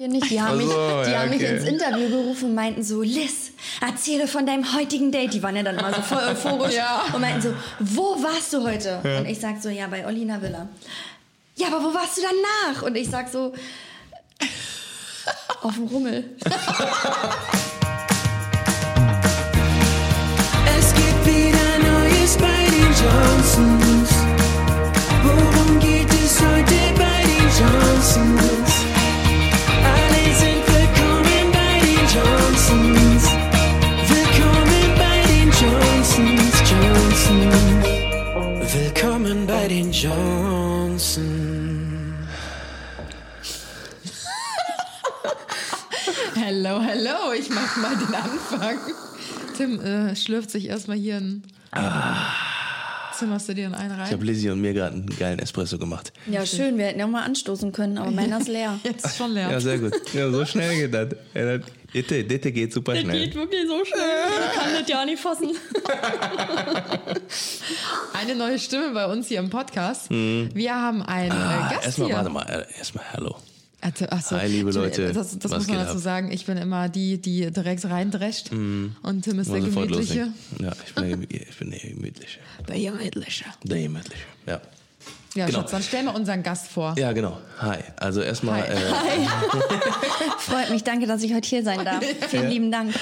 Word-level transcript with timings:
Hier 0.00 0.08
nicht. 0.08 0.30
Die 0.30 0.40
haben, 0.40 0.52
Ach 0.52 0.56
mich, 0.56 0.66
so, 0.66 1.02
die 1.04 1.10
ja, 1.10 1.18
haben 1.20 1.28
mich 1.28 1.42
okay. 1.42 1.56
ins 1.58 1.64
Interview 1.68 2.08
gerufen 2.08 2.44
und 2.46 2.54
meinten 2.54 2.82
so, 2.82 3.02
Liz, 3.02 3.50
erzähle 3.86 4.26
von 4.26 4.46
deinem 4.46 4.74
heutigen 4.74 5.12
Date. 5.12 5.34
Die 5.34 5.42
waren 5.42 5.54
ja 5.54 5.62
dann 5.62 5.76
immer 5.78 5.92
so 5.92 6.00
voll 6.00 6.22
euphorisch 6.26 6.74
Ja. 6.76 7.04
und 7.12 7.20
meinten 7.20 7.42
so, 7.42 7.52
wo 7.80 8.16
warst 8.22 8.50
du 8.54 8.62
heute? 8.62 8.98
Und 9.18 9.26
ich 9.26 9.38
sag 9.38 9.60
so, 9.62 9.68
ja, 9.68 9.88
bei 9.88 10.06
Olina 10.06 10.40
Villa. 10.40 10.68
Ja, 11.56 11.66
aber 11.66 11.84
wo 11.84 11.92
warst 11.92 12.16
du 12.16 12.22
danach? 12.22 12.80
Und 12.82 12.96
ich 12.96 13.10
sag 13.10 13.28
so, 13.28 13.52
auf 15.60 15.74
dem 15.74 15.84
Rummel. 15.88 16.24
Es 20.78 20.94
gibt 20.94 21.26
wieder 21.26 21.78
Neues 21.78 22.38
bei 22.38 22.70
den 22.70 22.86
Johnsons. 22.86 23.89
Johnsons. 40.02 41.20
Hello, 46.34 46.80
hello, 46.80 47.32
ich 47.38 47.50
mach 47.50 47.76
mal 47.76 47.94
den 47.96 48.14
Anfang. 48.14 48.78
Tim 49.58 49.78
äh, 49.82 50.16
schlürft 50.16 50.50
sich 50.50 50.68
erstmal 50.68 50.96
hier 50.96 51.18
ein. 51.18 51.42
Zimmerst 53.20 53.48
du 53.48 53.54
dir 53.54 53.66
in 53.66 53.74
einen 53.74 53.92
Ich 53.92 53.98
rein? 54.00 54.10
habe 54.10 54.24
Lizzie 54.24 54.50
und 54.50 54.60
mir 54.60 54.72
gerade 54.74 54.94
einen 54.96 55.06
geilen 55.18 55.38
Espresso 55.38 55.78
gemacht. 55.78 56.12
Ja, 56.26 56.44
schön, 56.44 56.76
wir 56.78 56.86
hätten 56.86 56.98
ja 56.98 57.04
auch 57.06 57.10
mal 57.10 57.22
anstoßen 57.22 57.70
können, 57.70 57.98
aber 57.98 58.10
meiner 58.10 58.40
ist 58.40 58.48
leer. 58.48 58.80
Jetzt 58.84 59.04
ist 59.06 59.16
schon 59.18 59.32
leer. 59.32 59.50
Ja, 59.50 59.60
sehr 59.60 59.78
gut. 59.78 59.92
Ja, 60.12 60.30
so 60.30 60.44
schnell 60.44 60.74
geht 60.74 60.92
das. 60.94 61.08
Ja, 61.34 61.58
das 61.58 61.66
Ditte, 61.94 62.24
Ditte 62.24 62.50
geht 62.52 62.72
super 62.72 62.94
schnell. 62.96 63.32
wirklich 63.34 63.66
so 63.68 63.84
schnell. 63.84 64.24
Ich 64.52 64.58
kann 64.60 64.72
das 64.80 64.88
ja 64.88 65.04
nicht 65.04 65.20
fassen. 65.20 65.50
Eine 68.12 68.34
neue 68.36 68.58
Stimme 68.58 68.90
bei 68.92 69.06
uns 69.06 69.28
hier 69.28 69.38
im 69.40 69.50
Podcast. 69.50 70.08
Wir 70.10 70.74
haben 70.74 71.02
einen 71.02 71.32
Ah, 71.32 71.68
äh, 71.70 71.74
Gast 71.74 71.86
erstmal, 71.86 72.06
hier. 72.08 72.16
warte 72.16 72.30
mal, 72.30 72.42
äh, 72.48 72.78
erstmal 72.78 73.04
Hallo. 73.12 73.36
Also, 73.82 74.06
ach 74.10 74.22
so, 74.22 74.36
Hi, 74.36 74.46
liebe 74.46 74.70
Leute. 74.72 75.12
Das, 75.12 75.38
das 75.38 75.50
muss 75.50 75.66
man 75.66 75.78
dazu 75.78 75.96
ab? 75.96 75.98
sagen. 76.02 76.32
Ich 76.32 76.44
bin 76.44 76.58
immer 76.58 76.88
die, 76.88 77.18
die 77.18 77.50
direkt 77.50 77.84
reindrescht. 77.86 78.52
Und 78.52 79.22
Tim 79.22 79.38
ist 79.38 79.50
der 79.50 79.60
Gemütliche. 79.60 80.28
Ja, 80.58 80.72
ich 80.86 80.94
bin, 80.94 81.22
ich 81.30 81.56
bin 81.58 81.70
der 81.70 81.80
Gemütliche. 81.80 82.40
Der 82.68 82.78
Gemütliche. 82.78 83.44
Der 83.64 83.78
Gemütliche, 83.82 84.22
ja. 84.46 84.60
Ja, 85.34 85.46
Genau. 85.46 85.60
Schatz, 85.60 85.70
dann 85.70 85.82
stellen 85.82 86.06
wir 86.06 86.14
unseren 86.14 86.42
Gast 86.42 86.68
vor. 86.68 86.94
Ja, 86.98 87.12
genau. 87.12 87.38
Hi. 87.60 87.78
Also 87.96 88.20
erstmal, 88.20 88.62
Hi. 88.62 88.72
äh, 88.72 88.76
Freut 90.38 90.70
mich, 90.70 90.82
danke, 90.82 91.06
dass 91.06 91.22
ich 91.22 91.32
heute 91.32 91.48
hier 91.48 91.62
sein 91.62 91.84
darf. 91.84 92.04
Vielen 92.28 92.50
lieben 92.50 92.72
Dank. 92.72 92.92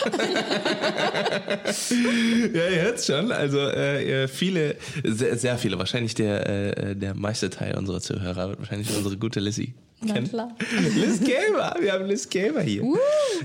ja, 2.55 2.69
jetzt 2.71 3.07
schon. 3.07 3.33
Also 3.33 3.59
äh, 3.59 4.29
viele, 4.29 4.77
sehr, 5.05 5.39
sehr 5.39 5.59
viele, 5.59 5.79
wahrscheinlich 5.79 6.15
der, 6.15 6.47
äh, 6.91 6.95
der 6.95 7.15
meiste 7.15 7.49
Teil 7.51 7.77
unserer 7.77 8.01
Zuhörer 8.01 8.51
wird 8.51 8.59
wahrscheinlich 8.61 8.95
unsere 8.95 9.17
gute 9.17 9.41
Lizzie 9.41 9.75
Na 10.01 10.21
klar. 10.21 10.55
Liz 10.95 11.21
Gamer, 11.21 11.75
wir 11.81 11.93
haben 11.93 12.07
Liz 12.07 12.29
Gamer 12.29 12.61
hier. 12.61 12.85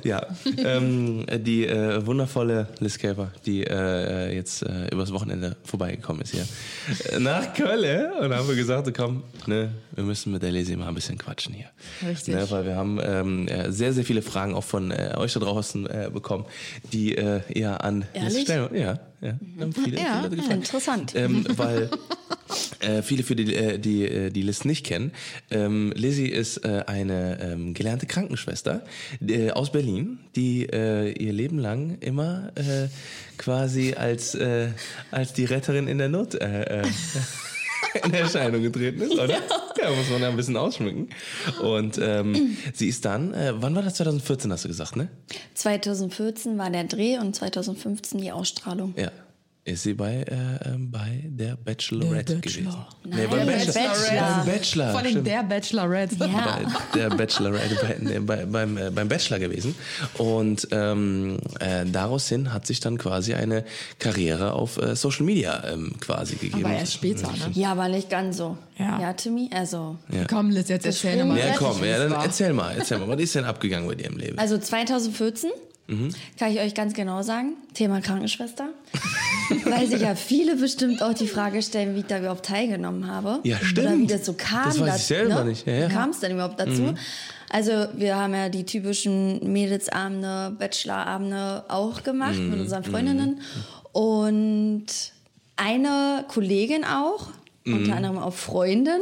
Ja, 0.04 0.28
ähm, 0.58 1.26
die 1.40 1.66
äh, 1.66 2.06
wundervolle 2.06 2.68
Liz 2.80 2.98
Gamer, 3.00 3.32
die 3.46 3.64
äh, 3.64 4.36
jetzt 4.36 4.62
äh, 4.62 4.88
übers 4.92 5.12
Wochenende 5.12 5.56
vorbeigekommen 5.64 6.22
ist 6.22 6.32
hier 6.32 6.46
äh, 7.12 7.20
nach 7.20 7.54
Köln 7.54 8.12
und 8.20 8.34
haben 8.34 8.48
wir 8.48 8.56
gesagt, 8.56 8.92
komm, 8.96 9.24
ne, 9.48 9.72
wir 9.96 10.04
müssen 10.04 10.32
mit 10.32 10.44
der 10.44 10.52
Lizzie 10.52 10.76
mal 10.76 10.88
ein 10.88 10.96
bisschen 10.96 11.18
quatschen 11.18 11.54
hier. 11.54 11.70
Richtig. 12.08 12.36
Ne, 12.36 12.50
weil 12.52 12.66
wir 12.66 12.76
haben 12.76 13.00
ähm, 13.02 13.48
äh, 13.48 13.72
sehr, 13.72 13.94
sehr 13.94 14.04
viele 14.04 14.22
Fragen 14.22 14.54
auch 14.54 14.64
von 14.64 14.92
äh, 14.92 15.16
euch 15.18 15.34
da 15.34 15.40
draußen 15.40 15.88
äh, 15.88 16.10
bekommen, 16.14 16.46
die 16.92 17.18
äh, 17.18 17.42
eher 17.50 17.84
an 17.84 18.06
Liz 18.14 18.24
Ehrlich? 18.24 18.42
stellen. 18.44 18.76
Ja, 18.76 19.00
ja. 19.24 19.40
Haben 19.60 19.74
viele, 19.74 19.98
Ja, 19.98 20.04
viele 20.04 20.22
Leute 20.24 20.36
gefragt. 20.36 20.54
Interessant. 20.54 21.14
Ähm, 21.16 21.46
weil 21.56 21.90
äh, 22.80 23.02
viele 23.02 23.24
für 23.24 23.36
die, 23.36 23.56
äh, 23.56 23.80
die, 23.80 24.06
äh, 24.06 24.30
die 24.30 24.42
List 24.42 24.66
nicht 24.66 24.86
kennen. 24.86 25.12
Ähm, 25.50 25.94
Lizzie 25.96 26.28
ist 26.28 26.58
äh, 26.58 26.84
eine 26.88 27.40
ähm, 27.42 27.74
gelernte 27.74 28.06
Krankenschwester 28.06 28.84
äh, 29.26 29.52
aus 29.52 29.72
Berlin, 29.72 30.20
die 30.36 30.66
äh, 30.66 31.12
ihr 31.12 31.34
Leben 31.34 31.60
lang 31.60 31.98
immer 32.02 32.52
äh, 32.56 32.88
quasi 33.38 33.94
als, 33.94 34.36
äh, 34.36 34.70
als 35.12 35.34
die 35.34 35.46
Retterin 35.46 35.88
in 35.88 35.98
der 35.98 36.10
Not 36.10 36.36
äh, 36.36 36.82
äh, 36.82 36.84
in 38.04 38.14
Erscheinung 38.14 38.62
getreten 38.62 39.02
ist, 39.02 39.14
oder? 39.14 39.30
Ja. 39.30 39.90
muss 39.90 40.10
man 40.10 40.22
da 40.22 40.30
ein 40.30 40.36
bisschen 40.36 40.58
ausschmücken. 40.58 41.10
Und 41.62 42.00
ähm, 42.02 42.58
sie 42.74 42.88
ist 42.88 43.06
dann, 43.06 43.34
äh, 43.34 43.54
wann 43.56 43.76
war 43.76 43.84
das? 43.84 43.96
2014 43.96 44.52
hast 44.52 44.64
du 44.64 44.68
gesagt, 44.70 44.96
ne? 44.96 45.10
2014 45.54 46.58
war 46.58 46.70
der 46.70 46.86
Dreh 46.86 47.18
und 47.18 47.36
2015 47.36 48.22
die 48.22 48.32
Ausstrahlung. 48.32 48.94
Ja. 48.98 49.12
Ist 49.66 49.84
sie 49.84 49.94
bei, 49.94 50.24
äh, 50.24 50.70
ähm, 50.70 50.92
bei 50.92 51.24
der 51.24 51.56
Bachelorette 51.56 52.34
Der 52.34 52.42
gewesen? 52.42 52.66
Bachelor. 52.66 52.88
Nee, 53.06 53.16
Nein, 53.16 53.30
beim 53.30 53.48
der 53.48 53.56
Bachelor. 53.56 53.74
Bachelor. 53.74 54.36
Beim 54.36 54.46
Bachelor. 54.46 54.90
Vor 54.92 55.00
allem 55.00 55.10
stimmt. 55.10 55.28
der 55.28 55.44
Bachelorette. 55.44 56.16
Ja. 56.20 56.60
Bei 56.92 57.00
der 57.00 57.10
Bachelorette, 57.10 57.76
bei, 57.82 57.98
nee, 58.02 58.20
bei, 58.20 58.46
beim, 58.46 58.78
äh, 58.78 58.92
beim 58.92 59.08
Bachelor 59.08 59.40
gewesen. 59.40 59.74
Und 60.18 60.68
ähm, 60.72 61.38
äh, 61.62 61.86
daraus 61.86 62.28
hin 62.28 62.52
hat 62.52 62.68
sich 62.68 62.82
dann 62.82 62.98
quasi 62.98 63.36
eine 63.36 63.64
Karriere 64.00 64.52
auf 64.52 64.78
äh, 64.78 64.98
Social 64.98 65.26
Media 65.26 65.64
ähm, 65.72 65.94
quasi 66.02 66.36
gegeben. 66.36 66.66
Aber 66.66 66.76
erst 66.76 66.96
später, 66.96 67.32
ne? 67.32 67.52
Ja, 67.54 67.72
aber 67.72 67.88
nicht 67.88 68.10
ganz 68.10 68.36
so. 68.36 68.58
Ja. 68.78 69.00
Ja, 69.00 69.14
Timmy, 69.14 69.50
also. 69.54 69.98
Komm, 70.30 70.50
Liz, 70.50 70.68
jetzt 70.68 70.86
erzähl 70.86 71.24
mal. 71.24 71.38
Ja, 71.38 71.56
komm, 71.58 71.82
ja, 71.86 72.00
dann 72.00 72.12
erzähl 72.12 72.52
mal, 72.52 72.76
erzähl 72.78 72.98
mal, 72.98 73.08
was 73.08 73.22
ist 73.22 73.36
denn 73.36 73.46
abgegangen 73.46 73.88
bei 73.88 73.96
dir 73.96 74.08
im 74.08 74.18
Leben? 74.18 74.38
Also 74.38 74.58
2014 74.58 75.52
kann 76.40 76.52
ich 76.52 76.60
euch 76.60 76.74
ganz 76.74 76.94
genau 76.94 77.22
sagen, 77.22 77.54
Thema 77.74 78.00
Krankenschwester. 78.00 78.70
Weil 79.66 79.88
sich 79.88 80.02
ja 80.02 80.16
viele 80.16 80.56
bestimmt 80.56 81.04
auch 81.04 81.14
die 81.14 81.28
Frage 81.28 81.62
stellen, 81.62 81.96
wie 81.96 82.00
ich 82.00 82.06
da 82.06 82.20
überhaupt 82.20 82.46
teilgenommen 82.46 83.08
habe. 83.08 83.40
Ja, 83.44 83.58
Oder 83.58 83.66
stimmt. 83.66 84.00
wie 84.00 84.08
das 84.08 84.26
so 84.26 84.34
kam. 84.34 84.66
Das 84.66 84.80
weiß 84.80 84.96
ich 84.98 85.04
selber 85.04 85.44
nicht. 85.44 85.68
Ja, 85.68 85.74
ja. 85.74 85.90
Wie 85.90 85.94
kam 85.94 86.12
es 86.12 86.20
denn 86.20 86.32
überhaupt 86.32 86.60
dazu? 86.60 86.94
Also 87.50 87.88
wir 87.96 88.16
haben 88.16 88.34
ja 88.34 88.50
die 88.50 88.66
typischen 88.66 89.52
Mädelsabende, 89.52 90.56
Bachelorabende 90.58 91.66
auch 91.68 92.02
gemacht 92.04 92.40
mit 92.40 92.60
unseren 92.60 92.84
Freundinnen. 92.84 93.42
Und 93.92 94.86
eine 95.58 96.26
Kollegin 96.30 96.86
auch, 96.86 97.28
unter 97.66 97.96
anderem 97.96 98.18
auch 98.18 98.34
Freundin, 98.34 99.02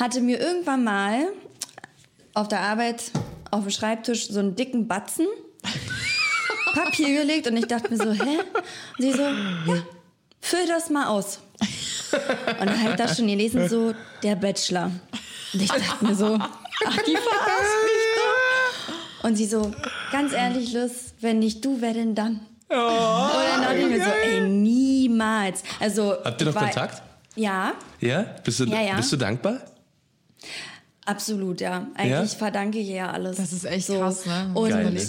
hatte 0.00 0.20
mir 0.20 0.40
irgendwann 0.40 0.82
mal 0.84 1.28
auf 2.34 2.48
der 2.48 2.60
Arbeit 2.60 3.12
auf 3.50 3.62
dem 3.62 3.70
Schreibtisch 3.70 4.28
so 4.28 4.40
einen 4.40 4.56
dicken 4.56 4.88
Batzen 4.88 5.26
Papier 6.84 7.20
gelegt 7.20 7.46
und 7.46 7.56
ich 7.56 7.66
dachte 7.66 7.90
mir 7.90 7.96
so, 7.96 8.12
hä? 8.12 8.38
Und 8.38 9.02
sie 9.02 9.12
so, 9.12 9.22
ja, 9.22 9.82
füll 10.40 10.66
das 10.66 10.90
mal 10.90 11.06
aus. 11.08 11.40
Und 12.60 12.66
dann 12.68 12.80
habe 12.80 12.90
ich 12.90 12.96
das 12.96 13.16
schon 13.16 13.26
gelesen, 13.26 13.68
so, 13.68 13.94
der 14.22 14.36
Bachelor. 14.36 14.90
Und 15.52 15.62
ich 15.62 15.68
dachte 15.70 16.04
mir 16.04 16.14
so, 16.14 16.36
ach, 16.38 16.96
die 17.06 17.16
verarscht 17.16 17.78
mich 17.84 18.06
doch. 18.16 19.24
Und 19.24 19.36
sie 19.36 19.46
so, 19.46 19.72
ganz 20.12 20.32
ehrlich, 20.32 20.72
Liz, 20.72 21.14
wenn 21.20 21.38
nicht 21.40 21.64
du, 21.64 21.80
wer 21.80 21.92
denn 21.94 22.14
dann? 22.14 22.40
Oh, 22.70 22.74
und 22.74 22.80
dann 22.80 23.62
dachte 23.62 23.78
ich 23.78 23.86
mir 23.88 24.04
so, 24.04 24.10
ey, 24.10 24.40
niemals. 24.42 25.62
Also, 25.80 26.16
Habt 26.24 26.40
ihr 26.40 26.46
noch 26.48 26.54
war- 26.54 26.64
Kontakt? 26.64 27.02
Ja, 27.34 27.72
Ja? 28.00 28.22
Bist 28.44 28.60
du, 28.60 28.64
Ja, 28.64 28.80
ja. 28.80 28.96
bist 28.96 29.12
du 29.12 29.16
dankbar? 29.16 29.60
absolut, 31.06 31.60
ja. 31.60 31.86
Eigentlich 31.94 32.32
Ja? 32.32 32.38
verdanke 32.38 32.78
ich 32.78 32.88
ihr 32.88 32.96
ja 32.96 33.10
alles. 33.10 33.36
Das 33.38 33.52
ist 33.52 33.64
echt 33.64 33.88
krass, 33.88 34.26
ne? 34.26 34.50
Und 34.54 34.68
Geil? 34.70 35.00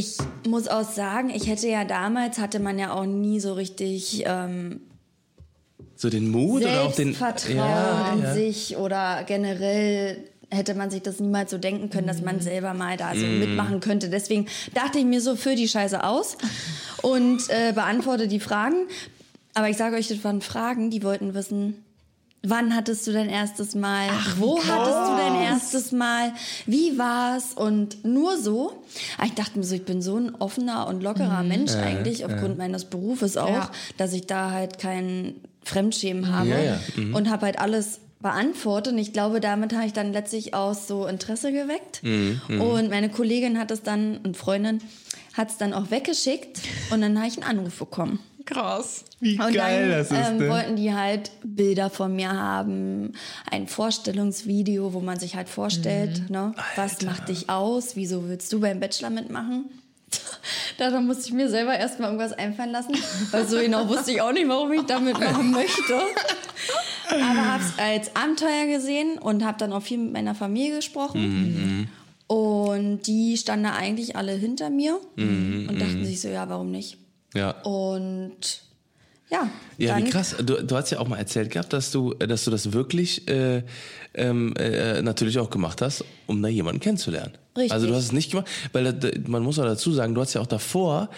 Ich 0.00 0.16
muss 0.48 0.66
auch 0.68 0.88
sagen, 0.90 1.30
ich 1.30 1.46
hätte 1.46 1.68
ja 1.68 1.84
damals, 1.84 2.38
hatte 2.38 2.58
man 2.60 2.78
ja 2.78 2.92
auch 2.92 3.04
nie 3.06 3.38
so 3.40 3.52
richtig 3.52 4.24
ähm, 4.26 4.80
So 5.96 6.08
den 6.10 6.30
Mut 6.30 6.62
oder 6.62 6.82
auch 6.82 6.94
den. 6.94 7.14
Selbstvertrauen 7.14 7.56
Ja, 7.56 8.12
in 8.14 8.22
ja. 8.22 8.34
sich 8.34 8.76
oder 8.76 9.24
generell 9.26 10.24
hätte 10.50 10.74
man 10.74 10.90
sich 10.90 11.02
das 11.02 11.20
niemals 11.20 11.50
so 11.50 11.58
denken 11.58 11.90
können, 11.90 12.06
dass 12.08 12.18
Mhm. 12.18 12.24
man 12.24 12.40
selber 12.40 12.74
mal 12.74 12.96
da 12.96 13.14
so 13.14 13.24
mitmachen 13.24 13.78
könnte. 13.80 14.08
Deswegen 14.10 14.46
dachte 14.74 14.98
ich 14.98 15.04
mir 15.04 15.20
so, 15.20 15.36
füll 15.36 15.54
die 15.54 15.68
Scheiße 15.68 16.02
aus 16.02 16.36
und 17.02 17.48
äh, 17.50 17.72
beantworte 17.72 18.26
die 18.26 18.40
Fragen. 18.40 18.74
Aber 19.54 19.68
ich 19.68 19.76
sage 19.76 19.96
euch, 19.96 20.08
das 20.08 20.24
waren 20.24 20.40
Fragen, 20.40 20.90
die 20.90 21.02
wollten 21.04 21.34
wissen, 21.34 21.84
wann 22.42 22.74
hattest 22.74 23.06
du 23.06 23.12
dein 23.12 23.28
erstes 23.28 23.74
Mal? 23.74 24.08
Wo 24.38 24.58
hattest 24.58 24.98
du 25.10 25.16
dein 25.16 25.34
erstes 25.42 25.92
Mal? 25.92 26.32
Wie 26.66 26.96
war's? 26.98 27.52
Und 27.54 28.04
nur 28.04 28.38
so. 28.38 28.82
Aber 29.18 29.26
ich 29.26 29.34
dachte 29.34 29.58
mir 29.58 29.64
so, 29.64 29.74
ich 29.74 29.84
bin 29.84 30.00
so 30.02 30.16
ein 30.16 30.34
offener 30.36 30.86
und 30.88 31.02
lockerer 31.02 31.42
Mensch 31.42 31.72
eigentlich, 31.74 32.24
aufgrund 32.24 32.58
meines 32.58 32.84
Berufes 32.86 33.36
auch, 33.36 33.48
Ja. 33.50 33.70
dass 33.98 34.12
ich 34.12 34.26
da 34.26 34.50
halt 34.52 34.78
kein 34.78 35.34
Fremdschämen 35.64 36.32
habe 36.32 36.48
Ja, 36.48 36.58
ja. 36.60 36.80
und 37.14 37.28
habe 37.30 37.46
halt 37.46 37.58
alles 37.58 38.00
beantwortet. 38.20 38.92
Und 38.94 38.98
ich 38.98 39.12
glaube, 39.12 39.40
damit 39.40 39.74
habe 39.74 39.86
ich 39.86 39.92
dann 39.92 40.12
letztlich 40.12 40.52
auch 40.54 40.74
so 40.74 41.06
Interesse 41.06 41.52
geweckt. 41.52 42.02
Und 42.48 42.90
meine 42.90 43.08
Kollegin 43.10 43.58
hat 43.58 43.70
es 43.70 43.82
dann, 43.82 44.18
und 44.18 44.36
Freundin, 44.36 44.80
hat 45.34 45.50
es 45.50 45.58
dann 45.58 45.72
auch 45.72 45.90
weggeschickt 45.90 46.60
und 46.90 47.02
dann 47.02 47.16
habe 47.18 47.28
ich 47.28 47.40
einen 47.42 47.58
Anruf 47.58 47.78
bekommen. 47.78 48.18
Krass. 48.50 49.04
Wie 49.20 49.38
Und 49.40 49.52
geil 49.52 49.88
dann 49.88 49.98
das 49.98 50.10
ist, 50.10 50.30
ähm, 50.30 50.36
ne? 50.38 50.48
wollten 50.48 50.76
die 50.76 50.92
halt 50.94 51.30
Bilder 51.44 51.90
von 51.90 52.14
mir 52.16 52.32
haben, 52.32 53.12
ein 53.50 53.66
Vorstellungsvideo, 53.68 54.92
wo 54.92 55.00
man 55.00 55.18
sich 55.18 55.36
halt 55.36 55.48
vorstellt, 55.48 56.22
Mhm. 56.28 56.32
ne, 56.32 56.54
was 56.76 57.02
macht 57.02 57.28
dich 57.28 57.48
aus, 57.48 57.96
wieso 57.96 58.28
willst 58.28 58.52
du 58.52 58.60
beim 58.60 58.80
Bachelor 58.80 59.10
mitmachen? 59.10 59.64
Da, 60.78 60.90
da 60.90 61.00
musste 61.00 61.26
ich 61.26 61.32
mir 61.34 61.50
selber 61.50 61.76
erstmal 61.76 62.08
irgendwas 62.10 62.32
einfallen 62.32 62.70
lassen, 62.72 62.94
weil 63.32 63.46
so 63.46 63.58
genau 63.58 63.86
wusste 63.88 64.12
ich 64.12 64.22
auch 64.22 64.32
nicht, 64.32 64.48
warum 64.48 64.72
ich 64.72 64.80
da 64.82 64.98
mitmachen 64.98 65.50
möchte. 65.52 66.00
Aber 67.10 67.52
habe 67.52 67.62
es 67.62 67.78
als 67.78 68.16
Abenteuer 68.16 68.66
gesehen 68.66 69.18
und 69.18 69.44
habe 69.44 69.58
dann 69.58 69.74
auch 69.74 69.82
viel 69.82 69.98
mit 69.98 70.12
meiner 70.12 70.34
Familie 70.34 70.76
gesprochen. 70.76 71.90
Und 72.28 73.02
die 73.06 73.36
standen 73.36 73.64
da 73.64 73.74
eigentlich 73.74 74.16
alle 74.16 74.32
hinter 74.32 74.70
mir 74.70 74.98
und 75.16 75.76
dachten 75.78 76.04
sich 76.04 76.20
so, 76.22 76.28
ja, 76.28 76.48
warum 76.48 76.70
nicht? 76.70 76.96
Ja. 77.34 77.50
Und 77.62 78.62
ja, 79.30 79.48
Ja, 79.78 79.96
wie 79.96 80.04
krass. 80.10 80.34
Du, 80.42 80.62
du 80.62 80.76
hast 80.76 80.90
ja 80.90 80.98
auch 80.98 81.06
mal 81.06 81.18
erzählt 81.18 81.50
gehabt, 81.50 81.72
dass 81.72 81.90
du, 81.92 82.14
dass 82.14 82.44
du 82.44 82.50
das 82.50 82.72
wirklich 82.72 83.28
äh, 83.28 83.62
ähm, 84.14 84.54
äh, 84.56 85.02
natürlich 85.02 85.38
auch 85.38 85.50
gemacht 85.50 85.82
hast, 85.82 86.04
um 86.26 86.42
da 86.42 86.48
jemanden 86.48 86.80
kennenzulernen. 86.80 87.38
Richtig. 87.56 87.72
Also 87.72 87.88
du 87.88 87.94
hast 87.94 88.04
es 88.04 88.12
nicht 88.12 88.30
gemacht, 88.30 88.46
weil 88.72 88.84
da, 88.84 88.92
da, 88.92 89.08
man 89.26 89.42
muss 89.42 89.58
auch 89.58 89.64
dazu 89.64 89.90
sagen, 89.92 90.14
du 90.14 90.20
hast 90.20 90.34
ja 90.34 90.40
auch 90.40 90.46
davor 90.46 91.08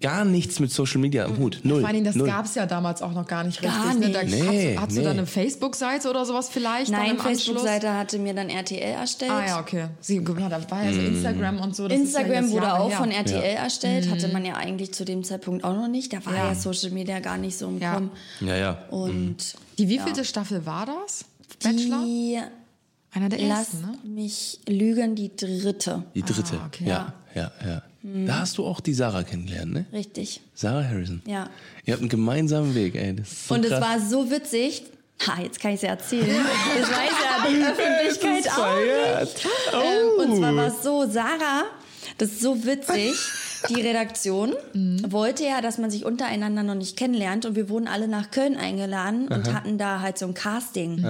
gar 0.00 0.24
nichts 0.24 0.60
mit 0.60 0.70
Social 0.70 1.00
Media 1.00 1.24
am 1.24 1.36
Hut. 1.38 1.60
Null. 1.64 1.80
Vor 1.80 1.88
allen 1.88 1.94
Dingen, 1.94 2.06
das 2.06 2.14
Null. 2.14 2.28
gab 2.28 2.44
es 2.44 2.54
ja 2.54 2.64
damals 2.66 3.02
auch 3.02 3.12
noch 3.12 3.26
gar 3.26 3.42
nicht 3.42 3.60
richtig. 3.60 3.82
Gar 3.82 3.94
Ne? 3.94 4.10
Da 4.10 4.22
nicht. 4.22 4.40
Nee, 4.40 4.74
hast, 4.76 4.82
hast 4.84 4.92
du 4.92 4.98
nee. 5.00 5.04
da 5.04 5.10
eine 5.10 5.26
Facebook-Seite 5.26 6.08
oder 6.08 6.24
sowas 6.24 6.48
vielleicht? 6.48 6.92
dann 6.92 7.00
Nein? 7.00 7.18
Facebook-Seite 7.18 7.92
hatte 7.92 8.18
mir 8.20 8.34
dann 8.34 8.48
RTL 8.50 8.80
erstellt. 8.80 9.32
Ah 9.32 9.44
ja, 9.46 9.60
okay. 9.60 9.86
Sie, 10.00 10.16
ja, 10.16 10.48
da 10.48 10.70
war 10.70 10.84
ja 10.84 10.92
so 10.92 11.00
Instagram 11.00 11.60
und 11.60 11.74
so. 11.74 11.88
Das 11.88 11.98
ist 11.98 12.14
ja 12.14 12.20
Instagram 12.20 12.44
jetzt 12.44 12.52
wurde 12.54 12.66
Jahre 12.66 12.80
auch 12.80 12.90
her. 12.90 12.98
von 12.98 13.10
RTL 13.10 13.56
erstellt, 13.56 14.10
hatte 14.10 14.28
man 14.28 14.44
ja 14.44 14.54
eigentlich 14.54 14.92
zu 14.94 15.04
dem 15.04 15.24
Zeitpunkt 15.24 15.64
auch 15.64 15.74
noch 15.74 15.88
nicht. 15.88 16.12
Da 16.12 16.24
war 16.24 16.34
ja, 16.34 16.48
Ja. 16.48 16.54
Social 16.54 16.90
Media 16.90 17.18
gar 17.18 17.36
nicht 17.36 17.58
so 17.58 17.66
im 17.66 17.78
Ja. 17.80 17.94
Kommen. 17.94 18.10
Ja, 18.40 18.56
ja. 18.56 18.78
Und 18.90 19.36
Die 19.78 19.88
wievielte 19.88 20.24
Staffel 20.24 20.64
war 20.66 20.86
das? 20.86 21.24
Bachelor? 21.62 22.04
die, 22.04 22.38
Einer 23.12 23.28
der 23.28 23.40
lass 23.40 23.58
ersten, 23.74 23.80
ne? 23.80 23.98
mich 24.04 24.60
lügen, 24.68 25.14
die 25.16 25.34
dritte. 25.34 26.04
Die 26.14 26.22
dritte. 26.22 26.56
Ah, 26.60 26.66
okay. 26.66 26.84
Ja, 26.88 27.12
ja, 27.34 27.50
ja. 27.64 27.82
Da 28.02 28.38
hast 28.40 28.56
du 28.56 28.64
auch 28.66 28.80
die 28.80 28.94
Sarah 28.94 29.24
kennengelernt, 29.24 29.72
ne? 29.72 29.84
Richtig. 29.92 30.40
Sarah 30.54 30.84
Harrison. 30.84 31.20
Ja. 31.26 31.50
Ihr 31.84 31.92
habt 31.92 32.00
einen 32.00 32.08
gemeinsamen 32.08 32.74
Weg, 32.74 32.94
ey. 32.94 33.14
Das 33.16 33.30
ist 33.30 33.48
so 33.48 33.54
Und 33.54 33.64
es 33.64 33.70
krass. 33.72 33.80
war 33.80 34.00
so 34.00 34.30
witzig. 34.30 34.84
Ha, 35.26 35.42
jetzt 35.42 35.60
kann 35.60 35.72
ich 35.72 35.76
es 35.76 35.82
ja 35.82 35.90
erzählen. 35.90 36.26
Das 36.78 36.88
weiß 36.90 37.10
ja 37.10 37.50
die 37.50 37.62
Öffentlichkeit 37.82 38.50
auch. 38.52 38.72
Feiert. 38.72 39.44
Ähm, 39.74 40.30
und 40.30 40.36
zwar 40.38 40.56
war 40.56 40.66
es 40.68 40.82
so, 40.82 41.06
Sarah, 41.10 41.64
das 42.16 42.30
ist 42.30 42.40
so 42.40 42.64
witzig, 42.64 43.12
die 43.68 43.82
Redaktion 43.82 44.54
wollte 45.06 45.44
ja, 45.44 45.60
dass 45.60 45.76
man 45.76 45.90
sich 45.90 46.06
untereinander 46.06 46.62
noch 46.62 46.74
nicht 46.74 46.96
kennenlernt 46.96 47.44
und 47.44 47.54
wir 47.54 47.68
wurden 47.68 47.86
alle 47.86 48.08
nach 48.08 48.30
Köln 48.30 48.56
eingeladen 48.56 49.28
und 49.28 49.52
hatten 49.52 49.76
da 49.76 50.00
halt 50.00 50.16
so 50.16 50.24
ein 50.26 50.32
Casting. 50.32 51.04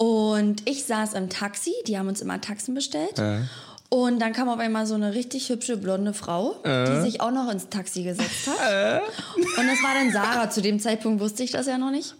Und 0.00 0.62
ich 0.66 0.84
saß 0.84 1.12
im 1.12 1.28
Taxi, 1.28 1.74
die 1.86 1.98
haben 1.98 2.08
uns 2.08 2.22
immer 2.22 2.40
Taxen 2.40 2.74
bestellt. 2.74 3.18
Und 3.90 4.18
dann 4.18 4.32
kam 4.32 4.48
auf 4.48 4.58
einmal 4.58 4.86
so 4.86 4.94
eine 4.94 5.12
richtig 5.12 5.50
hübsche 5.50 5.76
blonde 5.76 6.14
Frau, 6.14 6.56
die 6.64 7.02
sich 7.02 7.20
auch 7.20 7.30
noch 7.32 7.50
ins 7.52 7.68
Taxi 7.68 8.02
gesetzt 8.02 8.46
hat. 8.46 9.02
Und 9.36 9.66
das 9.66 9.82
war 9.82 9.92
dann 9.94 10.10
Sarah. 10.10 10.48
Zu 10.48 10.62
dem 10.62 10.80
Zeitpunkt 10.80 11.20
wusste 11.20 11.42
ich 11.42 11.50
das 11.50 11.66
ja 11.66 11.76
noch 11.76 11.90
nicht. 11.90 12.14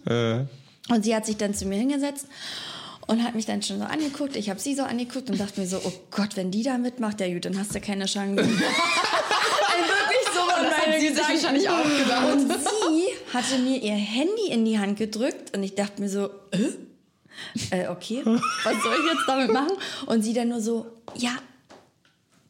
Und 0.89 1.03
sie 1.03 1.15
hat 1.15 1.25
sich 1.25 1.37
dann 1.37 1.55
zu 1.55 1.65
mir 1.65 1.79
hingesetzt 1.79 2.27
und 3.07 3.23
hat 3.23 3.33
mich 3.33 3.47
dann 3.47 3.63
schon 3.63 3.79
so 3.79 3.85
angeguckt. 3.85 4.35
Ich 4.35 4.51
habe 4.51 4.59
sie 4.59 4.75
so 4.75 4.83
angeguckt 4.83 5.31
und 5.31 5.39
dachte 5.39 5.59
mir 5.59 5.65
so, 5.65 5.77
oh 5.83 5.93
Gott, 6.11 6.35
wenn 6.35 6.51
die 6.51 6.61
da 6.61 6.77
mitmacht, 6.77 7.19
ja 7.19 7.33
gut, 7.33 7.45
dann 7.45 7.57
hast 7.57 7.73
du 7.73 7.81
keine 7.81 8.05
Chance. 8.05 8.43
Ey, 8.43 8.47
wirklich 8.47 10.27
so 10.35 10.41
von 10.41 10.63
Das 10.65 10.77
hat 10.77 10.99
sie 10.99 11.07
sich 11.07 11.17
wahrscheinlich 11.17 11.67
auch 11.67 11.83
gedacht. 11.83 12.31
Und 12.31 12.47
sie 12.51 13.07
hatte 13.33 13.57
mir 13.57 13.81
ihr 13.81 13.95
Handy 13.95 14.51
in 14.51 14.65
die 14.65 14.77
Hand 14.77 14.99
gedrückt 14.99 15.57
und 15.57 15.63
ich 15.63 15.73
dachte 15.73 15.99
mir 15.99 16.09
so, 16.09 16.25
äh? 16.51 16.69
Äh, 17.71 17.87
okay, 17.87 18.21
was 18.25 18.83
soll 18.83 18.95
ich 19.03 19.13
jetzt 19.13 19.27
damit 19.27 19.51
machen? 19.51 19.73
Und 20.05 20.21
sie 20.23 20.33
dann 20.33 20.49
nur 20.49 20.61
so, 20.61 20.85
ja, 21.15 21.31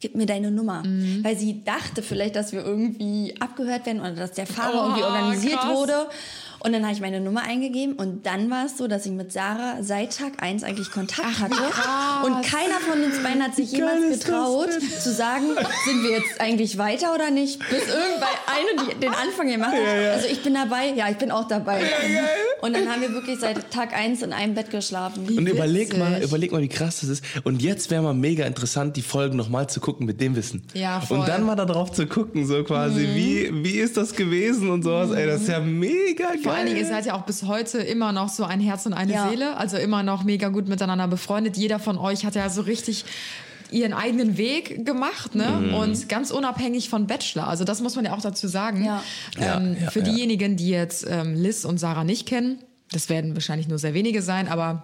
gib 0.02 0.16
mir 0.16 0.26
deine 0.26 0.52
Nummer. 0.52 0.84
Mhm. 0.86 1.24
Weil 1.24 1.38
sie 1.38 1.64
dachte 1.64 2.02
vielleicht, 2.04 2.36
dass 2.36 2.52
wir 2.52 2.66
irgendwie 2.66 3.36
abgehört 3.40 3.86
werden 3.86 4.02
oder 4.02 4.14
dass 4.14 4.32
der 4.34 4.48
Fahrer 4.48 4.74
Oha, 4.74 4.84
irgendwie 4.86 5.04
organisiert 5.04 5.60
krass. 5.60 5.78
wurde. 5.78 6.08
Und 6.64 6.74
dann 6.74 6.84
habe 6.84 6.94
ich 6.94 7.02
meine 7.02 7.20
Nummer 7.20 7.42
eingegeben 7.42 7.96
und 7.96 8.26
dann 8.26 8.52
war 8.52 8.66
es 8.66 8.78
so, 8.78 8.88
dass 8.88 9.06
ich 9.08 9.12
mit 9.12 9.32
Sarah 9.32 9.78
seit 9.82 10.16
Tag 10.18 10.44
1 10.44 10.64
eigentlich 10.64 10.92
Kontakt 10.92 11.40
hatte. 11.40 11.56
krass. 11.56 12.24
Und 12.24 12.44
keiner 12.44 12.80
von 12.88 13.02
uns 13.04 13.18
beiden 13.24 13.42
hat 13.42 13.56
sich 13.56 13.72
jemals 13.72 14.20
getraut, 14.20 14.70
zu 14.72 15.12
sagen, 15.12 15.46
sind 15.86 16.04
wir 16.04 16.12
jetzt 16.12 16.40
eigentlich 16.40 16.78
weiter 16.78 17.16
oder 17.16 17.32
nicht? 17.32 17.60
Bis 17.60 17.88
irgendwann 17.88 18.30
eine 18.46 18.92
die 18.94 19.00
den 19.00 19.10
Anfang 19.10 19.48
gemacht 19.48 19.74
hat. 19.74 20.12
Also 20.14 20.28
ich 20.28 20.44
bin 20.44 20.54
dabei, 20.54 20.90
ja, 20.96 21.10
ich 21.10 21.18
bin 21.18 21.32
auch 21.32 21.48
dabei. 21.48 21.82
Und 22.62 22.76
dann 22.76 22.88
haben 22.90 23.02
wir 23.02 23.12
wirklich 23.14 23.40
seit 23.40 23.72
Tag 23.72 23.94
1 23.94 24.22
in 24.22 24.32
einem 24.32 24.54
Bett 24.54 24.70
geschlafen. 24.70 25.26
Und 25.26 25.48
überleg 25.48 25.88
witzig. 25.88 26.00
mal, 26.00 26.22
überleg 26.22 26.52
mal, 26.52 26.62
wie 26.62 26.68
krass 26.68 27.00
das 27.00 27.10
ist. 27.10 27.24
Und 27.44 27.64
jetzt 27.64 27.90
wäre 27.90 28.04
mal 28.04 28.14
mega 28.14 28.46
interessant, 28.46 28.96
die 28.98 29.02
Folgen 29.02 29.36
nochmal 29.36 29.68
zu 29.68 29.80
gucken 29.80 30.06
mit 30.06 30.22
dem 30.22 30.36
Wissen. 30.36 30.64
Ja, 30.76 31.02
voll. 31.02 31.20
Und 31.20 31.28
dann 31.28 31.44
mal 31.44 31.56
da 31.56 31.66
drauf 31.66 31.92
zu 31.92 32.06
gucken, 32.06 32.46
so 32.46 32.64
quasi, 32.64 33.08
wie, 33.16 33.64
wie 33.64 33.78
ist 33.80 33.98
das 33.98 34.14
gewesen 34.14 34.70
und 34.70 34.84
sowas. 34.84 35.10
Ey, 35.10 35.26
das 35.26 35.42
ist 35.42 35.50
ja 35.50 35.60
mega 35.60 36.28
geil. 36.44 36.51
Vor 36.52 36.58
allen 36.58 36.68
Dingen, 36.68 36.80
ihr 36.80 36.86
seid 36.88 37.06
ja 37.06 37.14
auch 37.16 37.24
bis 37.24 37.44
heute 37.44 37.80
immer 37.80 38.12
noch 38.12 38.30
so 38.30 38.44
ein 38.44 38.60
Herz 38.60 38.86
und 38.86 38.94
eine 38.94 39.14
Ja. 39.14 39.30
Seele. 39.30 39.58
Also 39.58 39.78
immer 39.78 40.04
noch 40.04 40.24
mega 40.24 40.50
gut 40.50 40.68
miteinander 40.68 41.08
befreundet. 41.08 41.58
Jeder 41.58 41.80
von 41.80 41.98
euch 41.98 42.26
hat 42.26 42.36
ja 42.36 42.50
so 42.50 42.62
richtig 42.62 43.06
ihren 43.72 43.94
eigenen 43.94 44.38
Weg 44.38 44.86
gemacht, 44.86 45.34
ne? 45.34 45.50
Mhm. 45.50 45.74
Und 45.74 46.10
ganz 46.10 46.30
unabhängig 46.32 46.90
von 46.90 47.08
Bachelor. 47.08 47.48
Also 47.48 47.64
das 47.64 47.82
muss 47.82 47.96
man 47.96 48.04
ja 48.06 48.14
auch 48.14 48.22
dazu 48.22 48.48
sagen. 48.48 48.84
Ja. 48.84 49.02
Ähm, 49.38 49.76
Ja, 49.78 49.84
ja, 49.86 49.90
für 49.92 50.04
diejenigen, 50.04 50.58
die 50.58 50.70
jetzt 50.70 51.06
ähm, 51.10 51.36
Liz 51.36 51.64
und 51.64 51.78
Sarah 51.80 52.04
nicht 52.04 52.28
kennen, 52.28 52.60
das 52.92 53.08
werden 53.08 53.34
wahrscheinlich 53.34 53.70
nur 53.70 53.80
sehr 53.80 53.94
wenige 53.94 54.22
sein, 54.22 54.50
aber 54.50 54.84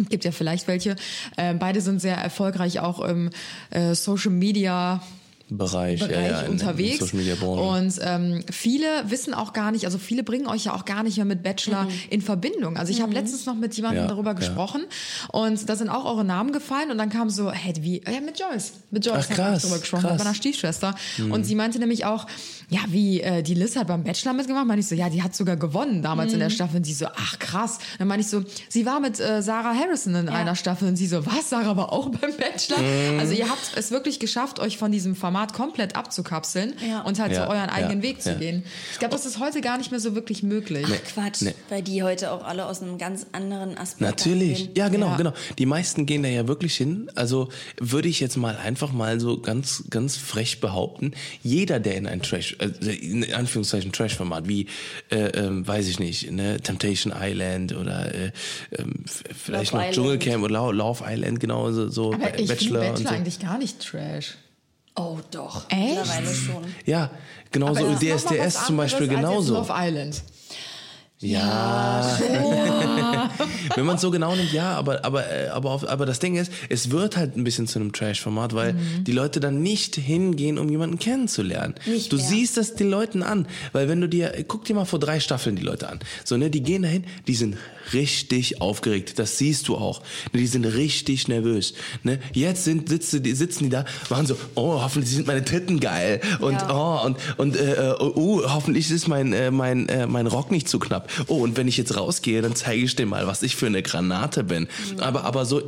es 0.00 0.08
gibt 0.08 0.24
ja 0.24 0.32
vielleicht 0.32 0.66
welche. 0.66 0.96
Ähm, 1.36 1.58
beide 1.58 1.82
sind 1.82 2.00
sehr 2.00 2.16
erfolgreich 2.16 2.80
auch 2.80 3.00
im 3.00 3.28
äh, 3.68 3.94
Social 3.94 4.30
Media 4.32 5.02
Bereich, 5.56 6.00
Bereich 6.00 6.14
ja, 6.16 6.22
ja, 6.22 6.40
in- 6.40 6.46
in 6.46 6.52
unterwegs. 6.52 6.98
Social 6.98 7.18
Media 7.18 7.34
Branche. 7.34 7.62
und 7.62 8.00
ähm, 8.04 8.44
viele 8.50 8.86
wissen 9.10 9.34
auch 9.34 9.52
gar 9.52 9.70
nicht, 9.72 9.84
also 9.84 9.98
viele 9.98 10.22
bringen 10.22 10.46
euch 10.46 10.64
ja 10.64 10.74
auch 10.74 10.84
gar 10.84 11.02
nicht 11.02 11.16
mehr 11.16 11.24
mit 11.26 11.42
Bachelor 11.42 11.88
in 12.10 12.22
Verbindung. 12.22 12.76
Also 12.76 12.92
ich 12.92 13.00
habe 13.02 13.12
letztens 13.12 13.46
noch 13.46 13.54
mit 13.54 13.74
jemandem 13.74 14.02
Ja, 14.04 14.08
darüber 14.08 14.30
ja. 14.30 14.34
gesprochen 14.38 14.82
und 15.32 15.68
da 15.68 15.76
sind 15.76 15.88
auch 15.88 16.04
eure 16.04 16.24
Namen 16.24 16.52
gefallen 16.52 16.90
und 16.90 16.98
dann 16.98 17.10
kam 17.10 17.30
so, 17.30 17.50
hey, 17.52 17.74
wie, 17.80 18.02
ja, 18.04 18.20
mit 18.20 18.38
Joyce. 18.38 18.72
Mit 18.90 19.04
Joyce 19.06 19.16
Ach, 19.16 19.30
haben 19.30 19.36
wir 19.38 19.44
krass, 19.44 19.62
darüber 19.62 19.78
gesprochen, 19.78 20.02
krass. 20.02 20.12
mit 20.12 20.24
meiner 20.24 20.34
Stiefschwester. 20.34 20.94
Und 21.30 21.44
sie 21.44 21.54
meinte 21.54 21.78
nämlich 21.78 22.04
auch, 22.04 22.26
ja, 22.72 22.80
wie, 22.88 23.20
äh, 23.20 23.42
die 23.42 23.52
Liz 23.54 23.76
hat 23.76 23.86
beim 23.88 24.02
Bachelor 24.02 24.32
mitgemacht. 24.32 24.66
Meine 24.66 24.80
ich 24.80 24.86
so, 24.88 24.94
ja, 24.94 25.10
die 25.10 25.22
hat 25.22 25.34
sogar 25.34 25.56
gewonnen 25.56 26.00
damals 26.00 26.32
in 26.32 26.38
der 26.38 26.48
Staffel. 26.48 26.76
Und 26.78 26.84
sie 26.84 26.94
so, 26.94 27.06
ach 27.14 27.38
krass. 27.38 27.78
Dann 27.98 28.08
meine 28.08 28.22
ich 28.22 28.28
so, 28.28 28.42
sie 28.68 28.86
war 28.86 28.98
mit 28.98 29.20
äh, 29.20 29.42
Sarah 29.42 29.74
Harrison 29.74 30.14
in 30.14 30.28
einer 30.30 30.56
Staffel. 30.56 30.88
Und 30.88 30.96
sie 30.96 31.06
so, 31.06 31.26
was, 31.26 31.50
Sarah 31.50 31.76
war 31.76 31.92
auch 31.92 32.08
beim 32.20 32.32
Bachelor? 32.36 32.78
Also 33.20 33.34
ihr 33.34 33.48
habt 33.50 33.72
es 33.76 33.90
wirklich 33.90 34.20
geschafft, 34.20 34.58
euch 34.58 34.78
von 34.78 34.90
diesem 34.90 35.14
Format 35.14 35.52
komplett 35.52 35.96
abzukapseln 35.96 36.74
Ja. 36.88 37.02
und 37.02 37.18
halt 37.18 37.32
Ja, 37.32 37.44
so 37.44 37.50
euren 37.52 37.68
eigenen 37.68 37.98
ja, 37.98 38.08
Weg 38.08 38.22
zu 38.22 38.30
ja. 38.30 38.38
gehen. 38.38 38.64
Ich 38.92 38.98
glaube, 38.98 39.12
das 39.12 39.26
ist 39.26 39.38
heute 39.38 39.60
gar 39.60 39.76
nicht 39.76 39.90
mehr 39.90 40.00
so 40.00 40.14
wirklich 40.14 40.42
möglich. 40.42 40.86
Quatsch, 41.12 41.42
Nee. 41.42 41.54
weil 41.68 41.82
die 41.82 42.02
heute 42.02 42.32
auch 42.32 42.42
alle 42.44 42.64
aus 42.66 42.80
einem 42.80 42.96
ganz 42.96 43.26
anderen 43.32 43.76
Aspekt 43.76 44.00
Natürlich, 44.00 44.70
ja 44.76 44.88
genau, 44.88 45.08
Ja. 45.08 45.16
genau. 45.16 45.32
Die 45.58 45.66
meisten 45.66 46.06
gehen 46.06 46.22
da 46.22 46.28
ja 46.30 46.48
wirklich 46.48 46.74
hin. 46.74 47.10
Also 47.16 47.48
würde 47.78 48.08
ich 48.08 48.20
jetzt 48.20 48.36
mal 48.36 48.56
einfach 48.56 48.92
mal 48.92 49.20
so 49.20 49.38
ganz, 49.40 49.84
ganz 49.90 50.16
frech 50.16 50.60
behaupten, 50.60 51.12
jeder, 51.42 51.78
der 51.80 51.96
in 51.96 52.06
ein 52.06 52.22
Trash, 52.22 52.56
in 52.62 53.32
Anführungszeichen 53.32 53.92
Trash-Format 53.92 54.48
wie, 54.48 54.66
äh, 55.10 55.16
ähm, 55.38 55.66
weiß 55.66 55.88
ich 55.88 55.98
nicht, 55.98 56.30
ne, 56.30 56.60
Temptation 56.60 57.12
Island 57.16 57.74
oder 57.74 58.14
äh, 58.14 58.32
ähm, 58.78 59.04
vielleicht 59.06 59.72
Love 59.72 59.76
noch 59.76 59.88
Island. 59.88 59.94
Dschungelcamp 59.94 60.44
oder 60.44 60.72
Love, 60.72 61.04
Island, 61.06 61.40
genau 61.40 61.70
so, 61.72 61.88
so 61.88 62.12
Aber 62.12 62.28
ich 62.28 62.32
finde 62.32 62.54
Bachelor 62.54 62.80
Bachelor 62.80 62.98
und 62.98 63.08
so. 63.08 63.14
eigentlich 63.14 63.38
gar 63.40 63.58
nicht 63.58 63.80
trash. 63.80 64.34
Oh 64.94 65.18
doch, 65.30 65.70
Echt? 65.70 65.96
mittlerweile 65.96 66.34
schon. 66.34 66.64
Ja, 66.84 67.10
genauso 67.50 67.80
Aber 67.86 67.94
was 67.94 68.24
DSDS 68.24 68.66
zum 68.66 68.76
Beispiel 68.76 69.08
genauso. 69.08 69.54
Love 69.54 69.72
Island. 69.74 70.22
Ja. 71.22 72.18
Wenn 73.76 73.86
man 73.86 73.96
es 73.96 74.02
so 74.02 74.10
genau 74.10 74.34
nimmt, 74.34 74.52
ja, 74.52 74.74
aber, 74.74 75.04
aber, 75.04 75.30
äh, 75.30 75.48
aber, 75.48 75.70
auf, 75.70 75.88
aber 75.88 76.04
das 76.04 76.18
Ding 76.18 76.34
ist, 76.36 76.52
es 76.68 76.90
wird 76.90 77.16
halt 77.16 77.36
ein 77.36 77.44
bisschen 77.44 77.66
zu 77.66 77.78
einem 77.78 77.92
Trash-Format, 77.92 78.54
weil 78.54 78.72
Mhm. 78.74 79.04
die 79.04 79.12
Leute 79.12 79.38
dann 79.40 79.62
nicht 79.62 79.96
hingehen, 79.96 80.58
um 80.58 80.68
jemanden 80.68 80.98
kennenzulernen. 80.98 81.74
Nicht 81.86 82.12
du 82.12 82.16
mehr. 82.16 82.24
siehst 82.26 82.56
das 82.56 82.74
den 82.74 82.90
Leuten 82.90 83.22
an, 83.22 83.46
weil 83.72 83.88
wenn 83.88 84.00
du 84.00 84.08
dir, 84.08 84.32
guck 84.48 84.64
dir 84.64 84.74
mal 84.74 84.84
vor 84.84 84.98
drei 84.98 85.20
Staffeln 85.20 85.56
die 85.56 85.62
Leute 85.62 85.88
an. 85.88 86.00
So, 86.24 86.36
ne, 86.36 86.50
die 86.50 86.62
gehen 86.62 86.82
dahin, 86.82 87.04
die 87.26 87.34
sind 87.34 87.56
richtig 87.92 88.60
aufgeregt, 88.60 89.18
das 89.18 89.38
siehst 89.38 89.68
du 89.68 89.76
auch. 89.76 90.00
Ne, 90.32 90.40
Die 90.40 90.46
sind 90.46 90.64
richtig 90.64 91.28
nervös. 91.28 91.74
Ne? 92.02 92.18
Jetzt 92.32 92.64
sind, 92.64 92.88
sitzen, 92.88 93.22
die, 93.22 93.32
sitzen 93.34 93.64
die 93.64 93.70
da, 93.70 93.84
machen 94.10 94.26
so, 94.26 94.36
oh, 94.54 94.80
hoffentlich 94.82 95.12
sind 95.14 95.26
meine 95.26 95.44
Titten 95.44 95.80
geil 95.80 96.20
und, 96.40 96.52
Ja. 96.54 96.70
oh, 97.02 97.06
und, 97.06 97.16
und, 97.38 97.56
äh, 97.56 97.94
oh, 97.98 98.12
uh, 98.16 98.42
hoffentlich 98.48 98.90
ist 98.90 99.08
mein, 99.08 99.32
äh, 99.32 99.50
mein, 99.50 99.88
äh, 99.88 100.06
mein 100.06 100.26
Rock 100.26 100.50
nicht 100.50 100.68
zu 100.68 100.78
knapp. 100.78 101.08
Oh, 101.26 101.42
und 101.42 101.56
wenn 101.56 101.68
ich 101.68 101.76
jetzt 101.76 101.96
rausgehe, 101.96 102.42
dann 102.42 102.54
zeige 102.54 102.82
ich 102.82 102.96
dir 102.96 103.06
mal, 103.06 103.26
was 103.26 103.42
ich 103.42 103.56
für 103.56 103.66
eine 103.66 103.82
Granate 103.82 104.44
bin. 104.44 104.68
Aber, 104.98 105.24
aber 105.24 105.44
so, 105.44 105.60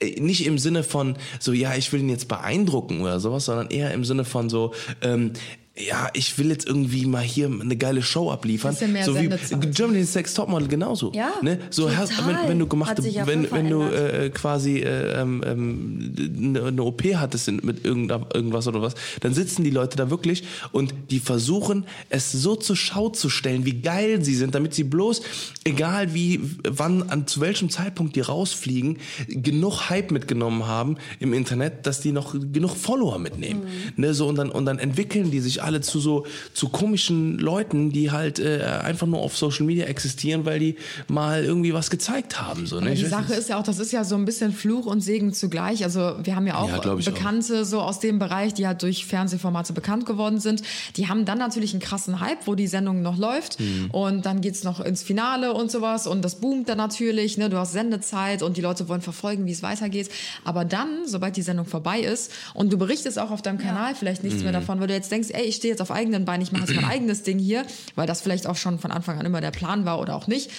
äh, 0.00 0.20
nicht 0.20 0.46
im 0.46 0.58
Sinne 0.58 0.82
von 0.82 1.16
so, 1.40 1.52
ja, 1.52 1.74
ich 1.74 1.92
will 1.92 2.00
ihn 2.00 2.08
jetzt 2.08 2.28
beeindrucken 2.28 3.00
oder 3.00 3.20
sowas, 3.20 3.46
sondern 3.46 3.68
eher 3.68 3.92
im 3.92 4.04
Sinne 4.04 4.24
von 4.24 4.48
so, 4.48 4.72
ähm, 5.02 5.32
ja, 5.78 6.08
ich 6.14 6.38
will 6.38 6.48
jetzt 6.48 6.66
irgendwie 6.66 7.04
mal 7.04 7.22
hier 7.22 7.46
eine 7.46 7.76
geile 7.76 8.00
Show 8.00 8.30
abliefern. 8.30 8.72
Bisschen 8.72 8.92
mehr 8.92 9.04
so 9.04 9.14
wie 9.14 9.20
Sendezeit. 9.20 9.74
Germany 9.74 10.04
Sex 10.04 10.32
Topmodel 10.32 10.68
genauso. 10.68 11.12
Ja, 11.12 11.32
ne? 11.42 11.58
So 11.68 11.82
total. 11.82 11.96
hast, 11.98 12.26
wenn, 12.26 12.48
wenn 12.48 12.58
du 12.58 13.02
sich 13.02 13.14
ja 13.14 13.26
wenn, 13.26 13.50
wenn 13.50 13.68
du 13.68 13.82
verändert. 13.82 14.22
äh, 14.22 14.30
quasi 14.30 14.78
äh, 14.78 15.20
ähm, 15.20 15.42
ähm, 15.44 16.14
eine, 16.38 16.64
eine 16.64 16.82
OP 16.82 17.02
hattest 17.14 17.50
mit 17.50 17.84
irgendwas 17.84 18.66
oder 18.66 18.80
was, 18.80 18.94
dann 19.20 19.34
sitzen 19.34 19.64
die 19.64 19.70
Leute 19.70 19.98
da 19.98 20.08
wirklich 20.08 20.44
und 20.72 20.94
die 21.10 21.18
versuchen 21.18 21.84
es 22.08 22.32
so 22.32 22.56
zur 22.56 22.76
Schau 22.76 23.10
zu 23.10 23.28
stellen, 23.28 23.66
wie 23.66 23.80
geil 23.80 24.24
sie 24.24 24.34
sind, 24.34 24.54
damit 24.54 24.72
sie 24.72 24.84
bloß, 24.84 25.20
egal 25.64 26.14
wie, 26.14 26.40
wann, 26.66 27.10
an 27.10 27.26
zu 27.26 27.40
welchem 27.42 27.68
Zeitpunkt 27.68 28.16
die 28.16 28.20
rausfliegen, 28.20 28.98
genug 29.28 29.90
Hype 29.90 30.10
mitgenommen 30.10 30.66
haben 30.66 30.96
im 31.20 31.34
Internet, 31.34 31.86
dass 31.86 32.00
die 32.00 32.12
noch 32.12 32.34
genug 32.34 32.76
Follower 32.76 33.18
mitnehmen. 33.18 33.60
Mhm. 33.60 34.02
Ne, 34.02 34.14
so 34.14 34.26
und 34.26 34.36
dann 34.36 34.50
und 34.50 34.64
dann 34.64 34.78
entwickeln 34.78 35.30
die 35.30 35.40
sich 35.40 35.62
alle 35.66 35.80
zu 35.82 36.00
so 36.00 36.24
zu 36.54 36.68
komischen 36.70 37.38
Leuten, 37.38 37.90
die 37.92 38.10
halt 38.10 38.38
äh, 38.38 38.62
einfach 38.82 39.06
nur 39.06 39.20
auf 39.20 39.36
Social 39.36 39.66
Media 39.66 39.84
existieren, 39.86 40.44
weil 40.46 40.58
die 40.58 40.76
mal 41.08 41.44
irgendwie 41.44 41.74
was 41.74 41.90
gezeigt 41.90 42.40
haben. 42.40 42.66
So, 42.66 42.80
ne? 42.80 42.94
Die 42.94 43.04
Sache 43.04 43.30
nicht. 43.30 43.38
ist 43.38 43.48
ja 43.50 43.58
auch, 43.58 43.62
das 43.62 43.78
ist 43.78 43.92
ja 43.92 44.04
so 44.04 44.14
ein 44.14 44.24
bisschen 44.24 44.52
Fluch 44.52 44.86
und 44.86 45.00
Segen 45.00 45.32
zugleich. 45.34 45.84
Also 45.84 46.14
wir 46.22 46.34
haben 46.36 46.46
ja 46.46 46.56
auch 46.56 46.68
Ja, 46.68 46.78
ich 46.98 47.08
auch. 47.08 47.12
Bekannte 47.12 47.64
so 47.64 47.80
aus 47.80 48.00
dem 48.00 48.18
Bereich, 48.18 48.54
die 48.54 48.66
halt 48.66 48.82
durch 48.82 49.04
Fernsehformate 49.06 49.72
bekannt 49.72 50.06
geworden 50.06 50.40
sind. 50.40 50.62
Die 50.96 51.08
haben 51.08 51.24
dann 51.24 51.38
natürlich 51.38 51.72
einen 51.72 51.80
krassen 51.82 52.20
Hype, 52.20 52.46
wo 52.46 52.54
die 52.54 52.66
Sendung 52.68 53.02
noch 53.02 53.18
läuft. 53.18 53.60
Mhm. 53.60 53.90
Und 53.90 54.24
dann 54.26 54.40
geht's 54.40 54.64
noch 54.64 54.80
ins 54.80 55.02
Finale 55.02 55.52
und 55.52 55.70
sowas. 55.70 56.06
Und 56.06 56.22
das 56.24 56.36
boomt 56.36 56.68
dann 56.68 56.78
natürlich. 56.78 57.36
Ne? 57.38 57.50
Du 57.50 57.58
hast 57.58 57.72
Sendezeit 57.72 58.42
und 58.42 58.56
die 58.56 58.60
Leute 58.62 58.88
wollen 58.88 59.02
verfolgen, 59.02 59.46
wie 59.46 59.52
es 59.52 59.62
weitergeht. 59.62 60.08
Aber 60.44 60.64
dann, 60.64 61.06
sobald 61.06 61.36
die 61.36 61.42
Sendung 61.42 61.66
vorbei 61.66 62.00
ist 62.00 62.30
und 62.54 62.72
du 62.72 62.78
berichtest 62.78 63.18
auch 63.18 63.30
auf 63.30 63.42
deinem 63.42 63.58
Kanal 63.58 63.94
vielleicht 63.94 64.22
nichts 64.22 64.38
Mhm. 64.38 64.44
mehr 64.44 64.52
davon, 64.52 64.80
weil 64.80 64.86
du 64.88 64.94
jetzt 64.94 65.10
denkst, 65.10 65.28
ey, 65.32 65.44
ich 65.44 65.55
stehe 65.56 65.72
jetzt 65.72 65.80
auf 65.82 65.90
eigenen 65.90 66.24
Beinen, 66.24 66.42
ich 66.42 66.52
mache 66.52 66.64
jetzt 66.64 66.74
mein 66.76 66.84
eigenes 66.90 67.22
Ding 67.22 67.38
hier, 67.38 67.64
weil 67.94 68.06
das 68.06 68.20
vielleicht 68.20 68.46
auch 68.46 68.56
schon 68.56 68.78
von 68.78 68.90
Anfang 68.90 69.18
an 69.18 69.26
immer 69.26 69.40
der 69.40 69.50
Plan 69.50 69.84
war 69.84 70.00
oder 70.00 70.14
auch 70.16 70.26
nicht, 70.26 70.50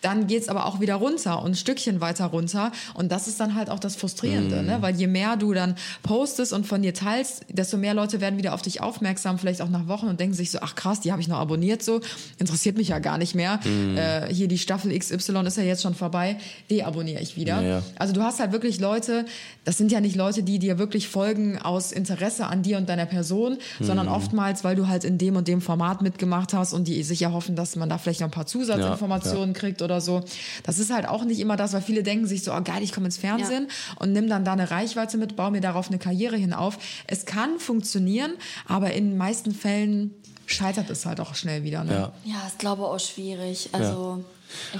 dann 0.00 0.26
geht's 0.26 0.48
aber 0.48 0.66
auch 0.66 0.80
wieder 0.80 0.94
runter 0.96 1.42
und 1.42 1.52
ein 1.52 1.54
Stückchen 1.54 2.00
weiter 2.00 2.26
runter. 2.26 2.72
Und 2.94 3.12
das 3.12 3.28
ist 3.28 3.38
dann 3.40 3.54
halt 3.54 3.70
auch 3.70 3.78
das 3.78 3.96
Frustrierende, 3.96 4.60
Mhm. 4.62 4.66
ne? 4.66 4.76
weil 4.80 4.94
je 4.96 5.06
mehr 5.06 5.36
du 5.36 5.52
dann 5.52 5.76
postest 6.02 6.52
und 6.52 6.66
von 6.66 6.82
dir 6.82 6.94
teilst, 6.94 7.44
desto 7.48 7.76
mehr 7.76 7.94
Leute 7.94 8.20
werden 8.20 8.38
wieder 8.38 8.54
auf 8.54 8.62
dich 8.62 8.80
aufmerksam, 8.80 9.38
vielleicht 9.38 9.62
auch 9.62 9.68
nach 9.68 9.86
Wochen 9.88 10.06
und 10.06 10.18
denken 10.20 10.34
sich 10.34 10.50
so, 10.50 10.58
ach 10.60 10.74
krass, 10.74 11.00
die 11.00 11.12
habe 11.12 11.20
ich 11.22 11.28
noch 11.28 11.38
abonniert, 11.38 11.82
so 11.82 12.00
interessiert 12.38 12.76
mich 12.76 12.88
ja 12.88 12.98
gar 12.98 13.18
nicht 13.18 13.34
mehr. 13.34 13.60
Mhm. 13.64 13.96
Äh, 13.96 14.32
hier 14.32 14.48
die 14.48 14.58
Staffel 14.58 14.96
XY 14.98 15.46
ist 15.46 15.56
ja 15.56 15.62
jetzt 15.62 15.82
schon 15.82 15.94
vorbei, 15.94 16.36
deabonniere 16.70 17.20
ich 17.22 17.36
wieder. 17.36 17.60
Ja, 17.62 17.68
ja. 17.68 17.82
Also 17.98 18.12
du 18.12 18.22
hast 18.22 18.40
halt 18.40 18.52
wirklich 18.52 18.80
Leute, 18.80 19.24
das 19.64 19.78
sind 19.78 19.92
ja 19.92 20.00
nicht 20.00 20.16
Leute, 20.16 20.42
die 20.42 20.58
dir 20.58 20.78
wirklich 20.78 21.08
folgen 21.08 21.58
aus 21.58 21.92
Interesse 21.92 22.46
an 22.46 22.62
dir 22.62 22.76
und 22.78 22.88
deiner 22.88 23.06
Person, 23.06 23.58
sondern 23.80 24.06
Mhm. 24.06 24.12
Oftmals, 24.42 24.64
weil 24.64 24.76
du 24.76 24.88
halt 24.88 25.04
in 25.04 25.18
dem 25.18 25.36
und 25.36 25.48
dem 25.48 25.60
Format 25.60 26.02
mitgemacht 26.02 26.52
hast 26.52 26.72
und 26.72 26.88
die 26.88 27.02
sich 27.02 27.22
erhoffen, 27.22 27.56
dass 27.56 27.76
man 27.76 27.88
da 27.88 27.98
vielleicht 27.98 28.20
noch 28.20 28.28
ein 28.28 28.32
paar 28.32 28.46
Zusatzinformationen 28.46 29.54
kriegt 29.54 29.82
oder 29.82 30.00
so. 30.00 30.22
Das 30.64 30.78
ist 30.78 30.92
halt 30.92 31.06
auch 31.08 31.24
nicht 31.24 31.40
immer 31.40 31.56
das, 31.56 31.72
weil 31.72 31.82
viele 31.82 32.02
denken 32.02 32.26
sich 32.26 32.42
so, 32.42 32.52
oh 32.52 32.60
geil, 32.62 32.82
ich 32.82 32.92
komme 32.92 33.06
ins 33.06 33.16
Fernsehen 33.16 33.68
und 33.98 34.12
nimm 34.12 34.28
dann 34.28 34.44
da 34.44 34.52
eine 34.52 34.70
Reichweite 34.70 35.16
mit, 35.16 35.36
baue 35.36 35.50
mir 35.50 35.60
darauf 35.60 35.88
eine 35.88 35.98
Karriere 35.98 36.36
hin 36.36 36.52
auf. 36.52 36.78
Es 37.06 37.24
kann 37.24 37.58
funktionieren, 37.58 38.32
aber 38.66 38.92
in 38.92 39.10
den 39.10 39.16
meisten 39.16 39.52
Fällen 39.52 40.12
scheitert 40.46 40.90
es 40.90 41.06
halt 41.06 41.20
auch 41.20 41.34
schnell 41.34 41.62
wieder. 41.62 41.84
Ne? 41.84 41.92
Ja. 41.92 42.12
Ja, 42.24 42.46
ist 42.46 42.58
glaube 42.58 42.84
auch 42.84 43.00
schwierig. 43.00 43.70
Also 43.72 44.24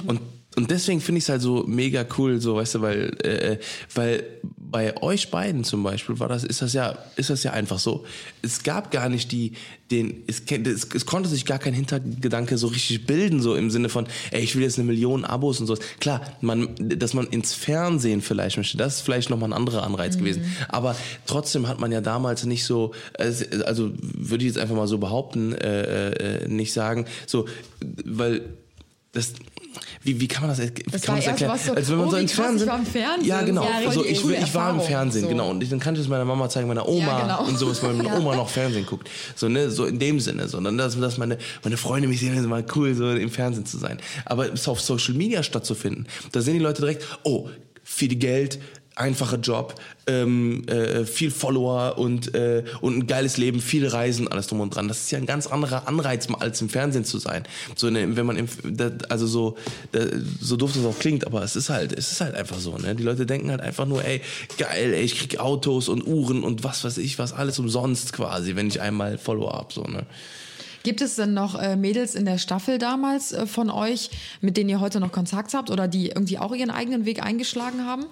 Und, 0.06 0.20
und 0.56 0.70
deswegen 0.70 1.00
finde 1.00 1.18
ich 1.18 1.24
es 1.24 1.28
halt 1.30 1.40
so 1.40 1.64
mega 1.66 2.04
cool, 2.18 2.40
so 2.40 2.56
weißt 2.56 2.76
du, 2.76 2.82
weil, 2.82 3.16
äh, 3.24 3.58
weil 3.94 4.24
bei 4.58 5.00
euch 5.02 5.30
beiden 5.30 5.64
zum 5.64 5.82
Beispiel 5.82 6.18
war 6.18 6.28
das, 6.28 6.44
ist 6.44 6.62
das 6.62 6.72
ja, 6.72 6.96
ist 7.16 7.30
das 7.30 7.42
ja 7.42 7.52
einfach 7.52 7.78
so. 7.78 8.04
Es 8.42 8.62
gab 8.62 8.90
gar 8.90 9.08
nicht 9.08 9.32
die, 9.32 9.52
den, 9.90 10.24
es, 10.26 10.42
es, 10.50 10.88
es 10.94 11.06
konnte 11.06 11.28
sich 11.28 11.44
gar 11.46 11.58
kein 11.58 11.74
Hintergedanke 11.74 12.58
so 12.58 12.66
richtig 12.68 13.06
bilden, 13.06 13.40
so 13.40 13.54
im 13.54 13.70
Sinne 13.70 13.88
von, 13.88 14.06
ey, 14.30 14.42
ich 14.42 14.54
will 14.54 14.62
jetzt 14.62 14.78
eine 14.78 14.86
Million 14.86 15.24
Abos 15.24 15.60
und 15.60 15.66
sowas. 15.66 15.80
Klar, 16.00 16.22
man, 16.40 16.74
dass 16.78 17.14
man 17.14 17.26
ins 17.26 17.54
Fernsehen 17.54 18.20
vielleicht 18.22 18.56
möchte, 18.56 18.76
das 18.76 18.96
ist 18.96 19.00
vielleicht 19.02 19.30
nochmal 19.30 19.50
ein 19.50 19.54
anderer 19.54 19.82
Anreiz 19.84 20.18
gewesen. 20.18 20.44
Aber 20.68 20.96
trotzdem 21.26 21.68
hat 21.68 21.78
man 21.78 21.92
ja 21.92 22.00
damals 22.00 22.44
nicht 22.44 22.64
so, 22.64 22.92
also 23.18 23.44
also 23.64 23.92
würde 24.00 24.44
ich 24.44 24.52
jetzt 24.52 24.58
einfach 24.58 24.76
mal 24.76 24.88
so 24.88 24.98
behaupten, 24.98 25.52
äh, 25.52 26.10
äh, 26.10 26.48
nicht 26.48 26.72
sagen, 26.72 27.06
so, 27.26 27.46
weil 28.04 28.42
das, 29.12 29.34
wie, 30.02 30.20
wie 30.20 30.28
kann 30.28 30.46
man 30.46 30.56
das, 30.56 30.60
wie 30.66 30.70
Das 30.90 31.02
kann 31.02 31.14
man 31.14 31.24
das 31.24 31.26
erklären? 31.28 31.58
so, 31.58 31.74
also 31.74 31.92
wenn 31.92 31.98
man 31.98 32.08
oh, 32.08 32.10
so 32.10 32.16
ich 32.18 32.34
Fernsehen, 32.34 32.68
war 32.68 32.78
im 32.78 32.86
Fernsehen. 32.86 33.28
ja 33.28 33.42
genau, 33.42 33.64
Ja, 33.64 33.88
also 33.88 34.04
ich, 34.04 34.24
ich 34.24 34.54
war 34.54 34.70
im 34.70 34.80
Fernsehen, 34.80 35.22
so. 35.22 35.28
genau, 35.28 35.50
und 35.50 35.62
ich, 35.62 35.70
dann 35.70 35.80
kann 35.80 35.94
ich 35.94 36.00
es 36.00 36.08
meiner 36.08 36.24
Mama 36.24 36.48
zeigen, 36.48 36.68
meiner 36.68 36.88
Oma 36.88 37.06
Ja, 37.06 37.20
genau. 37.22 37.48
und 37.48 37.58
sowas, 37.58 37.82
weil 37.82 37.94
meine 37.94 38.14
Oma 38.16 38.36
noch 38.36 38.48
Fernsehen 38.48 38.86
guckt, 38.86 39.08
so 39.34 39.48
ne, 39.48 39.70
so 39.70 39.86
in 39.86 39.98
dem 39.98 40.20
Sinne, 40.20 40.48
sondern 40.48 40.76
dass, 40.78 40.98
dass 40.98 41.18
meine 41.18 41.38
meine 41.62 41.76
Freunde 41.76 42.08
mich 42.08 42.20
sehen, 42.20 42.36
ist 42.36 42.46
mal 42.46 42.64
cool, 42.74 42.94
so 42.94 43.10
im 43.10 43.30
Fernsehen 43.30 43.66
zu 43.66 43.78
sein, 43.78 43.98
aber 44.24 44.52
es 44.52 44.68
auf 44.68 44.80
Social 44.80 45.14
Media 45.14 45.42
stattzufinden, 45.42 46.06
da 46.32 46.40
sehen 46.40 46.54
die 46.54 46.60
Leute 46.60 46.82
direkt, 46.82 47.04
oh, 47.24 47.48
viel 47.84 48.14
Geld, 48.16 48.58
einfacher 48.94 49.38
Job, 49.38 49.74
ähm, 50.06 50.66
äh, 50.68 51.04
viel 51.04 51.30
Follower 51.30 51.98
und, 51.98 52.34
äh, 52.34 52.64
und 52.80 52.98
ein 52.98 53.06
geiles 53.06 53.36
Leben, 53.36 53.60
viel 53.60 53.86
Reisen, 53.86 54.28
alles 54.28 54.48
drum 54.48 54.60
und 54.60 54.74
dran. 54.74 54.88
Das 54.88 55.00
ist 55.02 55.10
ja 55.10 55.18
ein 55.18 55.26
ganz 55.26 55.46
anderer 55.46 55.88
Anreiz, 55.88 56.28
als 56.38 56.60
im 56.60 56.68
Fernsehen 56.68 57.04
zu 57.04 57.18
sein. 57.18 57.44
So, 57.76 57.90
ne, 57.90 58.16
wenn 58.16 58.26
man 58.26 58.36
im, 58.36 58.48
also 59.08 59.26
so, 59.26 59.56
so 60.40 60.56
doof 60.56 60.72
das 60.74 60.84
auch 60.84 60.98
klingt, 60.98 61.26
aber 61.26 61.42
es 61.42 61.56
ist 61.56 61.70
halt, 61.70 61.92
es 61.92 62.12
ist 62.12 62.20
halt 62.20 62.34
einfach 62.34 62.58
so. 62.58 62.76
Ne? 62.76 62.94
Die 62.94 63.02
Leute 63.02 63.26
denken 63.26 63.50
halt 63.50 63.60
einfach 63.60 63.86
nur, 63.86 64.04
ey, 64.04 64.20
geil, 64.58 64.92
ey, 64.92 65.02
ich 65.02 65.18
krieg 65.18 65.40
Autos 65.40 65.88
und 65.88 66.06
Uhren 66.06 66.42
und 66.42 66.64
was 66.64 66.84
weiß 66.84 66.98
ich, 66.98 67.18
was 67.18 67.32
alles 67.32 67.58
umsonst 67.58 68.12
quasi, 68.12 68.56
wenn 68.56 68.68
ich 68.68 68.80
einmal 68.80 69.18
Follower 69.18 69.52
hab. 69.52 69.72
So, 69.72 69.82
ne? 69.84 70.06
Gibt 70.82 71.00
es 71.00 71.14
denn 71.14 71.32
noch 71.32 71.54
äh, 71.54 71.76
Mädels 71.76 72.14
in 72.14 72.24
der 72.24 72.38
Staffel 72.38 72.78
damals 72.78 73.32
äh, 73.32 73.46
von 73.46 73.70
euch, 73.70 74.10
mit 74.40 74.56
denen 74.56 74.68
ihr 74.68 74.80
heute 74.80 74.98
noch 74.98 75.12
Kontakt 75.12 75.54
habt 75.54 75.70
oder 75.70 75.86
die 75.86 76.08
irgendwie 76.08 76.38
auch 76.38 76.54
ihren 76.54 76.70
eigenen 76.70 77.04
Weg 77.04 77.22
eingeschlagen 77.22 77.86
haben? 77.86 78.06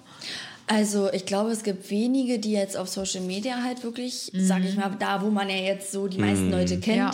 Also 0.73 1.13
ich 1.13 1.27
glaube, 1.27 1.51
es 1.51 1.65
gibt 1.65 1.91
wenige, 1.91 2.39
die 2.39 2.53
jetzt 2.53 2.77
auf 2.77 2.89
Social 2.89 3.23
Media 3.23 3.61
halt 3.65 3.83
wirklich, 3.83 4.31
sag 4.33 4.63
ich 4.65 4.77
mal, 4.77 4.93
da 5.01 5.21
wo 5.21 5.29
man 5.29 5.49
ja 5.51 5.57
jetzt 5.57 5.91
so 5.91 6.07
die 6.07 6.19
meisten 6.19 6.49
Leute 6.53 6.79
kennt, 6.79 6.97
Ja. 6.97 7.11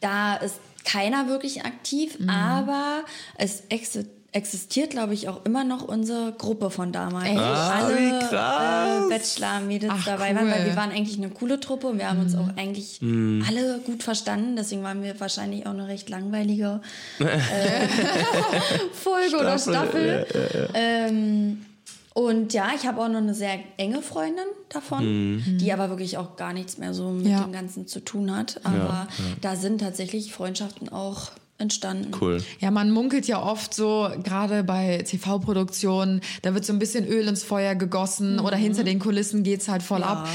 da 0.00 0.36
ist 0.36 0.56
keiner 0.84 1.28
wirklich 1.28 1.64
aktiv, 1.64 2.18
aber 2.28 3.04
es 3.38 3.62
exi- 3.70 4.04
existiert, 4.32 4.90
glaube 4.90 5.14
ich, 5.14 5.28
auch 5.30 5.44
immer 5.46 5.64
noch 5.64 5.82
unsere 5.88 6.32
Gruppe 6.32 6.70
von 6.70 6.92
damals. 6.92 7.38
Ah, 7.38 7.86
alle 7.86 8.18
äh, 8.18 9.08
Bachelor-Mädels 9.08 9.92
Ach, 9.96 10.04
dabei 10.04 10.34
waren, 10.36 10.50
weil 10.50 10.60
cool. 10.60 10.66
wir 10.66 10.76
waren 10.76 10.90
eigentlich 10.90 11.16
eine 11.16 11.30
coole 11.30 11.58
Truppe 11.58 11.86
und 11.86 11.98
wir 11.98 12.08
haben 12.10 12.20
uns 12.20 12.34
auch 12.34 12.48
eigentlich 12.56 13.00
alle 13.02 13.78
gut 13.84 14.02
verstanden. 14.02 14.56
Deswegen 14.56 14.82
waren 14.82 15.02
wir 15.02 15.18
wahrscheinlich 15.18 15.64
auch 15.66 15.70
eine 15.72 15.88
recht 15.88 16.10
langweilige 16.10 16.80
äh, 17.18 17.24
Folge 18.92 19.36
oder 19.38 19.58
Staffel. 19.58 20.26
Ähm, 20.74 21.64
und 22.14 22.52
ja, 22.52 22.70
ich 22.76 22.86
habe 22.86 23.00
auch 23.00 23.08
noch 23.08 23.18
eine 23.18 23.34
sehr 23.34 23.58
enge 23.76 24.02
Freundin 24.02 24.44
davon, 24.68 25.42
die 25.60 25.72
aber 25.72 25.90
wirklich 25.90 26.18
auch 26.18 26.36
gar 26.36 26.52
nichts 26.52 26.78
mehr 26.78 26.92
so 26.94 27.10
mit 27.10 27.26
Ja. 27.26 27.42
dem 27.42 27.52
Ganzen 27.52 27.86
zu 27.86 28.00
tun 28.00 28.34
hat. 28.36 28.60
Aber 28.64 29.06
da 29.40 29.56
sind 29.56 29.80
tatsächlich 29.80 30.32
Freundschaften 30.32 30.88
auch 30.88 31.30
entstanden. 31.58 32.12
Cool. 32.20 32.42
Ja, 32.58 32.70
man 32.70 32.90
munkelt 32.90 33.26
ja 33.26 33.42
oft 33.42 33.74
so, 33.74 34.08
gerade 34.22 34.64
bei 34.64 34.98
TV-Produktionen, 35.06 36.20
da 36.42 36.54
wird 36.54 36.64
so 36.64 36.72
ein 36.72 36.78
bisschen 36.78 37.06
Öl 37.06 37.28
ins 37.28 37.42
Feuer 37.44 37.74
gegossen 37.74 38.38
oder 38.40 38.56
hinter 38.56 38.82
den 38.84 38.98
Kulissen 38.98 39.42
geht's 39.42 39.68
halt 39.68 39.82
voll 39.82 40.00
Ja. 40.00 40.06
ab. 40.24 40.28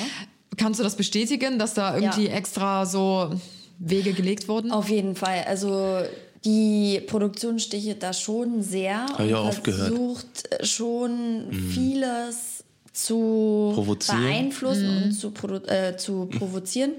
Kannst 0.58 0.79
du 0.79 0.84
das 0.84 0.96
bestätigen, 0.96 1.58
dass 1.60 1.74
da 1.74 1.96
irgendwie 1.98 2.27
Ja. 2.27 2.34
extra 2.34 2.86
so 2.86 3.32
Wege 3.79 4.13
gelegt 4.13 4.48
wurden? 4.48 4.72
Auf 4.72 4.89
jeden 4.89 5.15
Fall. 5.15 5.44
Also 5.48 6.00
die 6.46 7.02
Produktion 7.08 7.60
stichelt 7.60 8.02
da 8.04 8.14
schon 8.14 8.62
sehr 8.62 9.06
ich 9.18 9.20
und 9.25 9.34
auch 9.34 9.48
oft 9.50 9.64
gehört. 9.64 9.90
versucht 9.90 10.52
äh, 10.52 10.66
schon 10.66 11.48
vieles 11.74 12.64
zu 12.94 13.74
beeinflussen 14.22 15.04
und 15.06 15.12
zu, 15.12 15.30
produ- 15.30 15.68
äh, 15.68 15.98
zu 15.98 16.28
provozieren. 16.28 16.92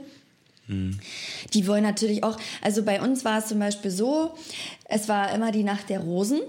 Die 1.55 1.69
wollen 1.69 1.85
natürlich 1.85 2.25
auch, 2.25 2.37
also 2.61 2.83
bei 2.83 3.01
uns 3.01 3.25
war 3.25 3.39
es 3.39 3.47
zum 3.47 3.61
Beispiel 3.61 3.93
so, 3.93 4.35
es 4.87 5.09
war 5.09 5.33
immer 5.33 5.53
die 5.53 5.63
Nacht 5.63 5.89
der 5.91 6.01
Rosen 6.01 6.41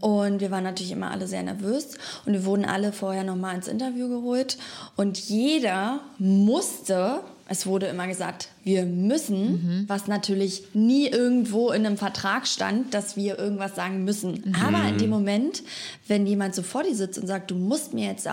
und 0.00 0.40
wir 0.40 0.50
waren 0.50 0.64
natürlich 0.64 0.92
immer 0.92 1.10
alle 1.10 1.26
sehr 1.26 1.42
nervös 1.42 1.94
und 2.26 2.34
wir 2.34 2.44
wurden 2.44 2.66
alle 2.66 2.92
vorher 2.92 3.24
nochmal 3.24 3.54
ins 3.54 3.66
Interview 3.66 4.10
geholt 4.10 4.58
und 4.96 5.18
jeder 5.18 6.00
musste, 6.18 7.20
es 7.48 7.66
wurde 7.66 7.86
immer 7.86 8.06
gesagt, 8.06 8.48
wir 8.62 8.84
müssen, 8.86 9.84
was 9.88 10.06
natürlich 10.06 10.62
nie 10.72 11.08
irgendwo 11.08 11.70
in 11.72 11.84
einem 11.84 11.96
Vertrag 11.98 12.46
stand, 12.46 12.94
dass 12.94 13.16
wir 13.16 13.38
irgendwas 13.38 13.74
sagen 13.74 14.04
müssen. 14.04 14.56
Aber 14.64 14.88
in 14.88 14.98
dem 14.98 15.10
Moment, 15.10 15.62
wenn 16.08 16.26
jemand 16.26 16.54
so 16.54 16.62
vor 16.62 16.82
dir 16.82 16.94
sitzt 16.94 17.18
und 17.18 17.26
sagt, 17.26 17.50
du 17.50 17.54
musst 17.54 17.92
mir 17.92 18.06
jetzt 18.08 18.26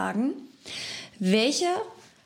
welche 1.19 1.65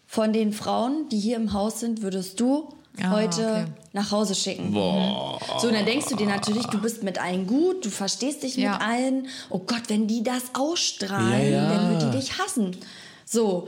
von 0.08 0.32
den 0.32 0.54
Frauen, 0.54 1.10
die 1.10 1.20
hier 1.20 1.36
im 1.38 1.54
Haus 1.54 1.80
sind, 1.80 2.02
würdest 2.02 2.40
du 2.40 2.70
Ah, 3.02 3.10
heute 3.12 3.42
okay. 3.42 3.66
nach 3.92 4.12
Hause 4.12 4.36
schicken? 4.36 4.72
So, 4.72 5.68
und 5.68 5.74
dann 5.74 5.86
denkst 5.86 6.06
du 6.08 6.16
dir 6.16 6.28
natürlich, 6.28 6.66
du 6.68 6.80
bist 6.80 7.04
mit 7.04 7.22
allen 7.22 7.46
gut, 7.46 7.84
du 7.84 7.90
verstehst 7.90 8.44
dich 8.44 8.56
Ja. 8.56 8.72
mit 8.74 8.82
allen. 8.82 9.28
Oh 9.50 9.60
Gott, 9.60 9.82
wenn 9.90 10.08
die 10.08 10.24
das 10.24 10.44
ausstrahlen, 10.54 11.52
Ja, 11.52 11.64
ja. 11.64 11.70
dann 11.76 11.90
wird 11.92 12.04
die 12.14 12.18
dich 12.18 12.38
hassen. 12.40 12.78
So, 13.26 13.68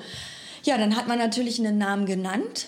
ja, 0.68 0.78
dann 0.78 0.96
hat 0.96 1.08
man 1.08 1.18
natürlich 1.18 1.60
einen 1.60 1.78
Namen 1.78 2.06
genannt. 2.06 2.68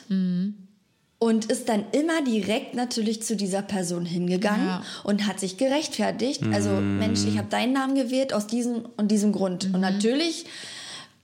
und 1.22 1.46
ist 1.52 1.68
dann 1.68 1.84
immer 1.92 2.22
direkt 2.24 2.76
natürlich 2.76 3.22
zu 3.24 3.36
dieser 3.36 3.62
Person 3.62 4.06
hingegangen 4.06 4.68
Ja. 4.68 4.84
und 5.04 5.28
hat 5.28 5.38
sich 5.40 5.58
gerechtfertigt. 5.58 6.42
Also 6.54 6.70
Mm. 6.70 6.98
Mensch, 6.98 7.26
ich 7.26 7.38
habe 7.38 7.50
deinen 7.50 7.74
Namen 7.74 7.96
gewählt 7.96 8.32
aus 8.34 8.48
diesem 8.48 8.86
und 8.96 9.10
diesem 9.12 9.34
Grund. 9.34 9.66
Und 9.74 9.82
natürlich 9.82 10.46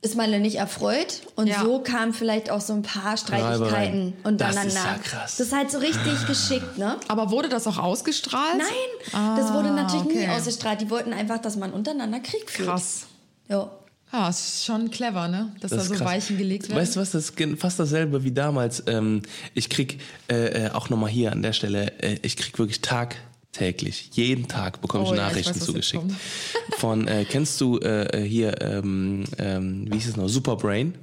ist 0.02 0.16
man 0.18 0.30
dann 0.34 0.42
nicht 0.42 0.58
erfreut 0.58 1.22
und 1.38 1.48
Ja. 1.48 1.62
so 1.64 1.80
kamen 1.80 2.14
vielleicht 2.14 2.50
auch 2.52 2.60
so 2.60 2.74
ein 2.74 2.82
paar 2.82 3.16
Streitigkeiten 3.16 3.64
Reibereien. 3.64 4.14
Das 4.24 4.32
untereinander. 4.34 4.68
ist 4.68 4.76
ja 4.76 4.98
krass. 5.02 5.38
Das 5.38 5.48
ist 5.48 5.54
halt 5.56 5.72
so 5.72 5.78
richtig 5.78 6.28
geschickt, 6.28 6.78
ne? 6.78 6.98
Aber 7.08 7.32
wurde 7.32 7.48
das 7.48 7.66
auch 7.66 7.78
ausgestrahlt? 7.78 8.58
Nein, 8.58 9.38
das 9.38 9.54
wurde 9.54 9.72
natürlich 9.72 10.06
nie 10.08 10.24
okay. 10.26 10.30
ausgestrahlt. 10.30 10.82
Die 10.82 10.90
wollten 10.90 11.14
einfach, 11.14 11.38
dass 11.40 11.56
man 11.56 11.72
untereinander 11.72 12.20
Krieg 12.20 12.52
führt. 12.52 12.68
Krass. 12.68 13.06
Ja. 13.48 13.72
Ja, 14.12 14.30
es 14.30 14.40
ist 14.40 14.66
schon 14.66 14.92
clever, 14.92 15.28
ne? 15.28 15.54
Dass 15.60 15.72
da 15.72 15.78
Das 15.78 15.86
ist 15.86 15.90
so 15.90 15.96
krass. 15.96 16.08
Weichen 16.08 16.38
gelegt 16.38 16.70
werden. 16.70 16.80
Weißt 16.80 16.96
du 16.96 17.00
was, 17.00 17.12
das 17.12 17.30
ist 17.32 17.60
fast 17.60 17.80
dasselbe 17.80 18.24
wie 18.24 18.32
damals. 18.32 18.84
Ähm, 18.88 19.22
ich 19.54 19.70
krieg 19.70 20.00
äh, 20.30 20.66
äh, 20.66 20.70
auch 20.72 20.90
nochmal 20.90 21.10
hier 21.10 21.32
an 21.32 21.42
der 21.42 21.54
Stelle, 21.54 21.92
äh, 22.02 22.20
ich 22.22 22.38
krieg 22.38 22.58
wirklich 22.58 22.82
tagtäglich, 22.82 24.12
jeden 24.14 24.48
Tag 24.48 24.82
bekomme 24.82 25.04
ich 25.04 25.10
Oh 25.12 25.16
ja, 25.16 25.28
ich 25.28 25.28
Nachrichten 25.28 25.50
weiß, 25.50 25.68
was 25.68 25.76
jetzt 25.76 25.90
zugeschickt. 25.90 26.14
Von, 26.78 27.08
äh, 27.08 27.26
kennst 27.26 27.60
du 27.60 27.80
äh, 27.80 28.24
hier, 28.26 28.62
ähm, 28.62 29.26
ähm, 29.38 29.88
wie 29.92 29.98
hieß 29.98 30.10
es 30.10 30.18
noch, 30.18 30.28
Superbrain 30.28 30.96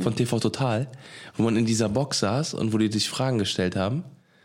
von 0.00 0.14
TV 0.14 0.38
Total, 0.38 0.86
wo 1.36 1.44
man 1.44 1.56
in 1.56 1.64
dieser 1.64 1.88
Box 1.88 2.18
saß 2.18 2.52
und 2.54 2.74
wo 2.74 2.78
die 2.78 2.90
dich 2.90 3.08
Fragen 3.08 3.38
gestellt 3.38 3.74
haben. 3.74 4.04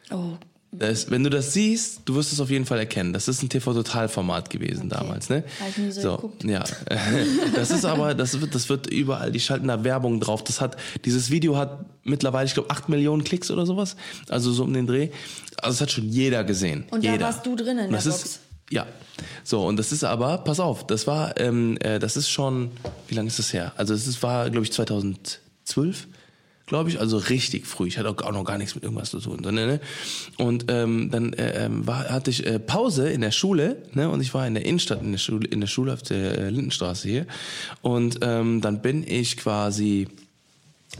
Oh, 0.09 0.37
Das, 0.79 1.11
wenn 1.11 1.23
du 1.23 1.29
das 1.29 1.53
siehst, 1.53 2.01
du 2.05 2.15
wirst 2.15 2.33
es 2.33 2.39
auf 2.39 2.49
jeden 2.49 2.65
Fall 2.65 2.79
erkennen. 2.79 3.13
Das 3.13 3.27
ist 3.27 3.43
ein 3.43 3.49
TV-Total-Format 3.49 4.49
gewesen 4.49 4.89
damals, 4.89 5.29
ne? 5.29 5.43
Hab 5.59 5.77
ich 5.77 5.93
so 5.93 6.15
geguckt. 6.15 6.43
Ja, 6.43 6.63
das 7.55 7.71
ist 7.71 7.85
aber, 7.85 8.15
das 8.15 8.39
wird, 8.41 8.55
das 8.55 8.69
wird 8.69 8.87
überall, 8.87 9.31
die 9.31 9.39
schalten 9.39 9.67
da 9.67 9.83
Werbung 9.83 10.19
drauf. 10.19 10.43
Das 10.43 10.61
hat, 10.61 10.75
dieses 11.05 11.29
Video 11.29 11.55
hat 11.57 11.85
mittlerweile, 12.03 12.47
ich 12.47 12.53
glaube, 12.53 12.69
8 12.71 12.89
Millionen 12.89 13.23
Klicks 13.23 13.51
oder 13.51 13.65
sowas. 13.65 13.95
Also 14.29 14.51
so 14.51 14.63
um 14.63 14.73
den 14.73 14.87
Dreh. 14.87 15.09
Also 15.61 15.73
das 15.75 15.81
hat 15.81 15.91
schon 15.91 16.09
jeder 16.09 16.43
gesehen. 16.43 16.85
Und 16.91 17.05
da 17.05 17.11
jeder. 17.11 17.25
warst 17.27 17.45
du 17.45 17.55
drin 17.55 17.77
in 17.77 17.89
der 17.91 17.99
ist, 17.99 18.05
Box. 18.09 18.39
Ja. 18.71 18.87
So, 19.43 19.65
und 19.67 19.77
das 19.77 19.91
ist 19.91 20.03
aber, 20.03 20.39
pass 20.39 20.59
auf, 20.59 20.87
das 20.87 21.05
war, 21.05 21.39
ähm, 21.39 21.77
äh, 21.81 21.99
das 21.99 22.17
ist 22.17 22.29
schon, 22.29 22.71
wie 23.07 23.15
lange 23.15 23.27
ist 23.27 23.37
das 23.37 23.53
her? 23.53 23.73
Also 23.77 23.93
es 23.93 24.07
ist- 24.07 24.23
war, 24.23 24.49
glaube 24.49 24.65
ich, 24.65 24.71
2012 24.71 26.07
glaube 26.73 26.89
ich, 26.89 26.99
also 26.99 27.17
richtig 27.17 27.67
früh. 27.67 27.85
Ich 27.87 27.99
hatte 27.99 28.09
auch, 28.09 28.31
noch 28.31 28.45
gar 28.45 28.57
nichts 28.57 28.73
mit 28.73 28.83
irgendwas 28.83 29.11
zu 29.11 29.19
tun. 29.19 29.41
ne? 29.41 29.79
Und 30.39 30.65
ähm, 30.69 31.11
dann 31.11 31.31
äh, 31.33 31.65
ähm, 31.65 31.85
war, 31.85 32.09
hatte 32.09 32.31
ich 32.31 32.47
äh, 32.47 32.57
Pause 32.57 33.11
in 33.11 33.21
der 33.21 33.29
Schule, 33.29 33.83
ne? 33.93 34.09
Und 34.09 34.21
ich 34.21 34.33
war 34.33 34.47
in 34.47 34.55
der 34.55 34.65
Innenstadt 34.65 34.99
in 35.03 35.11
der 35.11 35.19
Schule, 35.19 35.47
in 35.47 35.61
der 35.61 35.67
Schule 35.67 35.93
auf 35.93 36.01
der 36.01 36.35
äh, 36.35 36.49
Lindenstraße 36.49 37.07
hier. 37.07 37.27
Und 37.83 38.21
ähm, 38.23 38.59
dann 38.61 38.81
bin 38.81 39.05
ich 39.07 39.37
quasi 39.37 40.07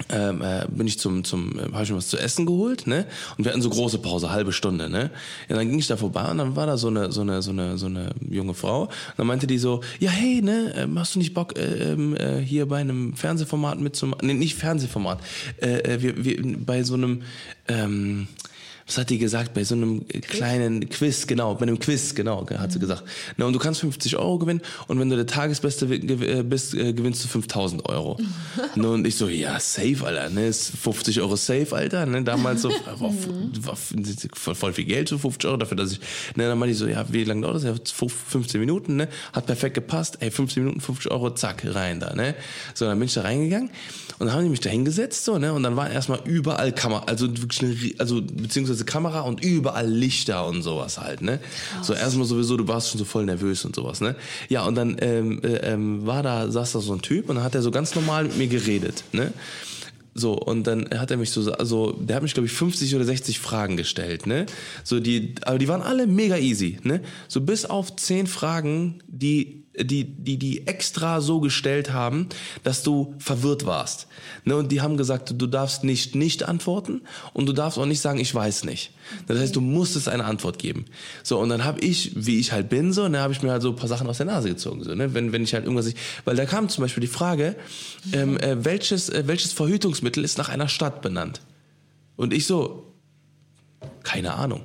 ähm, 0.10 0.42
äh, 0.42 0.66
bin 0.70 0.88
ich 0.88 1.00
zum, 1.00 1.24
zum 1.24 1.58
äh, 1.60 1.72
habe 1.72 1.84
ich 1.84 1.92
mir 1.92 1.98
was 1.98 2.08
zu 2.08 2.18
essen 2.18 2.46
geholt, 2.46 2.88
ne? 2.88 3.06
Und 3.38 3.46
wir 3.46 3.52
hatten 3.52 3.62
so 3.62 3.70
große 3.70 4.00
Pause, 4.00 4.32
halbe 4.32 4.52
Stunde, 4.52 4.90
ne? 4.90 5.12
Ja, 5.50 5.56
dann 5.56 5.70
ging 5.70 5.78
ich 5.78 5.88
da 5.88 5.98
vorbei 5.98 6.30
und 6.32 6.40
dann 6.40 6.56
war 6.56 6.66
da 6.66 6.78
so 6.78 6.88
eine, 6.88 7.12
so 7.12 7.22
eine, 7.22 7.42
so 7.42 7.52
eine, 7.52 7.78
so 7.78 7.86
eine 7.86 8.10
junge 8.28 8.56
Frau. 8.56 8.84
Und 8.84 8.92
dann 9.18 9.28
meinte 9.28 9.46
die 9.46 9.60
so, 9.60 9.82
ja, 10.00 10.10
hey, 10.10 10.42
ne, 10.42 10.74
ähm, 10.76 10.98
hast 10.98 11.16
du 11.16 11.20
nicht 11.20 11.34
Bock, 11.34 11.58
äh, 11.58 11.94
ähm, 11.94 12.16
äh, 12.16 12.40
hier 12.40 12.68
bei 12.68 12.80
einem 12.80 13.14
Fernsehformat 13.14 13.80
mitzumachen? 13.80 14.26
Nee, 14.26 14.34
nicht 14.34 14.56
Fernsehformat. 14.56 15.20
Äh, 15.62 15.80
äh, 15.80 16.02
wir, 16.02 16.26
wir, 16.26 16.58
bei 16.66 16.84
so 16.84 16.96
einem, 16.96 17.22
ähm, 17.68 18.28
was 18.86 18.98
hat 18.98 19.10
die 19.10 19.18
gesagt? 19.18 19.54
Bei 19.54 19.64
so 19.64 19.76
einem 19.76 20.06
äh, 20.10 20.20
kleinen 20.20 20.90
Quiz, 20.90 21.26
genau, 21.28 21.56
bei 21.56 21.62
einem 21.64 21.80
Quiz, 21.80 22.16
genau, 22.16 22.46
hat 22.50 22.68
Mhm. 22.68 22.72
sie 22.72 22.80
gesagt. 22.80 23.04
Na, 23.38 23.46
und 23.46 23.54
du 23.54 23.60
kannst 23.60 23.80
50 23.82 24.18
Euro 24.18 24.38
gewinnen 24.40 24.62
und 24.88 25.00
wenn 25.00 25.10
du 25.10 25.16
der 25.16 25.26
Tagesbeste 25.26 25.86
äh, 25.86 26.44
bist, 26.44 26.74
äh, 26.74 26.94
gewinnst 26.94 27.24
du 27.24 27.28
5000 27.28 27.88
Euro. 27.90 28.18
und 28.76 29.08
ich 29.08 29.16
so, 29.16 29.28
ja, 29.30 29.60
safe, 29.60 30.06
Alter, 30.06 30.30
ne, 30.30 30.48
ist 30.48 30.72
50 30.78 31.22
Euro 31.22 31.36
safe, 31.36 31.68
Alter, 31.76 32.06
ne, 32.06 32.24
damals 32.24 32.62
so, 32.62 32.70
war, 33.00 33.12
Mhm. 33.12 33.66
war 33.66 33.76
voll, 33.76 34.56
voll 34.56 34.74
viel 34.74 34.86
Geld, 34.86 35.08
so 35.10 35.18
50 35.18 35.48
Euro 35.48 35.58
dafür, 35.58 35.78
dass 35.78 35.92
ich, 35.94 36.00
ne, 36.36 36.48
dann 36.48 36.58
meinte 36.60 36.74
ich 36.74 36.78
so, 36.80 36.88
ja, 36.88 37.06
wie 37.12 37.24
lange 37.24 37.42
dauert 37.42 37.56
das? 37.56 37.64
Ja, 37.64 37.74
15 37.84 38.60
Minuten, 38.60 38.96
ne, 38.98 39.08
hat 39.34 39.46
perfekt 39.46 39.76
gepasst, 39.76 40.18
ey, 40.20 40.32
15 40.32 40.64
Minuten, 40.64 40.82
50 40.82 41.12
Euro, 41.12 41.30
zack, 41.32 41.64
rein 41.66 42.00
da, 42.00 42.14
ne. 42.16 42.36
So, 42.74 42.86
dann 42.86 43.00
bin 43.00 43.08
ich 43.08 43.14
da 43.14 43.22
reingegangen 43.22 43.70
und 44.24 44.28
dann 44.28 44.38
haben 44.38 44.46
die 44.46 44.52
mich 44.52 44.62
da 44.62 44.70
hingesetzt, 44.70 45.26
so, 45.26 45.38
ne, 45.38 45.52
und 45.52 45.64
dann 45.64 45.76
war 45.76 45.90
erstmal 45.90 46.22
überall 46.24 46.72
Kamera, 46.72 47.04
also 47.08 47.28
wirklich 47.42 47.62
eine, 47.62 47.76
also, 48.00 48.22
beziehungsweise 48.22 48.86
Kamera 48.86 49.20
und 49.20 49.44
überall 49.44 49.86
Lichter 49.86 50.48
und 50.48 50.62
sowas 50.62 50.98
halt, 50.98 51.22
ne. 51.22 51.42
So, 51.82 51.94
erstmal 51.94 52.26
sowieso, 52.26 52.56
du 52.56 52.66
warst 52.70 52.90
schon 52.90 53.00
so 53.00 53.04
voll 53.04 53.26
nervös 53.26 53.66
und 53.66 53.76
sowas, 53.76 54.00
ne. 54.00 54.16
Ja, 54.48 54.64
und 54.64 54.76
dann, 54.76 54.96
ähm, 55.02 55.42
äh, 55.44 55.74
ähm, 55.74 56.06
war 56.06 56.24
da, 56.24 56.50
saß 56.50 56.72
da 56.72 56.80
so 56.80 56.94
ein 56.94 57.02
Typ 57.02 57.28
und 57.28 57.36
dann 57.36 57.44
hat 57.44 57.54
er 57.54 57.62
so 57.62 57.70
ganz 57.70 57.96
normal 57.96 58.24
mit 58.24 58.38
mir 58.38 58.48
geredet, 58.48 59.04
ne. 59.12 59.34
So, 60.16 60.32
und 60.34 60.68
dann 60.68 60.88
hat 60.98 61.12
er 61.12 61.18
mich 61.18 61.32
so, 61.32 61.52
also, 61.52 61.92
der 61.92 62.16
hat 62.16 62.24
mich, 62.24 62.34
glaube 62.34 62.48
ich, 62.48 62.54
50 62.54 62.96
oder 62.96 63.04
60 63.04 63.40
Fragen 63.40 63.76
gestellt, 63.76 64.26
ne? 64.26 64.46
So, 64.86 65.02
die, 65.02 65.36
aber 65.42 65.58
die 65.58 65.68
waren 65.68 65.82
alle 65.82 66.08
mega 66.08 66.38
easy, 66.38 66.80
ne? 66.84 67.02
So 67.28 67.42
bis 67.42 67.66
auf 67.66 67.94
10 67.94 68.28
Fragen, 68.28 69.02
die, 69.06 69.63
die, 69.76 70.04
die, 70.06 70.38
die 70.38 70.68
extra 70.68 71.20
so 71.20 71.40
gestellt 71.40 71.92
haben, 71.92 72.30
dass 72.64 72.84
du 72.84 73.16
verwirrt 73.18 73.66
warst. 73.66 74.08
Ne? 74.46 74.56
Und 74.56 74.72
die 74.72 74.82
haben 74.82 74.98
gesagt, 74.98 75.34
du 75.36 75.48
darfst 75.48 75.84
nicht 75.84 76.16
nicht 76.16 76.44
antworten 76.44 77.02
und 77.34 77.48
du 77.48 77.54
darfst 77.54 77.80
auch 77.80 77.86
nicht 77.86 78.00
sagen, 78.00 78.20
ich 78.20 78.34
weiß 78.34 78.66
nicht. 78.66 78.92
Das 79.28 79.40
heißt, 79.40 79.56
du 79.56 79.62
musstest 79.62 80.08
eine 80.08 80.26
Antwort 80.26 80.60
geben. 80.60 80.86
So, 81.24 81.40
und 81.40 81.50
dann 81.50 81.64
habe 81.64 81.80
ich, 81.82 82.12
wie 82.16 82.40
ich 82.40 82.52
halt 82.52 82.70
bin, 82.70 82.94
so, 82.94 83.08
ne, 83.08 83.20
habe 83.20 83.34
ich 83.34 83.42
mir 83.42 83.52
halt 83.52 83.64
so 83.64 83.70
ein 83.70 83.76
paar 83.76 83.88
Sachen 83.88 84.08
aus 84.08 84.18
der 84.18 84.28
Nase 84.28 84.50
gezogen. 84.50 84.84
So, 84.84 84.94
ne? 84.94 85.14
wenn, 85.14 85.32
wenn 85.32 85.44
ich 85.44 85.54
halt 85.54 85.64
irgendwas 85.64 85.88
nicht, 85.88 85.98
weil 86.24 86.36
da 86.36 86.46
kam 86.46 86.70
zum 86.70 86.84
Beispiel 86.84 87.02
die 87.02 87.08
Frage, 87.08 87.56
ähm, 88.12 88.38
äh, 88.38 88.64
welches, 88.64 89.10
äh, 89.10 89.24
welches 89.26 89.54
Verhütungsmittel 89.54 90.24
ist 90.24 90.38
nach 90.38 90.50
einer 90.50 90.68
Stadt 90.68 91.02
benannt? 91.02 91.42
Und 92.16 92.32
ich 92.32 92.46
so, 92.46 92.94
keine 94.04 94.36
Ahnung. 94.36 94.62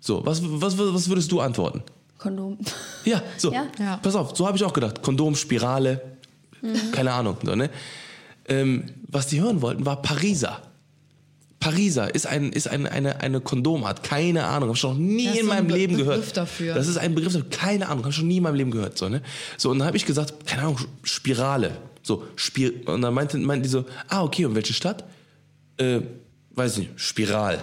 So, 0.00 0.24
was, 0.24 0.40
was, 0.42 0.78
was 0.78 1.08
würdest 1.10 1.30
du 1.30 1.40
antworten? 1.40 1.82
Kondom. 2.20 2.58
Ja, 3.04 3.22
so. 3.38 3.52
Ja. 3.52 3.66
Ja. 3.78 3.96
Pass 3.96 4.14
auf, 4.14 4.36
so 4.36 4.46
habe 4.46 4.56
ich 4.56 4.62
auch 4.64 4.72
gedacht. 4.74 5.00
Kondom, 5.02 5.34
Spirale, 5.34 6.02
keine 6.92 7.12
Ahnung. 7.12 7.38
So, 7.42 7.54
ne? 7.54 7.70
ähm, 8.46 8.84
was 9.08 9.26
die 9.28 9.40
hören 9.40 9.62
wollten, 9.62 9.86
war 9.86 10.02
Pariser. 10.02 10.60
Pariser 11.60 12.14
ist, 12.14 12.26
ein, 12.26 12.52
ist 12.52 12.68
ein, 12.68 12.86
eine, 12.86 13.20
eine 13.20 13.40
Kondomart. 13.40 14.02
Keine 14.02 14.44
Ahnung. 14.44 14.68
Habe 14.70 14.76
ich 14.76 14.82
noch 14.82 14.94
nie 14.94 15.26
Das 15.26 15.36
in 15.38 15.46
meinem 15.46 15.66
Be- 15.66 15.74
Leben 15.74 15.96
Begriff 15.96 16.14
gehört. 16.16 16.36
dafür. 16.36 16.74
Das 16.74 16.86
ist 16.88 16.96
ein 16.98 17.14
Begriff, 17.14 17.32
dafür. 17.34 17.50
keine 17.50 17.86
Ahnung. 17.88 18.04
Habe 18.04 18.12
ich 18.12 18.18
noch 18.18 18.24
nie 18.24 18.36
in 18.38 18.42
meinem 18.42 18.54
Leben 18.54 18.70
gehört. 18.70 18.96
So, 18.98 19.08
ne? 19.08 19.22
so 19.58 19.70
und 19.70 19.78
dann 19.78 19.86
habe 19.86 19.96
ich 19.96 20.06
gesagt, 20.06 20.46
keine 20.46 20.62
Ahnung, 20.62 20.78
Spirale. 21.02 21.72
So, 22.02 22.24
Spir 22.36 22.72
und 22.88 23.02
dann 23.02 23.12
meinte, 23.12 23.36
meinten 23.38 23.62
die 23.64 23.68
so, 23.68 23.84
ah, 24.08 24.22
okay, 24.22 24.46
und 24.46 24.54
welche 24.54 24.72
Stadt? 24.72 25.04
Äh, 25.76 26.00
weiß 26.52 26.78
nicht, 26.78 26.90
Spiral. 26.96 27.58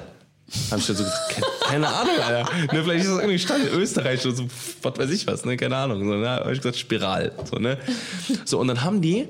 Hab 0.71 0.79
ich 0.79 0.87
dann 0.87 0.95
so 0.95 1.03
keine 1.61 1.87
Ahnung, 1.87 2.15
Alter. 2.25 2.49
Ne, 2.73 2.83
vielleicht 2.83 3.03
ist 3.03 3.11
das 3.11 3.19
irgendwie 3.19 3.39
Stadt 3.39 3.59
in 3.59 3.79
Österreich 3.79 4.25
oder 4.25 4.35
so, 4.35 4.47
was 4.81 4.97
weiß 4.97 5.09
ich 5.11 5.27
was, 5.27 5.43
ne, 5.43 5.57
keine 5.57 5.75
Ahnung. 5.75 5.99
So, 5.99 6.15
ne, 6.15 6.29
hab 6.29 6.49
ich 6.51 6.59
gesagt, 6.59 6.77
Spiral. 6.77 7.33
So, 7.49 7.57
ne. 7.57 7.77
So, 8.45 8.59
und 8.59 8.67
dann 8.69 8.83
haben 8.83 9.01
die 9.01 9.27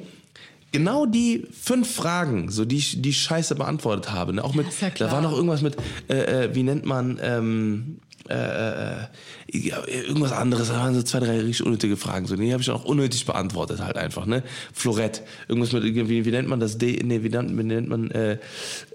genau 0.71 1.05
die 1.05 1.47
fünf 1.59 1.93
Fragen, 1.93 2.51
so 2.51 2.65
die 2.65 2.77
ich, 2.77 3.01
die 3.01 3.09
ich 3.09 3.21
scheiße 3.21 3.55
beantwortet 3.55 4.11
habe. 4.11 4.33
Ne? 4.33 4.43
Auch 4.43 4.53
mit, 4.53 4.67
ja 4.79 4.89
klar. 4.89 5.09
da 5.09 5.15
war 5.15 5.21
noch 5.21 5.31
irgendwas 5.31 5.61
mit, 5.61 5.75
äh, 6.09 6.45
äh, 6.45 6.55
wie 6.55 6.63
nennt 6.63 6.85
man, 6.85 7.19
ähm, 7.21 7.99
äh, 8.29 8.33
äh, 8.33 9.07
ja, 9.49 9.87
irgendwas 9.87 10.33
anderes, 10.33 10.67
da 10.67 10.75
waren 10.75 10.93
so 10.93 11.01
zwei, 11.01 11.19
drei 11.19 11.39
richtig 11.39 11.65
unnötige 11.65 11.95
Fragen. 11.95 12.25
So, 12.25 12.35
die 12.35 12.51
habe 12.51 12.61
ich 12.61 12.69
auch 12.69 12.83
unnötig 12.83 13.25
beantwortet 13.25 13.79
halt 13.79 13.97
einfach, 13.97 14.25
ne? 14.25 14.43
Florett. 14.73 15.23
Irgendwas 15.47 15.71
mit, 15.71 15.83
wie, 15.83 16.25
wie 16.25 16.31
nennt 16.31 16.49
man 16.49 16.59
das? 16.59 16.77
De, 16.77 17.01
nee, 17.03 17.23
wie 17.23 17.29
nennt, 17.29 17.57
wie 17.57 17.63
nennt 17.63 17.87
man 17.87 18.11
äh, 18.11 18.37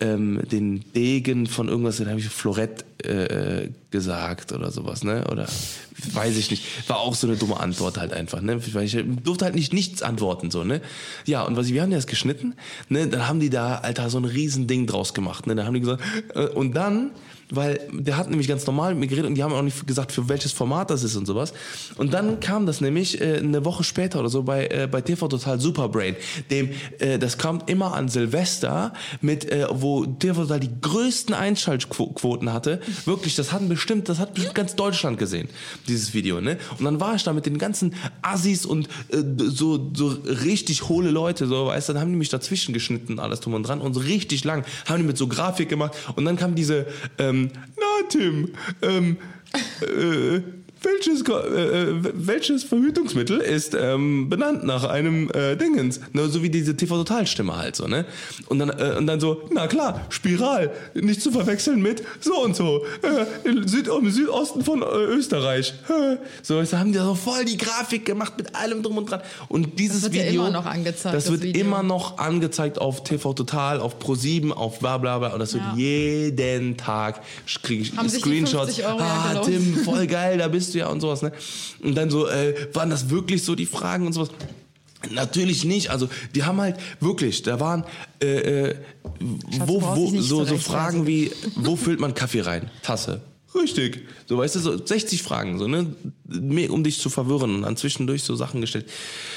ähm, 0.01 0.41
den 0.51 0.85
Degen 0.95 1.47
von 1.47 1.69
irgendwas? 1.69 1.97
Da 1.97 2.07
habe 2.07 2.21
ich 2.21 2.29
Florett 2.29 2.85
äh, 3.03 3.69
gesagt 3.91 4.53
oder 4.53 4.71
sowas, 4.71 5.05
ne? 5.05 5.25
Oder 5.31 5.49
weiß 6.13 6.37
ich 6.37 6.51
nicht. 6.51 6.89
War 6.89 6.99
auch 6.99 7.15
so 7.15 7.27
eine 7.27 7.37
dumme 7.37 7.59
Antwort 7.59 7.97
halt 7.97 8.13
einfach, 8.13 8.43
ne? 8.43 8.61
Weil 8.75 8.85
ich 8.85 8.99
durfte 9.25 9.47
halt 9.47 9.55
nicht 9.55 9.73
nichts 9.73 10.03
antworten, 10.03 10.51
so, 10.51 10.65
ne? 10.65 10.83
Ja, 11.25 11.43
und 11.45 11.57
was 11.57 11.69
wir 11.69 11.81
haben 11.81 11.91
das 11.91 12.07
geschnitten, 12.07 12.55
ne? 12.91 13.07
Dann 13.09 13.27
haben 13.27 13.41
die 13.41 13.51
da, 13.51 13.77
Alter, 13.77 14.11
so 14.11 14.19
ein 14.19 14.27
Riesending 14.27 14.87
draus 14.87 15.15
gemacht, 15.15 15.47
ne? 15.47 15.55
Da 15.55 15.65
haben 15.65 15.75
die 15.75 15.81
gesagt, 15.81 16.03
äh, 16.35 16.49
und 16.49 16.75
dann 16.75 17.13
weil 17.55 17.81
der 17.93 18.17
hat 18.17 18.31
nämlich 18.31 18.49
ganz 18.49 18.67
normal 18.67 18.95
mit 18.95 19.01
mir 19.01 19.07
geredet 19.09 19.29
und 19.29 19.35
die 19.35 19.43
haben 19.43 19.53
auch 19.53 19.63
nicht 19.63 19.87
gesagt, 19.87 20.11
für 20.11 20.29
welches 20.29 20.53
Format 20.53 20.91
das 20.91 21.03
ist 21.03 21.17
und 21.17 21.27
sowas. 21.27 21.53
Und 21.97 22.15
dann 22.15 22.41
kam 22.41 22.65
das 22.65 22.81
nämlich 22.81 23.21
äh, 23.21 23.37
eine 23.37 23.65
Woche 23.65 23.85
später 23.85 24.21
oder 24.21 24.31
so 24.31 24.43
bei, 24.43 24.67
äh, 24.69 24.89
bei 24.91 25.03
TV 25.03 25.29
Total 25.29 25.61
Superbrain. 25.61 26.17
Dem, 26.51 26.71
äh, 26.99 27.19
das 27.19 27.37
kommt 27.37 27.69
immer 27.69 27.95
an 27.95 28.09
Silvester, 28.09 28.95
mit, 29.21 29.51
äh, 29.51 29.67
wo 29.71 30.07
TV 30.07 30.43
Total 30.43 30.61
die 30.61 30.71
größten 30.81 31.35
Einschaltquoten 31.35 32.53
hatte. 32.53 32.81
Wirklich, 33.05 33.37
das 33.37 33.53
hatten 33.53 33.69
bestimmt, 33.69 34.09
das 34.09 34.19
hat 34.19 34.33
bestimmt 34.33 34.55
ganz 34.55 34.75
Deutschland 34.75 35.19
gesehen, 35.19 35.49
dieses 35.89 36.15
Video, 36.15 36.41
ne? 36.41 36.57
Und 36.79 36.87
dann 36.87 37.01
war 37.01 37.15
ich 37.15 37.23
da 37.23 37.35
mit 37.35 37.45
den 37.45 37.59
ganzen 37.59 37.95
Assis 38.23 38.65
und 38.65 38.89
äh, 39.11 39.23
so, 39.37 39.91
so 39.95 40.17
richtig 40.27 40.89
hohle 40.89 41.11
Leute, 41.11 41.47
so, 41.47 41.67
weißt 41.67 41.91
dann 41.91 42.01
haben 42.01 42.11
die 42.11 42.17
mich 42.17 42.31
dazwischen 42.31 42.73
geschnitten, 42.73 43.19
alles 43.19 43.41
drum 43.41 43.53
und 43.53 43.69
dran 43.69 43.83
und 43.83 43.93
so 43.93 44.01
richtig 44.01 44.45
lang, 44.45 44.65
haben 44.87 44.99
die 44.99 45.07
mit 45.07 45.19
so 45.19 45.27
Grafik 45.27 45.69
gemacht 45.69 45.93
und 46.17 46.25
dann 46.25 46.37
kam 46.37 46.55
diese, 46.55 46.87
ähm, 47.19 47.42
na 47.51 48.09
Tim, 48.09 48.49
ähm, 48.83 49.17
äh, 49.81 50.41
welches, 50.83 51.23
äh, 51.23 51.33
äh, 51.33 52.13
welches 52.15 52.65
Verhütungsmittel 52.65 53.39
ist 53.41 53.75
ähm, 53.79 54.29
benannt 54.29 54.65
nach 54.65 54.85
einem 54.85 55.31
äh, 55.31 55.57
Dingens? 55.57 56.01
Ne, 56.13 56.29
so 56.29 56.43
wie 56.43 56.51
diese 56.51 56.77
TV-Total-Stimme 56.77 57.57
halt 57.57 57.77
so, 57.77 57.87
ne? 57.87 58.05
Und 58.47 58.59
dann, 58.59 58.71
äh, 58.71 58.97
und 58.99 59.07
dann 59.07 59.21
so, 59.21 59.43
na 59.53 59.67
klar, 59.67 60.01
Spiral, 60.09 60.71
nicht 60.95 61.23
zu 61.23 61.31
verwechseln 61.31 61.83
mit 61.83 62.03
so 62.21 62.43
und 62.43 62.57
so, 62.57 62.85
äh, 63.03 63.49
im, 63.49 63.67
Süd, 63.67 63.89
im 63.89 64.11
Südosten 64.11 64.65
von 64.65 64.83
äh, 64.83 64.85
Österreich. 64.85 65.75
Äh. 65.89 66.17
So, 66.43 66.59
jetzt 66.61 66.73
haben 66.73 66.93
die 66.93 66.99
so 66.99 67.15
voll 67.15 67.45
die 67.45 67.57
Grafik 67.57 68.05
gemacht 68.05 68.35
mit 68.37 68.55
allem 68.55 68.83
drum 68.83 68.99
und 68.99 69.11
dran. 69.11 69.21
Und 69.49 69.79
dieses 69.79 70.03
wird 70.03 70.15
ja 70.15 70.27
Video, 70.27 70.43
immer 70.43 70.51
noch 70.51 70.67
angezeigt, 70.67 71.15
das 71.15 71.25
das 71.25 71.33
wird 71.33 71.43
Video. 71.43 71.61
immer 71.61 71.83
noch 71.83 72.19
angezeigt 72.19 72.79
auf 72.81 73.05
TV 73.05 73.33
Total, 73.35 73.81
auf 73.81 73.99
Pro7, 73.99 74.51
auf 74.53 74.79
bla 74.79 74.99
bla 74.99 75.19
bla. 75.19 75.33
Und 75.33 75.39
das 75.39 75.55
wird 75.55 75.63
Ja. 75.63 75.77
jeden 75.77 76.77
Tag 76.77 77.21
kriege 77.63 77.83
ich 77.83 77.97
Haben 77.97 78.09
Screenshots. 78.09 78.77
50 78.77 78.87
Euro 78.87 78.99
ja 78.99 79.33
ah. 79.35 79.43
Tim, 79.45 79.77
voll 79.85 80.07
geil, 80.07 80.39
da 80.39 80.49
bist 80.49 80.72
du 80.75 80.79
ja 80.79 80.89
und 80.89 81.01
sowas. 81.01 81.23
Ne? 81.23 81.33
Und 81.83 81.95
dann 81.95 82.11
so, 82.11 82.29
äh, 82.29 82.69
waren 82.73 82.91
das 82.91 83.11
wirklich 83.11 83.43
so 83.45 83.55
die 83.55 83.67
Fragen 83.67 84.07
und 84.07 84.13
sowas? 84.13 84.31
Natürlich 85.11 85.65
nicht. 85.65 85.91
Also 85.91 86.09
die 86.35 86.45
haben 86.45 86.61
halt 86.61 86.77
wirklich, 87.01 87.43
da 87.43 87.59
waren 87.61 87.85
äh, 88.23 88.71
äh, 88.71 88.75
wo, 89.67 89.83
wo, 89.83 90.21
so, 90.21 90.45
so. 90.45 90.57
Fragen 90.59 91.07
wie, 91.07 91.33
wo 91.57 91.77
füllt 91.77 92.01
man 92.01 92.15
Kaffee 92.15 92.41
rein? 92.41 92.71
Tasse. 92.83 93.21
Richtig. 93.55 94.07
So, 94.27 94.39
weißt 94.39 94.57
du, 94.57 94.61
so 94.61 94.87
60 94.87 95.23
Fragen, 95.23 95.59
so, 95.59 95.69
ne? 95.69 95.95
Um 96.29 96.85
dich 96.85 97.01
zu 97.01 97.11
verwirren 97.11 97.57
und 97.57 97.63
dann 97.63 97.77
zwischendurch 97.77 98.23
so 98.23 98.37
Sachen 98.37 98.61
gestellt. 98.61 98.87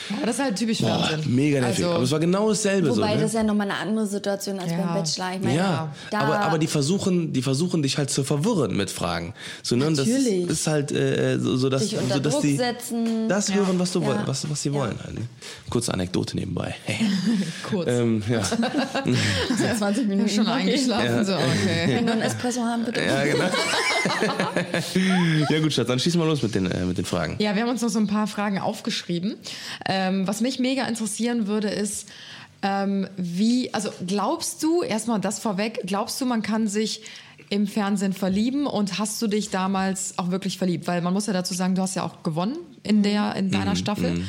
Ja, 0.09 0.25
das 0.25 0.35
ist 0.35 0.43
halt 0.43 0.55
typisch 0.55 0.79
Boah, 0.81 1.03
Fernsehen. 1.03 1.35
mega 1.35 1.59
nervig. 1.59 1.83
Also, 1.83 1.95
aber 1.95 2.03
es 2.03 2.11
war 2.11 2.19
genau 2.19 2.49
dasselbe. 2.49 2.89
Wobei 2.89 3.09
so, 3.09 3.15
ne? 3.15 3.21
das 3.21 3.33
ja 3.33 3.43
nochmal 3.43 3.69
eine 3.71 3.79
andere 3.79 4.05
Situation 4.05 4.59
als 4.59 4.71
Ja. 4.71 4.77
beim 4.77 4.93
Bachelor. 4.93 5.33
Ich 5.35 5.41
meine, 5.41 5.55
Ja, 5.57 5.93
da, 6.11 6.19
aber, 6.19 6.39
aber 6.41 6.59
die 6.59 6.67
versuchen, 6.67 7.33
die 7.33 7.41
versuchen 7.41 7.81
dich 7.81 7.97
halt 7.97 8.11
zu 8.11 8.23
verwirren 8.23 8.77
mit 8.77 8.91
Fragen. 8.91 9.33
So, 9.63 9.75
ne? 9.75 9.87
Und 9.87 9.97
das 9.97 10.07
Natürlich. 10.07 10.47
ist 10.47 10.67
halt 10.67 10.91
äh, 10.91 11.39
so, 11.39 11.57
so, 11.57 11.69
dass, 11.69 11.81
Dich 11.87 11.97
unter 11.97 12.15
so, 12.15 12.19
dass 12.21 12.33
Druck 12.33 12.41
die 12.43 12.55
setzen. 12.55 13.27
das 13.29 13.53
hören, 13.53 13.79
was, 13.79 13.91
du 13.91 14.01
Ja. 14.01 14.07
woll- 14.07 14.19
was, 14.27 14.47
was 14.49 14.61
sie 14.61 14.71
wollen. 14.71 14.95
Halt, 15.03 15.15
ne? 15.15 15.21
Kurze 15.71 15.91
Anekdote 15.93 16.35
nebenbei. 16.37 16.75
Hey. 16.85 16.99
kurz. 17.69 17.89
ähm, 17.89 18.21
ja. 18.29 18.41
20 19.77 20.07
Minuten 20.07 20.29
schon 20.29 20.47
eingeschlafen. 20.47 21.25
So, 21.25 21.33
okay. 21.33 21.41
Wenn 21.87 22.05
wir 22.05 22.13
einen 22.13 22.21
Espresso 22.21 22.61
haben, 22.61 22.85
bitte. 22.85 23.01
ja, 23.01 23.23
genau. 23.25 23.45
ja 25.49 25.59
gut, 25.59 25.73
Schatz, 25.73 25.87
dann 25.87 25.99
schieß 25.99 26.15
mal 26.15 26.27
los 26.27 26.41
mit 26.43 26.53
den, 26.55 26.69
äh, 26.69 26.84
mit 26.85 26.97
den 26.97 27.05
Fragen. 27.05 27.35
Ja, 27.39 27.55
wir 27.55 27.63
haben 27.63 27.69
uns 27.69 27.81
noch 27.81 27.89
so 27.89 27.99
ein 27.99 28.07
paar 28.07 28.27
Fragen 28.27 28.59
aufgeschrieben. 28.59 29.35
Ähm, 29.87 30.27
was 30.27 30.41
mich 30.41 30.59
mega 30.59 30.85
interessieren 30.85 31.47
würde, 31.47 31.69
ist, 31.69 32.09
ähm, 32.61 33.07
wie, 33.17 33.73
also 33.73 33.89
glaubst 34.05 34.63
du, 34.63 34.81
erstmal 34.81 35.19
das 35.19 35.39
vorweg, 35.39 35.81
glaubst 35.85 36.19
du, 36.19 36.25
man 36.25 36.41
kann 36.41 36.67
sich 36.67 37.01
im 37.49 37.67
Fernsehen 37.67 38.13
verlieben 38.13 38.65
und 38.67 38.97
hast 38.99 39.21
du 39.21 39.27
dich 39.27 39.49
damals 39.49 40.15
auch 40.17 40.31
wirklich 40.31 40.57
verliebt? 40.57 40.87
Weil 40.87 41.01
man 41.01 41.13
muss 41.13 41.27
ja 41.27 41.33
dazu 41.33 41.53
sagen, 41.53 41.75
du 41.75 41.81
hast 41.81 41.95
ja 41.95 42.03
auch 42.03 42.23
gewonnen 42.23 42.57
in 42.83 43.01
der 43.01 43.35
in 43.35 43.49
deiner 43.49 43.75
Staffel. 43.75 44.21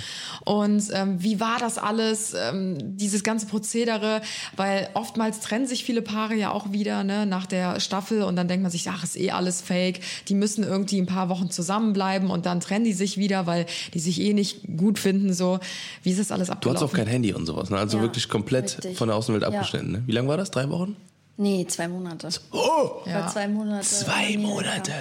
Und 0.44 0.82
ähm, 0.92 1.22
wie 1.22 1.40
war 1.40 1.58
das 1.58 1.76
alles, 1.76 2.34
ähm, 2.34 2.78
dieses 2.96 3.22
ganze 3.22 3.46
Prozedere? 3.46 4.22
Weil 4.56 4.88
oftmals 4.94 5.40
trennen 5.40 5.66
sich 5.66 5.84
viele 5.84 6.00
Paare 6.00 6.34
ja 6.34 6.50
auch 6.52 6.72
wieder 6.72 7.04
ne, 7.04 7.26
nach 7.26 7.44
der 7.46 7.80
Staffel 7.80 8.22
und 8.22 8.36
dann 8.36 8.48
denkt 8.48 8.62
man 8.62 8.70
sich, 8.72 8.88
ach, 8.88 9.04
ist 9.04 9.18
eh 9.18 9.30
alles 9.32 9.60
fake. 9.60 10.00
Die 10.28 10.34
müssen 10.34 10.64
irgendwie 10.64 10.98
ein 11.00 11.06
paar 11.06 11.28
Wochen 11.28 11.50
zusammenbleiben 11.50 12.30
und 12.30 12.46
dann 12.46 12.60
trennen 12.60 12.84
die 12.84 12.92
sich 12.94 13.18
wieder, 13.18 13.46
weil 13.46 13.66
die 13.92 14.00
sich 14.00 14.20
eh 14.20 14.32
nicht 14.32 14.62
gut 14.76 14.98
finden. 14.98 15.34
So, 15.34 15.58
wie 16.02 16.10
ist 16.12 16.20
das 16.20 16.32
alles 16.32 16.46
Du 16.48 16.52
abgelaufen? 16.54 16.80
hattest 16.80 16.92
auch 16.94 16.96
kein 16.96 17.08
Handy 17.08 17.34
und 17.34 17.44
sowas, 17.44 17.68
ne? 17.70 17.76
Also 17.78 17.98
Ja, 17.98 18.04
wirklich 18.04 18.28
komplett 18.28 18.76
richtig. 18.78 18.96
von 18.96 19.08
der 19.08 19.16
Außenwelt 19.16 19.42
Ja. 19.42 19.48
abgeschnitten. 19.50 19.92
Ne? 19.92 20.02
Wie 20.06 20.12
lange 20.12 20.28
war 20.28 20.36
das? 20.36 20.50
Drei 20.50 20.68
Wochen? 20.70 20.96
Nee, 21.38 21.66
zwei 21.68 21.88
Monate. 21.88 22.28
Oh! 22.52 22.56
War 23.04 23.06
Ja. 23.06 23.26
zwei 23.28 23.46
Monate. 23.48 23.84
Zwei. 23.86 24.36
Monate. 24.38 24.92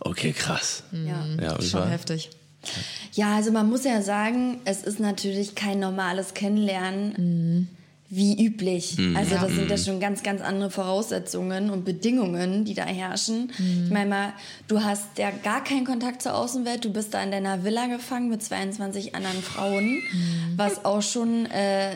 Okay, 0.00 0.32
krass. 0.32 0.82
Ja. 0.92 1.24
Ja, 1.42 1.52
und 1.56 1.64
Schon 1.64 1.80
war, 1.80 1.88
heftig. 1.90 2.30
ja, 3.12 3.34
also 3.36 3.50
man 3.52 3.68
muss 3.68 3.84
ja 3.84 4.02
sagen, 4.02 4.58
es 4.64 4.82
ist 4.82 5.00
natürlich 5.00 5.54
kein 5.54 5.80
normales 5.80 6.34
Kennenlernen. 6.34 7.68
Wie 8.10 8.44
üblich. 8.46 8.96
Also 9.16 9.34
das 9.36 9.50
sind 9.54 9.68
ja 9.70 9.76
schon 9.78 9.98
ganz, 9.98 10.22
ganz 10.22 10.40
andere 10.40 10.70
Voraussetzungen 10.70 11.70
und 11.70 11.84
Bedingungen, 11.84 12.64
die 12.64 12.74
da 12.74 12.84
herrschen. 12.84 13.50
Ich 13.86 13.90
meine 13.90 14.08
mal, 14.10 14.32
du 14.68 14.84
hast 14.84 15.18
ja 15.18 15.30
gar 15.42 15.64
keinen 15.64 15.84
Kontakt 15.84 16.22
zur 16.22 16.34
Außenwelt. 16.36 16.84
Du 16.84 16.92
bist 16.92 17.12
da 17.12 17.22
in 17.24 17.32
deiner 17.32 17.64
Villa 17.64 17.86
gefangen 17.86 18.28
mit 18.28 18.40
22 18.42 19.16
anderen 19.16 19.42
Frauen, 19.42 20.00
was 20.56 20.84
auch 20.84 21.02
schon 21.02 21.46
äh, 21.46 21.94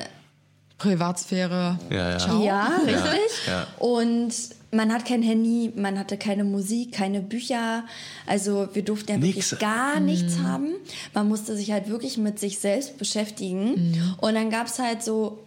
Privatsphäre. 0.79 1.79
Ja, 1.91 2.11
ja. 2.11 2.19
Ciao. 2.19 2.43
Ja, 2.43 2.81
richtig. 2.87 3.47
ja. 3.47 3.67
Und 3.79 4.33
man 4.71 4.93
hat 4.93 5.05
kein 5.07 5.23
Handy, 5.23 5.73
man 5.75 5.99
hatte 5.99 6.17
keine 6.17 6.45
Musik, 6.45 6.93
keine 6.93 7.21
Bücher. 7.21 7.85
Also 8.27 8.69
wir 8.73 8.85
durften 8.85 9.13
ja 9.13 9.19
Nix. 9.19 9.37
wirklich 9.37 9.59
gar 9.61 9.99
nichts 10.01 10.39
haben. 10.39 10.75
Man 11.15 11.29
musste 11.29 11.57
sich 11.57 11.73
halt 11.73 11.89
wirklich 11.89 12.19
mit 12.19 12.39
sich 12.39 12.59
selbst 12.59 12.99
beschäftigen. 12.99 14.17
Und 14.21 14.35
dann 14.35 14.51
gab 14.51 14.67
es 14.67 14.79
halt 14.79 15.03
so 15.03 15.39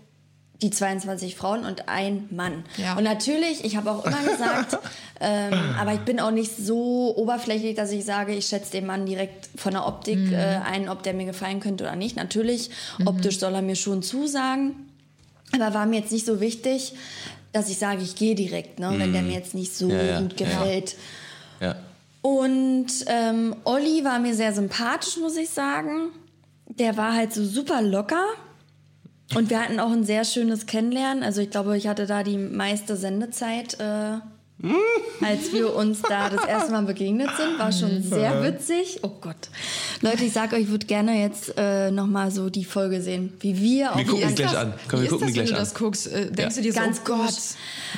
die 0.61 0.69
22 0.69 1.35
Frauen 1.35 1.65
und 1.65 1.87
ein 1.89 2.27
Mann. 2.29 2.63
Ja. 2.77 2.95
Und 2.95 3.03
natürlich, 3.03 3.63
ich 3.63 3.75
habe 3.77 3.91
auch 3.91 4.05
immer 4.05 4.21
gesagt, 4.21 4.77
ähm, 5.19 5.53
aber 5.79 5.93
ich 5.93 6.01
bin 6.01 6.19
auch 6.19 6.31
nicht 6.31 6.55
so 6.55 7.15
oberflächlich, 7.15 7.75
dass 7.75 7.91
ich 7.91 8.05
sage, 8.05 8.33
ich 8.33 8.45
schätze 8.45 8.71
den 8.71 8.85
Mann 8.85 9.05
direkt 9.05 9.49
von 9.55 9.73
der 9.73 9.87
Optik 9.87 10.31
äh, 10.31 10.59
ein, 10.63 10.87
ob 10.87 11.01
der 11.01 11.13
mir 11.13 11.25
gefallen 11.25 11.59
könnte 11.59 11.83
oder 11.83 11.95
nicht. 11.95 12.15
Natürlich, 12.15 12.69
optisch 13.05 13.39
soll 13.39 13.55
er 13.55 13.63
mir 13.63 13.75
schon 13.75 14.03
zusagen. 14.03 14.90
Aber 15.53 15.73
war 15.73 15.85
mir 15.85 15.99
jetzt 15.99 16.11
nicht 16.11 16.25
so 16.25 16.39
wichtig, 16.39 16.93
dass 17.51 17.69
ich 17.69 17.77
sage, 17.77 18.01
ich 18.01 18.15
gehe 18.15 18.35
direkt, 18.35 18.79
ne, 18.79 18.93
wenn 18.97 19.11
der 19.11 19.21
mir 19.21 19.33
jetzt 19.33 19.53
nicht 19.53 19.75
so 19.75 19.89
ja, 19.89 20.21
gut 20.21 20.39
ja. 20.39 20.47
gefällt. 20.47 20.95
Ja. 21.59 21.75
Und 22.21 22.87
ähm, 23.07 23.55
Olli 23.63 24.03
war 24.03 24.19
mir 24.19 24.35
sehr 24.35 24.53
sympathisch, 24.53 25.17
muss 25.17 25.35
ich 25.37 25.49
sagen. 25.49 26.09
Der 26.67 26.95
war 26.95 27.13
halt 27.13 27.33
so 27.33 27.43
super 27.43 27.81
locker. 27.81 28.25
Und 29.35 29.49
wir 29.49 29.61
hatten 29.61 29.79
auch 29.79 29.91
ein 29.91 30.03
sehr 30.03 30.25
schönes 30.25 30.65
Kennenlernen. 30.65 31.23
Also 31.23 31.41
ich 31.41 31.49
glaube, 31.49 31.77
ich 31.77 31.87
hatte 31.87 32.05
da 32.05 32.23
die 32.23 32.37
meiste 32.37 32.95
Sendezeit, 32.95 33.79
äh, 33.79 34.19
als 35.21 35.51
wir 35.53 35.73
uns 35.75 36.01
da 36.01 36.29
das 36.29 36.45
erste 36.45 36.71
Mal 36.71 36.83
begegnet 36.83 37.29
sind. 37.37 37.57
War 37.59 37.71
schon 37.71 38.01
sehr 38.03 38.43
witzig. 38.43 38.99
Oh 39.03 39.09
Gott. 39.21 39.35
Leute, 40.01 40.23
ich 40.25 40.33
sag 40.33 40.53
euch, 40.53 40.61
ich 40.63 40.69
würde 40.69 40.85
gerne 40.85 41.19
jetzt 41.21 41.53
äh, 41.57 41.89
nochmal 41.91 42.31
so 42.31 42.49
die 42.49 42.63
Folge 42.65 43.01
sehen, 43.01 43.33
wie 43.39 43.59
wir 43.59 43.91
auf 43.91 43.97
Wir 43.97 44.05
gucken 44.05 44.29
es 44.29 44.35
gleich 44.35 44.57
an. 44.57 44.73
Komm, 44.87 44.99
Wie 44.99 45.03
wir 45.03 45.05
ist 45.05 45.09
gucken 45.11 45.27
das, 45.27 45.33
die 45.33 45.39
wenn 45.39 45.45
gleich 45.45 45.49
du 45.49 45.53
an. 45.55 45.59
das 45.59 45.73
guckst? 45.73 46.07
Äh, 46.07 46.31
denkst 46.31 46.55
du 46.55 46.61
dir 46.61 46.73
Ganz 46.73 46.97
so, 46.97 47.01
oh 47.13 47.17
Gott, 47.17 47.33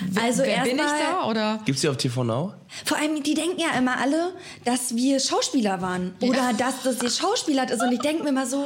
wer- 0.10 0.24
Also 0.24 0.44
wer 0.44 0.64
bin 0.64 0.76
ich 0.76 0.80
erstmal- 0.82 1.02
da? 1.14 1.26
Oder? 1.30 1.60
Gibt's 1.66 1.82
die 1.82 1.88
auf 1.90 1.98
TV 1.98 2.24
Now? 2.24 2.54
Vor 2.86 2.98
allem, 2.98 3.22
die 3.24 3.34
denken 3.34 3.60
ja 3.60 3.78
immer 3.78 3.98
alle, 4.00 4.34
dass 4.66 4.96
wir 4.96 5.20
Schauspieler 5.20 5.82
waren. 5.82 6.14
Oder 6.22 6.52
dass 6.58 6.82
das 6.84 7.02
ihr 7.04 7.10
Schauspieler 7.12 7.70
ist. 7.70 7.82
Und 7.82 7.92
ich 7.92 8.00
denke 8.00 8.24
mir 8.24 8.30
immer 8.30 8.46
so, 8.48 8.66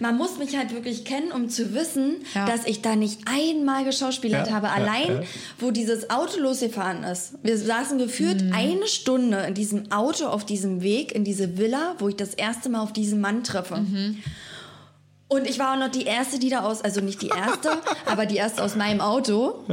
man 0.00 0.16
muss 0.16 0.38
mich 0.38 0.56
halt 0.56 0.72
wirklich 0.74 1.04
kennen, 1.04 1.30
um 1.30 1.48
zu 1.48 1.74
wissen, 1.74 2.16
Ja. 2.34 2.46
dass 2.46 2.64
ich 2.66 2.82
da 2.82 2.96
nicht 2.96 3.20
einmal 3.26 3.84
geschauspielert 3.84 4.48
Ja, 4.48 4.54
habe. 4.54 4.70
Allein, 4.70 5.08
ja. 5.08 5.22
wo 5.58 5.70
dieses 5.70 6.10
Auto 6.10 6.40
losgefahren 6.40 7.04
ist. 7.04 7.34
Wir 7.42 7.56
saßen 7.56 7.98
geführt 7.98 8.40
Mhm. 8.42 8.52
eine 8.52 8.86
Stunde 8.88 9.38
in 9.46 9.54
diesem 9.54 9.92
Auto 9.92 10.26
auf 10.26 10.44
diesem 10.44 10.82
Weg, 10.82 11.12
in 11.12 11.22
diese 11.24 11.58
Villa, 11.58 11.94
wo 11.98 12.08
ich 12.08 12.16
das 12.16 12.34
erste 12.34 12.68
Mal 12.70 12.80
auf 12.80 12.92
diesen 12.92 13.20
Mann 13.20 13.44
treffe. 13.44 13.76
Mhm. 13.76 14.18
Und 15.28 15.46
ich 15.48 15.58
war 15.60 15.74
auch 15.74 15.78
noch 15.78 15.90
die 15.92 16.04
Erste, 16.04 16.38
die 16.40 16.48
da 16.48 16.62
aus, 16.62 16.82
also 16.82 17.00
nicht 17.00 17.22
die 17.22 17.28
Erste, 17.28 17.70
aber 18.06 18.26
die 18.26 18.36
Erste 18.36 18.64
aus 18.64 18.74
meinem 18.74 19.00
Auto. 19.00 19.64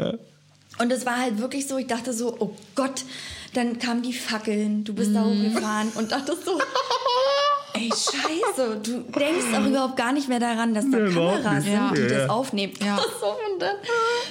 Und 0.79 0.91
es 0.91 1.05
war 1.07 1.17
halt 1.19 1.39
wirklich 1.39 1.67
so, 1.67 1.77
ich 1.77 1.87
dachte 1.87 2.13
so, 2.13 2.35
oh 2.39 2.51
Gott, 2.75 3.05
dann 3.53 3.79
kamen 3.79 4.03
die 4.03 4.13
Fackeln, 4.13 4.83
du 4.83 4.93
bist 4.93 5.15
da 5.15 5.23
Mhm. 5.23 5.47
hochgefahren 5.47 5.89
und 5.95 6.11
dachtest 6.11 6.45
so, 6.45 6.51
ey, 7.77 7.89
scheiße, 7.89 8.79
du 8.83 8.99
denkst 9.19 9.45
auch 9.55 9.65
überhaupt 9.65 9.97
gar 9.97 10.13
nicht 10.13 10.27
mehr 10.27 10.39
daran, 10.39 10.73
dass 10.73 10.85
da 10.89 10.97
Kameras 10.97 11.63
sind, 11.63 11.65
die 11.65 11.71
Ja, 11.71 11.93
ja. 11.93 12.07
das 12.09 12.29
aufnehmen. 12.29 12.73
Ja. 12.83 12.97
So, 13.19 13.27
und 13.27 13.59
dann 13.61 13.75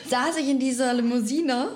saß 0.09 0.37
ich 0.39 0.49
in 0.49 0.59
dieser 0.59 0.95
Limousine 0.95 1.69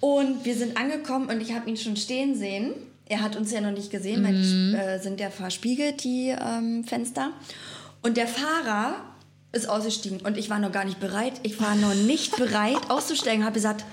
und 0.00 0.44
wir 0.44 0.54
sind 0.54 0.76
angekommen 0.76 1.28
und 1.28 1.40
ich 1.40 1.52
habe 1.54 1.68
ihn 1.68 1.76
schon 1.76 1.96
stehen 1.96 2.34
sehen. 2.34 2.72
Er 3.06 3.22
hat 3.22 3.36
uns 3.36 3.50
ja 3.50 3.60
noch 3.60 3.72
nicht 3.72 3.90
gesehen, 3.90 4.22
weil 4.24 4.34
die 4.34 4.76
äh, 4.76 5.00
sind 5.00 5.18
ja 5.18 5.30
verspiegelt, 5.30 6.04
die 6.04 6.28
ähm, 6.28 6.84
Fenster. 6.84 7.32
Und 8.02 8.16
der 8.16 8.28
Fahrer 8.28 8.94
ist 9.52 9.68
ausgestiegen 9.68 10.20
und 10.20 10.38
ich 10.38 10.48
war 10.48 10.60
noch 10.60 10.70
gar 10.70 10.84
nicht 10.84 11.00
bereit. 11.00 11.32
Ich 11.42 11.60
war 11.60 11.74
noch 11.74 11.94
nicht 11.94 12.36
bereit 12.36 12.78
auszusteigen. 12.88 13.44
Habe 13.44 13.54
gesagt, 13.54 13.84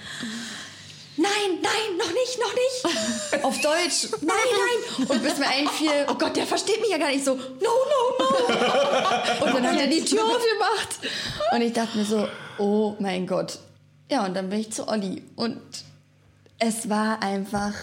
nein, 1.17 1.59
nein, 1.61 1.97
noch 1.97 2.11
nicht, 2.11 2.39
noch 2.39 2.53
nicht. 2.53 3.43
Auf 3.43 3.59
Deutsch, 3.61 4.07
nein, 4.21 4.35
nein. 4.51 5.07
Und 5.07 5.23
bis 5.23 5.37
mir 5.37 5.47
einfiel, 5.47 6.05
oh 6.09 6.15
Gott, 6.15 6.35
der 6.35 6.45
versteht 6.47 6.79
mich 6.81 6.89
ja 6.89 6.97
gar 6.97 7.09
nicht 7.09 7.25
so. 7.25 7.35
No, 7.35 7.41
no, 7.59 7.69
no. 8.19 9.45
Und 9.45 9.53
dann 9.55 9.71
hat 9.71 9.79
er 9.79 9.87
die 9.87 10.03
Tür 10.03 10.23
aufgemacht. 10.23 10.99
Und 11.51 11.61
ich 11.61 11.73
dachte 11.73 11.97
mir 11.97 12.05
so, 12.05 12.27
oh 12.57 12.95
mein 12.99 13.27
Gott. 13.27 13.59
Ja, 14.09 14.25
und 14.25 14.33
dann 14.35 14.49
bin 14.49 14.61
ich 14.61 14.71
zu 14.71 14.87
Olli. 14.87 15.21
Und 15.35 15.59
es 16.59 16.89
war 16.89 17.21
einfach. 17.21 17.73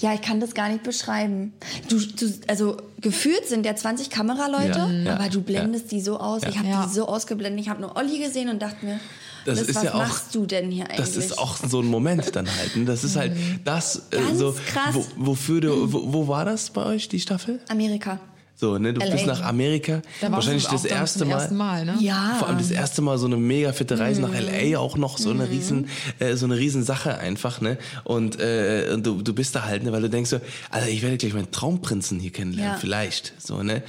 Ja, 0.00 0.12
ich 0.14 0.22
kann 0.22 0.40
das 0.40 0.54
gar 0.54 0.68
nicht 0.68 0.82
beschreiben. 0.82 1.52
Du, 1.88 1.98
du, 1.98 2.32
also 2.48 2.76
gefühlt 3.00 3.46
sind 3.46 3.64
ja 3.66 3.74
20 3.76 4.10
Kameraleute, 4.10 5.02
Ja, 5.04 5.14
aber 5.14 5.28
du 5.28 5.40
blendest 5.42 5.90
die 5.92 6.00
so 6.00 6.18
aus. 6.18 6.42
Ich 6.48 6.58
habe 6.58 6.68
Ja. 6.68 6.86
die 6.86 6.92
so 6.94 7.06
ausgeblendet. 7.08 7.60
Ich 7.60 7.68
habe 7.68 7.80
nur 7.80 7.96
Olli 7.96 8.18
gesehen 8.18 8.48
und 8.48 8.60
dachte 8.62 8.84
mir, 8.84 8.98
Das 9.44 9.58
Liz, 9.60 9.68
ist 9.68 9.76
was 9.76 9.82
ja 9.84 9.94
auch- 9.94 9.98
machst 9.98 10.34
du 10.34 10.46
denn 10.46 10.70
hier 10.70 10.84
eigentlich? 10.84 10.96
Das 10.98 11.16
ist 11.16 11.38
auch 11.38 11.56
so 11.56 11.80
ein 11.80 11.86
Moment 11.86 12.34
dann 12.34 12.46
halt. 12.46 12.76
ne? 12.76 12.84
Das 12.86 13.04
ist 13.04 13.16
halt 13.16 13.36
das, 13.64 14.02
äh, 14.10 14.34
so, 14.34 14.54
krass. 14.66 14.94
Wo, 14.94 15.04
wofür 15.16 15.60
du, 15.60 15.92
wo, 15.92 16.12
wo 16.12 16.28
war 16.28 16.44
das 16.44 16.70
bei 16.70 16.84
euch, 16.84 17.08
die 17.08 17.20
Staffel? 17.20 17.60
Amerika. 17.68 18.18
So, 18.56 18.78
ne, 18.78 18.92
du 18.94 19.00
LA. 19.00 19.10
bist 19.10 19.26
nach 19.26 19.42
Amerika, 19.42 20.00
Da 20.20 20.30
wahrscheinlich 20.30 20.64
das 20.66 20.84
erste 20.84 21.24
Mal. 21.24 21.50
Mal, 21.50 21.84
ne? 21.84 21.96
Ja. 21.98 22.36
Vor 22.38 22.46
allem 22.48 22.58
das 22.58 22.70
erste 22.70 23.02
Mal 23.02 23.18
so 23.18 23.26
eine 23.26 23.36
mega 23.36 23.72
fette 23.72 23.98
Reise 23.98 24.20
nach 24.22 24.30
Mhm. 24.30 24.70
LA 24.72 24.78
auch 24.78 24.96
noch 24.96 25.18
so 25.18 25.30
eine 25.30 25.50
riesen 25.50 25.88
äh, 26.20 26.36
so 26.36 26.46
eine 26.46 26.56
riesen 26.56 26.84
Sache 26.84 27.18
einfach 27.18 27.60
ne 27.60 27.78
und, 28.04 28.38
äh, 28.40 28.90
und 28.94 29.04
du, 29.04 29.22
du 29.22 29.34
bist 29.34 29.56
da 29.56 29.64
halt 29.64 29.82
ne 29.82 29.90
weil 29.92 30.02
du 30.02 30.08
denkst 30.08 30.30
so 30.30 30.40
Alter 30.70 30.88
ich 30.88 31.02
werde 31.02 31.16
gleich 31.16 31.34
meinen 31.34 31.50
Traumprinzen 31.50 32.20
hier 32.20 32.30
kennenlernen 32.30 32.74
Ja. 32.74 32.78
vielleicht 32.78 33.32
so 33.38 33.62
ne 33.64 33.82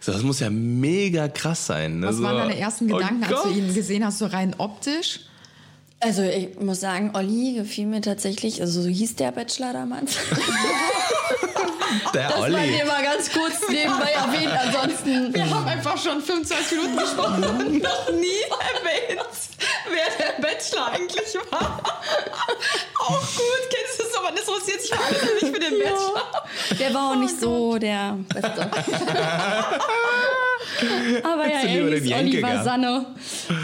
so 0.00 0.12
das 0.12 0.22
muss 0.22 0.38
ja 0.40 0.50
mega 0.50 1.28
krass 1.28 1.66
sein 1.66 2.00
ne? 2.00 2.08
Was 2.08 2.16
so, 2.16 2.22
waren 2.22 2.36
deine 2.36 2.58
ersten 2.58 2.92
oh 2.92 2.96
Gedanken, 2.98 3.24
als 3.24 3.42
du 3.42 3.48
ihn 3.48 3.72
gesehen 3.74 4.04
hast, 4.04 4.18
so 4.18 4.26
rein 4.26 4.54
optisch? 4.58 5.20
Also 6.02 6.22
ich 6.22 6.58
muss 6.60 6.80
sagen, 6.80 7.10
Olli 7.14 7.54
gefiel 7.56 7.86
mir 7.86 8.00
tatsächlich, 8.00 8.60
also 8.62 8.80
so 8.82 8.88
hieß 8.88 9.16
der 9.16 9.32
Bachelor 9.32 9.72
damals. 9.74 10.16
der 12.14 12.28
Das 12.28 12.36
war 12.36 12.42
Olli 12.42 12.78
dir 12.78 12.84
mal 12.84 13.02
ganz 13.02 13.32
kurz 13.32 13.68
nebenbei 13.68 14.10
erwähnt, 14.12 14.52
ansonsten... 14.52 15.34
Wir 15.34 15.48
haben 15.48 15.66
einfach 15.66 15.96
schon 15.96 16.20
25 16.22 16.78
Minuten 16.78 16.96
gesprochen 16.98 17.44
und 17.58 17.82
noch 17.82 18.10
nie 18.12 18.42
erwähnt, 18.74 19.26
wer 19.88 20.08
der 20.18 20.42
Bachelor 20.42 20.92
eigentlich 20.92 21.34
war. 21.50 21.82
Auch 22.98 23.20
gut, 23.20 23.68
kennst 23.70 23.98
du 23.98 24.04
es, 24.04 24.14
aber 24.16 24.30
das 24.32 24.48
interessiert 24.48 24.80
sich 24.82 24.90
für 24.90 24.98
alle, 24.98 25.34
nicht 25.34 25.54
für 25.54 25.60
den 25.60 25.78
Bachelor. 25.78 26.44
Der 26.78 26.94
war 26.94 27.10
auch 27.10 27.16
nicht 27.16 27.40
so 27.40 27.78
der 27.78 28.18
Beste. 28.28 28.70
aber 31.22 31.46
ja, 31.46 31.60
er 31.60 31.68
hieß 31.68 32.04
Jenke 32.04 32.38
Oliver. 32.38 32.62
Sanne. 32.64 33.06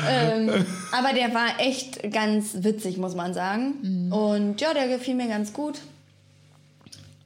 Ähm, 0.09 0.67
aber 0.93 1.13
der 1.13 1.33
war 1.35 1.59
echt 1.59 2.13
ganz 2.13 2.57
witzig, 2.61 2.97
muss 2.99 3.15
man 3.15 3.35
sagen. 3.35 4.11
Und 4.13 4.61
ja, 4.61 4.75
der 4.75 4.89
gefiel 4.89 5.15
mir 5.15 5.29
ganz 5.29 5.53
gut. 5.53 5.79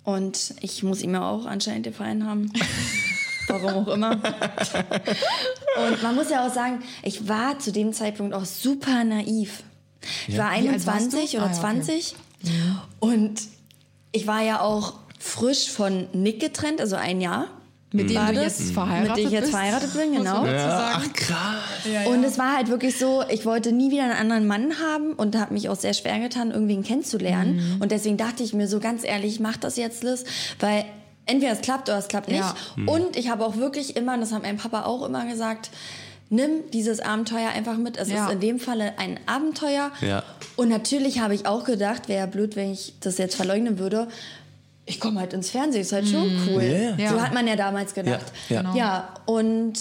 Und 0.05 0.55
ich 0.61 0.83
muss 0.83 1.03
ihm 1.03 1.15
ja 1.15 1.29
auch 1.29 1.47
anscheinend 1.47 1.85
gefallen 1.85 2.27
haben. 2.27 2.53
Warum 3.49 3.85
auch 3.85 3.89
immer. 3.89 4.13
Und 4.13 6.03
man 6.03 6.15
muss 6.15 6.31
ja 6.31 6.47
auch 6.47 6.55
sagen, 6.55 6.83
ich 7.03 7.29
war 7.29 7.59
zu 7.59 7.73
dem 7.73 7.93
Zeitpunkt 7.93 8.35
auch 8.35 8.45
super 8.45 9.05
naiv. 9.05 9.63
Ich 10.29 10.39
war 10.39 10.51
alt 10.51 10.65
warst 10.87 10.89
21 10.89 11.33
du? 11.33 11.37
oder 11.39 11.47
Ah, 11.47 11.51
ja, 11.51 11.53
okay. 11.53 11.61
20 11.61 12.15
und 13.01 13.41
ich 14.13 14.27
war 14.27 14.43
ja 14.43 14.61
auch 14.61 14.95
frisch 15.19 15.71
von 15.71 16.09
Nick 16.13 16.41
getrennt, 16.41 16.81
also 16.81 16.97
ein 16.97 17.21
Jahr. 17.21 17.49
Mit 17.93 18.09
dem 18.11 18.17
war 18.17 18.29
du 18.29 18.35
das, 18.35 18.59
jetzt 18.61 18.73
verheiratet 18.73 19.09
Mit 19.09 19.19
dem 19.19 19.27
ich 19.27 19.33
jetzt 19.33 19.41
bist? 19.43 19.53
verheiratet 19.53 19.93
bin, 19.95 20.13
genau. 20.15 20.47
ja, 20.47 20.93
ach 20.97 21.13
krass 21.13 22.07
Und 22.07 22.23
es 22.23 22.39
war 22.39 22.55
halt 22.57 22.69
wirklich 22.69 22.97
so, 22.97 23.25
ich 23.29 23.45
wollte 23.47 23.73
nie 23.73 23.91
wieder 23.91 24.05
einen 24.05 24.13
anderen 24.13 24.47
Mann 24.47 24.75
haben 24.81 25.13
und 25.15 25.37
habe 25.37 25.53
mich 25.55 25.69
auch 25.69 25.77
sehr 25.77 25.93
schwer 25.95 26.21
getan, 26.21 26.53
irgendwen 26.53 26.85
kennenzulernen. 26.85 27.57
Mhm. 27.77 27.83
Und 27.83 27.91
deswegen 27.91 28.17
dachte 28.17 28.45
ich 28.45 28.53
mir 28.55 28.69
so 28.69 28.79
ganz 28.79 29.03
ehrlich, 29.05 29.41
mach 29.41 29.57
das 29.57 29.77
jetzt, 29.77 30.05
Liz, 30.05 30.25
weil 30.61 30.85
entweder 31.27 31.53
es 31.53 31.63
klappt 31.63 31.89
oder 31.89 31.99
es 31.99 32.07
klappt 32.09 32.29
nicht. 32.29 32.39
Ja. 32.41 32.55
Und 32.87 33.17
ich 33.17 33.29
habe 33.29 33.45
auch 33.45 33.57
wirklich 33.57 33.97
immer, 33.97 34.15
und 34.15 34.21
das 34.21 34.33
hat 34.33 34.43
mein 34.43 34.57
Papa 34.57 34.85
auch 34.85 35.05
immer 35.05 35.27
gesagt, 35.27 35.71
nimm 36.29 36.71
dieses 36.73 37.01
Abenteuer 37.01 37.49
einfach 37.51 37.77
mit. 37.77 37.97
Es 37.97 38.09
Ja. 38.09 38.27
ist 38.27 38.33
in 38.33 38.39
dem 38.39 38.61
Falle 38.61 38.99
ein 39.01 39.19
Abenteuer. 39.27 39.91
Ja. 40.01 40.23
Und 40.55 40.69
natürlich 40.69 41.19
habe 41.21 41.35
ich 41.35 41.47
auch 41.47 41.65
gedacht, 41.65 42.09
wäre 42.09 42.29
blöd, 42.29 42.55
wenn 42.55 42.71
ich 42.73 42.95
das 43.01 43.19
jetzt 43.19 43.35
verleugnen 43.35 43.81
würde. 43.81 44.07
Ich 44.91 45.01
komme 45.01 45.21
halt 45.21 45.33
ins 45.33 45.51
Fernsehen, 45.51 45.83
ist 45.83 45.93
halt 45.93 46.09
schon 46.09 46.31
cool. 46.49 46.63
Ja, 46.63 46.97
ja. 47.05 47.11
So 47.11 47.21
hat 47.23 47.33
man 47.33 47.47
ja 47.47 47.57
damals 47.57 47.95
gedacht. 47.95 48.27
Ja, 48.49 48.57
ja. 48.57 48.63
Genau. 48.63 48.77
ja 48.77 49.15
und 49.27 49.73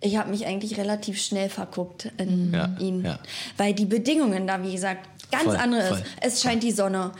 ich 0.00 0.16
habe 0.16 0.30
mich 0.30 0.46
eigentlich 0.46 0.78
relativ 0.78 1.20
schnell 1.20 1.48
verguckt 1.50 2.10
in 2.16 2.52
Ja, 2.52 2.70
ihn. 2.78 3.04
ja. 3.04 3.18
Weil 3.58 3.74
die 3.74 3.84
Bedingungen 3.84 4.46
da, 4.46 4.62
wie 4.62 4.72
gesagt, 4.72 5.06
ganz 5.30 5.44
Voll, 5.44 5.56
andere 5.56 5.82
voll. 5.88 5.98
ist. 5.98 6.06
Es 6.20 6.42
scheint 6.42 6.62
die 6.62 6.72
Sonne. 6.72 7.12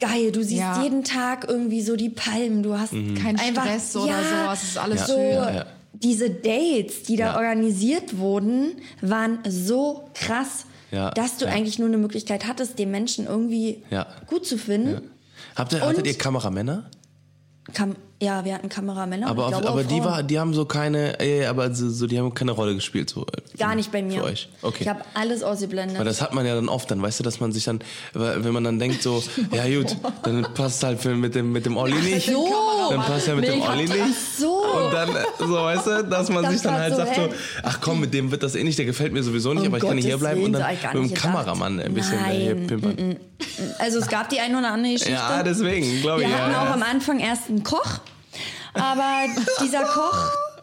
Geil, 0.00 0.32
du 0.32 0.42
siehst 0.42 0.60
Ja. 0.60 0.82
jeden 0.82 1.04
Tag 1.04 1.46
irgendwie 1.48 1.82
so 1.82 1.96
die 1.96 2.08
Palmen. 2.08 2.62
Du 2.62 2.76
hast 2.78 2.92
Kein 2.92 3.38
einfach, 3.38 3.64
Stress 3.66 3.94
oder 3.96 4.10
ja, 4.12 4.46
so, 4.46 4.52
es 4.54 4.62
ist 4.64 4.78
alles 4.78 5.06
so 5.06 5.14
schön. 5.14 5.30
Ja, 5.30 5.50
ja. 5.54 5.66
Diese 5.92 6.28
Dates, 6.30 7.04
die 7.04 7.16
da 7.16 7.26
Ja. 7.26 7.36
organisiert 7.36 8.18
wurden, 8.18 8.72
waren 9.00 9.38
so 9.48 10.08
krass, 10.14 10.66
Ja, 10.90 11.10
dass 11.10 11.36
du 11.38 11.44
ja. 11.46 11.52
eigentlich 11.52 11.78
nur 11.78 11.88
eine 11.88 11.96
Möglichkeit 11.98 12.46
hattest, 12.46 12.78
den 12.78 12.90
Menschen 12.90 13.26
irgendwie 13.26 13.82
Ja. 13.90 14.06
gut 14.26 14.46
zu 14.46 14.56
finden. 14.58 15.10
Habt 15.54 15.72
ihr, 15.72 15.80
hattet 15.80 16.06
ihr 16.06 16.18
Kameramänner? 16.18 16.90
Kam, 17.72 17.96
ja, 18.24 18.44
wir 18.44 18.54
hatten 18.54 18.68
Kameramänner. 18.68 19.28
Aber, 19.28 19.48
glaube 19.48 19.68
aber 19.68 19.84
die, 19.84 20.02
war, 20.02 20.22
die 20.22 20.38
haben 20.38 20.54
so 20.54 20.64
keine, 20.64 21.20
äh, 21.20 21.46
aber 21.46 21.74
so, 21.74 21.88
so, 21.90 22.06
die 22.06 22.18
haben 22.18 22.32
keine 22.34 22.52
Rolle 22.52 22.74
gespielt. 22.74 23.10
So, 23.10 23.22
äh, 23.22 23.56
Gar 23.58 23.74
nicht 23.74 23.92
bei 23.92 24.02
mir. 24.02 24.20
Für 24.20 24.24
euch. 24.24 24.48
Okay. 24.62 24.78
Ich 24.80 24.88
habe 24.88 25.00
alles 25.14 25.42
ausgeblendet. 25.42 25.98
Weil 25.98 26.04
das 26.04 26.20
hat 26.22 26.34
man 26.34 26.46
ja 26.46 26.54
dann 26.54 26.68
oft, 26.68 26.90
dann 26.90 27.00
weißt 27.02 27.20
du, 27.20 27.24
dass 27.24 27.40
man 27.40 27.52
sich 27.52 27.64
dann, 27.64 27.80
wenn 28.14 28.52
man 28.52 28.64
dann 28.64 28.78
denkt 28.78 29.02
so, 29.02 29.22
ja 29.52 29.64
gut, 29.80 29.96
dann 30.22 30.42
passt 30.54 30.82
halt 30.82 31.00
für, 31.00 31.14
mit 31.14 31.34
dem 31.34 31.52
mit 31.52 31.66
dem 31.66 31.76
Olli 31.76 31.94
nicht, 31.94 32.30
so. 32.30 32.48
dann 32.90 33.00
passt 33.02 33.26
ja 33.28 33.34
mit 33.34 33.44
Nee, 33.48 33.56
dem 33.56 33.62
Olli 33.62 33.86
ach 33.90 34.06
nicht. 34.06 34.38
so. 34.38 34.62
Und 34.64 34.92
dann 34.92 35.10
äh, 35.10 35.24
so, 35.38 35.54
weißt 35.54 35.86
du, 35.86 36.04
dass 36.04 36.30
man 36.30 36.42
Das 36.44 36.52
sich 36.52 36.62
dann 36.62 36.74
halt 36.74 36.92
so, 36.94 36.98
sagt 36.98 37.14
so, 37.14 37.22
ey. 37.22 37.30
ach 37.62 37.78
komm, 37.80 38.00
mit 38.00 38.14
dem 38.14 38.30
wird 38.30 38.42
das 38.42 38.54
eh 38.54 38.64
nicht, 38.64 38.78
der 38.78 38.86
gefällt 38.86 39.12
mir 39.12 39.22
sowieso 39.22 39.52
nicht, 39.52 39.62
Um 39.62 39.68
aber 39.68 39.76
ich 39.78 39.82
kann 39.84 39.98
hier 39.98 40.10
Gottes 40.12 40.20
bleiben 40.20 40.44
und 40.44 40.52
dann 40.52 41.02
mit 41.02 41.10
dem. 41.10 41.14
Kameramann 41.14 41.80
ein 41.80 41.94
bisschen 41.94 42.18
äh, 42.24 42.30
hier 42.32 42.54
Nein, 42.54 42.66
pimpern. 42.66 43.16
Also 43.78 43.98
es 43.98 44.08
gab 44.08 44.28
die 44.30 44.40
ein 44.40 44.54
oder 44.54 44.72
andere 44.72 44.92
Geschichte. 44.92 45.12
Ja, 45.12 45.42
deswegen, 45.42 46.00
glaube 46.00 46.22
ich. 46.22 46.28
Wir 46.28 46.36
hatten 46.38 46.52
ja, 46.52 46.62
auch 46.62 46.66
ja. 46.66 46.74
am 46.74 46.82
Anfang 46.82 47.20
erst 47.20 47.48
einen 47.48 47.62
Koch, 47.62 48.00
aber 48.74 49.24
dieser 49.62 49.84
Koch, 49.84 50.16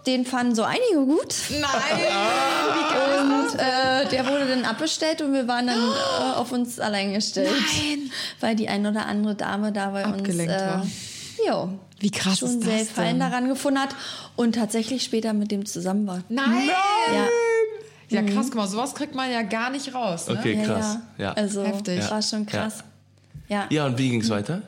den 0.06 0.26
fanden 0.26 0.56
so 0.56 0.64
einige 0.64 1.06
gut. 1.06 1.36
Nein! 1.50 3.22
Und 3.22 3.60
äh, 3.60 4.08
der 4.10 4.26
wurde 4.28 4.48
dann 4.48 4.66
abbestellt 4.66 5.22
und 5.22 5.34
wir 5.34 5.48
waren 5.48 5.68
dann 5.68 5.78
äh, 5.80 6.34
auf 6.36 6.52
uns 6.52 6.80
allein 6.80 7.14
gestellt. 7.14 7.50
Nein. 7.52 8.12
Weil 8.40 8.56
die 8.56 8.68
ein 8.68 8.86
oder 8.86 9.06
andere 9.06 9.36
Dame 9.36 9.72
da 9.72 9.90
bei 9.92 10.06
Abgelenkt 10.06 10.52
uns 10.54 10.62
war. 10.62 10.84
äh, 10.84 11.48
jo, 11.48 11.70
Wie 12.00 12.10
krass 12.12 12.40
schon 12.40 12.50
ist 12.50 12.60
das 12.62 12.66
sehr 12.66 12.78
denn? 12.78 12.88
Gefallen 12.88 13.20
daran 13.20 13.48
gefunden 13.48 13.80
hat 13.80 13.96
und 14.36 14.56
tatsächlich 14.56 15.04
später 15.04 15.34
mit 15.34 15.52
dem 15.52 15.66
zusammen 15.66 16.08
war. 16.08 16.22
Nein! 16.30 16.70
Ja, 17.14 17.28
Ja, 18.10 18.24
krass, 18.24 18.48
guck 18.48 18.56
mal, 18.56 18.68
sowas 18.68 18.94
kriegt 18.96 19.16
man 19.16 19.32
ja 19.32 19.42
gar 19.44 19.70
nicht 19.70 19.94
raus. 19.94 20.28
Ne? 20.28 20.38
Okay, 20.40 20.56
ja, 20.60 20.66
krass. 20.66 20.98
ja. 21.18 21.24
Ja. 21.26 21.34
Also 21.34 21.64
Heftig. 21.64 22.00
das 22.00 22.12
war 22.12 22.22
schon 22.22 22.46
krass. 22.46 22.84
Ja. 23.48 23.68
Ja, 23.70 23.86
und 23.86 23.98
wie 23.98 24.10
ging's 24.10 24.30
weiter? 24.30 24.62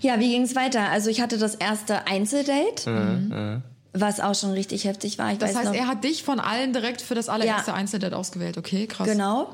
Ja, 0.00 0.18
wie 0.18 0.30
ging's 0.32 0.54
weiter? 0.56 0.88
Also 0.90 1.10
ich 1.10 1.20
hatte 1.20 1.38
das 1.38 1.54
erste 1.54 2.06
Einzeldate, 2.06 2.88
Mhm, 2.90 3.62
was 3.92 4.20
auch 4.20 4.34
schon 4.34 4.52
richtig 4.52 4.84
heftig 4.84 5.18
war. 5.18 5.32
Ich 5.32 5.38
Das 5.38 5.50
weiß 5.50 5.56
heißt, 5.58 5.66
noch, 5.68 5.74
er 5.74 5.86
hat 5.88 6.04
dich 6.04 6.22
von 6.22 6.40
allen 6.40 6.72
direkt 6.72 7.00
für 7.02 7.14
das 7.14 7.28
allererste 7.28 7.70
Ja. 7.72 7.76
Einzeldate 7.76 8.16
ausgewählt. 8.16 8.56
Okay, 8.58 8.86
krass. 8.86 9.06
genau. 9.08 9.48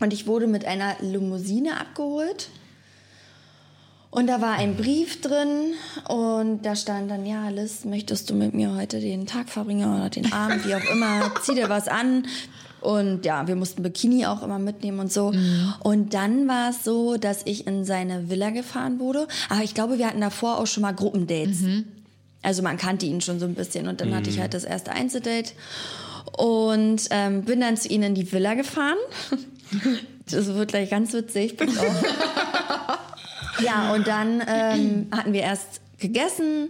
Und 0.00 0.12
ich 0.12 0.26
wurde 0.26 0.46
mit 0.46 0.64
einer 0.64 0.96
Limousine 1.00 1.78
abgeholt. 1.80 2.48
Und 4.10 4.26
da 4.26 4.40
war 4.40 4.54
ein 4.54 4.76
Brief 4.76 5.20
drin 5.20 5.74
und 6.08 6.62
da 6.66 6.74
stand 6.74 7.10
dann, 7.12 7.24
ja, 7.26 7.48
Liz, 7.48 7.84
möchtest 7.84 8.28
du 8.28 8.34
mit 8.34 8.54
mir 8.54 8.74
heute 8.74 8.98
den 8.98 9.24
Tag 9.26 9.48
verbringen 9.48 9.94
oder 9.94 10.10
den 10.10 10.32
Abend, 10.32 10.66
wie 10.66 10.74
auch 10.74 10.90
immer, 10.90 11.30
zieh 11.42 11.54
dir 11.54 11.68
was 11.68 11.86
an. 11.86 12.26
Und 12.80 13.24
ja, 13.24 13.46
wir 13.46 13.56
mussten 13.56 13.82
Bikini 13.82 14.26
auch 14.26 14.42
immer 14.42 14.58
mitnehmen 14.58 15.00
und 15.00 15.12
so. 15.12 15.32
Und 15.80 16.14
dann 16.14 16.48
war 16.48 16.70
es 16.70 16.84
so, 16.84 17.16
dass 17.16 17.42
ich 17.44 17.66
in 17.66 17.84
seine 17.84 18.30
Villa 18.30 18.50
gefahren 18.50 18.98
wurde. 18.98 19.28
Aber 19.48 19.62
ich 19.62 19.74
glaube, 19.74 19.98
wir 19.98 20.06
hatten 20.06 20.20
davor 20.20 20.58
auch 20.58 20.66
schon 20.66 20.82
mal 20.82 20.92
Gruppendates. 20.92 21.58
Also 22.42 22.62
man 22.62 22.76
kannte 22.76 23.06
ihn 23.06 23.20
schon 23.20 23.38
so 23.38 23.46
ein 23.46 23.54
bisschen. 23.54 23.86
Und 23.86 24.00
dann 24.00 24.14
hatte 24.14 24.30
ich 24.30 24.40
halt 24.40 24.54
das 24.54 24.64
erste 24.64 24.92
Einzeldate. 24.92 25.52
Und 26.36 27.02
ähm, 27.10 27.42
bin 27.42 27.60
dann 27.60 27.76
zu 27.76 27.88
ihnen 27.88 28.04
in 28.04 28.14
die 28.14 28.30
Villa 28.32 28.54
gefahren. 28.54 28.98
Das 30.32 30.46
wird 30.46 30.68
gleich 30.68 30.90
ganz 30.90 31.12
witzig. 31.12 31.56
Ja, 33.62 33.92
und 33.92 34.06
dann 34.06 34.42
ähm, 34.46 35.06
hatten 35.10 35.32
wir 35.32 35.42
erst 35.42 35.80
gegessen 35.98 36.68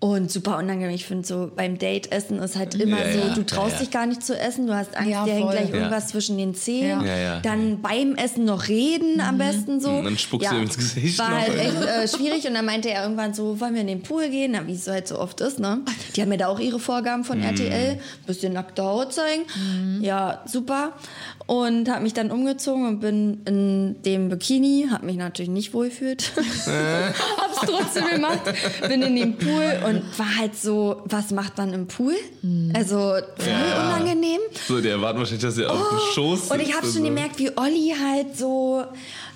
und 0.00 0.30
super 0.30 0.58
unangenehm. 0.58 0.94
Ich 0.94 1.06
finde 1.06 1.26
so 1.26 1.50
beim 1.56 1.76
Date 1.76 2.12
essen 2.12 2.38
ist 2.38 2.54
halt 2.54 2.76
immer 2.76 3.04
Ja, 3.04 3.12
so, 3.12 3.18
ja, 3.18 3.34
du 3.34 3.44
traust 3.44 3.72
ja, 3.74 3.78
dich 3.80 3.90
gar 3.90 4.06
nicht 4.06 4.22
zu 4.24 4.38
essen, 4.38 4.68
du 4.68 4.74
hast 4.76 4.96
Angst, 4.96 5.10
Ja, 5.10 5.24
dir 5.24 5.32
hängt 5.34 5.50
gleich 5.50 5.70
Ja. 5.70 5.74
irgendwas 5.74 6.06
zwischen 6.08 6.38
den 6.38 6.54
Zähnen. 6.54 7.00
Ja. 7.04 7.06
Ja, 7.06 7.16
ja. 7.16 7.40
Dann 7.40 7.82
beim 7.82 8.14
Essen 8.14 8.44
noch 8.44 8.68
reden 8.68 9.20
am 9.20 9.38
besten 9.38 9.80
so. 9.80 9.90
Und 9.90 10.04
dann 10.04 10.16
spuckst 10.16 10.52
du 10.52 10.54
ihm 10.54 10.62
ins 10.62 10.76
Gesicht 10.76 11.18
War 11.18 11.30
noch. 11.30 11.38
halt 11.40 11.58
echt 11.58 11.82
äh, 11.82 12.06
schwierig 12.06 12.46
und 12.46 12.54
dann 12.54 12.64
meinte 12.64 12.90
er 12.90 13.02
irgendwann 13.02 13.34
so, 13.34 13.58
wollen 13.60 13.74
wir 13.74 13.80
in 13.80 13.88
den 13.88 14.02
Pool 14.04 14.28
gehen? 14.28 14.52
Na, 14.52 14.64
wie 14.68 14.74
es 14.74 14.84
so 14.84 14.92
halt 14.92 15.08
so 15.08 15.18
oft 15.18 15.40
ist, 15.40 15.58
ne? 15.58 15.80
Die 16.14 16.22
haben 16.22 16.28
mir 16.28 16.38
da 16.38 16.46
auch 16.46 16.60
ihre 16.60 16.78
Vorgaben 16.78 17.22
Mhm. 17.22 17.26
von 17.26 17.42
RTL, 17.42 17.98
bisschen 18.24 18.52
nackte 18.52 18.84
Haut 18.84 19.12
zeigen. 19.12 19.42
Ja, 20.00 20.42
super. 20.46 20.92
Und 21.48 21.88
habe 21.90 22.02
mich 22.02 22.12
dann 22.14 22.30
umgezogen 22.30 22.86
und 22.86 23.00
bin 23.00 23.40
in 23.46 24.02
dem 24.04 24.28
Bikini, 24.28 24.86
habe 24.90 25.06
mich 25.06 25.16
natürlich 25.16 25.48
nicht 25.50 25.72
wohlgefühlt, 25.74 26.30
hab's 26.36 27.58
trotzdem 27.66 28.06
gemacht, 28.10 28.40
bin 28.86 29.02
in 29.02 29.16
den 29.16 29.36
Pool 29.38 29.80
und 29.86 30.02
war 30.18 30.36
halt 30.38 30.54
so, 30.56 31.02
was 31.06 31.30
macht 31.32 31.56
man 31.58 31.72
im 31.72 31.88
Pool? 31.88 32.14
Also 32.74 32.96
voll 32.98 33.48
Ja. 33.48 33.86
unangenehm. 33.86 34.40
So, 34.68 34.80
die 34.80 34.88
erwarten 34.88 35.18
wahrscheinlich, 35.18 35.42
dass 35.42 35.56
ihr 35.58 35.72
auf 35.72 35.88
dem 35.88 35.98
Schoß 36.14 36.50
Oh, 36.50 36.54
Und 36.54 36.60
ich 36.60 36.66
sitzt 36.66 36.76
habe 36.78 36.86
schon 36.86 36.96
so. 36.96 37.02
gemerkt, 37.02 37.38
wie 37.38 37.50
Olli 37.56 37.94
halt 37.98 38.36
so, 38.36 38.84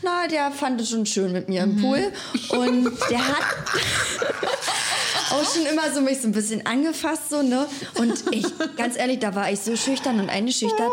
na, 0.03 0.29
der 0.29 0.51
fand 0.51 0.81
es 0.83 0.91
schon 0.91 1.07
schön 1.07 1.33
mit 1.33 1.49
mir 1.49 1.63
im 1.63 1.81
Pool. 1.81 2.13
Und 2.51 2.91
der 3.11 3.27
hat 3.27 3.43
auch 5.31 5.55
schon 5.55 5.65
immer 5.67 5.91
so 5.95 6.01
mich 6.03 6.21
so 6.21 6.29
ein 6.29 6.33
bisschen 6.33 6.67
angefasst, 6.67 7.31
so, 7.31 7.41
ne? 7.43 7.67
Und 7.95 8.13
ich, 8.33 8.45
ganz 8.77 8.99
ehrlich, 8.99 9.19
da 9.21 9.35
war 9.35 9.51
ich 9.51 9.61
so 9.61 9.77
schüchtern 9.77 10.21
und 10.21 10.29
eingeschüchtert, 10.29 10.91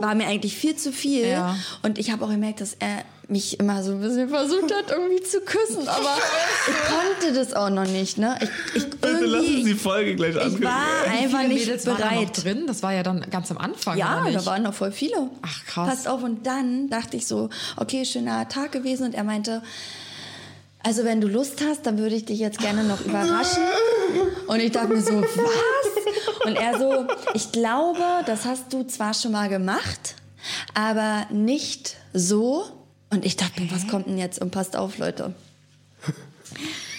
war 0.00 0.14
mir 0.14 0.26
eigentlich 0.26 0.56
viel 0.56 0.76
zu 0.76 0.92
viel. 0.92 1.26
Ja. 1.28 1.56
Und 1.82 1.98
ich 1.98 2.10
habe 2.10 2.24
auch 2.24 2.30
gemerkt, 2.30 2.60
dass 2.60 2.74
er 2.78 3.04
mich 3.28 3.60
immer 3.60 3.82
so 3.84 3.92
ein 3.92 4.00
bisschen 4.00 4.28
versucht 4.28 4.74
hat, 4.74 4.90
irgendwie 4.90 5.22
zu 5.22 5.40
küssen. 5.40 5.86
Aber 5.86 6.16
ich 6.66 6.88
konnte 6.88 7.32
das 7.32 7.54
auch 7.54 7.70
noch 7.70 7.86
nicht, 7.86 8.18
ne? 8.18 8.36
Ich, 8.40 8.82
ich 8.82 8.90
Bitte 8.90 9.24
lassen 9.24 9.64
Sie 9.64 9.74
Folge 9.74 10.16
gleich 10.16 10.34
ich 10.34 10.42
angucken. 10.42 10.64
war 10.64 10.82
Wie 11.04 11.18
einfach 11.24 11.42
nicht 11.42 11.60
Mädels 11.66 11.86
waren 11.86 11.98
da 11.98 12.04
noch 12.06 12.12
bereit. 12.22 12.44
drin? 12.44 12.64
Das 12.66 12.82
war 12.82 12.92
ja 12.92 13.04
dann 13.04 13.24
ganz 13.30 13.50
am 13.52 13.58
Anfang. 13.58 13.96
Ja, 13.96 14.16
oder 14.22 14.24
nicht? 14.30 14.40
da 14.40 14.46
waren 14.46 14.62
noch 14.64 14.74
voll 14.74 14.90
viele. 14.90 15.30
Ach, 15.42 15.64
krass. 15.66 15.88
Passt 15.88 16.08
auf. 16.08 16.24
Und 16.24 16.44
dann 16.44 16.90
dachte 16.90 17.16
ich 17.16 17.26
so, 17.28 17.50
okay, 17.76 18.04
schöner 18.04 18.48
Tag 18.48 18.72
gewesen. 18.72 19.04
Und 19.06 19.14
er 19.14 19.22
meinte, 19.22 19.62
also 20.82 21.04
wenn 21.04 21.20
du 21.20 21.28
Lust 21.28 21.62
hast, 21.64 21.86
dann 21.86 21.98
würde 21.98 22.16
ich 22.16 22.24
dich 22.24 22.40
jetzt 22.40 22.58
gerne 22.58 22.82
noch 22.82 23.00
überraschen. 23.04 23.62
Und 24.48 24.58
ich 24.60 24.72
dachte 24.72 24.88
mir 24.88 25.02
so, 25.02 25.20
was? 25.22 25.89
Und 26.44 26.56
er 26.56 26.78
so, 26.78 27.06
ich 27.34 27.52
glaube, 27.52 28.02
das 28.26 28.44
hast 28.44 28.72
du 28.72 28.84
zwar 28.86 29.14
schon 29.14 29.32
mal 29.32 29.48
gemacht, 29.48 30.14
aber 30.74 31.26
nicht 31.30 31.96
so. 32.12 32.64
Und 33.10 33.24
ich 33.24 33.36
dachte 33.36 33.60
mir, 33.60 33.70
was 33.72 33.88
kommt 33.88 34.06
denn 34.06 34.18
jetzt? 34.18 34.40
Und 34.40 34.50
passt 34.50 34.76
auf, 34.76 34.98
Leute. 34.98 35.34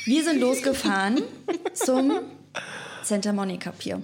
Wir 0.06 0.24
sind 0.24 0.40
losgefahren 0.40 1.22
zum 1.74 2.12
Santa 3.04 3.34
Monica 3.34 3.72
Pier, 3.72 4.02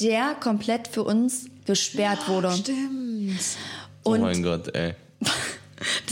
der 0.00 0.34
komplett 0.40 0.88
für 0.88 1.04
uns 1.04 1.46
gesperrt 1.66 2.28
wurde. 2.28 2.50
Stimmt. 2.52 3.40
Oh 4.04 4.10
Und 4.10 4.20
mein 4.22 4.42
Gott, 4.42 4.74
ey. 4.74 4.94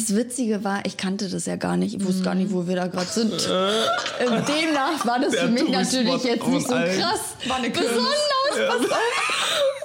Das 0.01 0.15
Witzige 0.17 0.65
war, 0.65 0.85
ich 0.85 0.97
kannte 0.97 1.29
das 1.29 1.47
ja 1.47 1.57
gar 1.57 1.77
nicht. 1.77 1.95
Ich 1.95 2.05
wusste 2.05 2.23
gar 2.23 2.35
nicht, 2.35 2.53
wo 2.53 2.67
wir 2.67 2.77
da 2.77 2.87
gerade 2.87 3.07
sind. 3.11 3.33
Ähm, 4.21 4.45
Demnach 4.47 5.07
war 5.07 5.19
das 5.19 5.35
für 5.35 5.49
mich 5.49 5.67
natürlich 5.71 6.23
jetzt 6.25 6.47
nicht 6.47 6.67
so 6.69 6.75
krass. 6.75 7.21
War 7.47 7.57
eine. 7.57 7.71
Besonders, 7.71 8.69
auf. 8.69 8.87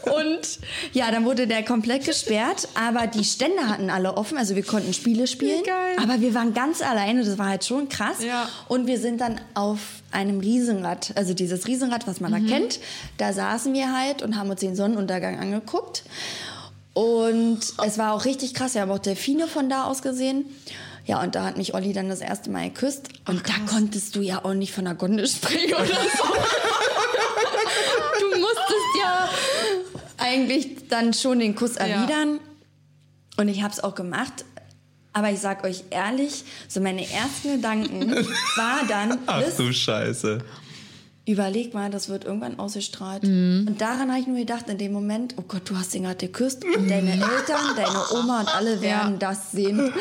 Und 0.13 0.59
ja, 0.93 1.09
dann 1.09 1.23
wurde 1.25 1.47
der 1.47 1.63
komplett 1.63 2.05
gesperrt, 2.05 2.67
aber 2.75 3.07
die 3.07 3.23
Stände 3.23 3.67
hatten 3.69 3.89
alle 3.89 4.17
offen, 4.17 4.37
also 4.37 4.55
wir 4.55 4.63
konnten 4.63 4.93
Spiele 4.93 5.25
spielen. 5.25 5.63
geil. 5.63 5.95
Aber 6.03 6.19
wir 6.21 6.33
waren 6.35 6.53
ganz 6.53 6.81
alleine, 6.81 7.23
das 7.23 7.37
war 7.37 7.47
halt 7.47 7.65
schon 7.65 7.89
krass. 7.89 8.17
Ja. 8.23 8.47
Und 8.67 8.87
wir 8.87 8.99
sind 8.99 9.21
dann 9.21 9.39
auf 9.53 9.79
einem 10.11 10.41
Riesenrad, 10.41 11.13
also 11.15 11.33
dieses 11.33 11.65
Riesenrad, 11.65 12.07
was 12.07 12.19
man 12.19 12.31
Mhm. 12.33 12.47
da 12.47 12.53
kennt, 12.57 12.79
da 13.17 13.33
saßen 13.33 13.73
wir 13.73 13.97
halt 13.97 14.21
und 14.21 14.37
haben 14.37 14.49
uns 14.49 14.59
den 14.59 14.75
Sonnenuntergang 14.75 15.39
angeguckt. 15.39 16.03
Und 16.95 17.59
es 17.85 17.97
war 17.97 18.13
auch 18.13 18.23
richtig 18.23 18.53
krass. 18.53 18.73
Wir 18.73 18.81
haben 18.81 18.91
auch 18.91 18.99
Delfine 18.99 19.47
von 19.47 19.69
da 19.69 19.83
aus 19.83 20.01
gesehen. 20.01 20.45
Ja, 21.05 21.21
und 21.21 21.35
da 21.35 21.43
hat 21.43 21.57
mich 21.57 21.73
Olli 21.73 21.91
dann 21.91 22.07
das 22.07 22.21
erste 22.21 22.49
Mal 22.49 22.69
geküsst. 22.69 23.09
Und 23.27 23.47
da 23.47 23.53
konntest 23.69 24.15
du 24.15 24.21
ja 24.21 24.45
auch 24.45 24.53
nicht 24.53 24.73
von 24.73 24.85
der 24.85 24.95
Gondel 24.95 25.27
springen 25.27 25.73
oder 25.73 25.85
so. 25.85 25.93
du 28.21 28.39
musstest 28.39 28.97
ja 28.97 29.29
eigentlich 30.17 30.87
dann 30.87 31.13
schon 31.13 31.39
den 31.39 31.53
Kuss 31.53 31.75
erwidern. 31.75 32.39
Und 33.35 33.49
ich 33.49 33.61
habe 33.61 33.73
es 33.73 33.83
auch 33.83 33.93
gemacht. 33.93 34.45
Aber 35.11 35.31
ich 35.31 35.39
sag 35.39 35.65
euch 35.65 35.83
ehrlich, 35.89 36.45
so 36.69 36.79
meine 36.79 37.11
ersten 37.11 37.57
Gedanken 37.57 38.11
war 38.55 38.85
dann, 38.87 39.19
Ach 39.25 39.43
du 39.57 39.73
Scheiße. 39.73 40.45
Überleg 41.27 41.73
mal, 41.73 41.89
das 41.89 42.07
wird 42.09 42.23
irgendwann 42.25 42.59
ausgestrahlt. 42.59 43.23
Und 43.23 43.77
daran 43.79 44.11
habe 44.11 44.19
ich 44.19 44.27
nur 44.27 44.37
gedacht, 44.37 44.69
in 44.69 44.77
dem 44.77 44.91
Moment, 44.93 45.33
oh 45.37 45.43
Gott, 45.47 45.63
du 45.65 45.75
hast 45.77 45.95
ihn 45.95 46.03
gerade 46.03 46.17
geküsst 46.17 46.63
und 46.63 46.87
deine 46.89 47.13
Eltern, 47.13 47.75
deine 47.75 47.99
Oma 48.13 48.41
und 48.41 48.55
alle 48.55 48.79
werden 48.79 49.13
Ja. 49.13 49.17
das 49.17 49.51
sehen. 49.51 49.91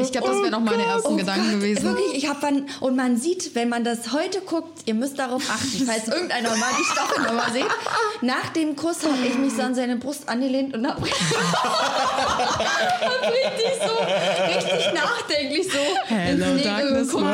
Ich 0.00 0.10
glaube, 0.10 0.28
das 0.28 0.42
wären 0.42 0.54
auch 0.54 0.60
meine 0.60 0.82
ersten 0.84 1.12
Oh 1.12 1.16
Gedanken 1.16 1.50
Gott, 1.50 1.60
gewesen. 1.60 1.82
Wirklich, 1.84 2.14
ich 2.22 2.26
habe 2.28 2.38
dann, 2.40 2.66
und 2.80 2.96
man 2.96 3.18
sieht, 3.18 3.54
wenn 3.54 3.68
man 3.68 3.84
das 3.84 4.12
heute 4.12 4.40
guckt, 4.40 4.80
ihr 4.86 4.94
müsst 4.94 5.18
darauf 5.18 5.42
achten, 5.50 5.84
falls 5.86 6.08
irgendeiner 6.08 6.56
mal 6.56 6.70
die 6.78 6.84
Staffel 6.84 7.22
nochmal 7.24 7.52
sieht. 7.52 7.66
Nach 8.22 8.48
dem 8.50 8.74
Kuss 8.74 9.04
habe 9.04 9.18
ich 9.26 9.36
mich 9.36 9.52
so 9.52 9.60
an 9.62 9.74
seine 9.74 9.96
Brust 9.96 10.28
angelehnt 10.30 10.74
und 10.74 10.86
habe 10.86 11.02
hab 11.02 11.10
richtig 13.22 13.72
so, 13.80 13.96
richtig 14.46 14.92
nachdenklich 14.94 15.66
so 15.70 15.78
Hello, 16.06 16.52
ins 16.52 16.62
darkness, 16.62 17.08
geguckt 17.08 17.26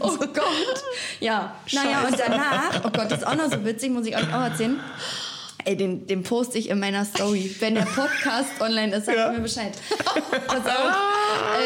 oh 0.00 0.16
Gott. 0.18 0.82
Ja, 1.20 1.54
naja, 1.72 2.02
und 2.06 2.16
danach, 2.26 2.80
oh 2.84 2.90
Gott, 2.90 3.10
das 3.10 3.18
ist 3.20 3.26
auch 3.26 3.34
noch 3.36 3.50
so 3.50 3.64
witzig, 3.64 3.90
muss 3.90 4.06
ich 4.06 4.16
euch 4.16 4.32
auch 4.34 4.42
erzählen. 4.42 4.78
Ey, 5.66 5.78
den, 5.78 6.06
den 6.06 6.22
poste 6.24 6.58
ich 6.58 6.68
in 6.68 6.78
meiner 6.78 7.06
Story. 7.06 7.56
Wenn 7.58 7.74
der 7.74 7.86
Podcast 7.86 8.50
online 8.60 8.94
ist, 8.96 9.06
sagt 9.06 9.16
Ja. 9.16 9.32
mir 9.32 9.40
Bescheid. 9.40 9.72
Pass 10.46 10.58
auf. 10.58 10.94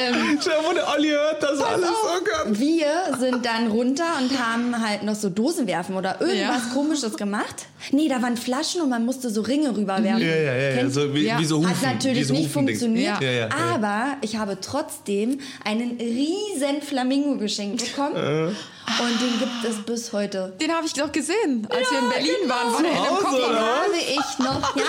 Ähm, 0.01 0.39
vor, 0.41 0.73
der 0.73 0.89
Olli 0.89 1.09
hört 1.09 1.43
das 1.43 1.59
alles. 1.61 1.89
Oh 1.91 2.07
auf. 2.07 2.21
Gott. 2.45 2.61
Wir 2.61 2.87
sind 3.19 3.45
dann 3.45 3.67
runter 3.73 4.05
und 4.21 4.39
haben 4.39 4.87
halt 4.87 5.03
noch 5.03 5.17
so 5.17 5.29
Dosen 5.31 5.67
werfen 5.67 5.97
oder 5.97 6.21
irgendwas 6.21 6.63
Ja. 6.69 6.75
komisches 6.75 7.17
gemacht. 7.17 7.67
Nee, 7.91 8.09
da 8.09 8.23
waren 8.23 8.37
Flaschen 8.37 8.83
und 8.83 8.89
man 8.89 9.05
musste 9.05 9.31
so 9.31 9.41
Ringe 9.41 9.77
rüberwerfen. 9.77 10.21
Ja, 10.23 10.29
ja, 10.29 10.37
ja, 10.37 10.55
ja. 10.71 10.77
Kennt- 10.77 10.95
So 10.95 11.13
wie, 11.13 11.25
Ja. 11.27 11.39
wie 11.41 11.45
so 11.45 11.59
Hufen. 11.59 11.69
Hat 11.71 11.83
natürlich 11.95 12.21
wie 12.21 12.25
so 12.25 12.35
nicht 12.35 12.53
funktioniert, 12.53 13.21
Ja. 13.21 13.27
Ja, 13.29 13.33
ja, 13.33 13.49
ja. 13.49 13.75
aber 13.75 14.17
ich 14.21 14.37
habe 14.37 14.59
trotzdem 14.61 15.41
einen 15.65 15.97
riesen 15.99 16.83
Flamingo 16.83 17.37
geschenkt 17.37 17.85
bekommen 17.85 18.15
Äh. 18.15 18.53
Und 19.01 19.21
den 19.21 19.39
gibt 19.39 19.65
es 19.65 19.77
bis 19.85 20.13
heute. 20.13 20.55
Den 20.61 20.73
habe 20.73 20.87
ich 20.87 20.93
doch 20.93 21.11
gesehen, 21.13 21.67
als 21.71 21.91
wir 21.91 21.99
in 21.99 22.09
Berlin 22.09 22.49
waren. 22.49 22.73
War 22.73 22.83
der 22.83 22.91
in 22.91 22.97
dem 22.97 23.27
Hause? 23.27 23.37
Den 23.37 23.59
habe 23.59 23.97
ich 23.97 24.39
noch, 24.39 24.77
ja, 24.77 24.85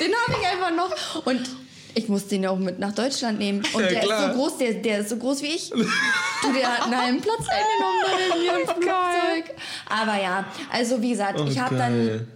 den 0.00 0.12
habe 0.14 0.40
ich 0.40 0.46
einfach 0.48 0.70
noch 0.76 1.26
und 1.26 1.48
ich 1.94 2.08
musste 2.08 2.28
den 2.30 2.44
ja 2.44 2.50
auch 2.50 2.58
mit 2.58 2.78
nach 2.78 2.92
Deutschland 2.94 3.38
nehmen. 3.40 3.64
Und 3.72 3.82
Ja, 3.82 3.88
der 3.88 4.00
klar. 4.00 4.20
ist 4.30 4.34
so 4.36 4.40
groß, 4.40 4.58
der, 4.58 4.74
der 4.74 4.98
ist 5.00 5.08
so 5.08 5.16
groß 5.16 5.42
wie 5.42 5.48
ich. 5.48 5.70
Du, 6.40 6.52
der 6.52 6.72
hat 6.72 6.84
einen 6.84 6.96
halben 6.96 7.20
Platz 7.20 7.40
eingenommen 7.48 8.04
da 8.06 8.36
in 8.36 8.44
ihrem 8.44 8.64
Flugzeug. 8.68 9.56
Aber 9.88 10.22
ja, 10.22 10.44
also 10.70 11.02
wie 11.02 11.10
gesagt, 11.10 11.40
ich 11.48 11.58
habe 11.58 11.74
dann. 11.76 12.28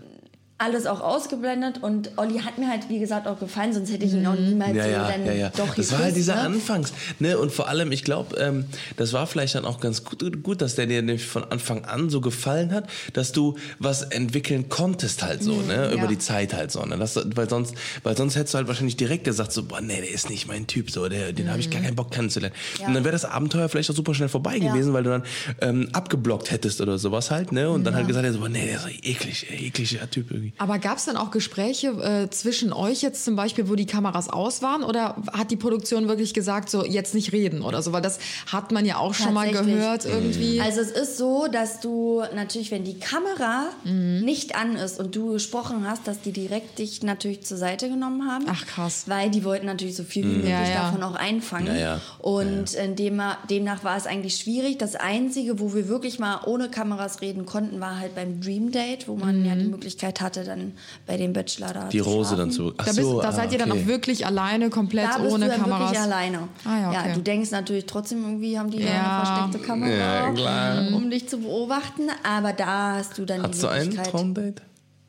Alles 0.58 0.86
auch 0.86 1.00
ausgeblendet 1.00 1.82
und 1.82 2.12
Olli 2.18 2.38
hat 2.38 2.58
mir 2.58 2.68
halt, 2.68 2.88
wie 2.88 3.00
gesagt, 3.00 3.26
auch 3.26 3.40
gefallen, 3.40 3.72
sonst 3.72 3.92
hätte 3.92 4.04
ich 4.04 4.12
ihn 4.12 4.24
auch 4.26 4.36
niemals 4.36 4.76
Ja, 4.76 4.86
ja, 4.86 5.08
dann 5.10 5.26
ja, 5.26 5.32
ja. 5.32 5.48
doch 5.50 5.74
Das 5.74 5.90
war 5.90 5.98
halt 5.98 6.14
dieser 6.14 6.36
ne? 6.36 6.42
Anfangs. 6.42 6.92
Ne? 7.18 7.36
Und 7.36 7.50
vor 7.50 7.68
allem, 7.68 7.90
ich 7.90 8.04
glaube, 8.04 8.36
ähm, 8.36 8.66
das 8.96 9.12
war 9.12 9.26
vielleicht 9.26 9.56
dann 9.56 9.64
auch 9.64 9.80
ganz 9.80 10.04
gut, 10.04 10.42
gut, 10.44 10.62
dass 10.62 10.76
der 10.76 10.86
dir 10.86 11.02
nämlich 11.02 11.26
von 11.26 11.42
Anfang 11.44 11.84
an 11.84 12.10
so 12.10 12.20
gefallen 12.20 12.72
hat, 12.72 12.88
dass 13.12 13.32
du 13.32 13.56
was 13.80 14.02
entwickeln 14.02 14.68
konntest 14.68 15.24
halt 15.24 15.42
so, 15.42 15.62
ne? 15.62 15.90
Über 15.92 16.02
ja. 16.02 16.06
die 16.06 16.18
Zeit 16.18 16.54
halt 16.54 16.70
so. 16.70 16.84
Ne? 16.84 16.96
Das, 16.96 17.18
weil, 17.34 17.48
sonst, 17.48 17.74
weil 18.04 18.16
sonst 18.16 18.36
hättest 18.36 18.54
du 18.54 18.58
halt 18.58 18.68
wahrscheinlich 18.68 18.96
direkt 18.96 19.24
gesagt, 19.24 19.52
so, 19.52 19.64
boah, 19.64 19.80
nee, 19.80 20.00
der 20.00 20.10
ist 20.10 20.30
nicht 20.30 20.46
mein 20.46 20.68
Typ, 20.68 20.92
so, 20.92 21.08
der, 21.08 21.32
den 21.32 21.50
habe 21.50 21.58
ich 21.58 21.70
gar 21.70 21.82
keinen 21.82 21.96
Bock 21.96 22.12
kennenzulernen. 22.12 22.54
Ja. 22.78 22.86
Und 22.86 22.94
dann 22.94 23.04
wäre 23.04 23.12
das 23.12 23.24
Abenteuer 23.24 23.68
vielleicht 23.68 23.90
auch 23.90 23.96
super 23.96 24.14
schnell 24.14 24.28
vorbei 24.28 24.60
gewesen, 24.60 24.92
weil 24.92 25.02
du 25.02 25.10
dann 25.10 25.24
ähm, 25.60 25.88
abgeblockt 25.92 26.52
hättest 26.52 26.80
oder 26.80 26.98
sowas 26.98 27.32
halt, 27.32 27.50
ne? 27.50 27.68
Und 27.68 27.82
dann 27.82 27.96
halt 27.96 28.06
gesagt 28.06 28.24
hättest, 28.24 28.40
boah, 28.40 28.48
nee, 28.48 28.66
der 28.66 28.76
ist 28.76 28.86
eklig, 29.04 29.46
ekliger 29.50 30.08
Typ 30.08 30.30
irgendwie. 30.30 30.51
Aber 30.58 30.78
gab 30.78 30.98
es 30.98 31.06
dann 31.06 31.16
auch 31.16 31.30
Gespräche 31.30 31.88
äh, 31.88 32.30
zwischen 32.30 32.72
euch 32.72 33.02
jetzt 33.02 33.24
zum 33.24 33.36
Beispiel, 33.36 33.68
wo 33.68 33.74
die 33.74 33.86
Kameras 33.86 34.28
aus 34.28 34.62
waren? 34.62 34.84
Oder 34.84 35.16
hat 35.32 35.50
die 35.50 35.56
Produktion 35.56 36.08
wirklich 36.08 36.34
gesagt, 36.34 36.70
so 36.70 36.84
jetzt 36.84 37.14
nicht 37.14 37.32
reden 37.32 37.62
oder 37.62 37.82
so? 37.82 37.92
Weil 37.92 38.02
das 38.02 38.18
hat 38.50 38.70
man 38.70 38.84
ja 38.84 38.96
auch 38.98 39.14
schon 39.14 39.34
mal 39.34 39.50
gehört 39.50 40.04
irgendwie. 40.04 40.60
Also 40.60 40.80
es 40.80 40.90
ist 40.90 41.16
so, 41.18 41.46
dass 41.50 41.80
du 41.80 42.22
natürlich, 42.34 42.70
wenn 42.70 42.84
die 42.84 42.98
Kamera 42.98 43.66
Mhm. 43.84 44.20
nicht 44.24 44.54
an 44.54 44.76
ist 44.76 45.00
und 45.00 45.16
du 45.16 45.32
gesprochen 45.32 45.86
hast, 45.88 46.06
dass 46.06 46.20
die 46.20 46.32
direkt 46.32 46.78
dich 46.78 47.02
natürlich 47.02 47.42
zur 47.44 47.56
Seite 47.56 47.88
genommen 47.88 48.30
haben. 48.30 48.44
Ach, 48.48 48.66
krass. 48.66 49.04
Weil 49.06 49.30
die 49.30 49.44
wollten 49.44 49.66
natürlich 49.66 49.96
so 49.96 50.04
viel 50.04 50.22
wie 50.24 50.28
möglich 50.36 50.50
Ja, 50.50 50.68
ja. 50.68 50.82
davon 50.84 51.02
auch 51.02 51.14
einfangen. 51.14 51.66
Ja, 51.68 51.74
ja. 51.76 52.00
Und 52.18 52.74
in 52.74 52.94
dem, 52.96 53.20
demnach 53.50 53.84
war 53.84 53.96
es 53.96 54.06
eigentlich 54.06 54.36
schwierig. 54.36 54.78
Das 54.78 54.94
Einzige, 54.94 55.58
wo 55.58 55.74
wir 55.74 55.88
wirklich 55.88 56.18
mal 56.18 56.40
ohne 56.46 56.68
Kameras 56.70 57.20
reden 57.20 57.46
konnten, 57.46 57.80
war 57.80 57.98
halt 57.98 58.14
beim 58.14 58.40
Dream 58.40 58.70
Date, 58.70 59.08
wo 59.08 59.16
man 59.16 59.44
ja 59.44 59.54
die 59.54 59.64
Möglichkeit 59.66 60.20
hatte, 60.32 60.44
dann 60.44 60.72
bei 61.06 61.16
dem 61.16 61.32
Bachelor 61.32 61.72
da 61.72 61.88
Die 61.88 61.98
Rose 61.98 62.36
dann 62.36 62.50
zu. 62.50 62.72
Ach 62.76 62.84
da 62.84 62.92
bist, 62.92 63.02
so, 63.02 63.20
da 63.20 63.28
ah, 63.28 63.32
seid 63.32 63.52
ihr 63.52 63.58
dann 63.58 63.70
okay. 63.70 63.82
auch 63.82 63.86
wirklich 63.86 64.26
alleine, 64.26 64.70
komplett 64.70 65.06
Da 65.06 65.18
bist 65.18 65.32
ohne 65.34 65.44
du 65.46 65.50
dann 65.52 65.60
Kameras. 65.62 65.80
wirklich 65.90 66.00
alleine. 66.00 66.48
Ah, 66.64 66.92
ja, 66.92 67.00
okay. 67.00 67.12
du 67.14 67.20
denkst 67.20 67.50
natürlich 67.50 67.86
trotzdem 67.86 68.22
irgendwie, 68.24 68.58
haben 68.58 68.70
die 68.70 68.78
da 68.78 68.84
Ja. 68.90 69.20
eine 69.20 69.26
versteckte 69.46 69.66
Kamera, 69.66 69.90
Ja, 69.90 70.30
klar. 70.32 70.88
um 70.94 71.10
dich 71.10 71.28
zu 71.28 71.38
beobachten. 71.38 72.02
Aber 72.22 72.52
da 72.52 72.96
hast 72.96 73.18
du 73.18 73.24
dann 73.24 73.42
Hattest 73.42 73.62
die 73.62 73.66
du 73.66 73.72
ein 73.72 73.80
Möglichkeit. 73.86 74.10
Traumdate? 74.10 74.62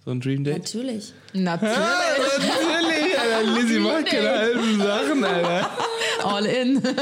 So 0.06 0.12
ein 0.12 0.20
Dream 0.20 0.44
Date? 0.44 0.58
Natürlich. 0.58 1.14
Natürlich. 1.34 1.78
Natürlich, 1.78 3.20
Alter, 3.20 3.52
Lizzie 3.54 3.80
macht 3.80 4.06
keine 4.08 4.30
halben 4.30 4.78
Sachen, 4.78 5.24
Alter. 5.24 5.70
All 6.24 6.46
in. 6.46 6.82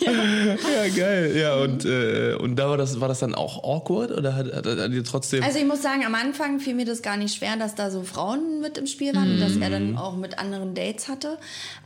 Ja, 0.00 0.88
geil. 0.96 1.36
Ja, 1.36 1.54
und, 1.56 1.84
äh, 1.84 2.34
und 2.34 2.56
da 2.56 2.68
war 2.68 2.76
das, 2.76 3.00
war 3.00 3.06
das 3.08 3.20
dann 3.20 3.34
auch 3.34 3.62
awkward 3.62 4.10
oder 4.10 4.34
hat, 4.34 4.52
hat, 4.52 4.66
hat 4.66 4.90
ihr 4.90 5.04
trotzdem. 5.04 5.42
Also 5.44 5.58
ich 5.58 5.64
muss 5.64 5.82
sagen, 5.82 6.04
am 6.04 6.14
Anfang 6.14 6.58
fiel 6.60 6.74
mir 6.74 6.86
das 6.86 7.02
gar 7.02 7.16
nicht 7.16 7.36
schwer, 7.36 7.56
dass 7.56 7.74
da 7.74 7.90
so 7.90 8.02
Frauen 8.02 8.60
mit 8.60 8.78
im 8.78 8.86
Spiel 8.86 9.14
waren 9.14 9.34
und 9.34 9.40
dass 9.40 9.56
er 9.56 9.70
dann 9.70 9.96
auch 9.96 10.16
mit 10.16 10.38
anderen 10.38 10.74
Dates 10.74 11.08
hatte. 11.08 11.38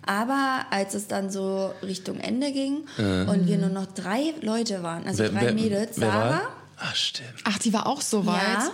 Aber 0.06 0.66
als 0.70 0.94
es 0.94 1.08
dann 1.08 1.30
so 1.30 1.72
Richtung 1.82 2.18
Ende 2.20 2.52
ging 2.52 2.84
und 2.96 3.46
wir 3.46 3.58
nur 3.58 3.70
noch 3.70 3.86
drei 3.86 4.32
Leute 4.40 4.82
waren, 4.82 5.06
also 5.06 5.24
drei 5.28 5.52
Mädels, 5.52 5.98
wer 6.00 6.10
Sarah 6.10 6.30
war? 6.30 6.42
Ach, 6.78 6.94
stimmt. 6.94 7.28
Ach, 7.44 7.58
die 7.58 7.72
war 7.72 7.86
auch 7.86 8.00
so 8.00 8.24
weit. 8.26 8.36
ja, 8.42 8.70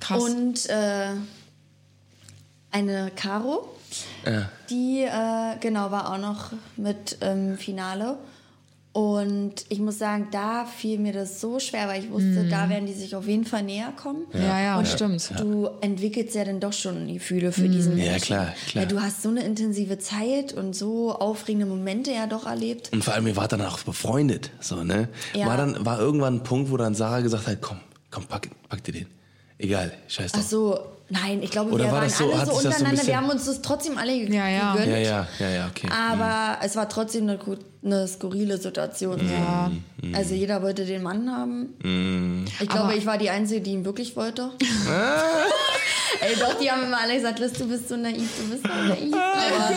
Krass. 0.00 0.22
und 0.22 0.68
äh, 0.70 1.08
eine 2.70 3.10
Caro, 3.14 3.75
Ja. 4.24 4.48
die 4.70 5.02
äh, 5.02 5.58
genau 5.60 5.90
war 5.90 6.12
auch 6.12 6.18
noch 6.18 6.52
mit 6.76 7.18
im 7.20 7.56
Finale. 7.56 8.18
Und 8.92 9.66
ich 9.68 9.78
muss 9.78 9.98
sagen, 9.98 10.28
da 10.30 10.64
fiel 10.64 10.98
mir 10.98 11.12
das 11.12 11.38
so 11.42 11.60
schwer, 11.60 11.86
weil 11.86 12.02
ich 12.02 12.10
wusste, 12.10 12.48
da 12.48 12.70
werden 12.70 12.86
die 12.86 12.94
sich 12.94 13.14
auf 13.14 13.26
jeden 13.28 13.44
Fall 13.44 13.62
näher 13.62 13.92
kommen. 13.94 14.24
ja, 14.32 14.58
ja, 14.58 14.78
Und 14.78 14.88
stimmt. 14.88 15.32
Du 15.38 15.68
entwickelst 15.82 16.34
ja 16.34 16.46
dann 16.46 16.60
doch 16.60 16.72
schon 16.72 17.06
Gefühle 17.12 17.52
für 17.52 17.68
diesen 17.68 17.96
Menschen. 17.96 18.10
Ja, 18.14 18.18
klar, 18.18 18.54
klar. 18.66 18.82
Weil 18.84 18.88
du 18.88 19.02
hast 19.02 19.22
so 19.22 19.28
eine 19.28 19.44
intensive 19.44 19.98
Zeit 19.98 20.54
und 20.54 20.74
so 20.74 21.12
aufregende 21.12 21.66
Momente 21.66 22.10
ja 22.10 22.26
doch 22.26 22.46
erlebt. 22.46 22.90
Und 22.90 23.04
vor 23.04 23.12
allem, 23.12 23.26
ihr 23.26 23.36
wart 23.36 23.52
dann 23.52 23.60
auch 23.60 23.80
befreundet, 23.80 24.50
so, 24.60 24.82
ne? 24.82 25.10
Ja. 25.34 25.46
War 25.46 25.58
dann, 25.58 25.84
war 25.84 26.00
irgendwann 26.00 26.36
ein 26.36 26.42
Punkt, 26.42 26.70
wo 26.70 26.78
dann 26.78 26.94
Sarah 26.94 27.20
gesagt 27.20 27.46
hat, 27.48 27.60
komm, 27.60 27.80
komm, 28.10 28.24
pack, 28.24 28.48
pack 28.70 28.82
dir 28.82 28.92
den. 28.92 29.06
Egal, 29.58 29.92
scheiß 30.08 30.30
Ach 30.32 30.38
drauf. 30.38 30.48
so, 30.48 30.80
nein, 31.08 31.42
ich 31.42 31.50
glaube, 31.50 31.70
Oder 31.72 31.84
wir 31.84 31.92
war 31.92 31.98
waren 32.00 32.08
das 32.08 32.18
so- 32.18 32.30
alle 32.32 32.46
so 32.46 32.52
so 32.52 32.56
untereinander. 32.58 32.90
bisschen- 32.90 33.06
wir 33.08 33.16
haben 33.16 33.30
uns 33.30 33.44
das 33.46 33.62
trotzdem 33.62 33.98
alle 33.98 34.12
Ja, 34.14 34.48
ja. 34.48 34.72
gegönnt. 34.72 34.90
Ja, 34.92 34.98
ja, 34.98 35.28
ja, 35.38 35.48
ja, 35.50 35.66
okay. 35.68 35.88
Aber 35.90 36.58
es 36.64 36.74
war 36.76 36.88
trotzdem 36.88 37.28
eine, 37.28 37.38
eine 37.84 38.08
skurrile 38.08 38.58
Situation. 38.58 39.20
Ja. 39.30 39.70
Also 40.14 40.34
jeder 40.34 40.62
wollte 40.62 40.84
den 40.84 41.02
Mann 41.02 41.30
haben. 41.30 42.46
Ich 42.60 42.68
glaube, 42.68 42.84
Aber- 42.86 42.96
ich 42.96 43.06
war 43.06 43.18
die 43.18 43.30
Einzige, 43.30 43.60
die 43.60 43.72
ihn 43.72 43.84
wirklich 43.84 44.16
wollte. 44.16 44.50
Ey, 46.20 46.34
doch, 46.40 46.58
die 46.58 46.70
haben 46.70 46.84
immer 46.84 47.00
alle 47.00 47.14
gesagt, 47.14 47.38
Liz, 47.40 47.52
du 47.52 47.68
bist 47.68 47.88
so 47.88 47.96
naiv, 47.96 48.28
du 48.40 48.50
bist 48.50 48.62
so 48.62 48.68
naiv. 48.68 49.12
Aber 49.14 49.74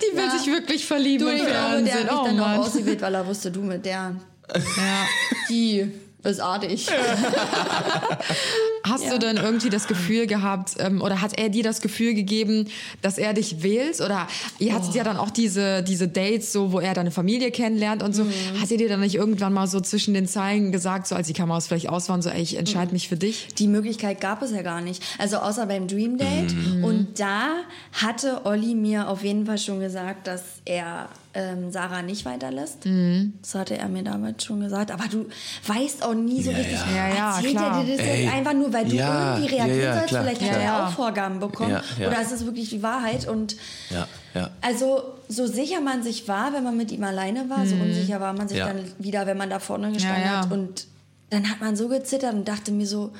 Die 0.00 0.16
will 0.16 0.24
Ja. 0.24 0.30
sich 0.38 0.46
wirklich 0.46 0.86
verlieben 0.86 1.26
du, 1.26 1.32
im 1.32 1.36
ich 1.38 1.46
glaube, 1.46 1.82
der 1.82 1.94
hat 1.94 2.02
mich 2.04 2.12
Oh 2.12 2.24
dann 2.24 2.40
auch 2.40 2.46
Mann. 2.46 2.58
ausgewählt, 2.60 3.00
weil 3.02 3.14
er 3.14 3.26
wusste, 3.26 3.50
du 3.50 3.60
mit 3.62 3.84
der, 3.84 4.14
Ja. 4.54 5.06
die 5.48 5.90
ist 6.24 6.40
artig. 6.40 6.86
Hast 8.82 9.04
Ja. 9.04 9.10
du 9.12 9.18
denn 9.18 9.36
irgendwie 9.36 9.68
das 9.70 9.86
Gefühl 9.86 10.26
gehabt, 10.26 10.74
ähm, 10.78 11.00
oder 11.02 11.20
hat 11.20 11.38
er 11.38 11.48
dir 11.48 11.62
das 11.62 11.80
Gefühl 11.80 12.14
gegeben, 12.14 12.68
dass 13.02 13.18
er 13.18 13.34
dich 13.34 13.62
wählt? 13.62 14.00
Oder 14.00 14.26
ihr 14.58 14.74
hattet 14.74 14.94
ja 14.94 15.04
dann 15.04 15.16
auch 15.16 15.30
diese, 15.30 15.82
diese 15.82 16.08
Dates, 16.08 16.52
so, 16.52 16.72
wo 16.72 16.80
er 16.80 16.94
deine 16.94 17.10
Familie 17.10 17.50
kennenlernt 17.50 18.02
und 18.02 18.14
so. 18.14 18.24
Hat 18.60 18.70
er 18.70 18.76
dir 18.78 18.88
dann 18.88 19.00
nicht 19.00 19.14
irgendwann 19.14 19.52
mal 19.52 19.66
so 19.66 19.80
zwischen 19.80 20.14
den 20.14 20.26
Zeilen 20.26 20.72
gesagt, 20.72 21.06
so 21.06 21.14
als 21.14 21.26
die 21.26 21.32
Kameras 21.34 21.66
vielleicht 21.66 21.88
aus 21.88 22.08
waren, 22.08 22.22
so, 22.22 22.30
ey, 22.30 22.40
ich 22.42 22.56
entscheide 22.56 22.92
mich 22.92 23.08
für 23.08 23.16
dich? 23.16 23.48
Die 23.58 23.68
Möglichkeit 23.68 24.20
gab 24.20 24.42
es 24.42 24.50
ja 24.50 24.62
gar 24.62 24.80
nicht. 24.80 25.02
Also 25.18 25.36
außer 25.38 25.66
beim 25.66 25.86
Dream 25.86 26.16
Date. 26.18 26.54
Mhm. 26.54 26.84
Und 26.84 27.20
da 27.20 27.48
hatte 27.92 28.44
Olli 28.44 28.74
mir 28.74 29.08
auf 29.08 29.22
jeden 29.22 29.46
Fall 29.46 29.58
schon 29.58 29.80
gesagt, 29.80 30.26
dass 30.26 30.42
er 30.64 31.08
ähm, 31.34 31.70
Sarah 31.70 32.02
nicht 32.02 32.24
weiterlässt. 32.24 32.84
Mhm. 32.86 33.34
Das 33.40 33.54
hatte 33.54 33.78
er 33.78 33.88
mir 33.88 34.02
damals 34.02 34.42
schon 34.44 34.60
gesagt. 34.60 34.90
Aber 34.90 35.04
du 35.08 35.26
weißt 35.66 36.02
auch 36.04 36.14
nie 36.14 36.42
so 36.42 36.50
Ja, 36.50 36.56
richtig, 36.56 36.78
ja. 36.94 37.08
Ja, 37.08 37.14
ja, 37.14 37.36
erzählt 37.36 37.56
klar. 37.56 37.78
er 37.78 37.84
dir 37.84 37.96
das 37.96 38.06
Ey, 38.06 38.24
jetzt 38.24 38.34
einfach 38.34 38.52
nur, 38.54 38.72
weil 38.72 38.84
du 38.88 38.96
ja, 38.96 39.36
irgendwie 39.36 39.56
ja, 39.56 39.64
reagieren 39.64 39.82
ja, 39.84 39.94
sollst? 39.94 40.08
klar, 40.08 40.22
Vielleicht 40.24 40.40
klar. 40.40 40.50
hat 40.52 40.58
er 40.58 40.64
Ja. 40.64 40.86
auch 40.88 40.90
Vorgaben 40.92 41.38
bekommen. 41.40 41.70
Ja, 41.70 41.82
ja. 41.98 42.08
Oder 42.08 42.20
ist 42.22 42.32
es 42.32 42.44
wirklich 42.44 42.70
die 42.70 42.82
Wahrheit? 42.82 43.28
Und 43.28 43.56
Ja, 43.90 44.08
ja. 44.34 44.50
also 44.60 45.02
so 45.28 45.46
sicher 45.46 45.80
man 45.80 46.02
sich 46.02 46.26
war, 46.26 46.52
wenn 46.52 46.64
man 46.64 46.76
mit 46.76 46.90
ihm 46.90 47.04
alleine 47.04 47.48
war, 47.48 47.64
so 47.64 47.76
unsicher 47.76 48.20
war 48.20 48.32
man 48.32 48.48
sich 48.48 48.58
Ja. 48.58 48.66
dann 48.66 48.84
wieder, 48.98 49.26
wenn 49.26 49.36
man 49.36 49.48
da 49.50 49.60
vorne 49.60 49.92
gestanden 49.92 50.22
Mhm. 50.22 50.26
Ja, 50.26 50.32
ja. 50.34 50.40
hat. 50.42 50.50
Und 50.52 50.86
dann 51.30 51.48
hat 51.48 51.60
man 51.60 51.76
so 51.76 51.88
gezittert 51.88 52.34
und 52.34 52.46
dachte 52.48 52.72
mir 52.72 52.86
so, 52.86 53.10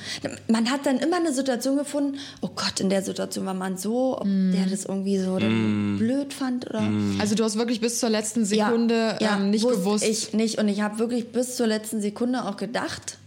man 0.49 0.71
hat 0.71 0.85
dann 0.85 0.99
immer 0.99 1.17
eine 1.17 1.33
Situation 1.33 1.77
gefunden, 1.77 2.19
oh 2.41 2.51
Gott, 2.55 2.81
in 2.81 2.91
der 2.91 3.03
Situation 3.03 3.47
war 3.47 3.55
man 3.55 3.77
so, 3.77 4.19
ob 4.19 4.27
Mhm. 4.27 4.53
der 4.53 4.67
das 4.67 4.85
irgendwie 4.85 5.19
so 5.19 5.39
dann 5.39 5.97
blöd 5.99 6.35
fand 6.35 6.69
oder... 6.69 6.83
Also 7.21 7.35
du 7.35 7.45
hast 7.45 7.57
wirklich 7.57 7.81
bis 7.81 8.01
zur 8.01 8.11
letzten 8.11 8.45
Sekunde 8.45 9.17
ja, 9.21 9.37
ähm, 9.37 9.51
nicht 9.51 9.65
wusste 9.65 9.79
gewusst. 9.79 10.05
Ich 10.05 10.33
nicht 10.35 10.59
und 10.59 10.69
ich 10.69 10.83
habe 10.83 10.99
wirklich 10.99 11.31
bis 11.33 11.57
zur 11.57 11.67
letzten 11.69 12.01
Sekunde 12.01 12.45
auch 12.45 12.57
gedacht, 12.57 13.19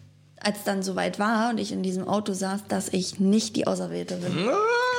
als 0.44 0.64
dann 0.66 0.84
soweit 0.84 1.20
war 1.20 1.50
und 1.50 1.58
ich 1.60 1.72
in 1.72 1.84
diesem 1.84 2.08
Auto 2.08 2.34
saß, 2.34 2.62
dass 2.68 2.90
ich 2.90 3.20
nicht 3.20 3.56
die 3.56 3.66
Auserwählte 3.68 4.16
bin. 4.16 4.32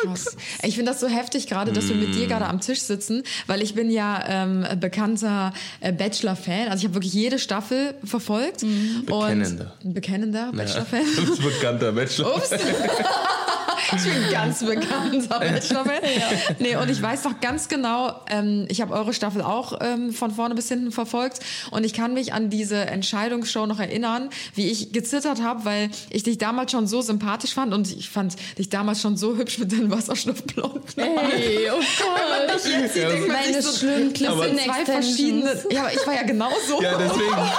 Krass. 0.05 0.37
Ich 0.63 0.75
finde 0.77 0.91
das 0.93 1.01
so 1.01 1.07
heftig 1.09 1.47
gerade, 1.47 1.73
dass 1.73 1.89
wir 1.89 1.97
Mm. 1.97 2.01
mit 2.01 2.15
dir 2.15 2.27
gerade 2.27 2.47
am 2.47 2.61
Tisch 2.61 2.81
sitzen, 2.83 3.23
weil 3.47 3.63
ich 3.63 3.75
bin 3.75 3.91
ja 3.91 4.23
ähm, 4.29 4.67
bekannter 4.81 5.53
äh, 5.81 5.93
Bachelor-Fan. 5.93 6.69
Also 6.69 6.79
ich 6.81 6.85
habe 6.85 6.95
wirklich 6.95 7.15
jede 7.15 7.39
Staffel 7.39 7.95
verfolgt. 8.05 8.65
Bekennender. 9.07 9.73
Und, 9.83 9.95
bekennender 9.95 10.51
Bachelor-Fan. 10.53 11.03
Ist 11.03 11.43
bekannter 11.43 11.93
Bachelor. 11.93 12.37
Ups. 12.37 12.51
ich 13.97 14.03
bin 14.03 14.31
ganz 14.31 14.65
bekannter 14.65 15.39
Bachelor-Fan. 15.41 16.01
Nee, 16.59 16.77
und 16.77 16.91
ich 16.91 17.01
weiß 17.01 17.25
noch 17.25 17.41
ganz 17.41 17.69
genau, 17.69 18.21
ähm, 18.29 18.67
ich 18.69 18.81
habe 18.81 18.95
eure 18.95 19.13
Staffel 19.13 19.43
auch 19.43 19.79
ähm, 19.81 20.13
von 20.13 20.31
vorne 20.31 20.55
bis 20.55 20.69
hinten 20.69 20.93
verfolgt 20.93 21.41
und 21.71 21.85
ich 21.85 21.93
kann 21.93 22.15
mich 22.15 22.33
an 22.33 22.51
diese 22.51 22.77
Entscheidungsshow 22.77 23.67
noch 23.67 23.81
erinnern, 23.81 24.31
wie 24.55 24.71
ich 24.71 24.93
gezittert 24.93 25.43
habe, 25.43 25.65
weil 25.65 25.91
ich 26.11 26.23
dich 26.23 26.39
damals 26.39 26.73
schon 26.73 26.87
so 26.87 27.01
sympathisch 27.01 27.55
fand 27.55 27.75
und 27.75 27.91
ich 27.91 28.11
fand 28.11 28.37
dich 28.59 28.69
damals 28.69 29.01
schon 29.01 29.17
so 29.17 29.37
hübsch 29.37 29.59
mit 29.59 29.73
deinen 29.73 29.91
wasserstoffblonden. 29.91 30.83
Hey, 30.97 31.71
oh 31.71 31.79
Wenn 31.79 32.47
man 32.47 32.57
dich 32.57 32.73
jetzt 32.73 32.95
sieht, 32.95 33.03
Ja, 33.03 33.09
denkt 33.11 33.29
man 33.29 33.45
sich 33.45 33.65
so, 33.65 33.87
Clip-In 33.87 34.59
zwei 34.59 34.85
verschiedene. 34.85 35.63
Ja, 35.71 35.81
aber 35.83 35.93
ich 35.93 36.07
war 36.07 36.15
ja 36.15 36.23
genauso. 36.23 36.81
Ja, 36.81 36.97
deswegen. 36.99 37.51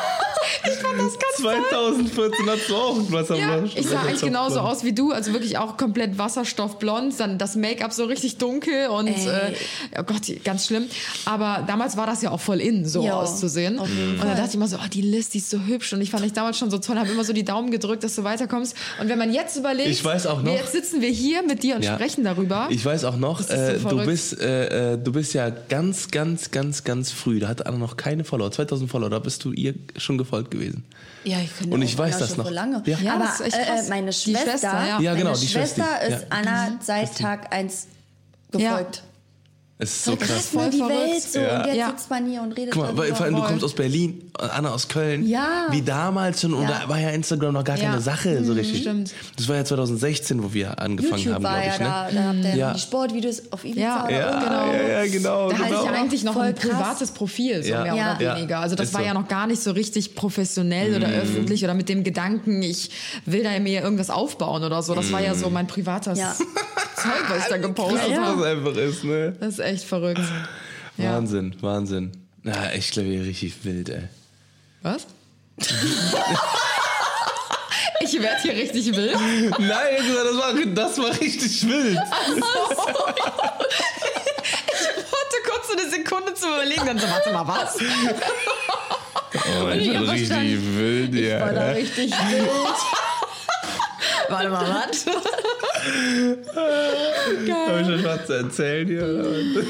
Ich 0.66 0.74
fand 0.80 1.00
das 1.00 1.14
ganz 1.14 1.36
2014 1.42 2.50
hast 2.50 2.70
du 2.70 2.76
auch 2.76 2.98
was 3.10 3.32
am 3.32 3.38
Ja, 3.40 3.64
Wasser- 3.64 3.78
ich 3.78 3.88
sah 3.88 4.00
eigentlich 4.02 4.22
genauso 4.22 4.60
aus 4.60 4.84
wie 4.84 4.94
du, 4.94 5.12
also 5.12 5.34
wirklich 5.34 5.58
auch 5.58 5.78
komplett 5.78 6.18
wasserstoffblond, 6.18 7.20
dann 7.20 7.38
das 7.38 7.56
Make-up 7.56 7.94
so 7.94 8.06
richtig 8.06 8.38
dunkel 8.38 8.88
und 8.88 9.08
äh, 9.08 9.54
oh 9.98 10.04
Gott, 10.04 10.22
ganz 10.44 10.68
schlimm. 10.68 10.86
Aber 11.26 11.64
damals 11.68 11.98
war 11.98 12.06
das 12.08 12.22
ja 12.22 12.32
auch 12.32 12.40
voll 12.40 12.62
in, 12.62 12.86
so 12.86 13.04
Ja, 13.06 13.14
auszusehen. 13.16 13.80
Und 13.80 13.90
dann 14.20 14.36
dachte 14.36 14.50
ich 14.50 14.56
immer 14.56 14.68
so, 14.68 14.78
oh, 14.78 14.88
die 14.92 15.02
Liz, 15.02 15.30
die 15.30 15.38
ist 15.40 15.50
so 15.50 15.60
hübsch 15.60 15.94
und 15.94 16.02
ich 16.02 16.12
fand 16.12 16.24
dich 16.24 16.34
damals 16.34 16.58
schon 16.58 16.70
so 16.72 16.78
toll, 16.78 16.98
habe 16.98 17.10
immer 17.10 17.24
so 17.24 17.34
die 17.34 17.46
Daumen 17.46 17.72
gedrückt, 17.72 18.04
dass 18.04 18.16
du 18.16 18.24
weiterkommst. 18.24 18.76
Und 19.00 19.10
wenn 19.10 19.18
man 19.18 19.34
jetzt 19.34 19.58
überlegt, 19.58 19.90
Ich 19.90 20.04
weiß 20.04 20.28
auch 20.28 20.42
noch- 20.42 20.52
jetzt 20.54 20.72
sitzen 20.72 21.02
wir 21.02 21.10
hier 21.10 21.44
mit 21.44 21.64
dir 21.64 21.76
und 21.76 21.84
Ja. 21.84 21.96
sprechen 21.96 22.24
darüber. 22.24 22.68
Ich 22.70 22.84
weiß 22.86 23.06
auch 23.06 23.18
noch, 23.18 23.42
so 23.42 23.54
äh, 23.54 23.78
du 23.80 24.06
bist, 24.06 24.40
äh, 24.40 24.94
äh, 24.94 24.98
du 24.98 25.12
bist 25.12 25.34
ja 25.34 25.50
ganz, 25.50 26.10
ganz, 26.12 26.52
ganz, 26.52 26.84
ganz 26.84 27.12
früh. 27.12 27.40
Da 27.40 27.48
hat 27.48 27.66
Anna 27.66 27.78
noch 27.78 27.98
keine 27.98 28.24
Follower, 28.24 28.52
2000 28.52 28.90
Follower. 28.90 29.10
Da 29.10 29.20
bist 29.20 29.44
du 29.44 29.52
ihr 29.52 29.74
schon 29.98 30.18
gefolgt 30.18 30.35
gewesen. 30.44 30.86
Ja, 31.24 31.40
ich 31.40 31.50
finde 31.50 31.74
Und 31.76 31.82
auch 31.82 31.86
ich 31.86 31.98
weiß 31.98 32.20
das 32.20 32.38
noch. 32.38 32.50
lange. 32.52 32.84
Ja. 32.86 32.98
Ja, 33.00 33.16
Aber 33.16 33.26
das 33.26 33.40
ist 33.40 33.48
echt 33.48 33.58
äh, 33.58 33.66
krass. 33.66 33.90
meine 33.90 34.12
Die 34.12 34.14
Schwester, 34.18 34.52
Schwester, 34.52 34.88
ja. 34.88 35.00
Ja, 35.00 35.14
genau, 35.16 35.30
meine 35.32 35.40
die 35.40 35.48
Schwester, 35.48 35.84
Schwester 35.84 36.02
ist 36.16 36.22
ja. 36.22 36.28
Anna 36.30 36.72
seit 36.82 37.18
Tag 37.18 37.54
1 37.54 37.88
gefolgt. 38.52 39.04
Es 39.78 39.90
ist 39.90 40.06
so 40.06 40.16
krass, 40.16 40.54
ne, 40.54 40.70
die 40.70 40.78
Voll 40.78 40.88
Welt 40.90 41.00
verrückt. 41.22 41.32
so. 41.34 41.40
Ja. 41.40 41.58
Und 41.60 41.66
jetzt 41.68 41.76
Ja. 41.78 41.90
sitzt 41.90 42.10
man 42.10 42.26
hier 42.30 42.42
und 42.42 42.54
redet 42.54 42.74
Guck 42.74 42.84
mal, 42.84 42.96
darüber. 42.96 43.14
vor 43.18 43.26
allem, 43.26 43.36
du 43.36 43.42
voll. 43.42 43.50
kommst 43.50 43.66
aus 43.66 43.74
Berlin, 43.76 44.32
Anna 44.38 44.70
aus 44.74 44.88
Köln. 44.88 45.28
Ja. 45.28 45.68
Wie 45.72 45.82
damals 45.82 46.40
schon. 46.40 46.54
Und 46.54 46.64
Ja. 46.64 46.80
da 46.84 46.90
war 46.90 46.98
ja 46.98 47.10
Instagram 47.10 47.54
noch 47.56 47.66
gar 47.66 47.78
Ja. 47.78 47.90
keine 47.90 48.00
Sache 48.02 48.42
so 48.46 48.54
richtig. 48.54 48.80
stimmt. 48.84 49.14
Das 49.36 49.50
war 49.50 49.58
ja 49.58 49.66
2016, 49.66 50.42
wo 50.42 50.54
wir 50.54 50.80
angefangen 50.80 51.18
YouTube 51.24 51.34
haben, 51.34 51.42
glaube 51.44 51.58
ja 51.66 51.74
ich. 51.74 51.80
Ne? 51.80 51.86
da, 51.86 52.10
da 52.10 52.24
habt 52.30 52.38
ihr 52.46 52.56
Ja. 52.56 52.74
die 52.74 52.80
Sportvideos 52.80 53.42
auf 53.52 53.66
Ibiza 53.66 53.82
Ja. 53.82 54.10
Ja, 54.10 54.40
genau. 54.40 54.74
ja, 54.74 54.88
ja, 55.04 55.08
genau. 55.12 55.50
Da 55.50 55.58
hatte 55.58 55.68
genau. 55.68 55.84
ich 55.84 55.86
ja 55.92 55.92
eigentlich 55.98 56.24
noch 56.24 56.34
Voll 56.36 56.44
ein 56.46 56.56
krass. 56.56 56.72
privates 56.72 57.12
Profil, 57.12 57.62
so 57.64 57.70
Ja. 57.72 57.84
mehr 57.84 57.96
Ja. 57.96 58.16
oder 58.18 58.36
weniger. 58.38 58.60
Also 58.60 58.76
das 58.78 58.88
Ist 58.88 58.94
war 58.94 59.02
so. 59.02 59.08
ja 59.08 59.14
noch 59.14 59.28
gar 59.28 59.46
nicht 59.46 59.62
so 59.62 59.72
richtig 59.72 60.16
professionell 60.16 60.96
oder 60.96 61.10
öffentlich 61.10 61.66
oder 61.66 61.74
mit 61.74 61.90
dem 61.90 62.06
Gedanken, 62.06 62.62
ich 62.62 62.92
will 63.26 63.44
da 63.44 63.60
mir 63.60 63.82
irgendwas 63.82 64.10
aufbauen 64.10 64.64
oder 64.64 64.82
so. 64.82 64.96
Das 64.96 65.12
war 65.12 65.22
ja 65.22 65.36
so 65.36 65.50
mein 65.50 65.68
privates 65.68 66.18
Ja. 66.18 66.34
Zeug, 66.96 67.12
was 67.30 67.40
ich 67.40 67.50
da 67.50 67.58
gepostet 67.58 68.00
Was 68.10 68.18
habe. 68.18 68.38
das 68.42 68.46
einfach 68.46 68.76
ist, 68.78 69.04
ne? 69.04 69.34
Echt 69.66 69.84
verrückt. 69.84 70.22
Ja. 70.98 71.14
Wahnsinn, 71.14 71.56
Wahnsinn. 71.60 72.12
Ja, 72.44 72.72
ich 72.74 72.92
glaube, 72.92 73.10
richtig 73.10 73.54
wild, 73.64 73.90
ey. 73.90 74.04
Was? 74.84 75.08
ich 78.00 78.22
werde 78.22 78.42
hier 78.44 78.54
richtig 78.54 78.96
wild. 78.96 79.18
Nein, 79.58 79.96
das 79.98 80.38
war, 80.38 80.54
das 80.66 80.98
war 81.00 81.20
richtig 81.20 81.68
wild. 81.68 81.98
Ich 85.38 85.52
kurz 85.52 85.70
eine 85.72 85.90
Sekunde 85.90 86.34
zu 86.34 86.48
überlegen, 86.48 86.86
dann 86.86 87.00
so, 87.00 87.08
warte 87.08 87.32
mal, 87.32 87.48
was? 87.48 87.78
Oh, 87.78 89.70
ich 89.70 89.88
ich 89.88 89.92
bin 89.92 90.10
richtig 90.10 90.60
wild, 90.78 91.16
ja. 91.16 91.42
War 91.42 91.54
da 91.54 91.70
richtig 91.72 92.12
wild. 92.12 92.50
Warte 94.30 94.50
mal, 94.50 94.68
was? 94.90 95.06
Habe 96.56 97.82
ich 97.82 97.88
schon 97.88 98.04
was 98.04 98.26
zu 98.26 98.34
erzählen 98.34 98.88
hier? 98.88 99.66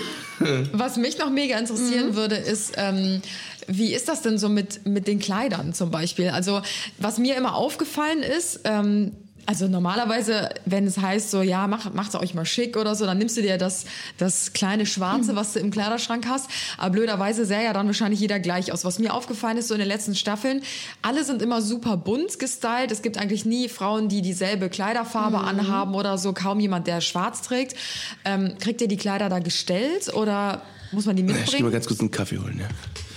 Was 0.73 0.97
mich 0.97 1.17
noch 1.17 1.29
mega 1.29 1.57
interessieren 1.57 2.15
würde, 2.15 2.35
ist, 2.35 2.73
ähm, 2.77 3.21
wie 3.67 3.93
ist 3.93 4.09
das 4.09 4.21
denn 4.21 4.37
so 4.37 4.49
mit, 4.49 4.85
mit 4.85 5.07
den 5.07 5.19
Kleidern 5.19 5.73
zum 5.73 5.91
Beispiel? 5.91 6.29
Also, 6.29 6.61
was 6.97 7.17
mir 7.17 7.35
immer 7.35 7.55
aufgefallen 7.55 8.21
ist, 8.21 8.61
ähm, 8.65 9.13
Also 9.47 9.67
normalerweise, 9.67 10.49
wenn 10.65 10.87
es 10.87 10.97
heißt 10.97 11.29
so, 11.29 11.41
ja, 11.41 11.67
mach, 11.67 11.93
macht 11.93 12.15
euch 12.15 12.33
mal 12.33 12.45
schick 12.45 12.77
oder 12.77 12.95
so, 12.95 13.05
dann 13.05 13.17
nimmst 13.17 13.37
du 13.37 13.41
dir 13.41 13.57
das, 13.57 13.85
das 14.17 14.53
kleine 14.53 14.85
Schwarze, 14.85 15.35
was 15.35 15.53
du 15.53 15.59
im 15.59 15.69
Kleiderschrank 15.69 16.25
hast. 16.27 16.49
Aber 16.77 16.91
blöderweise 16.91 17.45
sähe 17.45 17.63
ja 17.63 17.73
dann 17.73 17.85
wahrscheinlich 17.85 18.19
jeder 18.19 18.39
gleich 18.39 18.71
aus. 18.71 18.85
Was 18.85 18.97
mir 18.97 19.13
aufgefallen 19.13 19.57
ist, 19.57 19.67
so 19.67 19.75
in 19.75 19.79
den 19.79 19.87
letzten 19.87 20.15
Staffeln, 20.15 20.61
alle 21.01 21.23
sind 21.23 21.41
immer 21.41 21.61
super 21.61 21.95
bunt 21.95 22.39
gestylt. 22.39 22.91
Es 22.91 23.01
gibt 23.01 23.17
eigentlich 23.17 23.45
nie 23.45 23.69
Frauen, 23.69 24.09
die 24.09 24.21
dieselbe 24.21 24.69
Kleiderfarbe 24.69 25.39
anhaben 25.39 25.93
oder 25.93 26.17
so. 26.17 26.33
Kaum 26.33 26.59
jemand, 26.59 26.87
der 26.87 27.01
schwarz 27.01 27.41
trägt. 27.41 27.75
Ähm, 28.23 28.55
kriegt 28.59 28.81
ihr 28.81 28.87
die 28.87 28.97
Kleider 28.97 29.29
da 29.29 29.39
gestellt 29.39 30.13
oder 30.13 30.63
muss 30.91 31.05
man 31.05 31.15
die 31.15 31.21
Ich 31.21 31.27
geh 31.27 31.33
mal 31.33 31.41
mitbringen? 31.41 31.71
ganz 31.71 31.87
kurz 31.87 31.99
einen 31.99 32.11
Kaffee 32.11 32.39
holen, 32.39 32.59
ja. 32.59 32.67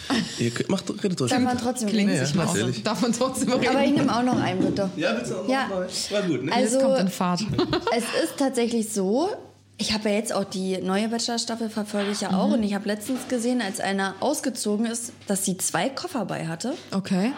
Ihr 0.38 0.50
könnt- 0.50 0.68
macht, 0.68 0.84
redet 1.02 1.20
ruhig. 1.20 1.30
Darf 1.30 1.40
man 1.42 1.58
trotzdem 1.58 1.88
Klingt 1.88 2.08
reden? 2.10 2.18
Ja, 2.20 2.26
sich 2.26 2.34
mal 2.34 2.46
aus. 2.46 2.54
natürlich. 2.54 2.82
Darf 2.82 3.00
man 3.02 3.12
trotzdem 3.12 3.52
reden? 3.52 3.68
Aber 3.68 3.84
ich 3.84 3.92
nehme 3.92 4.16
auch 4.16 4.22
noch 4.22 4.40
einen, 4.40 4.60
bitte. 4.60 4.90
Ja, 4.96 5.16
willst 5.16 5.30
du 5.30 5.36
auch 5.36 5.42
noch 5.44 5.48
Ja. 5.50 5.68
War 6.10 6.22
gut, 6.22 6.44
ne? 6.44 6.52
Also- 6.52 6.74
Jetzt 6.76 6.84
kommt 6.84 6.98
in 7.00 7.08
Fahrt. 7.08 7.40
Es 7.96 8.04
ist 8.24 8.36
tatsächlich 8.38 8.92
so, 8.92 9.28
ich 9.76 9.92
habe 9.92 10.08
ja 10.08 10.16
jetzt 10.16 10.32
auch 10.32 10.44
die 10.44 10.78
neue 10.78 11.08
Bachelor-Staffel 11.08 11.70
verfolge 11.70 12.10
ich 12.10 12.20
ja 12.20 12.30
auch 12.32 12.50
und 12.52 12.62
ich 12.64 12.74
habe 12.74 12.86
letztens 12.88 13.28
gesehen, 13.28 13.62
als 13.62 13.78
einer 13.80 14.14
ausgezogen 14.20 14.86
ist, 14.86 15.12
dass 15.28 15.44
sie 15.44 15.56
zwei 15.58 15.88
Koffer 15.88 16.24
bei 16.24 16.46
hatte. 16.48 16.74
Okay. 16.92 17.32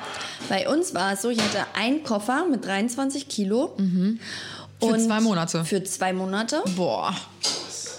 Bei 0.49 0.69
uns 0.69 0.95
war 0.95 1.13
es 1.13 1.23
so, 1.23 1.29
ich 1.29 1.39
hatte 1.41 1.67
einen 1.75 2.03
Koffer 2.03 2.47
mit 2.51 2.65
23 2.65 3.29
Kilo. 3.29 3.75
Für 4.79 4.87
Und 4.87 5.01
zwei 5.01 5.21
Monate. 5.21 5.65
Für 5.67 5.85
zwei 5.85 6.15
Monate. 6.15 6.63
Boah. 6.77 7.15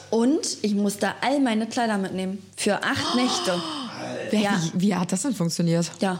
Und 0.09 0.57
ich 0.63 0.73
musste 0.73 1.09
all 1.21 1.39
meine 1.39 1.67
Kleider 1.67 1.97
mitnehmen. 1.99 2.39
Für 2.57 2.83
acht 2.83 3.15
Nächte. 3.15 3.53
Wer, 4.29 4.39
Ja. 4.39 4.61
wie, 4.73 4.81
wie 4.81 4.95
hat 4.95 5.11
das 5.11 5.21
denn 5.23 5.33
funktioniert? 5.33 5.91
Ja. 6.01 6.19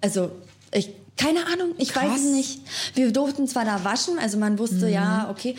Also, 0.00 0.30
ich, 0.72 0.90
keine 1.16 1.40
Ahnung, 1.46 1.72
ich 1.78 1.90
Krass. 1.90 2.04
weiß 2.04 2.20
es 2.24 2.30
nicht. 2.32 2.60
Wir 2.94 3.12
durften 3.12 3.46
zwar 3.48 3.64
da 3.64 3.84
waschen, 3.84 4.18
also 4.18 4.38
man 4.38 4.58
wusste, 4.58 4.88
ja, 4.88 5.28
okay. 5.30 5.56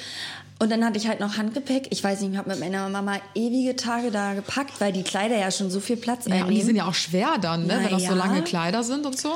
Und 0.60 0.72
dann 0.72 0.86
hatte 0.86 0.98
ich 0.98 1.08
halt 1.10 1.20
noch 1.20 1.36
Handgepäck. 1.38 1.88
Ich 1.90 2.02
weiß 2.02 2.22
nicht, 2.22 2.32
ich 2.32 2.38
habe 2.38 2.50
mit 2.50 2.60
meiner 2.62 2.88
Mama 2.88 3.18
ewige 3.34 3.76
Tage 3.76 4.10
da 4.10 4.34
gepackt, 4.34 4.80
weil 4.80 4.94
die 4.94 5.04
Kleider 5.04 5.38
ja 5.38 5.52
schon 5.52 5.70
so 5.70 5.82
viel 5.82 5.98
Platz 5.98 6.26
Ja, 6.28 6.44
und 6.44 6.50
die 6.50 6.56
sind 6.56 6.70
einnehmen. 6.70 6.76
ja 6.78 6.86
auch 6.88 6.94
schwer 6.94 7.38
dann, 7.42 7.66
ne? 7.68 7.74
Na 7.78 7.84
wenn 7.84 7.92
das 7.92 8.04
so 8.04 8.10
ja. 8.10 8.14
lange 8.16 8.42
Kleider 8.42 8.82
sind 8.84 9.06
und 9.06 9.18
so. 9.20 9.34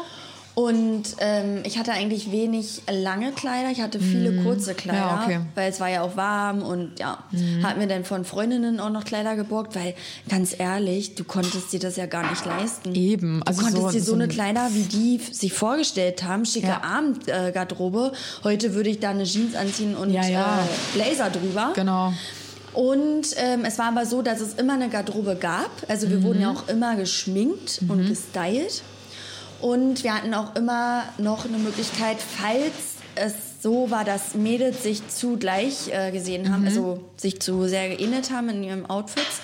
Und 0.62 1.04
ähm, 1.20 1.60
ich 1.64 1.78
hatte 1.80 1.94
eigentlich 1.94 2.34
wenig 2.34 2.82
lange 2.92 3.32
Kleider, 3.32 3.70
ich 3.72 3.80
hatte 3.82 4.00
viele 4.02 4.44
kurze 4.44 4.74
Kleider, 4.74 5.00
Mhm. 5.00 5.08
Ja, 5.18 5.24
okay. 5.24 5.38
Mhm. 5.40 5.46
weil 5.56 5.70
es 5.72 5.80
war 5.80 5.88
ja 5.90 6.02
auch 6.02 6.18
warm 6.18 6.62
und 6.64 7.00
ja, 7.00 7.18
hat 7.64 7.78
mir 7.78 7.88
dann 7.88 8.04
von 8.04 8.26
Freundinnen 8.26 8.82
auch 8.82 8.90
noch 8.90 9.06
Kleider 9.06 9.38
geborgt, 9.38 9.74
weil 9.76 9.94
ganz 10.28 10.54
ehrlich, 10.60 11.16
du 11.16 11.24
konntest 11.24 11.72
dir 11.72 11.80
das 11.80 11.96
ja 11.96 12.08
gar 12.08 12.30
nicht 12.30 12.46
leisten. 12.46 12.94
Eben. 12.94 13.42
Also 13.44 13.62
du 13.62 13.66
konntest 13.68 13.84
so- 13.86 13.92
dir 13.92 14.00
so, 14.02 14.06
so 14.08 14.14
eine 14.16 14.24
ein- 14.26 14.30
Kleider, 14.30 14.68
wie 14.74 14.84
die 14.84 15.22
sich 15.32 15.54
vorgestellt 15.54 16.24
haben, 16.24 16.44
schicke 16.46 16.68
Ja. 16.68 16.82
Abendgarderobe. 16.84 18.12
Heute 18.44 18.74
würde 18.74 18.90
ich 18.90 19.00
da 19.00 19.12
eine 19.12 19.24
Jeans 19.24 19.56
anziehen 19.56 19.96
und 19.96 20.12
Ja, 20.12 20.28
ja. 20.28 20.60
Äh, 20.64 20.98
Blazer 20.98 21.30
drüber. 21.30 21.72
Genau. 21.74 22.12
Und 22.74 23.28
ähm, 23.38 23.64
es 23.66 23.80
war 23.80 23.86
aber 23.88 24.06
so, 24.06 24.22
dass 24.22 24.42
es 24.42 24.56
immer 24.56 24.74
eine 24.74 24.90
Garderobe 24.90 25.36
gab. 25.40 25.72
Also 25.88 26.10
wir 26.10 26.18
Mhm. 26.18 26.24
wurden 26.24 26.42
ja 26.42 26.52
auch 26.52 26.68
immer 26.68 26.96
geschminkt 26.98 27.80
und 27.88 28.08
gestylt. 28.08 28.84
Und 29.62 30.04
wir 30.04 30.14
hatten 30.14 30.34
auch 30.34 30.56
immer 30.56 31.04
noch 31.18 31.46
eine 31.46 31.58
Möglichkeit, 31.58 32.18
falls 32.22 32.74
es 33.16 33.34
so 33.62 33.92
war, 33.92 34.06
dass 34.06 34.36
Mädels 34.36 34.84
sich 34.84 35.06
zu 35.10 35.36
gleich 35.38 35.90
äh, 35.92 36.12
gesehen 36.12 36.44
Mhm. 36.44 36.54
haben, 36.54 36.66
also 36.66 37.04
sich 37.18 37.42
zu 37.42 37.68
sehr 37.68 37.90
geähnelt 37.90 38.32
haben 38.32 38.48
in 38.50 38.64
ihren 38.64 38.86
Outfits, 38.90 39.42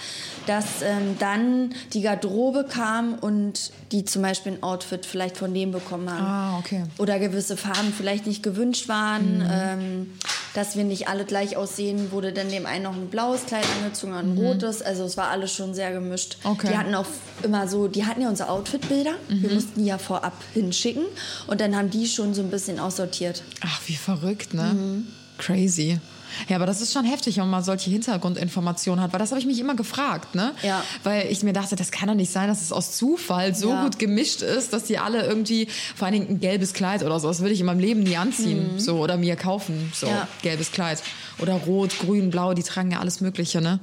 dass 0.48 0.82
ähm, 0.84 1.18
dann 1.20 1.74
die 1.94 2.02
Garderobe 2.02 2.66
kam 2.70 3.16
und 3.16 3.72
die 3.92 4.06
zum 4.06 4.22
Beispiel 4.22 4.54
ein 4.54 4.64
Outfit 4.64 5.06
vielleicht 5.06 5.38
von 5.38 5.54
dem 5.54 5.72
bekommen 5.72 6.10
haben. 6.12 6.26
Ah, 6.26 6.58
okay. 6.60 6.84
Oder 6.98 7.20
gewisse 7.20 7.58
Farben 7.58 7.94
vielleicht 7.96 8.28
nicht 8.28 8.44
gewünscht 8.44 8.88
waren, 8.90 9.44
ähm, 9.50 10.12
dass 10.54 10.78
wir 10.78 10.84
nicht 10.84 11.08
alle 11.08 11.26
gleich 11.26 11.58
aussehen, 11.58 12.12
wurde 12.12 12.32
dann 12.32 12.50
dem 12.50 12.66
einen 12.66 12.84
noch 12.84 12.96
ein 12.96 13.08
blaues 13.08 13.46
Kleid 13.46 13.66
angezogen, 13.78 14.14
ein 14.14 14.38
rotes. 14.38 14.82
Also 14.82 15.04
es 15.04 15.18
war 15.18 15.30
alles 15.30 15.54
schon 15.54 15.74
sehr 15.74 15.92
gemischt. 15.92 16.38
Okay. 16.44 16.70
Die 16.72 16.78
hatten 16.78 16.96
auch 16.96 17.08
immer 17.44 17.68
so, 17.68 17.88
die 17.88 18.06
hatten 18.06 18.22
ja 18.22 18.30
unsere 18.30 18.50
Outfitbilder. 18.50 19.16
Wir 19.28 19.52
mussten 19.52 19.82
die 19.82 19.88
ja 19.88 19.98
vorab 19.98 20.34
hinschicken 20.54 21.04
und 21.48 21.60
dann 21.60 21.76
haben 21.76 21.90
die 21.90 22.08
schon 22.08 22.34
so 22.34 22.42
ein 22.42 22.50
bisschen 22.50 22.80
aussortiert. 22.80 23.44
Ach, 23.62 23.82
wie 23.88 23.96
verrückt, 23.96 24.54
ne? 24.54 24.74
Mhm. 24.74 25.08
Crazy. 25.38 26.00
Ja, 26.48 26.56
aber 26.58 26.66
das 26.66 26.82
ist 26.82 26.94
schon 26.94 27.06
heftig, 27.06 27.38
wenn 27.38 27.50
man 27.50 27.64
solche 27.64 27.90
Hintergrundinformationen 27.90 29.04
hat, 29.04 29.14
weil 29.14 29.20
das 29.20 29.32
habe 29.32 29.40
ich 29.40 29.46
mich 29.46 29.60
immer 29.60 29.76
gefragt, 29.76 30.36
ne? 30.36 30.52
Ja. 30.64 30.84
Weil 31.04 31.28
ich 31.32 31.44
mir 31.44 31.54
dachte, 31.54 31.76
das 31.76 31.92
kann 31.92 32.08
doch 32.08 32.16
nicht 32.16 32.32
sein, 32.32 32.48
dass 32.48 32.62
es 32.62 32.72
aus 32.72 32.96
Zufall 32.98 33.56
so 33.56 33.70
Ja. 33.70 33.84
gut 33.84 34.00
gemischt 34.00 34.42
ist, 34.42 34.74
dass 34.74 34.84
die 34.84 34.98
alle 34.98 35.26
irgendwie, 35.26 35.68
vor 35.96 36.08
allen 36.08 36.14
Dingen 36.14 36.28
ein 36.30 36.40
gelbes 36.40 36.74
Kleid 36.74 37.04
oder 37.04 37.20
so, 37.20 37.28
das 37.28 37.40
würde 37.42 37.54
ich 37.54 37.60
in 37.60 37.66
meinem 37.66 37.80
Leben 37.80 38.02
nie 38.04 38.18
anziehen, 38.18 38.80
so 38.80 38.98
oder 39.00 39.18
mir 39.18 39.36
kaufen, 39.36 39.92
so 39.94 40.08
Mhm. 40.08 40.12
Ja. 40.14 40.28
gelbes 40.42 40.72
Kleid 40.72 41.02
oder 41.40 41.54
rot, 41.54 41.98
grün, 42.00 42.30
blau, 42.32 42.54
die 42.54 42.64
tragen 42.64 42.92
ja 42.92 43.00
alles 43.00 43.22
Mögliche, 43.22 43.62
ne? 43.62 43.80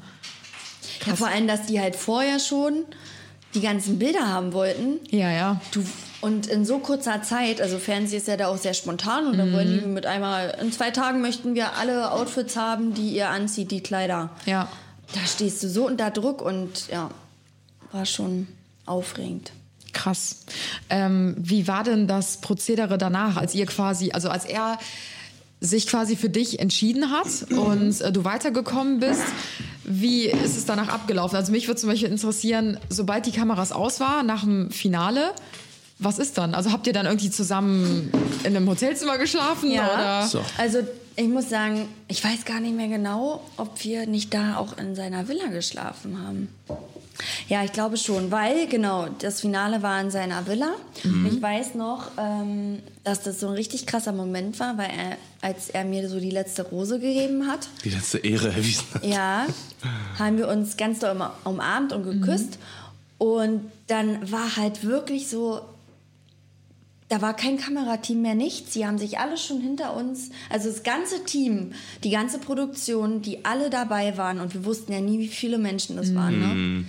Ja, 1.06 1.16
vor 1.16 1.28
allem, 1.28 1.46
dass 1.46 1.66
die 1.66 1.80
halt 1.80 1.96
vorher 1.96 2.38
schon 2.38 2.84
die 3.54 3.60
ganzen 3.60 3.98
Bilder 3.98 4.28
haben 4.28 4.52
wollten. 4.52 4.98
Ja, 5.10 5.30
ja. 5.30 5.60
Du, 5.72 5.84
und 6.22 6.46
in 6.46 6.64
so 6.64 6.78
kurzer 6.78 7.20
Zeit, 7.22 7.60
also 7.60 7.78
Fernsehen 7.78 8.18
ist 8.18 8.28
ja 8.28 8.36
da 8.36 8.46
auch 8.46 8.56
sehr 8.56 8.74
spontan 8.74 9.26
und 9.26 9.38
dann 9.38 9.52
wollen 9.52 9.80
die 9.80 9.86
mit 9.86 10.06
einmal, 10.06 10.56
in 10.60 10.70
zwei 10.70 10.92
Tagen 10.92 11.20
möchten 11.20 11.56
wir 11.56 11.74
alle 11.74 12.12
Outfits 12.12 12.56
haben, 12.56 12.94
die 12.94 13.10
ihr 13.10 13.28
anzieht, 13.28 13.72
die 13.72 13.80
Kleider. 13.80 14.30
Ja. 14.46 14.68
Da 15.12 15.20
stehst 15.26 15.64
du 15.64 15.68
so 15.68 15.84
unter 15.84 16.12
Druck 16.12 16.40
und 16.40 16.88
ja, 16.92 17.10
war 17.90 18.06
schon 18.06 18.46
aufregend. 18.86 19.50
Krass. 19.92 20.44
Ähm, 20.88 21.34
wie 21.38 21.66
war 21.66 21.82
denn 21.82 22.06
das 22.06 22.40
Prozedere 22.40 22.98
danach, 22.98 23.36
als 23.36 23.52
ihr 23.56 23.66
quasi, 23.66 24.12
also 24.12 24.28
als 24.28 24.44
er 24.44 24.78
sich 25.60 25.88
quasi 25.88 26.14
für 26.14 26.30
dich 26.30 26.60
entschieden 26.60 27.10
hat 27.10 27.50
und 27.50 28.00
äh, 28.00 28.12
du 28.12 28.24
weitergekommen 28.24 29.00
bist? 29.00 29.24
Wie 29.82 30.26
ist 30.26 30.56
es 30.56 30.66
danach 30.66 30.88
abgelaufen? 30.88 31.36
Also 31.36 31.50
mich 31.50 31.66
würde 31.66 31.80
zum 31.80 31.90
Beispiel 31.90 32.08
interessieren, 32.08 32.78
sobald 32.88 33.26
die 33.26 33.32
Kameras 33.32 33.72
aus 33.72 33.98
war, 33.98 34.22
nach 34.22 34.44
dem 34.44 34.70
Finale, 34.70 35.32
was 36.04 36.18
ist 36.18 36.38
dann? 36.38 36.54
Also 36.54 36.72
habt 36.72 36.86
ihr 36.86 36.92
dann 36.92 37.06
irgendwie 37.06 37.30
zusammen 37.30 38.10
in 38.44 38.56
einem 38.56 38.68
Hotelzimmer 38.68 39.18
geschlafen 39.18 39.70
oder? 39.72 40.26
So. 40.26 40.40
Also 40.58 40.78
ich 41.16 41.28
muss 41.28 41.48
sagen, 41.50 41.88
ich 42.08 42.24
weiß 42.24 42.44
gar 42.44 42.60
nicht 42.60 42.74
mehr 42.76 42.88
genau, 42.88 43.42
ob 43.56 43.82
wir 43.84 44.06
nicht 44.06 44.32
da 44.32 44.56
auch 44.56 44.78
in 44.78 44.94
seiner 44.94 45.28
Villa 45.28 45.46
geschlafen 45.48 46.18
haben. 46.26 46.48
Ja, 47.46 47.62
ich 47.62 47.72
glaube 47.72 47.98
schon, 47.98 48.30
weil 48.32 48.66
genau, 48.66 49.06
das 49.20 49.42
Finale 49.42 49.82
war 49.82 50.00
in 50.00 50.10
seiner 50.10 50.46
Villa. 50.46 50.72
Und 51.04 51.26
ich 51.30 51.40
weiß 51.40 51.74
noch, 51.74 52.10
ähm, 52.18 52.78
dass 53.04 53.22
das 53.22 53.38
so 53.38 53.48
ein 53.48 53.52
richtig 53.52 53.86
krasser 53.86 54.12
Moment 54.12 54.58
war, 54.58 54.76
weil 54.78 54.88
er, 54.90 55.16
als 55.46 55.68
er 55.68 55.84
mir 55.84 56.08
so 56.08 56.18
die 56.18 56.30
letzte 56.30 56.62
Rose 56.62 56.98
gegeben 56.98 57.46
hat, 57.46 57.68
Die 57.84 57.90
letzte 57.90 58.18
Ehre 58.18 58.48
erwiesen 58.48 58.86
hat. 58.94 59.04
ja, 59.04 59.46
haben 60.18 60.38
wir 60.38 60.48
uns 60.48 60.76
ganz 60.78 60.98
doll 61.00 61.10
um- 61.14 61.52
umarmt 61.52 61.92
und 61.92 62.04
geküsst. 62.04 62.58
Und 63.18 63.70
dann 63.86 64.32
war 64.32 64.56
halt 64.56 64.82
wirklich 64.84 65.28
so, 65.28 65.60
da 67.12 67.20
war 67.20 67.34
kein 67.34 67.58
Kamerateam 67.58 68.22
mehr, 68.22 68.34
nichts. 68.34 68.72
Sie 68.72 68.86
haben 68.86 68.96
sich 68.96 69.18
alle 69.18 69.36
schon 69.36 69.60
hinter 69.60 69.94
uns, 69.94 70.30
also 70.48 70.70
das 70.70 70.82
ganze 70.82 71.24
Team, 71.24 71.72
die 72.04 72.10
ganze 72.10 72.38
Produktion, 72.38 73.20
die 73.20 73.44
alle 73.44 73.68
dabei 73.68 74.16
waren. 74.16 74.40
Und 74.40 74.54
wir 74.54 74.64
wussten 74.64 74.92
ja 74.94 75.00
nie, 75.02 75.18
wie 75.18 75.28
viele 75.28 75.58
Menschen 75.58 75.96
das 75.96 76.14
waren. 76.14 76.40
Ne? 76.40 76.84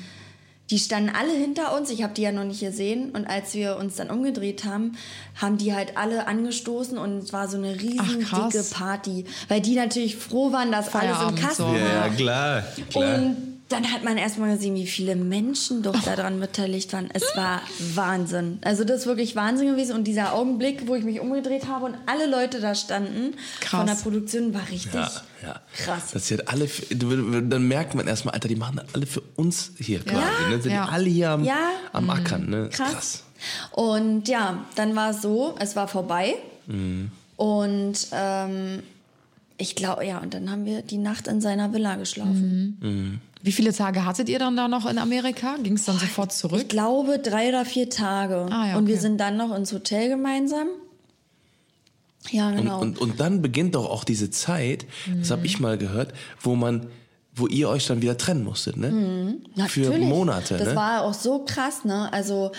Die 0.70 0.80
standen 0.80 1.10
alle 1.10 1.34
hinter 1.34 1.76
uns. 1.76 1.90
Ich 1.90 2.04
habe 2.04 2.14
die 2.14 2.22
ja 2.22 2.32
noch 2.32 2.46
nicht 2.46 2.62
gesehen. 2.62 3.12
Und 3.12 3.28
als 3.28 3.54
wir 3.54 3.76
uns 3.76 3.98
dann 3.98 4.10
umgedreht 4.10 4.64
haben, 4.64 4.94
haben 5.42 5.58
die 5.58 5.74
halt 5.74 5.98
alle 5.98 6.26
angestoßen 6.26 6.98
und 6.98 7.18
es 7.18 7.34
war 7.34 7.50
so 7.50 7.58
eine 7.58 7.76
riesen 7.82 8.26
Ach, 8.32 8.50
dicke 8.50 8.64
Party. 8.64 9.26
Weil 9.50 9.60
die 9.60 9.76
natürlich 9.76 10.16
froh 10.16 10.54
waren, 10.54 10.72
dass 10.72 10.96
alles 10.96 11.12
im 11.12 11.16
Feierabend 11.18 11.40
Kasten 11.42 11.64
so. 11.64 11.68
war. 11.68 11.78
Ja, 11.78 12.10
klar. 12.10 12.64
klar. 12.90 13.16
Und 13.16 13.53
dann 13.70 13.92
hat 13.92 14.04
man 14.04 14.18
erstmal 14.18 14.56
gesehen, 14.56 14.76
wie 14.76 14.86
viele 14.86 15.16
Menschen 15.16 15.82
doch 15.82 16.00
daran 16.04 16.40
beteiligt 16.40 16.94
waren. 16.94 17.10
Es 17.14 17.24
war 17.36 17.62
Wahnsinn. 17.96 18.60
Also 18.64 18.84
das 18.84 19.02
ist 19.02 19.06
wirklich 19.08 19.36
Wahnsinn 19.36 19.68
gewesen. 19.68 19.96
Und 19.96 20.04
dieser 20.04 20.34
Augenblick, 20.34 20.88
wo 20.88 20.96
ich 20.96 21.04
mich 21.04 21.20
umgedreht 21.20 21.68
habe 21.68 21.86
und 21.86 21.96
alle 22.06 22.28
Leute 22.30 22.60
da 22.60 22.76
standen 22.76 23.34
Krass. 23.62 23.80
von 23.80 23.88
der 23.88 23.96
Produktion, 23.96 24.54
war 24.54 24.70
richtig 24.70 24.94
ja, 24.94 25.12
ja. 25.42 25.62
krass. 25.76 26.12
Das 26.14 26.28
sind 26.28 26.48
alle, 26.50 26.68
dann 26.92 27.68
merkt 27.68 27.96
man 27.96 28.06
erstmal, 28.08 28.36
Alter, 28.36 28.48
die 28.48 28.56
machen 28.58 28.76
das 28.76 28.94
alle 28.94 29.06
für 29.08 29.22
uns 29.38 29.72
hier 29.80 30.02
quasi. 30.02 30.50
Ne? 30.50 30.62
Sind 30.62 30.72
Ja. 30.72 30.86
die 30.86 30.92
alle 30.92 31.10
hier 31.10 31.30
am, 31.32 31.44
Ja. 31.44 31.70
am 31.94 32.10
Ackern. 32.10 32.50
Ne? 32.50 32.70
Krass. 32.72 33.24
Und 33.72 34.28
ja, 34.28 34.66
dann 34.76 34.96
war 34.96 35.12
es 35.12 35.22
so, 35.22 35.56
es 35.60 35.76
war 35.76 35.88
vorbei. 35.88 36.36
Und 37.38 37.96
ähm, 38.12 38.84
ich 39.58 39.76
glaube, 39.76 40.06
ja, 40.06 40.20
und 40.20 40.34
dann 40.34 40.50
haben 40.52 40.66
wir 40.66 40.82
die 40.82 40.98
Nacht 40.98 41.28
in 41.28 41.42
seiner 41.42 41.74
Villa 41.74 41.96
geschlafen. 41.96 43.20
Wie 43.44 43.52
viele 43.52 43.74
Tage 43.74 44.06
hattet 44.06 44.30
ihr 44.30 44.40
dann 44.40 44.56
da 44.56 44.68
noch 44.70 44.90
in 44.90 44.98
Amerika? 44.98 45.58
Ging 45.62 45.74
es 45.74 45.84
dann 45.86 46.00
sofort 46.00 46.32
Ich 46.32 46.38
zurück? 46.40 46.70
glaube 46.70 47.20
drei 47.20 47.50
oder 47.50 47.66
vier 47.66 47.90
Tage. 47.90 48.48
Ah, 48.50 48.70
ja, 48.70 48.78
Und 48.78 48.88
wir 48.88 48.94
okay. 48.96 49.02
sind 49.02 49.18
dann 49.20 49.36
noch 49.38 49.54
ins 49.56 49.72
Hotel 49.74 50.08
gemeinsam. 50.10 50.68
Ja, 52.32 52.48
Und, 52.50 52.56
genau. 52.56 52.80
und, 52.80 53.00
und 53.00 53.20
dann 53.20 53.42
beginnt 53.42 53.76
doch 53.76 53.90
auch 53.90 54.06
diese 54.06 54.30
Zeit, 54.32 54.86
das 55.20 55.30
habe 55.30 55.46
ich 55.46 55.60
mal 55.60 55.78
gehört, 55.78 56.14
wo 56.40 56.56
man, 56.56 56.88
wo 57.36 57.48
ihr 57.48 57.68
euch 57.68 57.86
dann 57.86 58.02
wieder 58.02 58.18
trennen 58.18 58.46
musstet, 58.46 58.78
ne? 58.78 59.36
Für 59.58 59.60
Natürlich. 59.60 60.00
Monate, 60.08 60.58
Das 60.58 60.70
ne? 60.70 60.76
war 60.78 61.02
auch 61.04 61.14
so 61.14 61.44
krass, 61.44 61.84
ne? 61.84 62.12
Also 62.14 62.54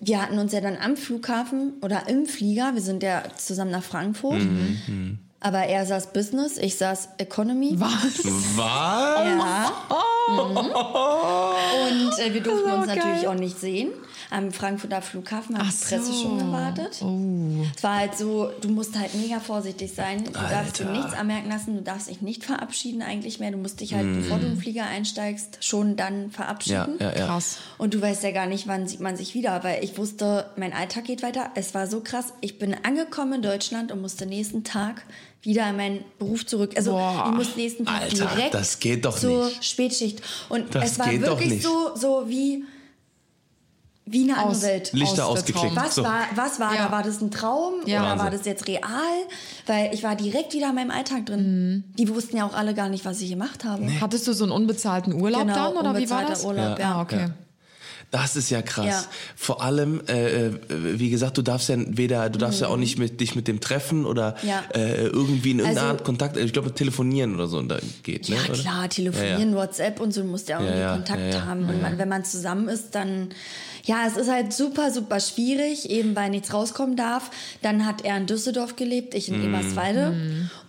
wir 0.00 0.22
hatten 0.22 0.38
uns 0.38 0.52
ja 0.52 0.62
dann 0.62 0.76
am 0.78 0.96
Flughafen 0.96 1.74
oder 1.82 2.08
im 2.08 2.24
Flieger, 2.24 2.72
wir 2.72 2.80
sind 2.80 3.02
ja 3.02 3.22
zusammen 3.36 3.70
nach 3.72 3.82
Frankfurt. 3.82 4.40
Mhm, 4.40 5.18
Aber 5.40 5.58
er 5.58 5.86
saß 5.86 6.12
Business, 6.12 6.58
ich 6.58 6.76
saß 6.76 7.10
Economy. 7.18 7.74
Was? 7.78 8.24
Was? 8.56 9.26
Ja. 9.26 9.72
Mhm. 10.28 10.56
Und 10.56 12.18
äh, 12.18 12.34
wir 12.34 12.42
durften 12.42 12.70
uns 12.72 12.86
natürlich 12.86 13.22
geil. 13.22 13.28
auch 13.28 13.34
nicht 13.34 13.58
sehen. 13.58 13.90
Am 14.30 14.52
Frankfurter 14.52 15.00
Flughafen 15.00 15.56
hat 15.56 15.64
die 15.66 15.84
Presse 15.86 16.12
so. 16.12 16.22
schon 16.22 16.38
gewartet. 16.38 17.00
Oh. 17.02 17.64
Es 17.74 17.82
war 17.82 17.96
halt 17.96 18.18
so, 18.18 18.50
du 18.60 18.68
musst 18.68 18.98
halt 18.98 19.14
mega 19.14 19.40
vorsichtig 19.40 19.92
sein. 19.94 20.24
Du 20.24 20.32
darfst 20.32 20.78
dir 20.80 20.86
Alter. 20.86 20.98
nichts 21.00 21.14
anmerken 21.14 21.48
lassen, 21.48 21.76
du 21.76 21.82
darfst 21.82 22.08
dich 22.10 22.20
nicht 22.20 22.44
verabschieden 22.44 23.00
eigentlich 23.02 23.40
mehr. 23.40 23.50
Du 23.52 23.56
musst 23.56 23.80
dich 23.80 23.94
halt, 23.94 24.04
Mhm. 24.06 24.16
bevor 24.22 24.38
du 24.38 24.46
im 24.46 24.58
Flieger 24.58 24.84
einsteigst, 24.84 25.58
schon 25.64 25.96
dann 25.96 26.24
Ja, 26.24 26.28
verabschieden. 26.30 26.96
ja, 27.00 27.16
ja. 27.16 27.26
Krass. 27.26 27.56
Und 27.78 27.94
du 27.94 28.02
weißt 28.02 28.22
ja 28.22 28.32
gar 28.32 28.46
nicht, 28.46 28.66
wann 28.68 28.86
sieht 28.86 29.00
man 29.00 29.16
sich 29.16 29.34
wieder, 29.34 29.64
weil 29.64 29.82
ich 29.82 29.96
wusste, 29.96 30.50
mein 30.56 30.72
Alltag 30.74 31.04
geht 31.04 31.22
weiter. 31.22 31.50
Es 31.54 31.74
war 31.74 31.86
so 31.86 32.00
krass. 32.00 32.34
Ich 32.42 32.58
bin 32.58 32.76
angekommen 32.84 33.34
in 33.34 33.42
Deutschland 33.42 33.92
und 33.92 34.02
musste 34.02 34.26
nächsten 34.26 34.62
Tag 34.62 35.02
wieder 35.40 35.70
in 35.70 35.76
meinen 35.76 36.04
Beruf 36.18 36.44
zurück. 36.44 36.72
Also 36.76 36.90
Boah. 36.90 37.28
ich 37.30 37.34
musste 37.34 37.58
nächsten 37.58 37.86
Tag 37.86 38.02
Alter, 38.02 38.26
direkt 38.26 38.54
das 38.54 38.78
geht 38.80 39.04
doch 39.04 39.18
zur 39.18 39.46
nicht. 39.46 39.64
Spätschicht. 39.64 40.20
Und 40.48 40.74
Das 40.74 40.92
es 40.92 40.98
war 40.98 41.08
geht 41.08 41.22
doch 41.22 41.28
wirklich 41.38 41.50
nicht. 41.50 41.62
so, 41.62 41.92
so 41.94 42.24
wie, 42.28 42.64
wie 44.10 44.22
eine 44.24 44.34
andere 44.38 44.50
Aus- 44.56 44.62
Welt. 44.62 44.90
Lichter 44.92 45.26
ausgeklickt. 45.26 45.76
Was 45.76 45.94
So. 45.96 46.02
war, 46.04 46.20
was 46.34 46.58
war 46.60 46.74
Ja. 46.74 46.86
da? 46.86 46.92
War 46.92 47.02
das 47.02 47.20
ein 47.20 47.30
Traum 47.30 47.74
Ja. 47.86 48.00
oder 48.00 48.10
war 48.10 48.18
Wahnsinn. 48.26 48.38
das 48.38 48.46
jetzt 48.46 48.66
real? 48.66 48.82
Weil 49.66 49.92
ich 49.94 50.02
war 50.02 50.16
direkt 50.16 50.52
wieder 50.54 50.68
in 50.70 50.74
meinem 50.74 50.90
Alltag 50.90 51.26
drin. 51.26 51.74
Mhm. 51.74 51.84
Die 51.96 52.08
wussten 52.08 52.36
ja 52.36 52.46
auch 52.46 52.54
alle 52.54 52.74
gar 52.74 52.88
nicht, 52.88 53.04
was 53.04 53.20
ich 53.20 53.30
gemacht 53.30 53.64
habe. 53.64 53.86
Hattest 54.00 54.26
du 54.26 54.32
so 54.32 54.44
einen 54.44 54.52
unbezahlten 54.52 55.12
Urlaub 55.14 55.42
Genau, 55.42 55.54
dann 55.54 55.76
oder 55.76 55.98
wie 55.98 56.08
war 56.10 56.24
das? 56.26 56.44
Urlaub, 56.44 56.78
ja. 56.78 56.88
ja. 56.88 56.94
Ah, 56.96 57.02
okay. 57.02 57.18
Ja. 57.20 57.30
Das 58.10 58.36
ist 58.36 58.48
ja 58.48 58.62
krass. 58.62 58.86
Ja. 58.86 59.04
Vor 59.36 59.62
allem, 59.62 60.00
äh, 60.08 60.46
äh, 60.46 60.52
wie 60.70 61.10
gesagt, 61.10 61.36
du 61.36 61.42
darfst 61.42 61.68
ja 61.68 61.76
weder, 61.78 62.30
du 62.30 62.38
darfst 62.38 62.62
ja 62.62 62.68
auch 62.68 62.78
nicht 62.78 62.98
mit, 62.98 63.20
dich 63.20 63.34
mit 63.36 63.46
dem 63.48 63.60
treffen 63.60 64.06
oder 64.06 64.34
Mhm. 64.42 64.48
Ja. 64.48 64.62
äh, 64.74 65.04
irgendwie 65.08 65.50
in 65.50 65.58
irgendeiner 65.58 65.88
Also- 65.88 65.96
Art 65.98 66.04
Kontakt. 66.04 66.38
Ich 66.38 66.54
glaube, 66.54 66.72
telefonieren 66.72 67.34
oder 67.34 67.48
so 67.48 67.60
da 67.60 67.76
geht. 68.04 68.26
Ja, 68.28 68.36
ne, 68.36 68.42
oder? 68.48 68.58
klar, 68.58 68.88
telefonieren, 68.88 69.54
WhatsApp 69.54 70.00
und 70.00 70.14
so, 70.14 70.22
du 70.22 70.28
musst 70.28 70.48
ja 70.48 70.56
auch 70.56 70.60
Ja, 70.62 70.66
irgendwie 70.68 70.82
ja, 70.84 70.94
Kontakt 70.94 71.20
ja, 71.20 71.28
ja, 71.40 71.44
haben. 71.44 71.68
Und 71.68 71.82
man, 71.82 71.98
wenn 71.98 72.08
man 72.08 72.24
zusammen 72.24 72.68
ist, 72.68 72.94
dann, 72.94 73.28
ja, 73.88 74.06
es 74.06 74.16
ist 74.18 74.30
halt 74.30 74.52
super, 74.52 74.90
super 74.92 75.18
schwierig, 75.18 75.88
eben 75.88 76.14
weil 76.14 76.28
nichts 76.28 76.52
rauskommen 76.52 76.94
darf. 76.94 77.30
Dann 77.62 77.86
hat 77.86 78.04
er 78.04 78.18
in 78.18 78.26
Düsseldorf 78.26 78.76
gelebt, 78.76 79.14
ich 79.14 79.28
in 79.30 79.38
Mhm. 79.40 79.46
Eberswalde. 79.54 80.14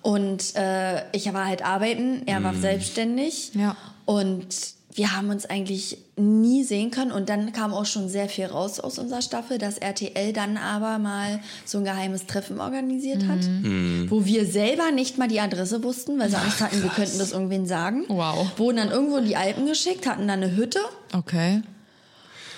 Und 0.02 0.56
äh, 0.56 1.02
ich 1.12 1.32
war 1.34 1.46
halt 1.46 1.64
arbeiten, 1.66 2.22
er 2.26 2.40
Mhm. 2.40 2.44
war 2.46 2.54
selbstständig. 2.56 3.52
Ja. 3.56 3.76
Und 4.06 4.48
wir 4.94 5.16
haben 5.16 5.30
uns 5.30 5.46
eigentlich 5.46 5.98
nie 6.16 6.64
sehen 6.64 6.92
können. 6.92 7.12
Und 7.12 7.28
dann 7.30 7.52
kam 7.54 7.74
auch 7.74 7.86
schon 7.86 8.08
sehr 8.10 8.28
viel 8.30 8.46
raus 8.46 8.80
aus 8.80 8.98
unserer 9.00 9.22
Staffel, 9.22 9.58
dass 9.58 9.78
RTL 9.78 10.32
dann 10.34 10.56
aber 10.58 10.98
mal 10.98 11.40
so 11.66 11.78
ein 11.80 11.84
geheimes 11.84 12.26
Treffen 12.26 12.60
organisiert 12.62 13.28
hat, 13.28 13.44
Mhm. 13.44 14.08
wo 14.10 14.26
wir 14.26 14.46
selber 14.46 14.92
nicht 14.92 15.18
mal 15.18 15.28
die 15.28 15.40
Adresse 15.42 15.84
wussten, 15.84 16.18
weil 16.20 16.30
sie 16.30 16.38
Angst 16.38 16.62
hatten, 16.62 16.82
wir 16.82 16.90
könnten 16.90 17.20
das 17.20 17.34
irgendwen 17.34 17.66
sagen. 17.66 18.06
Wow. 18.08 18.48
Wurden 18.58 18.78
dann 18.78 18.92
irgendwo 18.92 19.18
in 19.18 19.26
die 19.26 19.36
Alpen 19.36 19.66
geschickt, 19.66 20.08
hatten 20.08 20.28
dann 20.28 20.42
eine 20.42 20.56
Hütte. 20.56 20.80
Okay. 21.14 21.62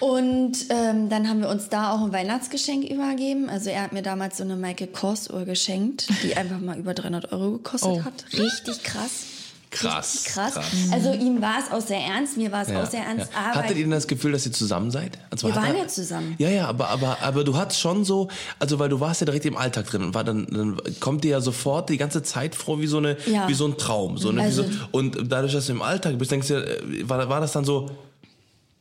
Und 0.02 0.54
ähm, 0.70 1.10
dann 1.10 1.30
haben 1.30 1.42
wir 1.42 1.50
uns 1.50 1.70
da 1.70 1.94
auch 1.94 2.02
ein 2.02 2.12
Weihnachtsgeschenk 2.12 2.90
übergeben. 2.90 3.50
Also 3.50 3.70
er 3.70 3.84
hat 3.84 3.94
mir 3.94 4.02
damals 4.02 4.38
so 4.38 4.44
eine 4.44 4.56
Michael 4.56 4.88
Kors 4.88 5.30
Uhr 5.30 5.46
geschenkt, 5.46 6.08
die 6.24 6.36
einfach 6.36 6.60
mal 6.60 6.78
über 6.78 6.94
300 6.94 7.32
Euro 7.32 7.52
gekostet 7.54 7.90
Oh. 7.92 8.04
hat. 8.04 8.26
Richtig 8.34 8.84
krass. 8.84 9.26
Krass. 9.70 10.16
Richtig 10.16 10.34
krass. 10.34 10.60
Also 10.92 11.14
ihm 11.14 11.42
war 11.42 11.56
es 11.60 11.72
auch 11.72 11.80
sehr 11.86 12.00
ernst, 12.02 12.36
mir 12.36 12.52
war 12.52 12.64
es 12.64 12.70
Ja, 12.70 12.84
auch 12.84 12.90
sehr 12.90 13.04
ernst. 13.06 13.32
ja. 13.32 13.56
Hattet 13.56 13.78
ihr 13.78 13.84
denn 13.84 13.92
das 13.92 14.06
Gefühl, 14.08 14.34
dass 14.34 14.46
ihr 14.46 14.52
zusammen 14.52 14.92
seid? 14.92 15.18
Also 15.30 15.48
Wir 15.48 15.56
waren 15.56 15.76
er- 15.76 15.84
ja 15.84 15.88
zusammen. 15.88 16.36
Ja, 16.40 16.50
ja, 16.50 16.68
aber, 16.68 16.90
aber, 16.90 17.20
aber 17.22 17.44
du 17.46 17.56
hattest 17.56 17.80
schon 17.80 18.04
so, 18.04 18.28
also 18.60 18.80
weil 18.80 18.90
du 18.90 19.00
warst 19.00 19.22
ja 19.22 19.26
direkt 19.26 19.46
im 19.46 19.56
Alltag 19.56 19.86
drin 19.86 20.04
und 20.04 20.14
war 20.14 20.26
dann, 20.26 20.46
dann 20.48 20.82
kommt 21.00 21.24
dir 21.24 21.32
ja 21.32 21.42
sofort 21.42 21.90
die 21.90 21.96
ganze 21.98 22.22
Zeit 22.22 22.54
vor 22.56 22.82
wie 22.82 22.88
so 22.88 22.98
eine, 22.98 23.16
Ja. 23.28 23.48
wie 23.48 23.54
so 23.54 23.66
ein 23.66 23.78
Traum. 23.78 24.18
So, 24.18 24.32
ne, 24.34 24.42
Also- 24.42 24.64
so, 24.64 24.70
und 24.92 25.32
dadurch, 25.32 25.54
dass 25.54 25.68
du 25.68 25.72
im 25.72 25.82
Alltag 25.84 26.18
bist, 26.18 26.32
denkst 26.32 26.50
du, 26.50 26.56
äh, 26.56 27.08
war, 27.08 27.30
war 27.30 27.40
das 27.40 27.54
dann 27.54 27.64
so, 27.64 27.90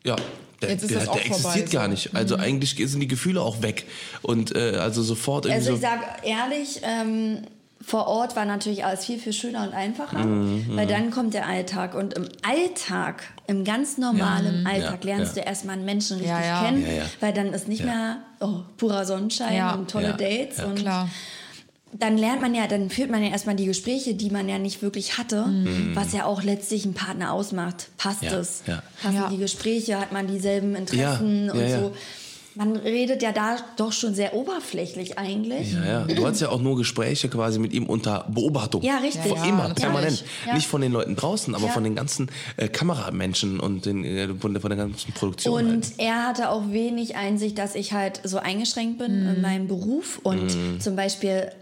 ja, 0.02 0.16
der, 0.62 0.70
Jetzt 0.70 0.82
ist 0.82 0.90
der, 0.90 1.00
das 1.00 1.08
auch 1.08 1.14
der 1.16 1.26
existiert 1.26 1.54
vorbei, 1.70 1.72
gar 1.72 1.84
so. 1.84 1.90
nicht. 1.90 2.14
Also 2.14 2.36
eigentlich 2.36 2.74
sind 2.76 3.00
die 3.00 3.08
Gefühle 3.08 3.40
auch 3.40 3.62
weg. 3.62 3.86
Und 4.22 4.54
äh, 4.54 4.76
also 4.78 5.02
sofort 5.02 5.46
irgendwie 5.46 5.70
Also 5.70 5.74
ich 5.74 5.80
so. 5.80 5.86
sag 5.86 6.24
ehrlich, 6.26 6.80
ähm, 6.82 7.38
vor 7.82 8.06
Ort 8.08 8.36
war 8.36 8.44
natürlich 8.44 8.84
alles 8.84 9.06
viel, 9.06 9.18
viel 9.18 9.32
schöner 9.32 9.62
und 9.62 9.72
einfacher, 9.72 10.18
Mhm, 10.18 10.76
weil 10.76 10.86
dann 10.86 11.11
kommt 11.11 11.32
der 11.32 11.46
Alltag. 11.46 11.94
Und 11.94 12.12
im 12.12 12.28
Alltag, 12.42 13.22
im 13.46 13.64
ganz 13.64 13.96
normalen 13.96 14.66
Alltag, 14.66 15.02
Ja, 15.04 15.16
lernst 15.16 15.34
ja. 15.36 15.42
du 15.42 15.48
erstmal 15.48 15.76
einen 15.76 15.86
Menschen 15.86 16.18
richtig 16.18 16.30
Ja, 16.30 16.44
ja. 16.44 16.64
kennen, 16.64 16.84
Ja, 16.86 16.92
ja. 16.92 17.02
weil 17.20 17.32
dann 17.32 17.54
ist 17.54 17.68
nicht 17.68 17.82
mehr 17.84 18.18
oh, 18.40 18.61
purer 18.76 19.06
Sonnenschein 19.06 19.56
Ja. 19.56 19.72
und 19.74 19.90
tolle 19.90 20.08
Ja, 20.08 20.12
Dates. 20.12 20.58
ja. 20.58 20.66
Und 20.66 20.74
Klar. 20.76 21.08
Dann 21.93 22.16
lernt 22.16 22.41
man 22.41 22.55
ja, 22.55 22.66
dann 22.66 22.88
führt 22.91 23.11
man 23.11 23.22
ja 23.22 23.30
erstmal 23.30 23.57
die 23.57 23.66
Gespräche, 23.66 24.14
die 24.14 24.30
man 24.30 24.49
ja 24.49 24.59
nicht 24.59 24.80
wirklich 24.82 25.18
hatte, 25.18 25.47
was 25.95 26.12
ja 26.12 26.24
auch 26.24 26.43
letztlich 26.43 26.84
einen 26.84 26.95
Partner 26.95 27.32
ausmacht. 27.32 27.88
Passt 27.97 28.22
Mhm. 28.22 28.28
Ja, 28.28 28.38
es? 28.38 28.62
ja. 28.66 28.82
Passen 29.03 29.14
Ja. 29.16 29.28
die 29.28 29.38
Gespräche? 29.38 29.99
Hat 30.01 30.12
man 30.12 30.26
dieselben 30.26 30.74
Interessen 30.76 31.47
Ja, 31.47 31.53
und 31.53 31.70
so? 31.70 31.93
Man 32.57 32.74
redet 32.76 33.22
ja 33.22 33.30
da 33.30 33.57
doch 33.76 33.93
schon 33.93 34.12
sehr 34.14 34.34
oberflächlich 34.34 35.16
eigentlich. 35.18 35.72
Ja, 35.72 35.84
ja. 35.84 36.05
Du 36.05 36.26
hattest 36.26 36.43
ja 36.43 36.49
auch 36.49 36.61
nur 36.61 36.76
Gespräche 36.76 37.28
quasi 37.28 37.61
mit 37.61 37.72
ihm 37.72 37.86
unter 37.86 38.26
Beobachtung. 38.28 38.82
Ja, 38.82 38.97
richtig. 38.99 39.32
Ja, 39.32 39.45
immer, 39.45 39.68
natürlich. 39.68 39.76
permanent. 39.82 40.24
Ja. 40.47 40.55
Nicht 40.55 40.66
von 40.66 40.80
den 40.80 40.91
Leuten 40.91 41.14
draußen, 41.14 41.55
aber 41.55 41.66
Ja. 41.66 41.72
von 41.72 41.84
den 41.84 41.95
ganzen 41.95 42.28
äh, 42.57 42.66
Kameramenschen 42.68 43.61
und 43.61 43.86
den, 43.86 44.05
äh, 44.05 44.28
von, 44.38 44.53
der, 44.53 44.61
von 44.61 44.70
der 44.70 44.78
ganzen 44.78 45.12
Produktion. 45.12 45.55
halt. 45.64 45.74
Und 45.74 45.93
er 45.99 46.26
hatte 46.26 46.51
auch 46.51 46.70
wenig 46.70 47.14
Einsicht, 47.16 47.57
dass 47.57 47.76
ich 47.76 47.93
halt 47.93 48.20
so 48.24 48.38
eingeschränkt 48.38 48.99
bin 48.99 49.22
Mhm. 49.24 49.34
in 49.36 49.41
meinem 49.43 49.68
Beruf. 49.68 50.18
Und 50.24 50.43
Mhm. 50.55 50.80
zum 50.80 50.97
Beispiel 50.97 51.53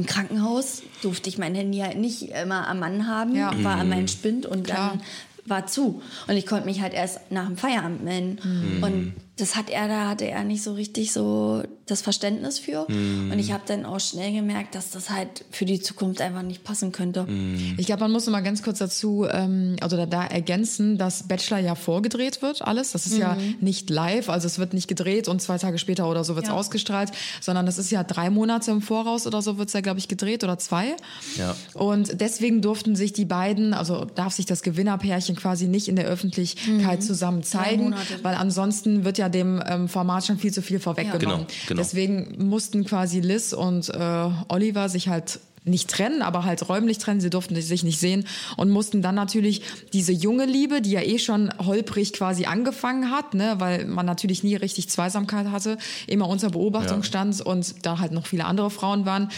im 0.00 0.06
Krankenhaus 0.06 0.82
durfte 1.02 1.28
ich 1.28 1.38
mein 1.38 1.54
Handy 1.54 1.78
halt 1.78 1.98
nicht 1.98 2.30
immer 2.30 2.66
am 2.68 2.78
Mann 2.78 3.06
haben, 3.06 3.34
Ja. 3.36 3.52
war 3.62 3.76
an 3.76 3.86
Mhm. 3.86 3.90
meinen 3.90 4.08
Spind 4.08 4.46
und 4.46 4.64
Klar. 4.64 4.92
dann 4.92 5.02
war 5.46 5.66
zu. 5.66 6.02
Und 6.28 6.36
ich 6.36 6.46
konnte 6.46 6.66
mich 6.66 6.80
halt 6.80 6.94
erst 6.94 7.30
nach 7.30 7.46
dem 7.46 7.56
Feierabend 7.56 8.02
melden. 8.04 8.38
Mhm. 8.78 8.82
Und 8.82 9.14
das 9.40 9.56
hat 9.56 9.70
er, 9.70 9.88
da 9.88 10.08
hatte 10.08 10.26
er 10.26 10.44
nicht 10.44 10.62
so 10.62 10.74
richtig 10.74 11.12
so 11.12 11.62
das 11.86 12.02
Verständnis 12.02 12.58
für. 12.58 12.86
Mhm. 12.88 13.30
Und 13.32 13.38
ich 13.38 13.52
habe 13.52 13.64
dann 13.66 13.84
auch 13.84 13.98
schnell 13.98 14.32
gemerkt, 14.32 14.74
dass 14.74 14.90
das 14.90 15.10
halt 15.10 15.44
für 15.50 15.64
die 15.64 15.80
Zukunft 15.80 16.20
einfach 16.20 16.42
nicht 16.42 16.62
passen 16.62 16.92
könnte. 16.92 17.24
Mhm. 17.24 17.74
Ich 17.78 17.86
glaube, 17.86 18.02
man 18.02 18.12
muss 18.12 18.26
noch 18.26 18.32
mal 18.32 18.42
ganz 18.42 18.62
kurz 18.62 18.78
dazu, 18.78 19.26
ähm, 19.30 19.76
also 19.80 19.96
da, 19.96 20.06
da 20.06 20.24
ergänzen, 20.24 20.98
dass 20.98 21.26
Bachelor 21.26 21.58
ja 21.58 21.74
vorgedreht 21.74 22.42
wird, 22.42 22.62
alles. 22.62 22.92
Das 22.92 23.06
ist 23.06 23.16
ja 23.16 23.36
nicht 23.60 23.90
live, 23.90 24.28
also 24.28 24.46
es 24.46 24.58
wird 24.58 24.74
nicht 24.74 24.86
gedreht 24.88 25.26
und 25.26 25.40
zwei 25.42 25.58
Tage 25.58 25.78
später 25.78 26.08
oder 26.08 26.22
so 26.22 26.34
wird 26.36 26.44
es 26.44 26.50
Ja. 26.50 26.56
ausgestrahlt, 26.56 27.10
sondern 27.40 27.66
das 27.66 27.78
ist 27.78 27.90
ja 27.90 28.04
drei 28.04 28.30
Monate 28.30 28.70
im 28.70 28.82
Voraus 28.82 29.26
oder 29.26 29.42
so 29.42 29.58
wird 29.58 29.68
es 29.68 29.72
ja, 29.74 29.80
glaube 29.80 29.98
ich, 29.98 30.06
gedreht 30.08 30.44
oder 30.44 30.58
zwei. 30.58 30.94
Ja. 31.36 31.56
Und 31.74 32.20
deswegen 32.20 32.60
durften 32.62 32.94
sich 32.94 33.12
die 33.12 33.24
beiden, 33.24 33.74
also 33.74 34.04
darf 34.04 34.34
sich 34.34 34.46
das 34.46 34.62
Gewinnerpärchen 34.62 35.34
quasi 35.36 35.66
nicht 35.66 35.88
in 35.88 35.96
der 35.96 36.04
Öffentlichkeit 36.06 37.02
zusammen 37.02 37.42
zeigen, 37.42 37.94
weil 38.22 38.34
ansonsten 38.34 39.04
wird 39.04 39.18
ja 39.18 39.28
dem 39.30 39.62
ähm, 39.66 39.88
Format 39.88 40.26
schon 40.26 40.38
viel 40.38 40.52
zu 40.52 40.62
viel 40.62 40.80
vorweggenommen. 40.80 41.46
Genau, 41.46 41.58
genau. 41.68 41.78
Deswegen 41.80 42.48
mussten 42.48 42.84
quasi 42.84 43.20
Liz 43.20 43.52
und 43.52 43.88
äh, 43.88 44.28
Oliver 44.48 44.88
sich 44.88 45.08
halt 45.08 45.40
nicht 45.64 45.90
trennen, 45.90 46.22
aber 46.22 46.44
halt 46.46 46.66
räumlich 46.70 46.96
trennen. 46.96 47.20
Sie 47.20 47.28
durften 47.28 47.54
sich 47.60 47.82
nicht 47.84 48.00
sehen 48.00 48.26
und 48.56 48.70
mussten 48.70 49.02
dann 49.02 49.14
natürlich 49.14 49.60
diese 49.92 50.10
junge 50.10 50.46
Liebe, 50.46 50.80
die 50.80 50.92
ja 50.92 51.02
eh 51.02 51.18
schon 51.18 51.52
holprig 51.58 52.14
quasi 52.14 52.46
angefangen 52.46 53.10
hat, 53.10 53.34
ne, 53.34 53.56
weil 53.58 53.84
man 53.84 54.06
natürlich 54.06 54.42
nie 54.42 54.56
richtig 54.56 54.88
Zweisamkeit 54.88 55.50
hatte, 55.50 55.76
immer 56.06 56.28
unter 56.28 56.48
Beobachtung 56.48 57.00
Ja. 57.00 57.04
stand 57.04 57.42
und 57.42 57.84
da 57.84 57.98
halt 57.98 58.12
noch 58.12 58.26
viele 58.26 58.46
andere 58.46 58.70
Frauen 58.70 59.04
waren, 59.04 59.30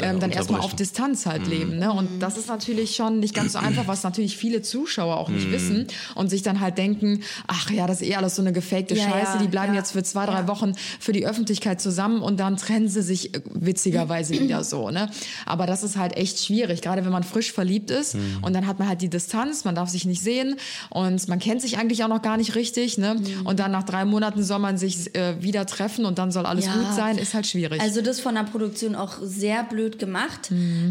ähm, 0.00 0.20
dann 0.20 0.30
erstmal 0.30 0.60
auf. 0.60 0.74
Distanz 0.74 1.26
halt 1.26 1.46
leben. 1.46 1.78
Ne? 1.78 1.92
Und 1.92 2.20
das 2.20 2.36
ist 2.36 2.48
natürlich 2.48 2.94
schon 2.96 3.20
nicht 3.20 3.34
ganz 3.34 3.52
so 3.54 3.58
einfach, 3.58 3.86
was 3.88 4.02
natürlich 4.02 4.36
viele 4.36 4.62
Zuschauer 4.62 5.16
auch 5.16 5.28
nicht 5.28 5.50
wissen 5.50 5.86
und 6.14 6.28
sich 6.28 6.42
dann 6.42 6.60
halt 6.60 6.78
denken, 6.78 7.22
ach 7.46 7.70
ja, 7.70 7.86
das 7.86 8.00
ist 8.02 8.08
eh 8.08 8.14
alles 8.16 8.36
so 8.36 8.42
eine 8.42 8.52
gefakte 8.52 8.94
Ja, 8.94 9.04
Scheiße, 9.10 9.32
ja, 9.36 9.42
die 9.42 9.48
bleiben 9.48 9.72
ja. 9.74 9.80
jetzt 9.80 9.92
für 9.92 10.02
zwei, 10.02 10.26
drei 10.26 10.40
Ja. 10.40 10.48
Wochen 10.48 10.74
für 11.00 11.12
die 11.12 11.26
Öffentlichkeit 11.26 11.80
zusammen 11.80 12.20
und 12.22 12.38
dann 12.40 12.56
trennen 12.56 12.88
sie 12.88 13.02
sich 13.02 13.34
äh, 13.34 13.40
witzigerweise 13.54 14.34
wieder 14.40 14.64
so. 14.64 14.90
Ne? 14.90 15.10
Aber 15.46 15.66
das 15.66 15.82
ist 15.82 15.96
halt 15.96 16.16
echt 16.16 16.44
schwierig, 16.44 16.82
gerade 16.82 17.04
wenn 17.04 17.12
man 17.12 17.22
frisch 17.24 17.52
verliebt 17.52 17.90
ist 17.90 18.16
und 18.42 18.52
dann 18.54 18.66
hat 18.66 18.78
man 18.78 18.88
halt 18.88 19.02
die 19.02 19.08
Distanz, 19.08 19.64
man 19.64 19.74
darf 19.74 19.88
sich 19.88 20.04
nicht 20.04 20.22
sehen 20.22 20.56
und 20.90 21.28
man 21.28 21.38
kennt 21.38 21.62
sich 21.62 21.78
eigentlich 21.78 22.02
auch 22.04 22.08
noch 22.08 22.22
gar 22.22 22.36
nicht 22.36 22.54
richtig. 22.54 22.98
Ne? 22.98 23.16
Und 23.44 23.58
dann 23.60 23.70
nach 23.70 23.84
drei 23.84 24.04
Monaten 24.04 24.42
soll 24.42 24.58
man 24.58 24.78
sich 24.78 25.14
äh, 25.14 25.42
wieder 25.42 25.66
treffen 25.66 26.04
und 26.04 26.18
dann 26.18 26.30
soll 26.32 26.46
alles 26.46 26.66
Ja. 26.66 26.74
gut 26.74 26.92
sein, 26.94 27.18
ist 27.18 27.34
halt 27.34 27.46
schwierig. 27.46 27.80
Also 27.80 28.02
das 28.02 28.20
von 28.20 28.34
der 28.34 28.42
Produktion 28.42 28.94
auch 28.94 29.14
sehr 29.22 29.62
blöd 29.64 29.85
gemacht. 29.90 30.50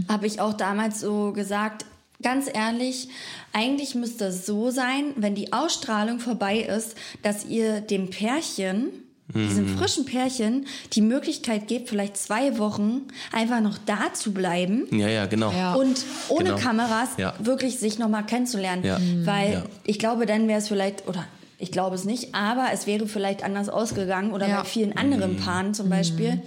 Habe 0.10 0.26
ich 0.28 0.40
auch 0.40 0.54
damals 0.54 1.00
so 1.02 1.32
gesagt. 1.34 1.86
Ganz 2.24 2.48
ehrlich, 2.52 3.10
eigentlich 3.52 3.94
müsste 3.94 4.26
es 4.28 4.46
so 4.46 4.72
sein, 4.72 5.12
wenn 5.18 5.36
die 5.36 5.52
Ausstrahlung 5.52 6.20
vorbei 6.20 6.60
ist, 6.60 6.96
dass 7.24 7.46
ihr 7.46 7.82
dem 7.82 8.10
Pärchen, 8.10 8.86
diesem 9.34 9.68
frischen 9.78 10.06
Pärchen, 10.06 10.66
die 10.94 11.02
Möglichkeit 11.02 11.68
gebt, 11.68 11.90
vielleicht 11.90 12.16
zwei 12.16 12.58
Wochen 12.58 13.02
einfach 13.34 13.60
noch 13.60 13.78
da 13.86 14.14
zu 14.14 14.32
bleiben 14.34 14.86
ja, 14.92 15.10
ja, 15.10 15.26
genau. 15.26 15.52
Ja. 15.52 15.74
und 15.74 16.06
ohne 16.30 16.52
Genau. 16.52 16.58
Kameras 16.58 17.10
Ja. 17.18 17.34
wirklich 17.40 17.80
sich 17.80 18.00
nochmal 18.00 18.26
kennenzulernen. 18.26 18.84
Ja. 18.86 18.98
Weil 19.26 19.52
Ja. 19.54 19.64
ich 19.84 20.00
glaube, 20.00 20.26
dann 20.26 20.48
wäre 20.48 20.60
es 20.60 20.68
vielleicht, 20.70 21.08
oder 21.08 21.26
Ich 21.58 21.72
glaube 21.72 21.96
es 21.96 22.04
nicht, 22.04 22.36
aber 22.36 22.68
es 22.74 22.86
wäre 22.86 23.08
vielleicht 23.08 23.44
anders 23.44 23.68
ausgegangen 23.70 24.32
oder 24.34 24.48
Ja. 24.48 24.60
bei 24.62 24.66
vielen 24.68 24.96
anderen 24.98 25.38
Paaren 25.38 25.74
zum 25.74 25.90
Beispiel. 25.90 26.42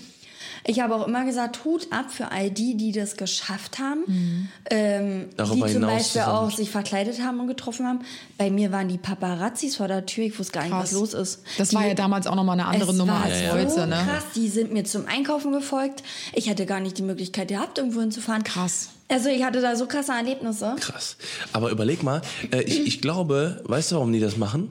Ich 0.71 0.81
habe 0.81 0.95
auch 0.95 1.07
immer 1.09 1.25
gesagt, 1.25 1.64
Hut 1.64 1.87
ab 1.91 2.11
für 2.11 2.31
all 2.31 2.51
die, 2.51 2.77
die 2.77 2.93
das 2.93 3.16
geschafft 3.16 3.79
haben, 3.79 4.51
ähm, 4.71 5.31
Darüber 5.35 5.66
die 5.66 5.73
zum 5.73 5.81
hinaus 5.81 5.93
Beispiel 5.95 6.21
zusammen- 6.21 6.37
auch 6.39 6.51
sich 6.51 6.69
verkleidet 6.71 7.23
haben 7.23 7.41
und 7.41 7.47
getroffen 7.47 7.87
haben. 7.87 8.01
Bei 8.37 8.51
mir 8.51 8.71
waren 8.71 8.87
die 8.87 8.99
Paparazzis 8.99 9.77
vor 9.77 9.89
der 9.89 10.05
Tür, 10.05 10.25
ich 10.25 10.39
wusste 10.39 10.53
gar 10.53 10.62
nicht, 10.64 10.73
Krass. 10.73 10.93
was 10.93 10.93
los 10.93 11.14
ist. 11.14 11.43
Das 11.57 11.71
die, 11.71 11.77
war 11.77 11.87
ja 11.87 11.95
damals 11.95 12.27
auch 12.27 12.35
nochmal 12.35 12.61
eine 12.61 12.69
andere 12.69 12.91
es 12.91 12.99
Nummer 12.99 13.14
war 13.14 13.25
als 13.25 13.39
so 13.41 13.51
heute, 13.81 13.87
ne? 13.89 13.97
krass, 13.97 14.25
die 14.37 14.49
sind 14.49 14.71
mir 14.75 14.85
zum 14.85 15.07
Einkaufen 15.07 15.53
gefolgt. 15.53 16.03
Ich 16.35 16.51
hatte 16.51 16.66
gar 16.66 16.81
nicht 16.81 16.99
die 16.99 17.03
Möglichkeit 17.03 17.49
gehabt, 17.49 17.79
irgendwo 17.79 18.01
hinzufahren. 18.03 18.45
Krass. 18.45 18.91
Also 19.09 19.31
ich 19.31 19.43
hatte 19.45 19.62
da 19.62 19.75
so 19.75 19.87
krasse 19.87 20.12
Erlebnisse. 20.12 20.77
Krass. 20.81 21.16
Aber 21.55 21.71
überleg 21.71 22.03
mal, 22.03 22.21
äh, 22.53 22.61
ich, 22.64 22.87
ich 22.87 23.01
glaube, 23.01 23.62
weißt 23.64 23.93
du, 23.93 23.95
warum 23.97 24.12
die 24.12 24.21
das 24.21 24.37
machen? 24.37 24.71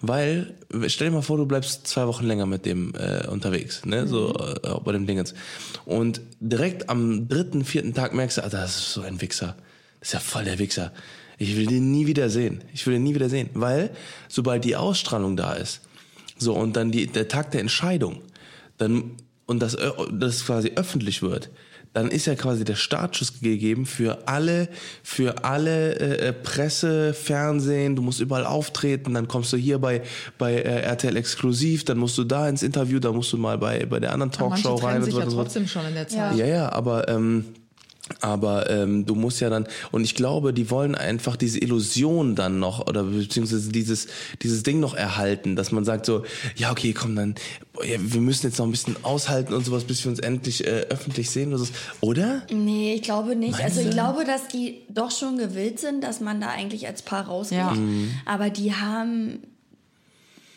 Weil, 0.00 0.54
stell 0.88 1.08
dir 1.08 1.14
mal 1.14 1.22
vor, 1.22 1.36
du 1.36 1.46
bleibst 1.46 1.86
zwei 1.86 2.06
Wochen 2.06 2.26
länger 2.26 2.46
mit 2.46 2.66
dem 2.66 2.94
äh, 2.94 3.26
unterwegs, 3.28 3.84
ne, 3.84 4.06
so 4.06 4.34
äh, 4.34 4.80
bei 4.84 4.92
dem 4.92 5.06
Dingens. 5.06 5.34
Und 5.84 6.20
direkt 6.40 6.88
am 6.88 7.28
dritten, 7.28 7.64
vierten 7.64 7.94
Tag 7.94 8.14
merkst 8.14 8.38
du, 8.38 8.44
ah, 8.44 8.48
das 8.48 8.76
ist 8.76 8.92
so 8.92 9.02
ein 9.02 9.20
Wichser. 9.20 9.56
Das 10.00 10.08
ist 10.08 10.12
ja 10.12 10.20
voll 10.20 10.44
der 10.44 10.58
Wichser. 10.58 10.92
Ich 11.38 11.56
will 11.56 11.66
den 11.66 11.90
nie 11.90 12.06
wieder 12.06 12.30
sehen. 12.30 12.62
Ich 12.72 12.86
will 12.86 12.94
den 12.94 13.02
nie 13.02 13.14
wieder 13.14 13.28
sehen. 13.28 13.50
Weil, 13.54 13.90
sobald 14.28 14.64
die 14.64 14.76
Ausstrahlung 14.76 15.36
da 15.36 15.54
ist, 15.54 15.80
so, 16.38 16.54
und 16.54 16.76
dann 16.76 16.90
die, 16.92 17.06
der 17.06 17.28
Tag 17.28 17.50
der 17.52 17.60
Entscheidung, 17.60 18.22
dann, 18.78 19.12
und 19.46 19.60
das, 19.60 19.74
ö- 19.76 19.92
das 20.12 20.44
quasi 20.44 20.72
öffentlich 20.76 21.22
wird, 21.22 21.50
dann 21.94 22.08
ist 22.08 22.26
ja 22.26 22.34
quasi 22.34 22.64
der 22.64 22.74
Startschuss 22.74 23.40
gegeben 23.40 23.86
für 23.86 24.28
alle, 24.28 24.68
für 25.02 25.44
alle 25.44 25.94
äh, 25.94 26.28
äh, 26.28 26.32
Presse, 26.32 27.14
Fernsehen, 27.14 27.96
du 27.96 28.02
musst 28.02 28.20
überall 28.20 28.44
auftreten, 28.44 29.14
dann 29.14 29.28
kommst 29.28 29.52
du 29.52 29.56
hier 29.56 29.78
bei, 29.78 30.02
bei 30.36 30.54
äh, 30.54 30.82
RTL 30.82 31.16
exklusiv, 31.16 31.84
dann 31.84 31.98
musst 31.98 32.18
du 32.18 32.24
da 32.24 32.48
ins 32.48 32.62
Interview, 32.62 32.98
dann 32.98 33.14
musst 33.14 33.32
du 33.32 33.38
mal 33.38 33.56
bei, 33.58 33.86
bei 33.86 34.00
der 34.00 34.12
anderen 34.12 34.32
Talkshow 34.32 34.74
rein 34.74 35.02
und 35.02 35.10
so 35.10 35.20
ja 35.20 35.26
trotzdem 35.26 35.68
schon 35.68 35.86
in 35.86 35.94
der 35.94 36.08
Zeit. 36.08 36.36
Ja, 36.36 36.46
ja, 36.46 36.72
aber 36.72 37.08
ähm, 37.08 37.44
aber 38.20 38.68
ähm, 38.68 39.06
du 39.06 39.14
musst 39.14 39.40
ja 39.40 39.48
dann 39.48 39.66
und 39.90 40.04
ich 40.04 40.14
glaube, 40.14 40.52
die 40.52 40.70
wollen 40.70 40.94
einfach 40.94 41.36
diese 41.36 41.58
Illusion 41.58 42.34
dann 42.34 42.58
noch 42.58 42.86
oder 42.86 43.04
beziehungsweise 43.04 43.72
dieses 43.72 44.08
dieses 44.42 44.62
Ding 44.62 44.78
noch 44.78 44.94
erhalten, 44.94 45.56
dass 45.56 45.72
man 45.72 45.84
sagt 45.84 46.04
so, 46.04 46.24
ja 46.54 46.70
okay, 46.70 46.92
komm 46.92 47.16
dann, 47.16 47.34
ja, 47.82 47.96
wir 47.98 48.20
müssen 48.20 48.46
jetzt 48.46 48.58
noch 48.58 48.66
ein 48.66 48.70
bisschen 48.70 49.02
aushalten 49.04 49.54
und 49.54 49.64
sowas, 49.64 49.84
bis 49.84 50.04
wir 50.04 50.10
uns 50.10 50.20
endlich 50.20 50.66
äh, 50.66 50.86
öffentlich 50.90 51.30
sehen 51.30 51.48
oder 51.48 51.64
so. 51.64 51.72
Oder? 52.02 52.42
Nee, 52.50 52.94
ich 52.94 53.02
glaube 53.02 53.36
nicht. 53.36 53.52
Meinst 53.52 53.64
also 53.64 53.80
ich 53.80 53.86
du? 53.86 53.92
glaube, 53.92 54.24
dass 54.24 54.48
die 54.48 54.82
doch 54.90 55.10
schon 55.10 55.38
gewillt 55.38 55.80
sind, 55.80 56.04
dass 56.04 56.20
man 56.20 56.40
da 56.40 56.48
eigentlich 56.48 56.86
als 56.86 57.02
Paar 57.02 57.26
rausgeht. 57.26 57.58
Ja. 57.58 57.70
Mhm. 57.72 58.10
Aber 58.26 58.50
die 58.50 58.74
haben 58.74 59.40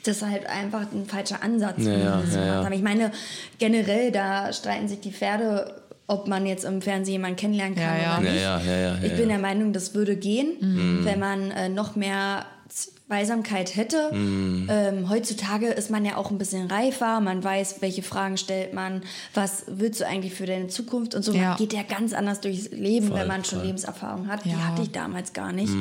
das 0.04 0.22
halt 0.22 0.46
einfach 0.48 0.92
ein 0.92 1.06
falscher 1.06 1.44
Ansatz. 1.44 1.78
Ja, 1.80 1.92
ja, 1.92 1.98
ja, 1.98 2.22
gemacht 2.22 2.36
ja. 2.36 2.64
haben. 2.64 2.74
Ich 2.74 2.82
meine, 2.82 3.12
generell, 3.58 4.12
da 4.12 4.54
streiten 4.54 4.88
sich 4.88 5.00
die 5.00 5.12
Pferde, 5.12 5.82
ob 6.08 6.28
man 6.28 6.46
jetzt 6.46 6.64
im 6.66 6.82
Fernsehen 6.82 7.14
jemanden 7.14 7.36
kennenlernen 7.38 7.76
kann 7.76 7.98
Ja, 7.98 8.02
ja. 8.02 8.18
oder 8.20 8.28
Ja, 8.34 8.58
nicht. 8.58 8.68
ja, 8.68 8.74
ja, 8.74 8.78
ja, 8.80 8.96
ich 9.04 9.12
ja, 9.12 9.18
bin 9.18 9.28
der 9.30 9.40
Meinung, 9.40 9.74
das 9.74 9.94
würde 9.94 10.16
gehen, 10.16 11.02
wenn 11.04 11.20
man 11.20 11.52
äh, 11.52 11.68
noch 11.70 11.96
mehr 11.96 12.46
Zweisamkeit 12.70 13.76
hätte. 13.76 14.10
Ähm, 14.14 15.10
heutzutage 15.10 15.68
ist 15.68 15.90
man 15.90 16.04
ja 16.06 16.18
auch 16.18 16.30
ein 16.32 16.38
bisschen 16.38 16.70
reifer, 16.70 17.20
man 17.22 17.44
weiß, 17.44 17.78
welche 17.82 18.04
Fragen 18.04 18.38
stellt 18.38 18.74
man, 18.74 19.02
was 19.34 19.64
willst 19.68 20.02
du 20.02 20.08
eigentlich 20.08 20.34
für 20.34 20.46
deine 20.46 20.68
Zukunft 20.68 21.16
und 21.16 21.24
so. 21.24 21.32
Ja. 21.34 21.50
Man 21.50 21.58
geht 21.58 21.72
ja 21.74 21.84
ganz 21.84 22.14
anders 22.14 22.42
durchs 22.42 22.70
Leben, 22.72 23.08
Voll, 23.10 23.20
wenn 23.20 23.28
man 23.28 23.44
schon 23.46 23.60
voll. 23.60 23.68
Lebenserfahrung 23.68 24.28
hat. 24.28 24.44
Die 24.46 24.56
hatte 24.56 24.82
ich 24.82 24.92
damals 24.92 25.32
gar 25.34 25.52
nicht. 25.54 25.72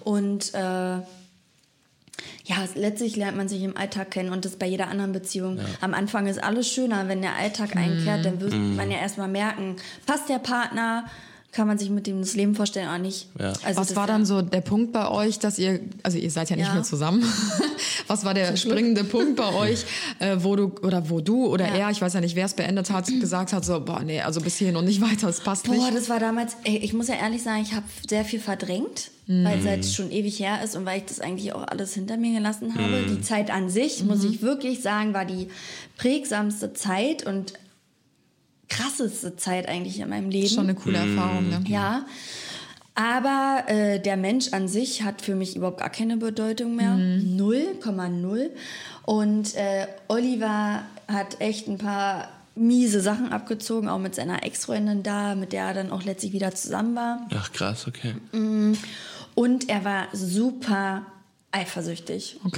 Und 0.00 0.52
äh, 0.54 0.98
ja, 2.44 2.56
letztlich 2.74 3.16
lernt 3.16 3.36
man 3.36 3.48
sich 3.48 3.62
im 3.62 3.76
Alltag 3.76 4.10
kennen 4.10 4.32
und 4.32 4.44
das 4.44 4.56
bei 4.56 4.66
jeder 4.66 4.88
anderen 4.88 5.12
Beziehung. 5.12 5.60
Am 5.80 5.94
Anfang 5.94 6.26
ist 6.26 6.42
alles 6.42 6.68
schöner, 6.68 7.08
wenn 7.08 7.22
der 7.22 7.36
Alltag 7.36 7.76
einkehrt, 7.76 8.24
dann 8.24 8.40
wird 8.40 8.52
man 8.52 8.90
ja 8.90 8.98
erstmal 8.98 9.28
merken, 9.28 9.76
passt 10.06 10.28
der 10.28 10.38
Partner, 10.38 11.04
kann 11.52 11.66
man 11.68 11.76
sich 11.78 11.90
mit 11.90 12.06
dem 12.06 12.20
das 12.20 12.34
Leben 12.34 12.54
vorstellen 12.54 12.88
oder 12.88 12.98
nicht. 12.98 13.28
Ja. 13.38 13.52
Also 13.62 13.78
Was 13.80 13.94
war 13.94 14.04
ja- 14.04 14.12
dann 14.14 14.24
so 14.24 14.40
der 14.40 14.62
Punkt 14.62 14.92
bei 14.92 15.08
euch, 15.10 15.38
dass 15.38 15.58
ihr, 15.58 15.80
also 16.02 16.16
ihr 16.16 16.30
seid 16.30 16.48
ja 16.48 16.56
nicht 16.56 16.66
Ja. 16.68 16.72
mehr 16.74 16.82
zusammen. 16.82 17.22
Was 18.06 18.24
war 18.24 18.32
der 18.34 18.56
springende 18.56 19.04
Punkt 19.04 19.36
bei 19.36 19.52
euch, 19.54 19.84
äh, 20.18 20.36
wo 20.40 20.56
du 20.56 20.72
oder 20.82 21.10
wo 21.10 21.20
du 21.20 21.46
oder 21.46 21.68
Ja. 21.68 21.74
er, 21.74 21.90
ich 21.90 22.00
weiß 22.00 22.14
ja 22.14 22.20
nicht, 22.22 22.36
wer 22.36 22.46
es 22.46 22.54
beendet 22.54 22.90
hat, 22.90 23.06
gesagt 23.20 23.52
hat, 23.52 23.64
so, 23.66 23.80
boah, 23.84 24.02
nee, 24.02 24.20
also 24.22 24.40
bis 24.40 24.56
hierhin 24.56 24.76
und 24.76 24.86
nicht 24.86 25.02
weiter, 25.02 25.28
es 25.28 25.40
passt 25.40 25.66
Boah, 25.66 25.74
nicht. 25.74 25.94
das 25.94 26.08
war 26.08 26.18
damals, 26.18 26.56
ey, 26.64 26.78
ich 26.78 26.94
muss 26.94 27.08
ja 27.08 27.16
ehrlich 27.16 27.42
sagen, 27.42 27.60
ich 27.62 27.74
habe 27.74 27.84
sehr 28.08 28.24
viel 28.24 28.40
verdrängt, 28.40 29.10
weil 29.26 29.58
es 29.60 29.66
halt 29.66 29.84
schon 29.84 30.10
ewig 30.10 30.38
her 30.40 30.62
ist 30.64 30.74
und 30.74 30.84
weil 30.86 30.98
ich 30.98 31.04
das 31.04 31.20
eigentlich 31.20 31.52
auch 31.52 31.66
alles 31.68 31.92
hinter 31.94 32.16
mir 32.16 32.32
gelassen 32.34 32.74
habe. 32.74 33.04
Die 33.08 33.20
Zeit 33.20 33.50
an 33.50 33.68
sich, 33.70 34.02
muss 34.04 34.24
ich 34.24 34.42
wirklich 34.42 34.82
sagen, 34.82 35.12
war 35.14 35.24
die 35.26 35.48
prägsamste 35.96 36.72
Zeit 36.72 37.24
und 37.26 37.52
krasseste 38.72 39.36
Zeit 39.36 39.68
eigentlich 39.68 40.00
in 40.00 40.08
meinem 40.08 40.30
Leben. 40.30 40.48
Schon 40.48 40.64
eine 40.64 40.74
coole 40.74 40.98
Erfahrung, 40.98 41.48
ne? 41.48 41.62
Ja. 41.66 42.06
Aber 42.94 43.64
äh, 43.68 44.00
der 44.00 44.16
Mensch 44.16 44.52
an 44.52 44.68
sich 44.68 45.02
hat 45.02 45.22
für 45.22 45.34
mich 45.34 45.56
überhaupt 45.56 45.78
gar 45.78 45.90
keine 45.90 46.18
Bedeutung 46.18 46.76
mehr. 46.76 46.94
Null, 46.94 47.76
Komma 47.82 48.08
null. 48.08 48.50
Und 49.04 49.54
äh, 49.54 49.86
Oliver 50.08 50.82
hat 51.08 51.40
echt 51.40 51.68
ein 51.68 51.78
paar 51.78 52.28
miese 52.54 53.00
Sachen 53.00 53.32
abgezogen, 53.32 53.88
auch 53.88 53.98
mit 53.98 54.14
seiner 54.14 54.44
Ex-Freundin 54.44 55.02
da, 55.02 55.34
mit 55.34 55.52
der 55.52 55.68
er 55.68 55.74
dann 55.74 55.90
auch 55.90 56.02
letztlich 56.04 56.32
wieder 56.34 56.54
zusammen 56.54 56.94
war. 56.94 57.26
Ach 57.34 57.50
krass, 57.52 57.86
okay. 57.88 58.14
Und 59.34 59.68
er 59.70 59.84
war 59.84 60.08
super 60.12 61.06
eifersüchtig. 61.52 62.36
Oh, 62.44 62.48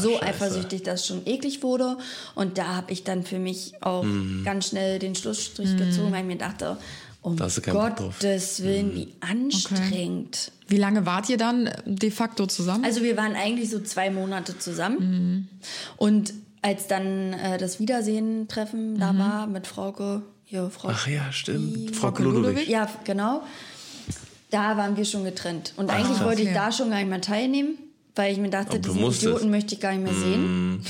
so 0.00 0.10
scheiße. 0.18 0.22
eifersüchtig, 0.22 0.82
dass 0.82 1.00
es 1.00 1.06
schon 1.06 1.26
eklig 1.26 1.62
wurde. 1.62 1.96
Und 2.34 2.58
da 2.58 2.74
habe 2.76 2.92
ich 2.92 3.04
dann 3.04 3.24
für 3.24 3.38
mich 3.38 3.72
auch 3.80 4.02
Mhm. 4.02 4.42
ganz 4.44 4.68
schnell 4.68 4.98
den 4.98 5.14
Schlussstrich 5.14 5.76
gezogen, 5.76 6.12
weil 6.12 6.20
ich 6.22 6.26
mir 6.26 6.36
dachte, 6.38 6.76
um. 7.22 7.36
Gottes 7.36 8.62
Willen, 8.64 8.94
wie 8.96 9.08
anstrengend. 9.20 10.50
Wie 10.66 10.76
lange 10.76 11.06
wart 11.06 11.28
ihr 11.28 11.36
dann 11.36 11.70
de 11.84 12.10
facto 12.10 12.46
zusammen? 12.46 12.84
Also 12.84 13.02
wir 13.02 13.16
waren 13.16 13.34
eigentlich 13.36 13.70
so 13.70 13.78
zwei 13.80 14.10
Monate 14.10 14.58
zusammen. 14.58 15.48
Und 15.96 16.34
als 16.62 16.88
dann 16.88 17.32
äh, 17.34 17.58
das 17.58 17.78
Wiedersehen-Treffen 17.78 18.98
da 18.98 19.16
war 19.18 19.46
mit 19.46 19.66
Frauke, 19.68 20.22
hier, 20.44 20.68
Frau 20.70 20.88
Ach 20.90 21.06
ja, 21.06 21.30
stimmt. 21.32 21.94
Frau 21.94 22.08
Frauke 22.08 22.22
Ludwig. 22.24 22.42
Ludwig? 22.44 22.68
Ja, 22.68 22.88
genau. 23.04 23.42
Da 24.50 24.76
waren 24.76 24.96
wir 24.96 25.04
schon 25.04 25.24
getrennt. 25.24 25.72
Und 25.76 25.90
eigentlich 25.90 26.16
krass. 26.18 26.26
wollte 26.26 26.42
ich 26.42 26.48
Okay. 26.48 26.56
da 26.56 26.72
schon 26.72 26.90
gar 26.90 26.98
nicht 26.98 27.08
mehr 27.08 27.20
teilnehmen, 27.20 27.78
weil 28.14 28.32
ich 28.32 28.38
mir 28.38 28.50
dachte, 28.50 28.78
diesen 28.78 29.00
musstest. 29.00 29.24
Idioten 29.24 29.50
möchte 29.50 29.74
ich 29.74 29.80
gar 29.80 29.92
nicht 29.92 30.04
mehr 30.04 30.14
sehen. 30.14 30.82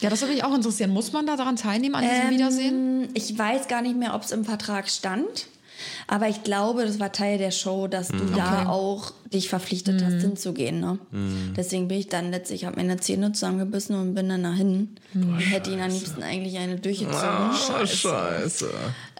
ja, 0.00 0.10
das 0.10 0.20
würde 0.20 0.34
mich 0.34 0.44
auch 0.44 0.54
interessieren. 0.54 0.90
Muss 0.90 1.12
man 1.12 1.26
da 1.26 1.36
daran 1.36 1.56
teilnehmen, 1.56 1.94
an 1.94 2.04
diesem 2.04 2.30
Wiedersehen? 2.30 3.02
Ähm, 3.04 3.08
Ich 3.14 3.36
weiß 3.38 3.68
gar 3.68 3.82
nicht 3.82 3.96
mehr, 3.96 4.14
ob 4.14 4.22
es 4.22 4.30
im 4.32 4.44
Vertrag 4.44 4.88
stand. 4.88 5.46
Aber 6.08 6.28
ich 6.28 6.42
glaube, 6.42 6.84
das 6.84 6.98
war 6.98 7.12
Teil 7.12 7.38
der 7.38 7.52
Show, 7.52 7.86
dass 7.86 8.08
du 8.08 8.24
da 8.34 8.66
auch 8.68 9.12
dich 9.32 9.48
verpflichtet 9.48 10.02
hast, 10.04 10.22
hinzugehen. 10.22 10.80
Ne? 10.80 10.98
Deswegen 11.56 11.86
bin 11.86 11.98
ich 11.98 12.08
dann 12.08 12.32
letztlich, 12.32 12.64
habe 12.64 12.74
meine 12.76 12.96
Zähne 12.96 13.30
zusammengebissen 13.32 13.94
und 13.94 14.14
bin 14.14 14.28
dann 14.28 14.42
dahin. 14.42 14.96
und 15.14 15.38
hätte 15.38 15.70
ihn 15.70 15.80
am 15.80 15.90
liebsten 15.90 16.22
eigentlich 16.24 16.58
eine 16.58 16.76
durchgezogen. 16.80 17.20
Ah, 17.22 17.86
scheiße. 17.86 18.70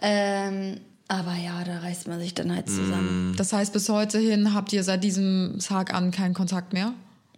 Ähm, 0.01 0.77
aber 1.07 1.33
ja, 1.35 1.63
da 1.63 1.79
reißt 1.79 2.07
man 2.09 2.19
sich 2.19 2.33
dann 2.33 2.53
halt 2.53 2.67
zusammen. 2.69 3.35
Das 3.37 3.53
heißt, 3.53 3.71
bis 3.71 3.87
heute 3.87 4.19
hin 4.19 4.53
habt 4.53 4.73
ihr 4.73 4.83
seit 4.83 5.03
diesem 5.03 5.59
Tag 5.65 5.93
an 5.93 6.11
keinen 6.11 6.33
Kontakt 6.33 6.73
mehr? 6.73 6.93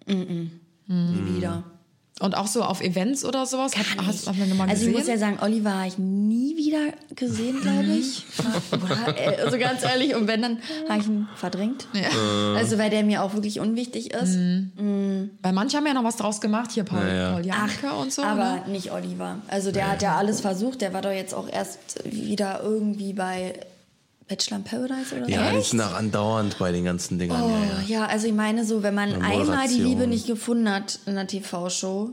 Nie 0.08 1.36
wieder. 1.36 1.64
Und 2.20 2.38
auch 2.38 2.46
so 2.46 2.62
auf 2.62 2.82
Events 2.82 3.26
oder 3.26 3.48
sowas? 3.48 3.76
Hat, 3.76 3.98
Gar 3.98 4.06
hast, 4.06 4.16
nicht. 4.18 4.28
haben 4.28 4.38
wir 4.38 4.46
nochmal 4.46 4.70
also 4.70 4.82
gesehen? 4.82 4.92
ich 4.92 4.98
muss 5.00 5.08
ja 5.08 5.18
sagen, 5.18 5.40
Oliver 5.42 5.74
habe 5.74 5.88
ich 5.88 5.98
nie 5.98 6.56
wieder 6.56 6.94
gesehen, 7.16 7.60
glaube 7.62 7.88
ich. 7.88 8.24
Oder, 8.72 9.18
äh, 9.18 9.42
also 9.42 9.58
ganz 9.58 9.84
ehrlich, 9.84 10.14
und 10.14 10.28
wenn, 10.28 10.44
dann 10.44 10.60
habe 10.88 11.02
ich 11.02 11.08
ihn 11.08 11.28
verdrängt. 11.36 11.88
Also 12.56 12.78
weil 12.78 12.92
der 12.92 13.04
mir 13.04 13.24
auch 13.24 13.34
wirklich 13.34 13.60
unwichtig 13.60 14.14
ist. 14.14 14.38
Weil 14.38 15.54
manche 15.54 15.78
haben 15.78 15.88
ja 15.88 15.96
noch 15.96 16.04
was 16.04 16.18
draus 16.18 16.42
gemacht, 16.42 16.72
hier 16.74 16.84
Paul, 16.84 17.00
Ja, 17.08 17.14
ja. 17.16 17.32
Paul 17.32 17.46
Janke 17.46 17.94
und 17.94 18.14
so. 18.14 18.22
Aber 18.22 18.58
ne? 18.68 18.72
nicht 18.72 18.92
Oliver. 18.92 19.40
Also 19.48 19.72
der 19.72 19.90
hat 19.90 20.04
ja 20.04 20.16
alles 20.16 20.42
versucht. 20.42 20.82
Der 20.82 20.94
war 20.94 21.02
doch 21.02 21.12
jetzt 21.12 21.34
auch 21.34 21.50
erst 21.52 22.04
wieder 22.06 22.62
irgendwie 22.62 23.14
bei 23.14 23.54
Bachelor 24.32 24.58
in 24.58 24.64
Paradise 24.64 25.14
oder 25.16 25.26
so. 25.26 25.32
Ja, 25.32 25.52
die 25.52 25.62
sind 25.62 25.82
auch 25.82 25.94
andauernd 25.94 26.58
bei 26.58 26.72
den 26.72 26.86
ganzen 26.86 27.20
Dingern. 27.20 27.42
Oh, 27.44 27.50
ja, 27.50 27.66
ja. 27.66 28.00
ja, 28.02 28.06
also 28.06 28.28
ich 28.28 28.34
meine 28.34 28.64
so, 28.64 28.82
wenn 28.82 28.96
man 28.96 29.22
einmal 29.22 29.68
die. 29.68 29.82
Liebe 29.82 30.08
nicht 30.08 30.26
gefunden 30.26 30.70
hat 30.70 31.00
in 31.06 31.16
der 31.16 31.28
TV-Show, 31.28 32.12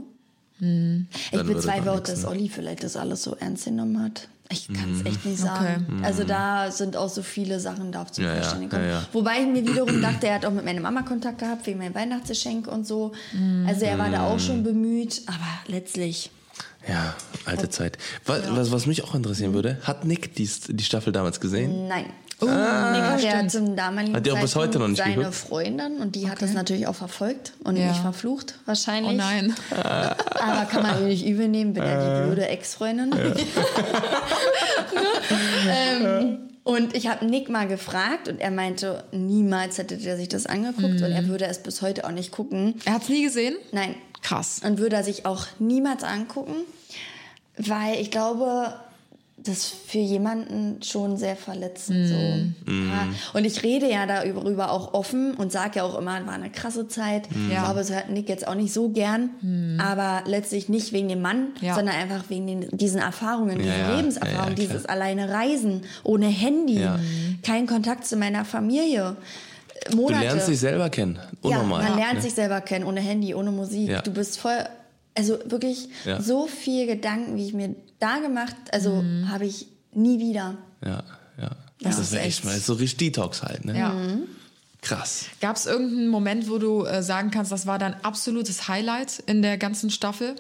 ich 0.59 0.65
Dann 0.65 1.07
würde 1.33 1.55
bezweifle 1.55 1.93
auch, 1.93 2.01
dass 2.01 2.23
ne? 2.23 2.29
Olli 2.31 2.49
vielleicht 2.49 2.83
das 2.83 2.97
alles 2.97 3.23
so 3.23 3.37
ernst 3.37 3.67
genommen 3.67 4.03
hat. 4.03 4.27
Ich 4.51 4.67
kann 4.73 4.95
es 4.95 5.05
echt 5.07 5.25
nicht 5.27 5.41
Okay. 5.41 5.77
sagen. 5.77 6.03
Also 6.03 6.25
da 6.25 6.71
sind 6.73 6.97
auch 6.97 7.11
so 7.11 7.23
viele 7.23 7.61
Sachen 7.61 7.93
da 7.93 8.07
zum 8.07 8.25
Ja, 8.25 8.35
gekommen. 8.41 8.71
ja, 8.73 8.81
ja. 8.89 9.07
Wobei 9.13 9.41
ich 9.43 9.47
mir 9.47 9.65
wiederum 9.65 10.01
dachte, 10.03 10.27
er 10.27 10.37
hat 10.37 10.47
auch 10.47 10.51
mit 10.51 10.65
meiner 10.65 10.81
Mama 10.81 11.03
Kontakt 11.03 11.39
gehabt 11.39 11.67
wegen 11.67 11.79
meinem 11.79 11.95
Weihnachtsgeschenk 11.95 12.67
und 12.67 12.87
so. 12.87 13.13
Also 13.67 13.85
er 13.85 13.99
war 13.99 14.11
da 14.11 14.27
auch 14.27 14.41
schon 14.41 14.63
bemüht, 14.65 15.23
aber 15.27 15.47
letztlich. 15.69 16.31
Ja, 16.87 17.15
alte 17.45 17.69
Zeit. 17.69 17.99
Was, 18.25 18.43
was, 18.51 18.71
was 18.73 18.87
mich 18.87 19.05
auch 19.05 19.15
interessieren 19.15 19.53
würde, 19.55 19.79
hat 19.83 20.05
Nick 20.05 20.35
die, 20.35 20.49
die 20.69 20.85
Staffel 20.85 21.13
damals 21.13 21.41
gesehen? 21.41 21.89
Nein. 21.89 22.07
Nick 22.41 22.51
hat 22.51 23.21
ja 23.23 23.49
zum 23.49 23.75
damaligen 23.75 24.15
Hat 24.15 24.25
die 24.25 24.31
auch 24.31 24.41
bis 24.41 24.53
Zeitpunkt 24.53 24.69
heute 24.69 24.79
noch 24.79 24.89
nicht 24.89 24.99
seine 24.99 25.17
geguckt? 25.17 25.35
Freundin 25.35 25.97
und 25.99 26.15
die 26.15 26.31
hat 26.31 26.41
das 26.41 26.53
natürlich 26.53 26.87
auch 26.87 26.95
verfolgt 26.95 27.53
und 27.65 27.77
Ja. 27.77 27.89
mich 27.89 27.97
verflucht 27.99 28.55
wahrscheinlich. 28.65 29.13
Oh 29.15 29.17
nein. 29.17 29.55
Aber 29.73 30.67
kann 30.71 30.85
man 30.85 31.05
nicht 31.05 31.27
übel 31.27 31.49
nehmen, 31.49 31.73
bin 31.73 31.83
ja 31.83 32.21
die 32.21 32.27
blöde 32.27 32.47
Ex-Freundin. 32.47 33.13
ähm, 35.69 36.39
und 36.63 36.95
ich 36.95 37.09
habe 37.09 37.25
Nick 37.27 37.49
mal 37.49 37.67
gefragt 37.67 38.29
und 38.29 38.41
er 38.41 38.51
meinte, 38.51 39.03
niemals 39.11 39.79
hätte 39.79 39.97
der 39.97 40.17
sich 40.17 40.29
das 40.29 40.47
angeguckt 40.47 41.03
und 41.03 41.11
er 41.11 41.27
würde 41.27 41.47
es 41.47 41.59
bis 41.59 41.83
heute 41.83 42.05
auch 42.05 42.13
nicht 42.13 42.31
gucken. 42.31 42.75
Er 42.85 42.95
hat 42.95 43.03
es 43.03 43.09
nie 43.09 43.25
gesehen? 43.25 43.57
Nein. 43.73 43.95
Krass. 44.23 44.61
Und 44.65 44.79
würde 44.79 44.97
er 44.97 45.05
sich 45.05 45.27
auch 45.27 45.47
niemals 45.59 46.03
angucken, 46.05 46.55
weil 47.57 48.01
ich 48.01 48.11
glaube, 48.11 48.73
das 49.41 49.59
ist 49.59 49.75
für 49.87 49.99
jemanden 49.99 50.83
schon 50.83 51.17
sehr 51.17 51.37
verletzend. 51.37 52.09
So. 52.09 52.15
Ja. 52.73 53.07
Und 53.35 53.45
ich 53.45 53.63
rede 53.63 53.89
ja 53.89 54.05
darüber 54.05 54.73
auch 54.73 54.95
offen 54.95 55.35
und 55.35 55.53
sage 55.53 55.77
ja 55.77 55.83
auch 55.85 55.97
immer, 55.97 56.27
war 56.27 56.35
eine 56.35 56.51
krasse 56.51 56.89
Zeit. 56.89 57.29
Ich 57.31 57.53
Ja. 57.53 57.65
glaube, 57.65 57.81
es 57.81 57.93
hört 57.93 58.11
Nick 58.11 58.29
jetzt 58.29 58.47
auch 58.49 58.57
nicht 58.57 58.73
so 58.73 58.89
gern, 58.89 59.79
aber 59.81 60.23
letztlich 60.29 60.69
nicht 60.69 60.93
wegen 60.93 61.09
dem 61.09 61.23
Mann, 61.23 61.49
Ja. 61.61 61.77
sondern 61.77 61.95
einfach 61.95 62.25
wegen 62.31 62.49
den, 62.49 62.69
diesen 62.77 63.01
Erfahrungen, 63.01 63.59
diesen 63.59 63.71
ja. 63.79 63.97
Lebenserfahrungen, 63.97 64.37
Ja, 64.37 64.49
ja, 64.49 64.55
klar. 64.55 64.67
dieses 64.73 64.87
alleine 64.87 65.29
Reisen, 65.31 65.83
ohne 66.03 66.27
Handy, 66.27 66.81
Ja. 66.81 66.99
kein 67.45 67.69
Kontakt 67.69 68.07
zu 68.09 68.17
meiner 68.17 68.45
Familie. 68.45 69.17
Du 69.91 69.97
Monate. 69.97 70.25
lernst 70.25 70.49
dich 70.49 70.61
selber 70.61 70.91
kennen. 70.91 71.19
Unnormal. 71.43 71.83
Ja, 71.83 71.89
man 71.91 71.99
lernt 71.99 72.15
ne? 72.15 72.23
sich 72.23 72.35
selber 72.35 72.61
kennen, 72.61 72.85
ohne 72.85 73.01
Handy, 73.01 73.35
ohne 73.35 73.51
Musik. 73.51 73.89
Ja. 73.89 74.03
Du 74.03 74.13
bist 74.13 74.39
voll, 74.39 74.59
also 75.15 75.39
wirklich 75.47 75.89
Ja. 76.05 76.21
so 76.21 76.47
viel 76.47 76.87
Gedanken, 76.87 77.37
wie 77.37 77.47
ich 77.47 77.53
mir 77.55 77.75
da 78.01 78.19
gemacht, 78.19 78.57
also 78.73 79.03
Mhm. 79.03 79.29
habe 79.31 79.47
ich 79.47 79.67
nie 79.93 80.19
wieder. 80.19 80.57
Ja, 80.85 81.03
ja. 81.41 81.51
Das 81.81 81.97
Das, 81.97 82.09
ist 82.09 82.13
echt 82.15 82.27
echt- 82.27 82.45
mal 82.45 82.59
so 82.59 82.73
richtig 82.75 82.99
Detox 83.15 83.43
halt, 83.43 83.65
ne? 83.65 83.79
Ja. 83.79 83.95
Krass. 84.81 85.27
Gab 85.41 85.57
es 85.57 85.67
irgendeinen 85.67 86.09
Moment, 86.09 86.49
wo 86.49 86.59
du 86.59 86.85
äh, 86.85 87.03
sagen 87.03 87.31
kannst, 87.31 87.51
das 87.51 87.67
war 87.67 87.79
dein 87.79 87.95
absolutes 88.05 88.69
Highlight 88.69 89.23
in 89.27 89.43
der 89.43 89.59
ganzen 89.59 89.91
Staffel? 89.91 90.37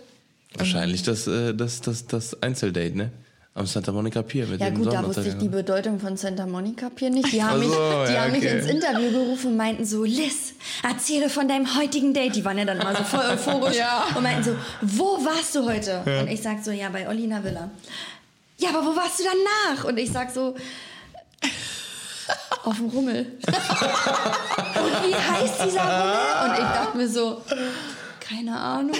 Wahrscheinlich 0.54 1.02
das, 1.02 1.26
äh, 1.26 1.54
das, 1.54 1.80
das, 1.80 2.06
das 2.06 2.40
Einzeldate, 2.42 2.96
ne? 2.96 3.10
Am 3.58 3.66
Santa 3.66 3.90
Monica 3.90 4.22
Pier 4.22 4.46
mit 4.46 4.60
Ja 4.60 4.70
dem 4.70 4.76
gut, 4.78 4.86
da 4.86 5.04
wusste 5.04 5.22
ich 5.22 5.32
Sonnenuntergang. 5.32 5.40
die 5.40 5.48
Bedeutung 5.48 6.00
von 6.00 6.16
Santa 6.16 6.46
Monica 6.46 6.90
Pier 6.90 7.10
nicht. 7.10 7.32
Die 7.32 7.42
haben, 7.42 7.54
Ach 7.56 7.58
mich, 7.58 7.68
so, 7.68 8.04
die 8.06 8.12
ja, 8.12 8.22
haben 8.22 8.30
mich 8.32 8.42
okay. 8.44 8.58
ins 8.58 8.66
Interview 8.66 9.10
gerufen 9.10 9.46
und 9.48 9.56
meinten 9.56 9.84
so, 9.84 10.04
Liz, 10.04 10.54
erzähle 10.88 11.28
von 11.28 11.48
deinem 11.48 11.76
heutigen 11.76 12.14
Date. 12.14 12.36
Die 12.36 12.44
waren 12.44 12.56
ja 12.56 12.64
dann 12.64 12.80
immer 12.80 12.94
so 12.94 13.02
voll 13.02 13.24
euphorisch 13.32 13.76
Ja. 13.78 14.06
und 14.14 14.22
meinten 14.22 14.44
so, 14.44 14.56
wo 14.82 15.24
warst 15.24 15.56
du 15.56 15.64
heute? 15.64 16.02
Und 16.20 16.28
ich 16.28 16.40
sag 16.40 16.64
so, 16.64 16.70
ja, 16.70 16.88
bei 16.88 17.02
der 17.02 17.44
Villa. 17.44 17.70
Ja, 18.58 18.68
aber 18.70 18.86
wo 18.86 18.94
warst 18.96 19.18
du 19.18 19.24
danach? 19.24 19.84
Und 19.84 19.98
ich 19.98 20.12
sag 20.12 20.30
so, 20.30 20.54
auf 22.64 22.76
dem 22.76 22.86
Rummel. 22.90 23.26
und 23.46 25.08
wie 25.08 25.14
heißt 25.14 25.64
dieser 25.64 25.82
Rummel? 25.82 26.44
Und 26.44 26.52
ich 26.52 26.64
dachte 26.64 26.96
mir 26.96 27.08
so, 27.08 27.42
keine 28.28 28.58
Ahnung. 28.58 28.96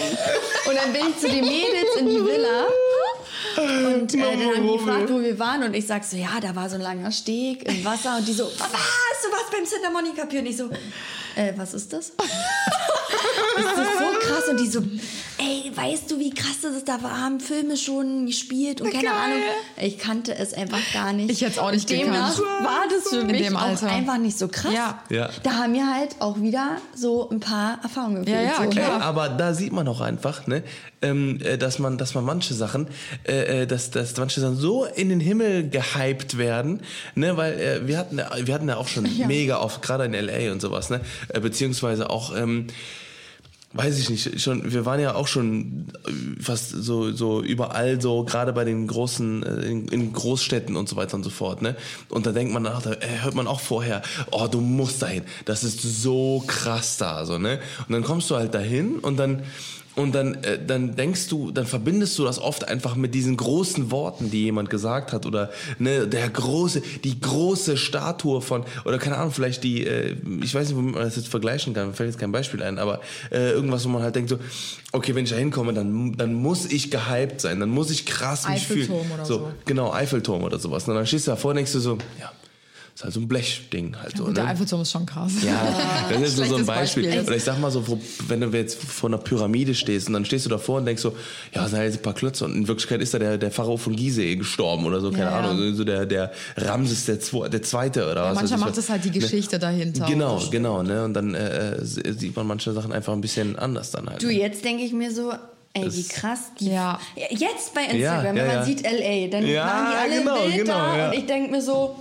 Und 0.67 0.75
dann 0.75 0.93
bin 0.93 1.09
ich 1.11 1.19
zu 1.19 1.29
den 1.29 1.45
Mädels 1.45 1.97
in 1.99 2.09
die 2.09 2.25
Villa. 2.25 2.67
Und 3.57 4.15
äh, 4.15 4.19
dann 4.19 4.47
haben 4.47 4.63
die 4.63 4.79
gefragt, 4.79 5.11
wo 5.11 5.21
wir 5.21 5.39
waren. 5.39 5.63
Und 5.65 5.75
ich 5.75 5.87
sag 5.87 6.05
so, 6.05 6.17
ja, 6.17 6.41
da 6.41 6.55
war 6.55 6.69
so 6.69 6.77
ein 6.77 6.81
langer 6.81 7.13
Steg 7.13 7.69
im 7.69 7.85
Wasser. 7.85 8.17
Und 8.17 8.27
die 8.27 8.33
so, 8.33 8.45
was? 8.45 8.59
Du 8.59 9.33
warst 9.33 9.51
beim 9.51 9.67
Santa 9.67 9.91
Monica 9.91 10.25
Pier. 10.27 10.41
Und 10.41 10.47
ich 10.47 10.57
so, 10.57 10.71
äh, 11.37 11.53
was 11.57 11.75
ist 11.75 11.93
das? 11.93 12.13
Ist 13.59 13.77
das 13.77 13.87
so 13.99 14.29
krass? 14.29 14.49
Und 14.51 14.61
die 14.61 14.67
so, 14.67 14.81
ey, 15.39 15.71
weißt 15.75 16.11
du, 16.11 16.19
wie 16.19 16.31
krass 16.31 16.57
das 16.63 16.77
ist? 16.77 16.89
Da 16.89 17.01
haben 17.03 17.41
Filme 17.41 17.77
schon 17.77 18.27
gespielt 18.27 18.81
und 18.81 18.91
keine 18.91 19.05
Geil. 19.05 19.13
Ahnung. 19.13 19.39
Ich 19.81 19.99
kannte 19.99 20.35
es 20.37 20.53
einfach 20.55 20.81
gar 20.93 21.13
nicht. 21.13 21.31
Ich 21.31 21.41
hätte 21.43 21.53
es 21.53 21.59
auch 21.59 21.71
nicht 21.71 21.89
Demnach 21.91 22.37
gekannt. 22.37 22.65
war 22.65 22.85
das 22.91 23.09
für 23.11 23.21
In 23.21 23.27
mich 23.29 23.43
dem 23.47 23.57
auch 23.57 23.83
einfach 23.83 24.19
nicht 24.19 24.39
so 24.39 24.49
krass. 24.49 24.73
Ja. 24.75 25.03
Ja. 25.11 25.31
Da 25.43 25.53
haben 25.53 25.75
wir 25.75 25.93
halt 25.95 26.17
auch 26.21 26.41
wieder 26.41 26.79
so 26.95 27.29
ein 27.31 27.41
paar 27.41 27.79
Erfahrungen 27.83 28.25
Ja, 28.27 28.43
gefühlt. 28.43 28.57
ja, 28.59 28.65
so. 28.65 28.71
klar. 28.71 28.97
Ey, 28.97 29.03
aber 29.03 29.29
da 29.29 29.55
sieht 29.55 29.73
man 29.73 29.87
auch 29.89 30.01
einfach, 30.01 30.47
ne, 30.47 30.63
ähm, 31.01 31.39
äh, 31.45 31.57
dass 31.59 31.79
man, 31.79 31.97
dass 31.99 32.15
man 32.15 32.25
manche 32.25 32.55
Sachen, 32.55 32.89
äh, 33.27 33.63
äh, 33.63 33.67
dass, 33.67 33.91
dass 33.91 34.17
manche 34.17 34.41
Sachen 34.41 34.57
so 34.57 34.85
in 34.85 35.09
den 35.11 35.21
Himmel 35.21 35.69
gehypt 35.69 36.39
werden, 36.39 36.81
ne, 37.15 37.37
weil 37.37 37.83
wir 37.87 37.99
hatten, 37.99 38.19
ja- 38.19 38.31
wir 38.45 38.55
hatten 38.55 38.69
ja 38.69 38.77
auch 38.77 38.89
schon 38.89 39.09
mega 39.29 39.59
oft, 39.61 39.81
gerade 39.83 40.05
in 40.07 40.13
LA 40.15 40.51
und 40.53 40.61
sowas, 40.61 40.91
ne, 40.91 41.01
beziehungsweise 41.41 42.11
auch, 42.11 42.35
ähm, 42.37 42.67
Weiß 43.79 43.97
ich 43.97 44.11
nicht, 44.11 44.41
schon, 44.41 44.73
wir 44.73 44.85
waren 44.87 44.99
ja 44.99 45.15
auch 45.15 45.29
schon 45.29 45.87
äh, 46.05 46.43
fast 46.43 46.71
so, 46.71 47.13
so 47.13 47.41
überall 47.45 48.01
so, 48.01 48.25
gerade 48.25 48.53
bei 48.53 48.65
den 48.65 48.89
großen, 48.89 49.45
äh, 49.45 49.67
in, 49.67 49.87
in 49.87 50.13
Großstädten 50.13 50.75
und 50.75 50.89
so 50.89 50.97
weiter 50.97 51.15
und 51.15 51.23
so 51.23 51.31
fort, 51.31 51.63
ne? 51.63 51.77
Und 52.09 52.27
da 52.27 52.33
denkt 52.33 52.53
man 52.53 52.65
nach, 52.65 52.83
da 52.83 52.95
äh, 52.95 53.23
hört 53.23 53.37
man 53.37 53.47
auch 53.47 53.61
vorher, 53.61 54.03
oh, 54.33 54.49
du 54.51 54.61
musst 54.61 55.01
dahin, 55.01 55.23
das 55.45 55.63
ist 55.63 55.81
so 55.81 56.43
krass 56.45 56.97
da, 56.97 57.25
so, 57.25 57.39
ne? 57.39 57.61
Und 57.87 57.93
dann 57.93 58.03
kommst 58.03 58.29
du 58.31 58.35
halt 58.35 58.53
dahin 58.53 58.99
und 58.99 59.17
dann, 59.17 59.45
und 59.99 60.15
dann, 60.15 60.35
äh, 60.45 60.65
dann 60.65 60.95
denkst 60.95 61.29
du, 61.29 61.51
dann 61.51 61.67
verbindest 61.67 62.17
du 62.19 62.25
das 62.25 62.39
oft 62.39 62.69
einfach 62.69 62.95
mit 62.95 63.15
diesen 63.15 63.37
großen 63.37 63.91
Worten, 63.91 64.31
die 64.31 64.45
jemand 64.45 64.71
gesagt 64.71 65.13
hat 65.13 65.27
oder 65.27 65.51
ne, 65.79 66.07
der 66.07 66.29
große, 66.29 66.83
die 67.03 67.21
große 67.21 67.77
Statue 67.77 68.41
von 68.41 68.65
oder 68.85 68.99
keine 68.99 69.17
Ahnung, 69.17 69.33
vielleicht 69.33 69.65
die, 69.65 69.85
äh, 69.85 70.15
ich 70.41 70.55
weiß 70.55 70.69
nicht, 70.69 70.77
womit 70.77 70.95
man 70.95 71.03
das 71.03 71.17
jetzt 71.17 71.27
vergleichen 71.27 71.75
kann, 71.75 71.89
mir 71.89 71.95
fällt 71.95 72.11
jetzt 72.11 72.21
kein 72.21 72.31
Beispiel 72.31 72.63
ein, 72.63 72.79
aber 72.79 73.01
äh, 73.33 73.51
irgendwas, 73.51 73.85
wo 73.85 73.89
man 73.89 74.03
halt 74.03 74.15
denkt 74.15 74.31
so, 74.31 74.39
okay, 74.93 75.17
wenn 75.17 75.25
ich 75.25 75.31
da 75.31 75.37
hinkomme, 75.37 75.75
dann, 75.75 76.17
dann 76.17 76.33
muss 76.33 76.67
ich 76.67 76.93
gehypt 76.93 77.41
sein, 77.41 77.59
dann 77.59 77.71
muss 77.71 77.91
ich 77.91 78.07
krass 78.07 78.49
mich 78.49 78.69
fühlen. 78.69 78.83
Eiffelturm 78.83 79.13
oder 79.13 79.25
so. 79.25 79.53
Genau, 79.67 79.93
Eiffelturm 79.93 80.45
oder 80.45 80.61
sowas. 80.61 80.87
Und 80.87 80.95
dann 80.95 81.07
stehst 81.07 81.27
du 81.27 81.33
davor 81.33 81.51
und 81.51 81.57
denkst 81.57 81.73
du 81.73 81.81
so, 81.81 81.99
ja, 82.21 82.31
ist 82.99 83.05
halt 83.05 83.15
so 83.15 83.21
ein 83.21 83.29
Blechding 83.29 83.95
halt 84.03 84.17
so. 84.17 84.25
Gut, 84.25 84.37
der 84.37 84.45
ne? 84.45 84.51
Eiffelturm 84.51 84.83
ist 84.83 84.91
schon 84.91 85.07
krass. 85.07 85.33
Ja, 85.45 85.55
das 86.11 86.21
ist 86.21 86.37
so, 86.37 86.45
so 86.45 86.57
ein 86.57 86.67
Beispiel. 86.67 87.05
Beispiel. 87.05 87.23
Oder 87.23 87.37
ich 87.37 87.45
sag 87.45 87.61
mal 87.61 87.71
so, 87.71 87.87
wo, 87.87 87.99
wenn 88.27 88.41
du 88.41 88.49
jetzt 88.49 88.83
vor 88.83 89.09
einer 89.09 89.19
Pyramide 89.19 89.75
stehst 89.77 90.09
und 90.09 90.15
dann 90.15 90.25
stehst 90.25 90.47
du 90.47 90.51
davor 90.51 90.79
und 90.79 90.87
denkst 90.87 91.03
so, 91.03 91.11
ja, 91.55 91.63
das 91.63 91.71
sind 91.71 91.79
halt 91.79 91.91
jetzt 91.93 92.01
ein 92.01 92.03
paar 92.03 92.15
Klötze 92.15 92.45
und 92.45 92.55
in 92.57 92.67
Wirklichkeit 92.67 93.01
ist 93.01 93.15
da 93.15 93.21
der, 93.21 93.39
der 93.39 93.53
Pharao 93.53 93.77
von 93.77 93.95
Gizeh 93.95 94.35
gestorben 94.35 94.85
oder 94.85 95.01
so, 95.01 95.11
keine 95.11 95.25
Ja, 95.31 95.43
ja. 95.43 95.49
Ahnung, 95.51 95.75
so 95.77 95.85
der, 95.85 96.07
der 96.07 96.33
Ramses 96.57 97.07
der, 97.07 97.21
Zwo 97.21 97.47
der 97.47 97.63
Zweite 97.63 98.11
oder 98.11 98.25
was. 98.25 98.35
manchmal 98.35 98.59
Das 98.59 98.61
macht 98.69 98.79
es 98.79 98.91
halt 98.91 99.05
die 99.05 99.13
Geschichte 99.13 99.61
dahinter. 99.61 100.05
Genau, 100.07 100.43
genau, 100.51 100.83
ne, 100.83 101.05
und 101.05 101.15
dann 101.15 101.35
äh, 101.35 101.77
äh, 101.77 101.85
sieht 101.85 102.35
man 102.35 102.49
manche 102.49 102.73
Sachen 102.73 102.91
einfach 102.93 103.13
ein 103.13 103.21
bisschen 103.21 103.57
anders 103.59 103.93
dann 103.93 104.11
halt. 104.11 104.23
Du, 104.25 104.29
jetzt 104.29 104.65
denke 104.65 104.83
ich 104.83 104.93
mir 104.93 105.13
so, 105.15 105.31
ey, 105.75 105.83
wie 105.85 105.87
Das- 105.87 106.09
krass. 106.09 106.41
Die, 106.59 106.71
Ja. 106.71 106.99
Jetzt 107.31 107.75
bei 107.75 107.83
Instagram, 107.83 108.01
Ja, 108.01 108.23
wenn 108.25 108.37
ja, 108.37 108.45
man 108.45 108.55
ja. 108.57 108.65
sieht 108.65 108.83
LA, 108.83 109.29
dann 109.31 109.47
Ja, 109.47 109.65
machen 109.65 109.87
die 109.93 109.97
alle 109.99 110.19
genau, 110.19 110.35
ein 110.35 110.43
Bild 110.51 110.57
genau, 110.65 110.73
da 110.79 110.97
ja. 110.99 111.07
und 111.11 111.15
ich 111.15 111.27
denke 111.27 111.51
mir 111.53 111.63
so, 111.63 111.95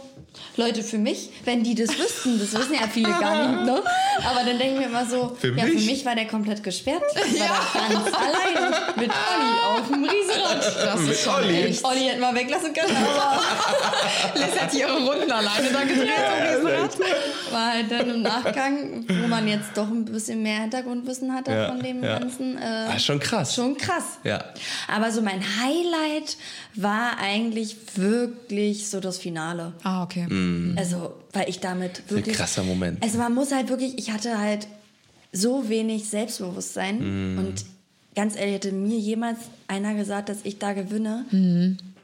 Leute, 0.55 0.81
für 0.83 0.97
mich, 0.97 1.29
wenn 1.45 1.63
die 1.63 1.75
das 1.75 1.89
wüssten, 1.99 2.39
das 2.39 2.51
wissen 2.53 2.73
ja 2.73 2.87
viele 2.91 3.09
gar 3.09 3.47
nicht, 3.47 3.65
ne? 3.65 3.81
Aber 4.25 4.39
dann 4.43 4.57
denke 4.57 4.73
ich 4.73 4.79
mir 4.79 4.85
immer 4.87 5.05
so, 5.05 5.35
Für 5.39 5.55
ja, 5.55 5.65
mich? 5.65 5.79
für 5.83 5.91
mich 5.91 6.05
war 6.05 6.15
der 6.15 6.25
komplett 6.27 6.63
gesperrt. 6.63 7.03
Ich 7.33 7.39
war 7.39 7.47
da 7.87 7.93
ganz 7.93 8.07
alleine 8.15 8.75
mit 8.95 9.09
Olli 9.11 9.79
auf 9.79 9.87
dem 9.87 10.03
Riesenrad. 10.03 10.85
Das 10.85 11.01
ist 11.01 11.23
schon 11.23 11.35
Olli. 11.35 11.63
echt. 11.63 11.83
Olli 11.85 11.99
hätten 12.07 12.21
wir 12.21 12.33
weglassen 12.35 12.73
können, 12.73 12.95
aber 12.97 13.41
Liz 14.35 14.59
hat 14.59 14.73
ihre 14.73 14.93
Runden 14.97 15.31
alleine 15.31 15.69
da 15.71 15.81
gedreht. 15.83 16.09
am 16.09 16.47
Riesenrad. 16.67 16.99
war 17.51 17.71
halt 17.73 17.91
dann 17.91 18.09
im 18.09 18.21
Nachgang, 18.23 19.05
wo 19.07 19.27
man 19.27 19.47
jetzt 19.47 19.69
doch 19.75 19.87
ein 19.87 20.05
bisschen 20.05 20.41
mehr 20.41 20.61
Hintergrundwissen 20.61 21.33
hatte 21.33 21.51
Ja, 21.51 21.67
von 21.67 21.79
dem 21.81 22.03
ja. 22.03 22.17
Ganzen. 22.19 22.57
Äh, 22.57 22.87
Ah, 22.89 22.99
schon 22.99 23.19
krass. 23.19 23.53
Schon 23.55 23.77
krass. 23.77 24.17
Ja. 24.23 24.43
Aber 24.87 25.11
so 25.11 25.21
mein 25.21 25.41
Highlight 25.41 26.37
war 26.81 27.17
eigentlich 27.19 27.75
wirklich 27.95 28.89
so 28.89 28.99
das 28.99 29.17
Finale. 29.17 29.73
Ah, 29.83 30.03
okay. 30.03 30.27
Also, 30.77 31.13
weil 31.33 31.49
ich 31.49 31.59
damit 31.59 32.09
wirklich. 32.09 32.35
krasser 32.35 32.63
Moment. 32.63 33.01
Also, 33.03 33.17
man 33.17 33.33
muss 33.33 33.51
halt 33.51 33.69
wirklich, 33.69 33.97
ich 33.97 34.11
hatte 34.11 34.37
halt 34.39 34.67
so 35.31 35.69
wenig 35.69 36.09
Selbstbewusstsein 36.09 37.33
Mhm. 37.33 37.39
und 37.39 37.65
ganz 38.15 38.35
ehrlich, 38.35 38.55
hätte 38.55 38.71
mir 38.71 38.97
jemals 38.97 39.37
einer 39.67 39.93
gesagt, 39.93 40.29
dass 40.29 40.37
ich 40.43 40.57
da 40.57 40.73
gewinne. 40.73 41.25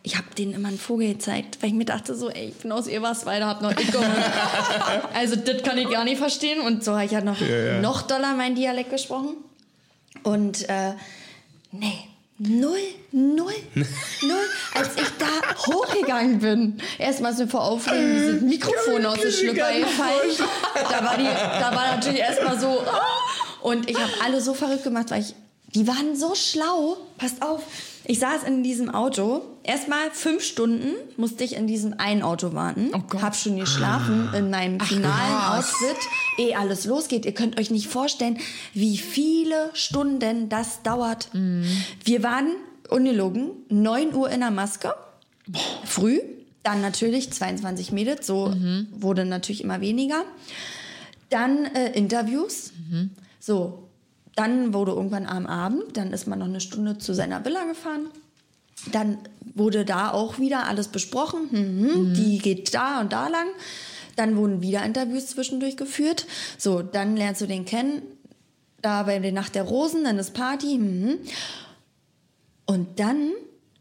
Ich 0.06 0.18
habe 0.18 0.28
denen 0.38 0.54
immer 0.54 0.68
einen 0.68 0.78
Vogel 0.78 1.14
gezeigt, 1.14 1.58
weil 1.62 1.70
ich 1.70 1.76
mir 1.76 1.86
dachte 1.86 2.14
so, 2.16 2.30
ey, 2.30 2.50
ich 2.50 2.56
bin 2.56 2.72
aus 2.74 2.88
Eberswalde, 2.88 3.46
hab 3.46 3.62
noch 3.62 3.72
Icke. 3.72 3.98
also 5.14 5.36
das 5.38 5.64
kann 5.64 5.78
ich 5.78 5.90
gar 5.90 6.04
nicht 6.04 6.18
verstehen. 6.18 6.60
Und 6.62 6.84
so 6.84 6.92
habe 6.94 7.06
ich 7.06 7.16
halt 7.16 7.26
noch, 7.26 7.38
noch 7.82 8.02
doller 8.04 8.36
meinen 8.36 8.56
Dialekt 8.56 8.90
gesprochen. 8.92 9.36
Und 10.24 10.68
äh, 10.70 10.92
nee, 11.72 11.94
null, 12.38 12.78
null, 13.14 13.54
null. 13.76 14.46
Als 14.76 14.90
ich 14.98 15.08
da 15.18 15.26
hochgegangen 16.14 16.40
bin, 16.40 16.78
erstmal 17.00 17.32
ist 17.32 17.40
mir 17.40 17.48
vor 17.48 17.64
Aufregung 17.64 18.14
dieses 18.14 18.42
Mikrofon 18.42 19.06
aus 19.06 19.20
dem 19.20 19.32
Schlüpper 19.32 19.74
gefallen. 19.74 20.50
Da 20.90 21.04
war, 21.04 21.18
die, 21.18 21.24
da 21.26 21.76
war 21.76 21.96
natürlich 21.96 22.20
erstmal 22.20 22.60
so. 22.60 22.68
oh. 22.86 23.70
Und 23.70 23.90
ich 23.90 23.98
habe 23.98 24.12
alle 24.24 24.42
so 24.42 24.54
verrückt 24.54 24.84
gemacht, 24.84 25.12
weil 25.12 25.22
ich. 25.22 25.36
Die 25.76 25.88
waren 25.88 26.16
so 26.16 26.36
schlau. 26.36 26.98
Passt 27.18 27.42
auf. 27.42 27.64
Ich 28.06 28.20
saß 28.20 28.44
in 28.44 28.62
diesem 28.62 28.94
Auto. 28.94 29.42
Erstmal 29.64 30.12
fünf 30.12 30.44
Stunden 30.44 30.94
musste 31.18 31.44
ich 31.44 31.56
in 31.56 31.66
diesem 31.66 31.96
einen 31.98 32.22
Auto 32.22 32.54
warten. 32.54 32.92
Oh 32.94 33.00
Gott. 33.10 33.24
Hab 33.24 33.36
schon 33.36 33.58
geschlafen 33.58 34.30
in 34.36 34.52
meinem 34.52 34.80
finalen 34.80 35.34
krass. 35.34 35.74
Outfit 35.74 35.98
ehe 36.38 36.56
alles 36.56 36.86
losgeht. 36.86 37.26
Ihr 37.26 37.34
könnt 37.34 37.60
euch 37.60 37.72
nicht 37.72 37.88
vorstellen, 37.88 38.38
wie 38.76 39.00
viele 39.00 39.72
Stunden 39.74 40.48
das 40.48 40.84
dauert. 40.84 41.30
Wir 42.04 42.22
waren, 42.22 42.52
ungelogen, 42.90 43.52
9 43.70 44.14
Uhr 44.14 44.30
in 44.30 44.42
der 44.42 44.52
Maske, 44.52 44.94
früh. 45.86 46.20
Dann 46.64 46.82
natürlich 46.82 47.32
22 47.32 47.92
Mädels, 47.92 48.26
so 48.26 48.48
Mhm. 48.48 48.88
wurde 48.92 49.26
natürlich 49.26 49.64
immer 49.64 49.82
weniger. 49.82 50.24
Dann 51.30 51.66
äh, 51.66 51.92
Interviews. 51.92 52.72
Mhm. 52.90 53.10
So, 53.40 53.90
dann 54.36 54.74
wurde 54.74 54.94
irgendwann 54.94 55.26
am 55.28 55.46
Abend, 55.46 55.98
dann 55.98 56.14
ist 56.14 56.26
man 56.28 56.40
noch 56.40 56.46
eine 56.48 56.62
Stunde 56.62 56.98
zu 56.98 57.14
seiner 57.14 57.44
Villa 57.44 57.66
gefahren. 57.66 58.08
Dann 58.92 59.18
wurde 59.56 59.86
da 59.86 60.12
auch 60.12 60.40
wieder 60.40 60.66
alles 60.68 60.88
besprochen. 60.88 61.48
Mhm, 61.52 62.14
Die 62.16 62.38
geht 62.40 62.74
da 62.74 63.00
und 63.02 63.14
da 63.14 63.28
lang. 63.28 63.48
Dann 64.16 64.36
wurden 64.38 64.62
wieder 64.62 64.84
Interviews 64.86 65.28
zwischendurch 65.28 65.76
geführt. 65.78 66.26
So, 66.58 66.82
dann 66.82 67.16
lernst 67.18 67.42
du 67.42 67.46
den 67.46 67.66
kennen. 67.66 68.02
Da 68.82 69.04
bei 69.04 69.20
der 69.20 69.32
Nacht 69.32 69.56
der 69.56 69.64
Rosen, 69.64 70.04
dann 70.04 70.18
ist 70.20 70.34
Party. 70.34 70.78
Mhm. 70.78 71.18
Und 72.66 73.00
dann 73.00 73.32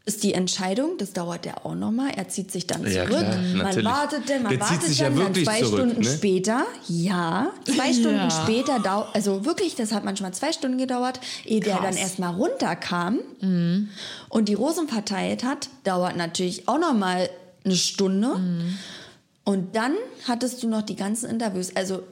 ist 0.05 0.23
die 0.23 0.33
Entscheidung, 0.33 0.97
das 0.97 1.13
dauert 1.13 1.45
ja 1.45 1.53
auch 1.63 1.75
nochmal, 1.75 2.11
er 2.17 2.27
zieht 2.27 2.51
sich 2.51 2.67
dann 2.67 2.83
Ja, 2.85 3.05
zurück. 3.05 3.19
klar, 3.19 3.37
man 3.37 3.57
natürlich. 3.57 3.85
wartet 3.85 4.29
dann, 4.29 4.43
man 4.43 4.51
Der 4.51 4.59
wartet 4.59 4.83
sich 4.83 4.97
ja 4.99 5.05
dann, 5.05 5.15
dann 5.17 5.27
wirklich 5.27 5.45
zwei 5.45 5.59
zurück, 5.61 5.79
Stunden 5.79 6.01
ne? 6.01 6.09
später, 6.13 6.65
ja, 6.89 7.51
zwei 7.63 7.93
Stunden 7.93 8.17
Ja. 8.17 8.29
später, 8.29 8.79
dau 8.79 9.05
also 9.13 9.45
wirklich, 9.45 9.75
das 9.75 9.93
hat 9.93 10.03
manchmal 10.03 10.33
zwei 10.33 10.51
Stunden 10.51 10.77
gedauert, 10.77 11.21
ehe 11.45 11.61
der 11.61 11.75
Krass. 11.77 11.83
dann 11.85 11.95
erstmal 11.95 12.33
runterkam 12.35 13.19
Mhm. 13.39 13.89
und 14.27 14.49
die 14.49 14.55
Rosen 14.55 14.89
verteilt 14.89 15.45
hat, 15.45 15.69
dauert 15.85 16.17
natürlich 16.17 16.67
auch 16.67 16.79
nochmal 16.79 17.29
eine 17.63 17.75
Stunde. 17.77 18.27
Mhm. 18.39 18.77
Und 19.45 19.75
dann 19.77 19.93
hattest 20.27 20.63
du 20.63 20.67
noch 20.67 20.81
die 20.81 20.97
ganzen 20.97 21.29
Interviews. 21.29 21.73
Also 21.77 22.03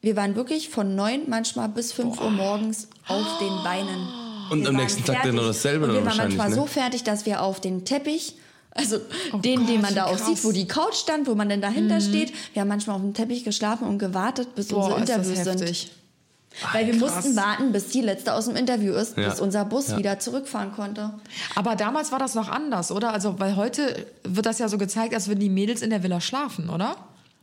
wir 0.00 0.16
waren 0.16 0.34
wirklich 0.34 0.70
von 0.70 0.96
neun 0.96 1.22
manchmal 1.28 1.68
bis 1.68 1.92
fünf 1.92 2.20
Uhr 2.20 2.30
morgens 2.30 2.88
auf 3.06 3.38
den 3.38 3.62
Beinen. 3.62 4.08
Und 4.50 4.62
Wir 4.62 4.68
am 4.70 4.76
nächsten 4.76 5.04
Tag 5.04 5.22
dann 5.22 5.34
noch 5.34 5.44
dasselbe 5.46 5.86
Und 5.86 5.92
wir 5.94 6.04
waren 6.04 6.16
manchmal 6.16 6.48
ne? 6.50 6.54
so 6.54 6.66
fertig, 6.66 7.04
dass 7.04 7.26
wir 7.26 7.42
auf 7.42 7.60
den 7.60 7.84
Teppich, 7.84 8.36
also 8.70 8.98
den, 9.42 9.60
Gott, 9.60 9.68
den 9.68 9.80
man 9.80 9.94
da 9.94 10.06
auch 10.06 10.16
krass. 10.16 10.26
sieht, 10.26 10.44
wo 10.44 10.52
die 10.52 10.66
Couch 10.66 10.94
stand, 10.94 11.26
wo 11.26 11.34
man 11.34 11.48
dann 11.48 11.60
dahinter 11.60 12.00
steht. 12.00 12.32
Wir 12.54 12.60
haben 12.62 12.68
manchmal 12.68 12.96
auf 12.96 13.02
dem 13.02 13.14
Teppich 13.14 13.44
geschlafen 13.44 13.86
und 13.86 13.98
gewartet, 13.98 14.54
bis 14.54 14.68
Boah, 14.68 14.96
unsere 14.96 15.00
ist 15.00 15.08
das 15.08 15.16
Interviews 15.28 15.44
sind. 15.44 15.60
heftig. 15.68 15.92
Weil 16.72 16.86
wir 16.86 16.98
krass. 16.98 17.14
mussten 17.14 17.36
warten, 17.36 17.72
bis 17.72 17.88
die 17.88 18.02
letzte 18.02 18.34
aus 18.34 18.44
dem 18.44 18.56
Interview 18.56 18.92
ist, 18.92 19.16
Ja. 19.16 19.30
bis 19.30 19.40
unser 19.40 19.64
Bus 19.64 19.88
Ja. 19.88 19.96
wieder 19.96 20.18
zurückfahren 20.18 20.72
konnte. 20.72 21.10
Aber 21.54 21.76
damals 21.76 22.12
war 22.12 22.18
das 22.18 22.34
noch 22.34 22.48
anders, 22.50 22.92
oder? 22.92 23.12
Also, 23.14 23.38
weil 23.40 23.56
heute 23.56 24.06
wird 24.24 24.44
das 24.44 24.58
ja 24.58 24.68
so 24.68 24.76
gezeigt, 24.76 25.14
als 25.14 25.28
würden 25.28 25.40
die 25.40 25.48
Mädels 25.48 25.80
in 25.80 25.88
der 25.88 26.02
Villa 26.02 26.20
schlafen, 26.20 26.68
oder? 26.68 26.96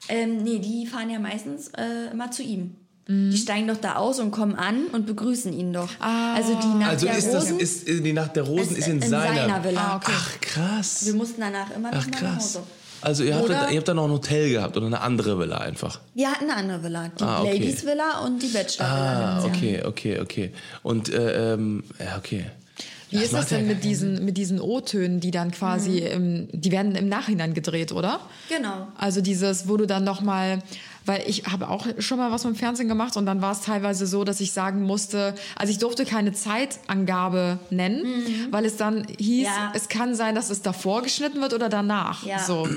Ähm, 0.09 0.43
nee, 0.43 0.59
die 0.59 0.85
fahren 0.85 1.09
ja 1.09 1.17
meistens 1.19 1.69
äh, 1.69 2.11
immer 2.11 2.29
zu 2.29 2.43
ihm. 2.43 2.75
Mhm. 3.09 3.31
Die 3.31 3.37
steigen 3.37 3.67
doch 3.67 3.77
da 3.77 3.95
aus 3.95 4.19
und 4.19 4.29
kommen 4.29 4.55
an 4.55 4.85
und 4.91 5.07
begrüßen 5.07 5.51
ihn 5.51 5.73
doch. 5.73 5.89
Also 5.99 6.53
die 6.61 6.77
Nacht 6.77 6.91
Also 6.91 7.05
der 7.07 7.17
ist 7.17 7.33
das 7.33 7.43
Rosen 7.45 7.59
ist 7.59 7.87
die 7.87 8.13
Nacht 8.13 8.35
der 8.35 8.43
Rosen 8.43 8.75
ist 8.75 8.77
ist 8.77 8.87
in, 8.87 9.01
in 9.01 9.09
seiner 9.09 9.63
Villa. 9.63 9.81
Ah, 9.81 9.95
okay. 9.97 10.11
Ach 10.15 10.41
krass. 10.41 11.05
Wir 11.05 11.13
mussten 11.15 11.41
danach 11.41 11.75
immer 11.75 11.91
noch 11.91 11.97
Ach 11.99 12.21
mal 12.21 12.21
nach. 12.29 12.35
Hause. 12.37 12.59
Also 13.01 13.23
ihr 13.23 13.33
habt, 13.35 13.45
Oder- 13.45 13.71
ihr 13.71 13.77
habt 13.77 13.87
da 13.87 13.93
noch 13.93 14.05
ein 14.05 14.11
Hotel 14.11 14.49
gehabt 14.51 14.75
oder 14.77 14.85
eine 14.85 15.01
andere 15.01 15.39
Villa 15.39 15.57
einfach. 15.57 15.99
Wir 16.13 16.29
hatten 16.31 16.43
eine 16.45 16.55
andere 16.57 16.83
Villa, 16.83 17.09
die 17.17 17.23
Ah, 17.23 17.41
okay. 17.41 17.53
Ladies 17.53 17.85
Villa 17.85 18.19
und 18.25 18.41
die 18.43 18.47
Bachelor 18.47 18.85
Villa. 18.85 19.39
Ah, 19.39 19.45
okay, 19.45 19.83
okay, 19.85 20.19
okay. 20.19 20.51
Und 20.83 21.09
äh, 21.09 21.53
ähm, 21.53 21.83
ja, 21.97 22.17
okay. 22.17 22.45
Wie 23.09 23.15
ist 23.15 23.33
das 23.33 23.39
macht 23.41 23.51
ja 23.51 23.57
denn 23.57 23.67
mit 23.67 23.83
diesen, 23.83 24.23
mit 24.23 24.37
diesen 24.37 24.61
O-Tönen, 24.61 25.19
die 25.19 25.31
dann 25.31 25.49
quasi, 25.49 25.99
im, 25.99 26.47
die 26.51 26.71
werden 26.71 26.93
im 26.93 27.09
Nachhinein 27.09 27.55
gedreht, 27.55 27.91
oder? 27.91 28.19
Genau. 28.49 28.87
Also 28.97 29.21
dieses, 29.21 29.67
wo 29.67 29.77
du 29.77 29.87
dann 29.87 30.03
nochmal, 30.03 30.59
weil 31.09 31.23
ich 31.27 31.45
habe 31.45 31.69
auch 31.69 31.87
schon 31.97 32.19
mal 32.19 32.31
was 32.31 32.43
mit 32.43 32.53
dem 32.53 32.59
Fernsehen 32.59 32.87
gemacht 32.87 33.17
und 33.17 33.25
dann 33.25 33.41
war 33.41 33.51
es 33.51 33.61
teilweise 33.61 34.05
so, 34.05 34.23
dass 34.23 34.39
ich 34.41 34.51
sagen 34.51 34.83
musste, 34.83 35.33
also 35.55 35.71
ich 35.71 35.79
durfte 35.79 36.05
keine 36.05 36.33
Zeitangabe 36.33 37.57
nennen, 37.71 38.05
weil 38.51 38.63
es 38.63 38.77
dann 38.77 39.07
hieß, 39.17 39.47
Ja. 39.47 39.73
es 39.75 39.89
kann 39.89 40.13
sein, 40.13 40.35
dass 40.35 40.51
es 40.51 40.61
davor 40.61 41.01
geschnitten 41.01 41.41
wird 41.41 41.53
oder 41.53 41.67
danach. 41.67 42.23
Ja. 42.25 42.37
So. 42.39 42.67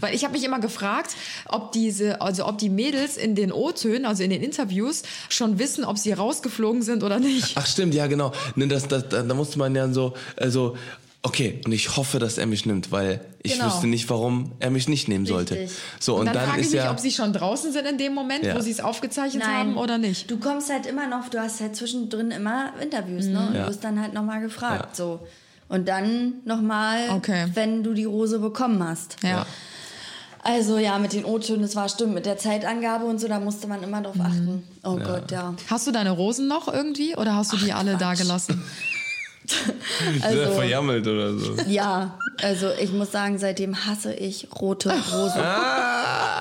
weil 0.00 0.14
ich 0.14 0.24
habe 0.24 0.34
mich 0.34 0.44
immer 0.44 0.60
gefragt, 0.60 1.14
ob 1.48 1.72
diese, 1.72 2.20
also 2.20 2.46
ob 2.46 2.58
die 2.58 2.68
Mädels 2.68 3.16
in 3.16 3.34
den 3.34 3.50
O-Tönen, 3.50 4.04
also 4.04 4.22
in 4.22 4.30
den 4.30 4.42
Interviews, 4.42 5.02
schon 5.30 5.58
wissen, 5.58 5.84
ob 5.84 5.96
sie 5.96 6.12
rausgeflogen 6.12 6.82
sind 6.82 7.02
oder 7.02 7.18
nicht. 7.18 7.56
Ach 7.56 7.66
stimmt, 7.66 7.94
ja 7.94 8.06
genau. 8.08 8.32
Das, 8.56 8.88
das, 8.88 9.08
da, 9.08 9.22
da 9.22 9.34
musste 9.34 9.58
man 9.58 9.74
ja 9.74 9.90
so, 9.90 10.12
also, 10.36 10.76
okay, 11.22 11.60
und 11.64 11.72
ich 11.72 11.96
hoffe, 11.96 12.18
dass 12.18 12.38
er 12.38 12.46
mich 12.46 12.66
nimmt, 12.66 12.90
weil 12.92 13.20
ich 13.42 13.52
Genau. 13.54 13.66
wüsste 13.66 13.86
nicht, 13.86 14.08
warum 14.10 14.52
er 14.58 14.70
mich 14.70 14.88
nicht 14.88 15.08
nehmen 15.08 15.26
sollte. 15.26 15.54
Richtig. 15.54 15.78
So, 15.98 16.14
und, 16.14 16.20
Und 16.20 16.26
dann, 16.26 16.34
dann, 16.34 16.48
frage 16.48 16.60
ich 16.62 16.66
mich, 16.70 16.74
ja. 16.76 16.90
ob 16.90 16.98
sie 17.00 17.10
schon 17.10 17.32
draußen 17.32 17.72
sind 17.72 17.86
in 17.86 17.98
dem 17.98 18.14
Moment, 18.14 18.44
Ja. 18.44 18.54
wo 18.56 18.60
sie 18.60 18.70
es 18.70 18.80
aufgezeichnet 18.80 19.44
haben 19.46 19.76
oder 19.76 19.98
nicht. 19.98 20.30
Du 20.30 20.38
kommst 20.38 20.70
halt 20.70 20.86
immer 20.86 21.06
noch, 21.06 21.28
du 21.28 21.38
hast 21.40 21.60
halt 21.60 21.76
zwischendrin 21.76 22.30
immer 22.30 22.72
Interviews, 22.80 23.26
ne? 23.26 23.46
Und 23.48 23.54
Ja. 23.54 23.62
du 23.62 23.68
wirst 23.68 23.84
dann 23.84 24.00
halt 24.00 24.12
nochmal 24.14 24.40
gefragt. 24.40 24.90
Ja. 24.90 24.94
So. 24.94 25.20
Und 25.68 25.88
dann 25.88 26.34
nochmal, 26.44 27.10
Okay. 27.10 27.46
wenn 27.54 27.82
du 27.84 27.94
die 27.94 28.04
Rose 28.04 28.38
bekommen 28.40 28.82
hast. 28.86 29.16
Ja. 29.22 29.46
Also 30.42 30.78
ja, 30.78 30.98
mit 30.98 31.12
den 31.12 31.26
O-Tönen, 31.26 31.60
das 31.62 31.76
war 31.76 31.88
stimmt, 31.90 32.14
mit 32.14 32.24
der 32.24 32.38
Zeitangabe 32.38 33.04
und 33.04 33.20
so, 33.20 33.28
da 33.28 33.38
musste 33.40 33.66
man 33.66 33.82
immer 33.82 34.00
drauf 34.00 34.16
achten. 34.18 34.62
Oh 34.82 34.96
Gott, 34.96 35.30
ja. 35.30 35.54
Hast 35.68 35.86
du 35.86 35.90
deine 35.92 36.10
Rosen 36.12 36.48
noch 36.48 36.66
irgendwie 36.72 37.14
oder 37.14 37.34
hast 37.36 37.52
du 37.52 37.58
die 37.58 37.72
alle 37.74 37.96
da 37.98 38.14
gelassen? 38.14 38.62
Also, 40.22 40.52
verjammelt 40.52 41.06
oder 41.06 41.36
so. 41.36 41.54
ja, 41.68 42.18
also 42.42 42.68
ich 42.80 42.92
muss 42.92 43.12
sagen, 43.12 43.38
seitdem 43.38 43.86
hasse 43.86 44.14
ich 44.14 44.48
rote 44.60 44.90
Rosen. 44.90 45.42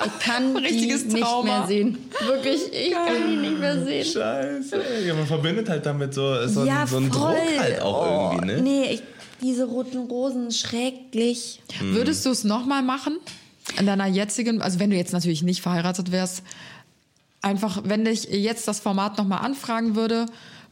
Ich 0.06 0.26
kann 0.26 0.56
die 0.56 0.62
Richtiges 0.62 1.06
nicht 1.06 1.24
Trauma. 1.24 1.60
mehr 1.60 1.68
sehen. 1.68 1.98
Wirklich, 2.26 2.62
ich 2.72 2.92
kann 2.92 3.28
die 3.30 3.36
nicht 3.36 3.60
mehr 3.60 3.84
sehen. 3.84 4.06
Scheiße. 4.06 4.82
Ja, 5.06 5.14
man 5.14 5.28
verbindet 5.28 5.70
halt 5.70 5.86
damit 5.86 6.14
so, 6.14 6.48
so, 6.48 6.64
ja, 6.64 6.80
einen, 6.80 6.88
so 6.88 6.98
einen 6.98 7.12
voll. 7.12 7.36
Druck 7.36 7.60
halt 7.60 7.82
auch 7.82 8.06
oh, 8.06 8.32
irgendwie, 8.34 8.46
ne? 8.48 8.62
Nee, 8.62 8.94
ich, 8.94 9.04
diese 9.42 9.66
roten 9.66 10.00
Rosen, 10.08 10.52
schrecklich. 10.52 11.62
Würdest 11.80 12.26
du 12.26 12.30
es 12.30 12.44
nochmal 12.44 12.84
machen? 12.84 13.18
In 13.80 13.86
deiner 13.86 14.08
jetzigen, 14.08 14.62
also 14.62 14.80
wenn 14.80 14.90
du 14.90 14.96
jetzt 14.96 15.14
natürlich 15.14 15.44
nicht 15.44 15.62
verheiratet 15.62 16.12
wärst, 16.12 16.44
einfach, 17.42 17.82
wenn 17.86 18.06
dich 18.06 18.26
jetzt 18.26 18.68
das 18.68 18.80
Format 18.80 19.18
nochmal 19.18 19.46
anfragen 19.46 19.96
würde, 19.96 20.26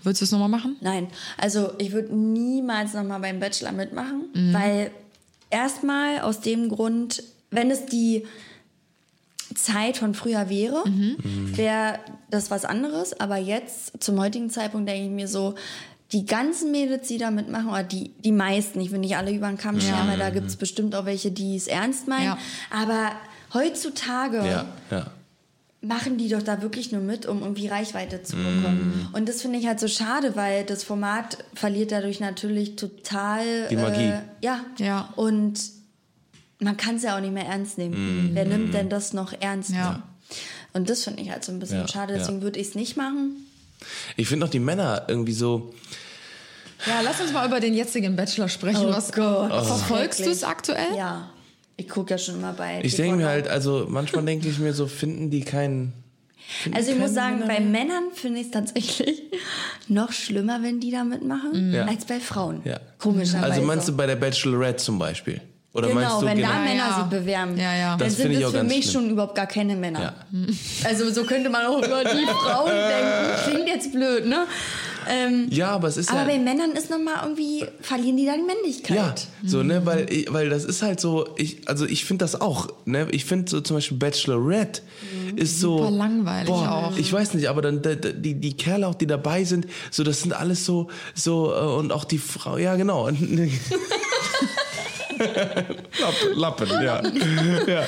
würdest 0.04 0.22
du 0.22 0.26
es 0.26 0.32
nochmal 0.32 0.50
machen? 0.50 0.76
Nein, 0.82 1.08
also 1.38 1.72
ich 1.78 1.92
würde 1.92 2.16
niemals 2.16 2.94
nochmal 2.94 3.20
beim 3.20 3.40
Bachelor 3.40 3.72
mitmachen, 3.72 4.26
Mhm. 4.34 4.54
weil 4.54 4.92
erstmal 5.50 6.20
aus 6.22 6.42
dem 6.42 6.70
Grund, 6.70 7.24
wenn 7.52 7.72
es 7.72 7.86
die 7.86 8.26
Zeit 9.56 9.98
von 9.98 10.14
früher 10.14 10.50
wäre, 10.50 10.84
Mhm. 10.88 11.56
wäre 11.58 12.00
das 12.30 12.52
was 12.52 12.66
anderes. 12.66 13.20
Aber 13.20 13.38
jetzt, 13.38 14.04
zum 14.04 14.20
heutigen 14.20 14.50
Zeitpunkt, 14.50 14.90
denke 14.90 15.06
ich 15.06 15.12
mir 15.12 15.28
so, 15.28 15.56
die 16.12 16.26
ganzen 16.26 16.72
Mädels, 16.72 17.08
die 17.08 17.18
da 17.18 17.32
mitmachen, 17.32 17.70
oder 17.70 17.84
die, 17.84 18.10
die 18.24 18.32
meisten, 18.32 18.80
ich 18.80 18.92
will 18.92 19.00
nicht 19.00 19.18
alle 19.18 19.32
über 19.32 19.48
den 19.48 19.58
Kamm 19.58 19.80
scheren, 19.82 20.08
weil 20.08 20.18
da 20.18 20.30
gibt 20.30 20.48
es 20.48 20.56
bestimmt 20.56 20.96
auch 20.96 21.06
welche, 21.06 21.32
die 21.32 21.56
es 21.56 21.68
ernst 21.68 22.08
meinen. 22.08 22.26
Ja. 22.26 22.38
Aber 22.70 23.12
heutzutage 23.54 24.38
Ja, 24.38 24.66
ja. 24.92 25.08
Machen 25.82 26.18
die 26.18 26.28
doch 26.30 26.42
da 26.42 26.62
wirklich 26.62 26.92
nur 26.92 27.02
mit, 27.02 27.26
um 27.26 27.42
irgendwie 27.42 27.68
Reichweite 27.68 28.24
zu 28.24 28.36
bekommen. 28.36 29.10
Und 29.14 29.30
das 29.30 29.42
finde 29.42 29.60
ich 29.60 29.68
halt 29.68 29.80
so 29.80 29.88
schade, 29.88 30.36
weil 30.36 30.64
das 30.66 30.84
Format 30.84 31.38
verliert 31.54 31.92
dadurch 31.92 32.20
natürlich 32.20 32.76
total 32.76 33.68
Die 33.70 33.76
Magie. 33.76 34.04
Äh, 34.06 34.20
ja. 34.42 34.62
Ja. 34.80 35.14
Und 35.16 35.60
man 36.60 36.76
kann 36.78 36.96
es 36.96 37.04
ja 37.04 37.16
auch 37.16 37.22
nicht 37.22 37.34
mehr 37.34 37.46
ernst 37.46 37.78
nehmen. 37.78 38.32
Wer 38.34 38.46
nimmt 38.46 38.74
denn 38.74 38.90
das 38.90 39.14
noch 39.14 39.34
ernst? 39.40 39.70
Ja. 39.70 40.02
Und 40.74 40.90
das 40.90 41.04
finde 41.04 41.22
ich 41.22 41.30
halt 41.30 41.44
so 41.46 41.52
ein 41.52 41.60
bisschen 41.60 41.82
Ja, 41.82 41.88
schade, 41.88 42.14
ja. 42.14 42.20
deswegen 42.20 42.42
würde 42.42 42.60
ich 42.60 42.70
es 42.70 42.76
nicht 42.76 42.98
machen. 42.98 43.46
Ich 44.16 44.28
finde 44.28 44.46
auch 44.48 44.50
die 44.50 44.60
Männer 44.60 45.06
irgendwie 45.08 45.34
so, 45.34 45.74
Ja, 46.88 47.02
lass 47.04 47.22
uns 47.22 47.32
mal 47.32 47.48
über 47.48 47.60
den 47.60 47.76
jetzigen 47.76 48.16
Bachelor 48.16 48.50
sprechen. 48.50 48.86
Oh 48.88 48.90
Was 48.90 49.12
Gott. 49.12 49.52
verfolgst 49.52 50.20
du 50.26 50.30
es 50.32 50.44
aktuell? 50.44 50.96
Ja. 50.98 51.30
Ich 51.80 51.88
gucke 51.90 52.12
ja 52.12 52.18
schon 52.18 52.36
immer 52.36 52.54
bei. 52.54 52.80
ich 52.84 52.96
denke 52.96 53.18
mir 53.18 53.28
halt, 53.28 53.48
also 53.48 53.86
manchmal 53.88 54.26
denke 54.26 54.48
ich 54.50 54.58
mir 54.60 54.74
so, 54.74 54.88
finden 54.88 55.30
die 55.30 55.42
keinen. 55.42 55.94
finden 56.64 56.76
Also 56.78 56.92
ich 56.92 56.98
muss 56.98 57.14
sagen, 57.14 57.40
Männer 57.40 57.48
bei 57.54 57.60
mehr? 57.60 57.70
Männern 57.86 58.04
finde 58.14 58.40
ich 58.40 58.48
es 58.48 58.52
tatsächlich 58.52 59.22
noch 59.88 60.12
schlimmer, 60.12 60.64
wenn 60.64 60.80
die 60.80 60.90
da 60.92 61.04
mitmachen, 61.04 61.72
Ja. 61.74 61.86
als 61.86 62.06
bei 62.06 62.20
Frauen. 62.20 62.62
Ja. 62.66 62.80
Komischerweise. 62.98 63.52
Also 63.54 63.62
meinst 63.62 63.88
du 63.88 63.96
bei 63.96 64.08
der 64.08 64.16
Bachelorette 64.16 64.78
zum 64.84 64.98
Beispiel? 64.98 65.40
Oder 65.74 65.90
genau, 65.90 66.00
meinst 66.02 66.22
du 66.22 66.26
wenn 66.26 66.42
da 66.42 66.48
generell- 66.48 66.64
Männer 66.64 66.88
Ja. 66.90 66.96
sich 66.96 67.20
bewerben, 67.20 67.58
Ja, 67.58 67.76
ja. 67.76 67.90
dann 67.92 68.00
Das 68.00 68.16
sind 68.16 68.24
finde 68.24 68.38
ich 68.40 68.44
es 68.44 68.48
auch 68.50 68.58
für 68.58 68.64
mich 68.64 68.90
schlimm. 68.90 69.04
schon 69.04 69.10
überhaupt 69.12 69.36
gar 69.36 69.46
keine 69.46 69.76
Männer. 69.76 70.02
Ja. 70.02 70.14
Also 70.86 71.12
so 71.12 71.24
könnte 71.26 71.50
man 71.52 71.68
auch 71.68 71.78
über 71.78 72.04
die 72.04 72.26
Frauen 72.26 72.72
denken. 72.72 73.52
Klingt 73.52 73.68
jetzt 73.70 73.92
blöd, 73.92 74.26
ne? 74.26 74.48
Ähm, 75.10 75.48
Ja, 75.50 75.70
aber 75.70 75.88
es 75.88 75.98
ist 75.98 76.10
aber 76.10 76.20
ja. 76.22 76.26
bei 76.26 76.40
Männern 76.40 76.72
ist 76.72 76.90
nochmal 76.90 77.16
irgendwie, 77.24 77.66
verlieren 77.82 78.18
die 78.18 78.26
dann 78.26 78.46
Männlichkeit. 78.46 78.98
Ja, 78.98 79.16
so, 79.46 79.64
ne, 79.64 79.86
weil, 79.86 80.12
ich- 80.12 80.32
weil 80.34 80.50
das 80.50 80.66
ist 80.66 80.82
halt 80.82 81.00
so, 81.00 81.28
ich, 81.38 81.68
also 81.68 81.86
ich 81.86 82.06
finde 82.06 82.24
das 82.26 82.40
auch, 82.40 82.68
ne, 82.86 83.08
ich 83.12 83.26
finde 83.26 83.50
so 83.50 83.62
zum 83.62 83.78
Beispiel 83.78 83.98
Bachelorette 83.98 84.82
ist 85.36 85.60
so. 85.60 85.78
Super 85.78 85.92
langweilig 85.92 86.48
boah, 86.48 86.72
auch. 86.94 86.98
Ich 86.98 87.12
weiß 87.12 87.34
nicht, 87.36 87.48
aber 87.50 87.62
dann, 87.62 87.82
da- 87.82 87.96
da- 87.96 88.12
die, 88.12 88.36
die 88.36 88.58
Kerle 88.58 88.88
auch, 88.88 88.96
die 88.96 89.08
dabei 89.08 89.44
sind, 89.44 89.68
so, 89.92 90.04
das 90.04 90.22
sind 90.22 90.34
alles 90.34 90.66
so, 90.66 90.88
so, 91.16 91.54
äh, 91.54 91.60
und 91.78 91.92
auch 91.92 92.04
die 92.04 92.18
Frau, 92.18 92.58
ja, 92.58 92.76
genau. 92.76 93.10
Lappen, 95.18 96.36
Lappen, 96.36 96.70
ja. 96.70 97.02
ja. 97.68 97.84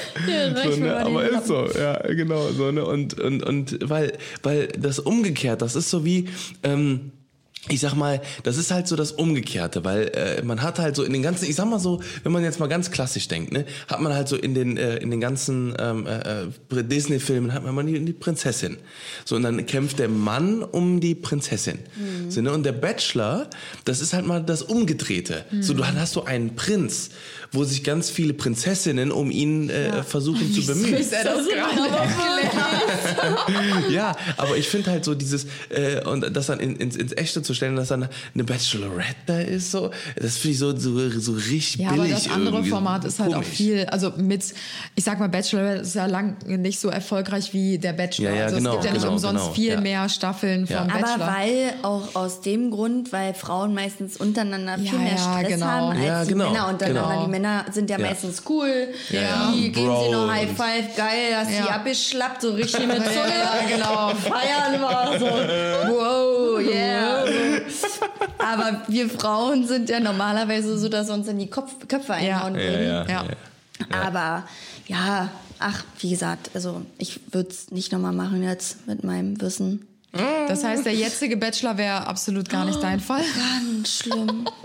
reich 0.54 0.76
so, 0.76 0.80
ne, 0.80 0.98
aber 0.98 1.30
ist 1.30 1.48
so, 1.48 1.68
ja, 1.68 1.98
genau, 2.08 2.48
so, 2.50 2.72
ne, 2.72 2.86
und, 2.86 3.20
und, 3.20 3.44
und, 3.44 3.90
weil, 3.90 4.18
weil 4.44 4.68
das 4.68 5.00
umgekehrt, 5.00 5.62
das 5.62 5.76
ist 5.76 5.90
so 5.90 6.06
wie, 6.06 6.30
ähm, 6.64 7.12
ich 7.70 7.80
sag 7.80 7.94
mal, 7.94 8.22
das 8.44 8.58
ist 8.58 8.72
halt 8.72 8.88
so 8.88 8.96
das 8.96 9.12
Umgekehrte, 9.12 9.84
weil 9.84 10.08
äh, 10.10 10.42
man 10.44 10.62
hat 10.62 10.80
halt 10.80 10.96
so 10.96 11.04
in 11.04 11.14
den 11.14 11.22
ganzen, 11.22 11.46
ich 11.46 11.56
sag 11.56 11.66
mal 11.66 11.80
so, 11.80 12.02
wenn 12.24 12.32
man 12.32 12.44
jetzt 12.44 12.60
mal 12.60 12.68
ganz 12.68 12.92
klassisch 12.92 13.28
denkt, 13.28 13.52
ne, 13.52 13.66
hat 13.88 14.02
man 14.02 14.14
halt 14.14 14.28
so 14.28 14.36
in 14.36 14.54
den 14.54 14.78
äh, 14.78 14.98
in 14.98 15.12
den 15.12 15.22
ganzen 15.22 15.76
ähm, 15.80 16.08
äh, 16.08 16.44
äh, 16.44 16.84
Disney-Filmen 16.84 17.54
hat 17.54 17.64
man 17.64 17.76
mal 17.76 17.86
die, 17.86 18.04
die 18.04 18.14
Prinzessin, 18.14 18.78
so 19.26 19.36
und 19.36 19.44
dann 19.44 19.66
kämpft 19.66 20.00
der 20.00 20.10
Mann 20.10 20.64
um 20.64 21.00
die 21.00 21.16
Prinzessin, 21.16 21.80
so, 22.30 22.42
ne? 22.42 22.52
und 22.52 22.64
der 22.64 22.74
Bachelor, 22.74 23.50
das 23.86 24.02
ist 24.02 24.14
halt 24.14 24.26
mal 24.26 24.44
das 24.44 24.62
Umgedrehte, 24.64 25.46
so 25.62 25.74
du 25.74 25.86
hast 25.86 26.16
du 26.16 26.24
einen 26.24 26.56
Prinz, 26.56 27.12
wo 27.52 27.64
sich 27.64 27.84
ganz 27.84 28.10
viele 28.10 28.34
Prinzessinnen 28.34 29.12
um 29.12 29.32
ihn 29.32 29.70
äh, 29.70 30.04
versuchen 30.04 30.54
zu 30.54 30.66
bemühen. 30.66 30.94
Ist 30.96 31.14
er 31.14 31.24
das 31.24 31.48
gerade 31.48 31.80
Ja, 33.90 34.16
aber 34.38 34.58
ich 34.58 34.68
finde 34.70 34.92
halt 34.92 35.06
so 35.06 35.16
dieses, 35.16 35.46
äh, 35.70 36.04
und 36.06 36.36
das 36.36 36.48
dann 36.48 36.60
in, 36.60 36.76
ins, 36.76 36.96
ins 36.96 37.14
Echte 37.14 37.42
zu 37.42 37.54
stellen, 37.54 37.76
dass 37.76 37.88
dann 37.90 38.08
eine 38.34 38.44
Bachelorette 38.44 39.16
da 39.26 39.40
ist, 39.40 39.72
so, 39.72 39.92
das 40.16 40.38
finde 40.38 40.54
ich 40.54 40.60
so, 40.60 40.78
so, 40.78 41.10
so 41.20 41.32
richtig 41.34 41.78
Ja, 41.82 41.90
aber 41.90 42.04
billig. 42.04 42.14
das 42.24 42.30
andere 42.32 42.56
irgendwie, 42.58 42.70
Format 42.70 43.06
ist 43.06 43.20
halt 43.20 43.32
auch 43.32 43.36
komisch. 43.42 43.50
viel, 43.50 43.86
also 43.86 44.12
mit, 44.18 44.44
ich 44.96 45.04
sag 45.04 45.20
mal, 45.20 45.30
Bachelor 45.30 45.76
ist 45.82 45.96
ja 45.96 46.06
lang 46.06 46.38
nicht 46.46 46.80
so 46.80 46.90
erfolgreich 46.90 47.54
wie 47.54 47.78
der 47.78 47.94
Bachelor. 47.94 48.30
Ja, 48.32 48.36
ja, 48.36 48.44
also 48.46 48.58
genau, 48.58 48.70
es 48.72 48.76
gibt 48.76 48.86
ja 48.86 48.92
nicht 48.92 49.02
genau, 49.02 49.14
umsonst 49.14 49.42
genau, 49.44 49.54
viel 49.54 49.72
ja. 49.72 49.82
mehr 49.82 50.10
Staffeln 50.10 50.66
Ja. 50.68 50.82
vom 50.84 50.90
Aber 50.92 51.02
Bachelor. 51.02 51.28
weil 51.28 51.74
auch 51.84 52.16
aus 52.16 52.42
dem 52.42 52.72
Grund, 52.72 53.12
weil 53.12 53.34
Frauen 53.34 53.74
meistens 53.74 54.18
untereinander 54.18 54.78
viel 54.78 54.86
Ja, 54.94 55.00
mehr 55.00 55.16
ja, 55.16 55.18
Stress 55.40 55.54
genau. 55.54 55.66
haben 55.66 55.98
als 55.98 56.06
Ja, 56.06 56.24
die 56.26 56.30
genau, 56.30 56.52
Männer 56.52 56.68
untereinander. 56.70 57.10
genau. 57.10 57.26
Die 57.26 57.32
Männer 57.32 57.39
sind 57.72 57.90
ja, 57.90 57.98
Ja. 58.00 58.08
meistens 58.08 58.44
cool. 58.50 58.90
Ja, 59.10 59.22
ja. 59.22 59.52
Die 59.54 59.72
geben 59.72 59.88
Bro 59.88 60.04
sie 60.06 60.12
noch 60.12 60.30
High 60.32 60.50
Five, 60.50 60.96
geil, 60.96 61.32
dass 61.32 61.52
Ja. 61.54 61.64
die 61.64 61.70
abgeschlappt, 61.70 62.42
so 62.42 62.52
richtig 62.52 62.88
mit 62.88 62.98
Zunge. 63.04 63.16
ja, 63.16 63.54
genau. 63.70 64.10
Feiern 64.16 64.80
wir 64.82 65.20
so. 65.20 65.26
Wow, 65.94 66.60
yeah. 66.62 67.26
Aber 68.40 68.82
wir 68.88 69.10
Frauen 69.10 69.68
sind 69.68 69.90
ja 69.90 70.00
normalerweise 70.00 70.78
so, 70.78 70.90
dass 70.90 71.08
wir 71.08 71.14
uns 71.14 71.28
in 71.28 71.38
die 71.40 71.50
Kopf, 71.50 71.72
Köpfe 71.88 72.14
einhauen 72.14 72.56
Ja, 72.56 72.62
würden. 72.62 72.84
ja, 72.86 73.06
Ja. 73.08 73.26
ja. 73.26 74.02
Aber 74.02 74.44
ja, 74.88 75.30
ach, 75.60 75.84
wie 76.00 76.10
gesagt, 76.10 76.50
also 76.54 76.82
ich 76.98 77.20
würde 77.32 77.50
es 77.50 77.72
nicht 77.72 77.92
nochmal 77.92 78.14
machen 78.14 78.44
jetzt 78.44 78.88
mit 78.88 79.04
meinem 79.04 79.40
Wissen. 79.42 79.86
Das 80.48 80.64
heißt, 80.64 80.86
der 80.88 80.96
jetzige 80.96 81.38
Bachelor 81.38 81.78
wäre 81.78 82.08
absolut 82.08 82.50
gar 82.50 82.66
nicht 82.66 82.82
dein 82.82 83.00
Fall. 83.00 83.22
Ganz 83.36 83.94
schlimm. 83.98 84.46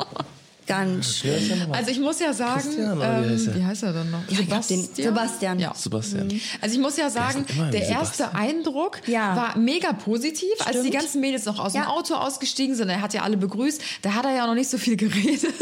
Ganz 0.66 1.18
schlimm. 1.18 1.72
Also 1.72 1.90
ich 1.90 2.00
muss 2.00 2.20
ja 2.20 2.32
sagen, 2.32 2.60
Christian, 2.62 2.96
oder 2.98 3.20
wie 3.22 3.26
ähm, 3.26 3.30
heißt 3.32 3.46
er? 3.48 3.54
wie 3.56 3.64
heißt 3.64 3.82
er 3.82 3.92
denn 3.92 4.10
noch? 4.10 4.20
hab 4.50 4.66
den- 4.68 4.88
Sebastian. 4.94 5.58
Ja. 5.58 5.74
Sebastian. 5.74 6.40
Also 6.60 6.74
ich 6.74 6.80
muss 6.80 6.96
ja 6.96 7.10
sagen, 7.10 7.44
der 7.72 7.72
wie 7.72 7.76
erste 7.84 8.16
Sebastian. 8.24 8.30
Eindruck 8.34 9.00
Ja. 9.06 9.36
war 9.36 9.58
mega 9.58 9.92
positiv, 9.92 10.48
als 10.60 10.72
die 10.76 10.88
Stimmt. 10.88 10.94
ganzen 10.94 11.20
Mädels 11.20 11.44
noch 11.44 11.58
aus 11.58 11.72
dem 11.72 11.82
Ja. 11.82 11.88
Auto 11.88 12.14
ausgestiegen 12.14 12.74
sind. 12.74 12.88
Er 12.88 13.00
hat 13.02 13.12
ja 13.14 13.22
alle 13.22 13.36
begrüßt. 13.36 13.80
Da 14.02 14.14
hat 14.14 14.24
er 14.24 14.34
ja 14.34 14.46
noch 14.46 14.54
nicht 14.54 14.70
so 14.70 14.78
viel 14.78 14.96
geredet. 15.04 15.52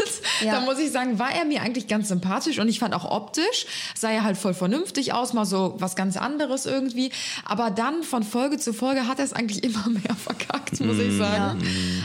Ja. 0.43 0.53
Da 0.53 0.61
muss 0.61 0.79
ich 0.79 0.91
sagen, 0.91 1.19
war 1.19 1.31
er 1.33 1.45
mir 1.45 1.61
eigentlich 1.61 1.87
ganz 1.87 2.07
sympathisch 2.07 2.59
und 2.59 2.67
ich 2.69 2.79
fand 2.79 2.93
auch 2.93 3.05
optisch 3.09 3.65
sah 3.95 4.09
er 4.09 4.23
halt 4.23 4.37
voll 4.37 4.53
vernünftig 4.53 5.13
aus, 5.13 5.33
mal 5.33 5.45
so 5.45 5.75
was 5.79 5.95
ganz 5.95 6.17
anderes 6.17 6.65
irgendwie. 6.65 7.11
Aber 7.45 7.71
dann 7.71 8.03
von 8.03 8.23
Folge 8.23 8.57
zu 8.57 8.73
Folge 8.73 9.07
hat 9.07 9.19
er 9.19 9.25
es 9.25 9.33
eigentlich 9.33 9.63
immer 9.65 9.87
mehr 9.89 10.15
verkackt, 10.15 10.79
muss 10.79 10.97
ich 10.99 11.17
sagen. 11.17 11.61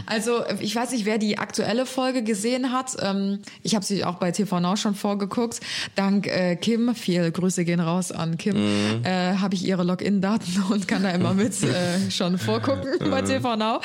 Also 0.06 0.42
ich 0.60 0.74
weiß 0.74 0.90
nicht, 0.92 1.04
wer 1.04 1.18
die 1.18 1.38
aktuelle 1.38 1.86
Folge 1.86 2.22
gesehen 2.22 2.72
hat. 2.72 2.87
Ähm, 3.02 3.40
Ich 3.62 3.74
habe 3.74 3.84
sie 3.84 4.04
auch 4.04 4.14
bei 4.16 4.30
TV 4.30 4.60
Now 4.60 4.76
schon 4.76 4.94
vorgeguckt. 4.94 5.60
Dank 5.94 6.26
äh, 6.26 6.56
Kim, 6.56 6.94
viele 6.94 7.30
Grüße 7.32 7.64
gehen 7.64 7.80
raus 7.80 8.12
an 8.12 8.38
Kim, 8.38 8.56
äh, 9.04 9.34
habe 9.36 9.54
ich 9.54 9.64
ihre 9.66 9.84
Login-Daten 9.84 10.64
und 10.70 10.88
kann 10.88 11.02
da 11.02 11.10
immer 11.10 11.34
mit 11.34 11.52
äh, 11.62 12.10
schon 12.10 12.38
vorgucken 12.38 13.10
bei 13.10 13.22
TV 13.22 13.56
Now. 13.56 13.80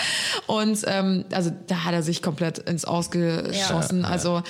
Und 0.48 0.80
ähm, 0.88 1.26
also 1.32 1.52
da 1.68 1.84
hat 1.84 1.94
er 1.94 2.04
sich 2.04 2.22
komplett 2.22 2.60
ins 2.60 2.86
Ausgeschossen. 2.86 4.06
Also 4.06 4.42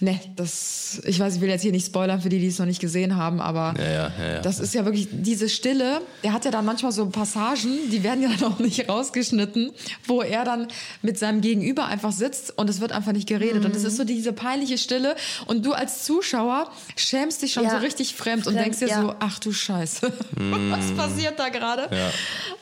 ne, 0.00 0.18
das, 0.36 1.00
ich 1.04 1.18
weiß, 1.18 1.36
ich 1.36 1.40
will 1.40 1.48
jetzt 1.48 1.62
hier 1.62 1.72
nicht 1.72 1.86
spoilern 1.86 2.20
für 2.20 2.28
die, 2.28 2.38
die 2.38 2.48
es 2.48 2.58
noch 2.58 2.66
nicht 2.66 2.80
gesehen 2.80 3.16
haben, 3.16 3.40
aber 3.40 3.74
Ja, 3.78 3.84
ja, 3.84 3.92
ja, 4.18 4.32
ja. 4.34 4.40
das 4.40 4.60
ist 4.60 4.74
ja 4.74 4.84
wirklich 4.84 5.08
diese 5.10 5.48
Stille. 5.48 6.00
Der 6.24 6.32
hat 6.32 6.44
ja 6.44 6.50
dann 6.50 6.64
manchmal 6.64 6.92
so 6.92 7.06
Passagen, 7.06 7.90
die 7.90 8.02
werden 8.02 8.22
ja 8.22 8.30
dann 8.38 8.52
auch 8.52 8.58
nicht 8.58 8.88
rausgeschnitten, 8.88 9.70
wo 10.06 10.22
er 10.22 10.44
dann 10.44 10.68
mit 11.02 11.18
seinem 11.18 11.40
Gegenüber 11.40 11.86
einfach 11.86 12.12
sitzt 12.12 12.56
und 12.58 12.68
es 12.70 12.80
wird 12.80 12.92
einfach 12.92 13.12
nicht 13.12 13.28
geredet. 13.28 13.64
Und 13.64 13.74
es 13.76 13.84
ist 13.84 13.96
so 13.96 14.01
diese 14.04 14.32
peinliche 14.32 14.78
Stille. 14.78 15.16
Und 15.46 15.64
du 15.66 15.72
als 15.72 16.04
Zuschauer 16.04 16.70
schämst 16.96 17.42
dich 17.42 17.52
schon 17.52 17.64
Ja. 17.64 17.70
so 17.70 17.76
richtig 17.78 18.14
fremd 18.14 18.46
und 18.46 18.54
Fremd, 18.54 18.66
denkst 18.66 18.78
dir 18.80 18.88
ja. 18.88 19.02
so, 19.02 19.14
ach 19.20 19.38
du 19.38 19.52
Scheiße, 19.52 20.12
was 20.70 20.92
passiert 20.96 21.38
da 21.38 21.48
gerade? 21.48 21.88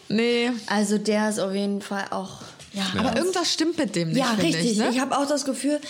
Nee. 0.08 0.50
Also 0.66 0.98
der 0.98 1.28
ist 1.28 1.38
auf 1.38 1.54
jeden 1.54 1.82
Fall 1.82 2.04
auch. 2.10 2.40
Ja, 2.72 2.86
Aber 2.98 3.16
irgendwas 3.16 3.52
stimmt 3.52 3.78
mit 3.78 3.96
dem 3.96 4.08
nicht, 4.10 4.18
ja 4.18 4.30
richtig. 4.32 4.72
Ich, 4.72 4.78
ne? 4.78 4.90
Ich 4.90 5.00
habe 5.00 5.16
auch 5.18 5.26
das 5.26 5.44
Gefühl, 5.44 5.80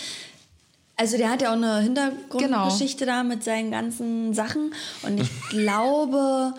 also 0.97 1.17
der 1.17 1.29
hat 1.29 1.41
ja 1.41 1.49
auch 1.49 1.55
eine 1.55 1.79
Hintergrundgeschichte 1.79 3.05
da 3.05 3.23
mit 3.23 3.43
seinen 3.43 3.71
ganzen 3.71 4.33
Sachen. 4.33 4.73
Und 5.03 5.19
ich 5.21 5.29
glaube, 5.49 6.53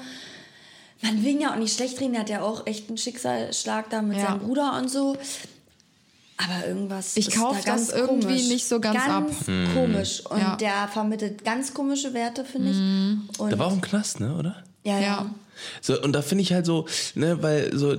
man 1.01 1.25
will 1.25 1.33
ihn 1.33 1.41
ja 1.41 1.53
auch 1.53 1.57
nicht 1.57 1.75
schlecht 1.77 2.01
reden, 2.01 2.13
der 2.13 2.21
hat 2.23 2.29
ja 2.31 2.43
auch 2.43 2.67
echt 2.67 2.89
einen 2.89 2.99
Schicksalsschlag 2.99 3.91
da 3.91 4.01
mit 4.03 4.19
Ja. 4.19 4.27
seinem 4.27 4.41
Bruder 4.41 4.77
und 4.79 4.89
so. 4.89 5.17
Aber 6.39 6.67
irgendwas. 6.67 7.17
Ich 7.17 7.29
ist 7.29 7.37
kauf 7.37 7.57
da 7.59 7.65
ganz 7.73 7.89
das 7.89 7.97
irgendwie 7.99 8.27
komisch. 8.29 8.49
nicht 8.49 8.67
so 8.69 8.81
ganz 8.81 8.99
ab. 9.09 9.31
komisch. 9.75 10.23
Und 10.27 10.39
Ja. 10.41 10.57
der 10.57 10.89
vermittelt 10.93 11.45
ganz 11.45 11.73
komische 11.75 12.15
Werte, 12.15 12.45
finde 12.45 12.71
ich. 12.71 12.77
Und 13.39 13.51
Der 13.51 13.59
war 13.59 13.67
auch 13.69 13.73
im 13.75 13.81
Knast, 13.81 14.19
ne, 14.21 14.35
oder? 14.37 14.57
ja, 14.85 14.95
ja. 14.99 15.01
Ja. 15.01 15.27
So, 15.81 16.01
und 16.03 16.13
da 16.13 16.23
finde 16.23 16.43
ich 16.43 16.53
halt 16.53 16.67
so, 16.67 16.87
ne, 17.15 17.41
weil 17.41 17.71
so, 17.77 17.95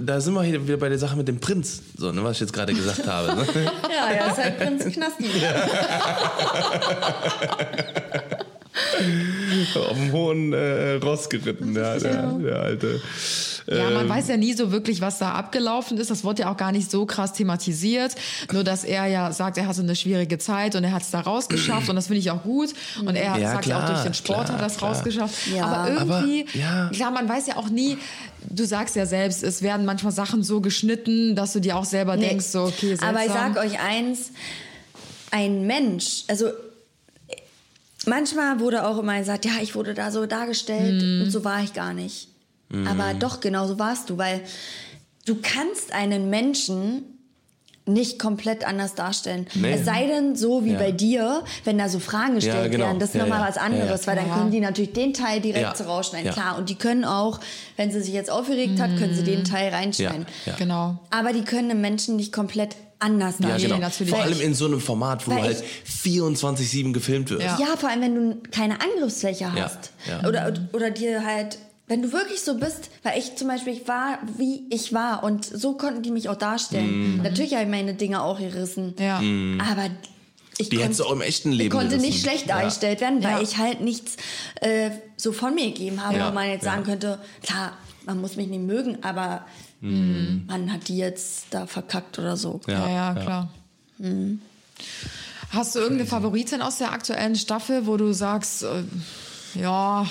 da 0.00 0.20
sind 0.20 0.34
wir 0.34 0.42
hier 0.42 0.66
wieder 0.66 0.76
bei 0.76 0.90
der 0.90 0.98
Sache 0.98 1.16
mit 1.16 1.26
dem 1.28 1.40
Prinz, 1.40 1.80
so, 1.96 2.12
ne, 2.12 2.22
was 2.22 2.32
ich 2.32 2.40
jetzt 2.40 2.52
gerade 2.52 2.74
gesagt 2.74 3.06
habe. 3.10 3.34
Ne? 3.34 3.46
Ja, 3.88 4.12
ja, 4.14 4.26
ist 4.30 4.36
halt 4.36 4.58
Prinz 4.58 4.84
Knasti. 4.84 5.24
Auf 9.74 9.96
dem 9.96 10.12
hohen 10.12 10.52
äh, 10.52 10.94
Ross 10.94 11.28
geritten, 11.28 11.74
der, 11.74 11.98
der, 11.98 12.22
der 12.32 12.56
alte. 12.60 13.00
Ja, 13.70 13.88
Ähm. 13.88 13.94
man 13.94 14.08
weiß 14.08 14.28
ja 14.28 14.36
nie 14.38 14.54
so 14.54 14.72
wirklich, 14.72 15.00
was 15.02 15.18
da 15.18 15.32
abgelaufen 15.32 15.98
ist. 15.98 16.10
Das 16.10 16.24
wurde 16.24 16.42
ja 16.42 16.50
auch 16.52 16.56
gar 16.56 16.72
nicht 16.72 16.90
so 16.90 17.04
krass 17.04 17.34
thematisiert. 17.34 18.14
Nur, 18.52 18.64
dass 18.64 18.82
er 18.82 19.06
ja 19.06 19.30
sagt, 19.32 19.58
er 19.58 19.66
hatte 19.66 19.82
eine 19.82 19.94
schwierige 19.94 20.38
Zeit 20.38 20.74
und 20.74 20.84
er 20.84 20.92
hat 20.92 21.02
es 21.02 21.10
da 21.10 21.20
rausgeschafft 21.20 21.88
und 21.90 21.96
das 21.96 22.06
finde 22.06 22.20
ich 22.20 22.30
auch 22.30 22.42
gut. 22.42 22.72
Und 23.00 23.14
er 23.14 23.38
Ja, 23.38 23.52
sagt 23.52 23.66
ja 23.66 23.76
auch 23.78 23.82
klar, 23.84 23.92
durch 23.92 24.02
den 24.04 24.14
Sport 24.14 24.46
klar, 24.46 24.48
hat 24.56 24.60
er 24.62 24.64
das 24.66 24.76
klar. 24.78 24.94
rausgeschafft. 24.94 25.34
Ja. 25.54 25.66
Aber 25.66 25.90
irgendwie, 25.92 26.46
Aber, 26.48 26.58
ja. 26.58 26.90
klar, 26.94 27.10
man 27.10 27.28
weiß 27.28 27.46
ja 27.48 27.56
auch 27.56 27.68
nie, 27.68 27.98
du 28.48 28.64
sagst 28.64 28.96
ja 28.96 29.04
selbst, 29.04 29.42
es 29.42 29.60
werden 29.60 29.84
manchmal 29.84 30.12
Sachen 30.12 30.42
so 30.42 30.60
geschnitten, 30.62 31.36
dass 31.36 31.52
du 31.52 31.60
dir 31.60 31.76
auch 31.76 31.84
selber 31.84 32.16
Nee. 32.16 32.28
denkst, 32.28 32.46
so, 32.46 32.62
okay, 32.64 32.86
seltsam. 32.96 33.08
Aber 33.10 33.24
ich 33.26 33.32
sag 33.32 33.56
euch 33.58 33.78
eins, 33.80 34.30
ein 35.30 35.66
Mensch, 35.66 36.24
also 36.28 36.46
manchmal 38.06 38.60
wurde 38.60 38.86
auch 38.86 38.98
immer 38.98 39.18
gesagt, 39.18 39.44
ja, 39.44 39.52
ich 39.60 39.74
wurde 39.74 39.94
da 39.94 40.10
so 40.10 40.26
dargestellt 40.26 41.02
Mhm. 41.02 41.22
und 41.24 41.30
so 41.30 41.44
war 41.44 41.62
ich 41.62 41.72
gar 41.74 41.92
nicht. 41.92 42.28
Aber 42.86 43.14
doch, 43.14 43.40
genau 43.40 43.66
so 43.66 43.78
warst 43.78 44.10
du, 44.10 44.18
weil 44.18 44.42
du 45.26 45.36
kannst 45.40 45.92
einen 45.92 46.28
Menschen 46.30 47.02
nicht 47.86 48.18
komplett 48.18 48.66
anders 48.66 48.94
darstellen. 48.94 49.46
Nee. 49.54 49.72
Es 49.72 49.86
sei 49.86 50.06
denn, 50.06 50.36
so 50.36 50.62
wie 50.66 50.72
Ja. 50.72 50.78
bei 50.78 50.92
dir, 50.92 51.42
wenn 51.64 51.78
da 51.78 51.88
so 51.88 51.98
Fragen 51.98 52.34
gestellt 52.34 52.70
genau. 52.70 52.84
werden, 52.84 52.98
das 52.98 53.10
ist 53.10 53.14
Ja, 53.14 53.22
nochmal 53.22 53.40
ja. 53.40 53.48
was 53.48 53.56
anderes, 53.56 53.88
Ja, 53.88 53.96
ja. 53.96 54.06
weil 54.06 54.16
dann 54.16 54.28
Ja. 54.28 54.34
können 54.36 54.50
die 54.50 54.60
natürlich 54.60 54.92
den 54.92 55.14
Teil 55.14 55.40
direkt 55.40 55.62
Ja. 55.62 55.74
so 55.74 55.84
rausschneiden. 55.84 56.26
Ja. 56.26 56.32
Klar, 56.34 56.58
und 56.58 56.68
die 56.68 56.74
können 56.74 57.06
auch, 57.06 57.40
wenn 57.78 57.90
sie 57.90 58.02
sich 58.02 58.12
jetzt 58.12 58.30
aufgeregt 58.30 58.78
hat, 58.78 58.94
können 58.98 59.14
sie 59.14 59.24
den 59.24 59.44
Teil 59.44 59.70
reinschneiden. 59.72 60.26
Ja. 60.44 60.54
Genau. 60.56 60.98
Aber 61.08 61.32
die 61.32 61.44
können 61.44 61.70
einen 61.70 61.80
Menschen 61.80 62.16
nicht 62.16 62.30
komplett 62.30 62.76
anders 62.98 63.36
Ja, 63.38 63.48
darstellen. 63.48 63.72
genau. 63.76 63.86
natürlich 63.86 64.12
Vor 64.12 64.22
allem 64.22 64.40
in 64.42 64.52
so 64.52 64.66
einem 64.66 64.80
Format, 64.82 65.26
wo 65.26 65.32
halt 65.32 65.62
ich- 65.62 65.90
24-7 66.02 66.92
gefilmt 66.92 67.30
wirst. 67.30 67.42
Ja. 67.42 67.58
Ja, 67.58 67.76
vor 67.78 67.88
allem, 67.88 68.02
wenn 68.02 68.14
du 68.14 68.36
keine 68.50 68.76
Angriffsfläche 68.82 69.44
Ja, 69.44 69.54
hast. 69.64 69.92
ja. 70.06 70.28
Oder, 70.28 70.52
oder 70.74 70.90
dir 70.90 71.24
halt, 71.24 71.56
wenn 71.88 72.02
du 72.02 72.12
wirklich 72.12 72.40
so 72.42 72.56
bist, 72.58 72.90
weil 73.02 73.18
ich 73.18 73.36
zum 73.36 73.48
Beispiel, 73.48 73.72
ich 73.72 73.88
war, 73.88 74.18
wie 74.36 74.66
ich 74.70 74.92
war 74.92 75.24
und 75.24 75.44
so 75.44 75.72
konnten 75.74 76.02
die 76.02 76.10
mich 76.10 76.28
auch 76.28 76.36
darstellen. 76.36 77.16
Mhm. 77.16 77.22
Natürlich 77.22 77.52
habe 77.54 77.64
ich 77.64 77.68
meine 77.70 77.94
Dinge 77.94 78.22
auch 78.22 78.38
gerissen. 78.38 78.94
Ja. 78.98 79.16
Aber 79.70 79.88
ich 80.58 80.68
Die 80.68 80.78
hättest 80.82 81.00
du 81.00 81.04
auch 81.04 81.12
im 81.12 81.20
echten 81.22 81.50
Leben 81.52 81.68
ich 81.68 81.70
konnte 81.70 81.96
gerissen. 81.96 82.06
nicht 82.10 82.20
schlecht 82.22 82.46
Ja. 82.46 82.56
dargestellt 82.58 83.00
werden, 83.00 83.22
weil 83.24 83.36
Ja. 83.36 83.40
ich 83.40 83.56
halt 83.58 83.80
nichts 83.80 84.16
äh, 84.60 84.90
so 85.16 85.32
von 85.32 85.54
mir 85.54 85.66
gegeben 85.66 86.04
habe, 86.04 86.18
Ja, 86.18 86.28
wo 86.28 86.34
man 86.34 86.48
jetzt 86.48 86.64
ja. 86.64 86.72
sagen 86.72 86.84
könnte, 86.84 87.18
klar, 87.42 87.72
man 88.06 88.20
muss 88.20 88.36
mich 88.36 88.48
nicht 88.48 88.62
mögen, 88.62 88.98
aber 89.02 89.44
man 89.80 90.72
hat 90.72 90.88
die 90.88 90.96
jetzt 90.96 91.46
da 91.50 91.66
verkackt 91.68 92.18
oder 92.18 92.36
so. 92.36 92.60
Ja, 92.66 92.88
ja, 92.88 93.14
ja. 93.14 93.14
klar. 93.22 93.48
Hast 95.50 95.74
du 95.74 95.78
irgendeine 95.78 96.08
Favoritin 96.08 96.60
aus 96.62 96.78
der 96.78 96.92
aktuellen 96.92 97.36
Staffel, 97.36 97.86
wo 97.86 97.96
du 97.96 98.12
sagst, 98.12 98.64
äh, 98.64 98.82
ja, 99.54 100.06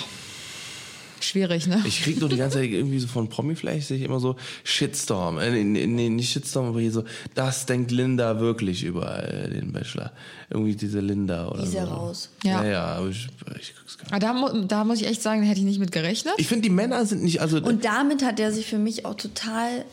schwierig, 1.28 1.66
ne? 1.66 1.82
Ich 1.86 2.02
krieg 2.02 2.18
nur 2.20 2.28
die 2.28 2.36
ganze 2.36 2.58
Zeit 2.58 2.70
irgendwie 2.70 2.98
so 2.98 3.06
von 3.06 3.28
Promiflash, 3.28 3.84
sehe 3.84 3.96
ich 3.98 4.02
immer 4.02 4.18
so 4.20 4.36
Shitstorm. 4.64 5.38
Äh, 5.38 5.62
nee, 5.64 5.86
nee, 5.86 6.08
nicht 6.08 6.32
Shitstorm, 6.32 6.66
aber 6.66 6.80
hier 6.80 6.90
so, 6.92 7.04
das 7.34 7.66
denkt 7.66 7.90
Linda 7.90 8.40
wirklich 8.40 8.82
über 8.84 9.22
äh, 9.22 9.50
den 9.50 9.72
Bachelor. 9.72 10.12
Irgendwie 10.50 10.74
diese 10.74 11.00
Linda 11.00 11.48
oder 11.48 11.58
Die 11.58 11.64
ist 11.66 11.72
so. 11.72 11.78
ja 11.78 11.84
raus. 11.84 12.30
Ja. 12.42 12.64
Ja, 12.64 12.70
ja, 12.70 12.84
aber 12.96 13.08
ich, 13.08 13.28
ich 13.60 13.74
krieg's 13.74 13.98
gar 13.98 14.04
nicht. 14.04 14.12
Ah, 14.14 14.18
Da, 14.18 14.32
mu- 14.32 14.64
da 14.66 14.84
muss 14.84 15.00
ich 15.00 15.06
echt 15.06 15.22
sagen, 15.22 15.42
hätte 15.42 15.60
ich 15.60 15.66
nicht 15.66 15.78
mit 15.80 15.92
gerechnet. 15.92 16.34
Ich 16.38 16.46
finde, 16.48 16.62
die 16.62 16.70
Männer 16.74 17.04
sind 17.06 17.22
nicht, 17.22 17.40
also, 17.40 17.58
Und 17.58 17.84
damit 17.84 18.24
hat 18.24 18.40
er 18.40 18.50
sich 18.52 18.66
für 18.66 18.78
mich 18.78 19.04
auch 19.04 19.14
total 19.14 19.84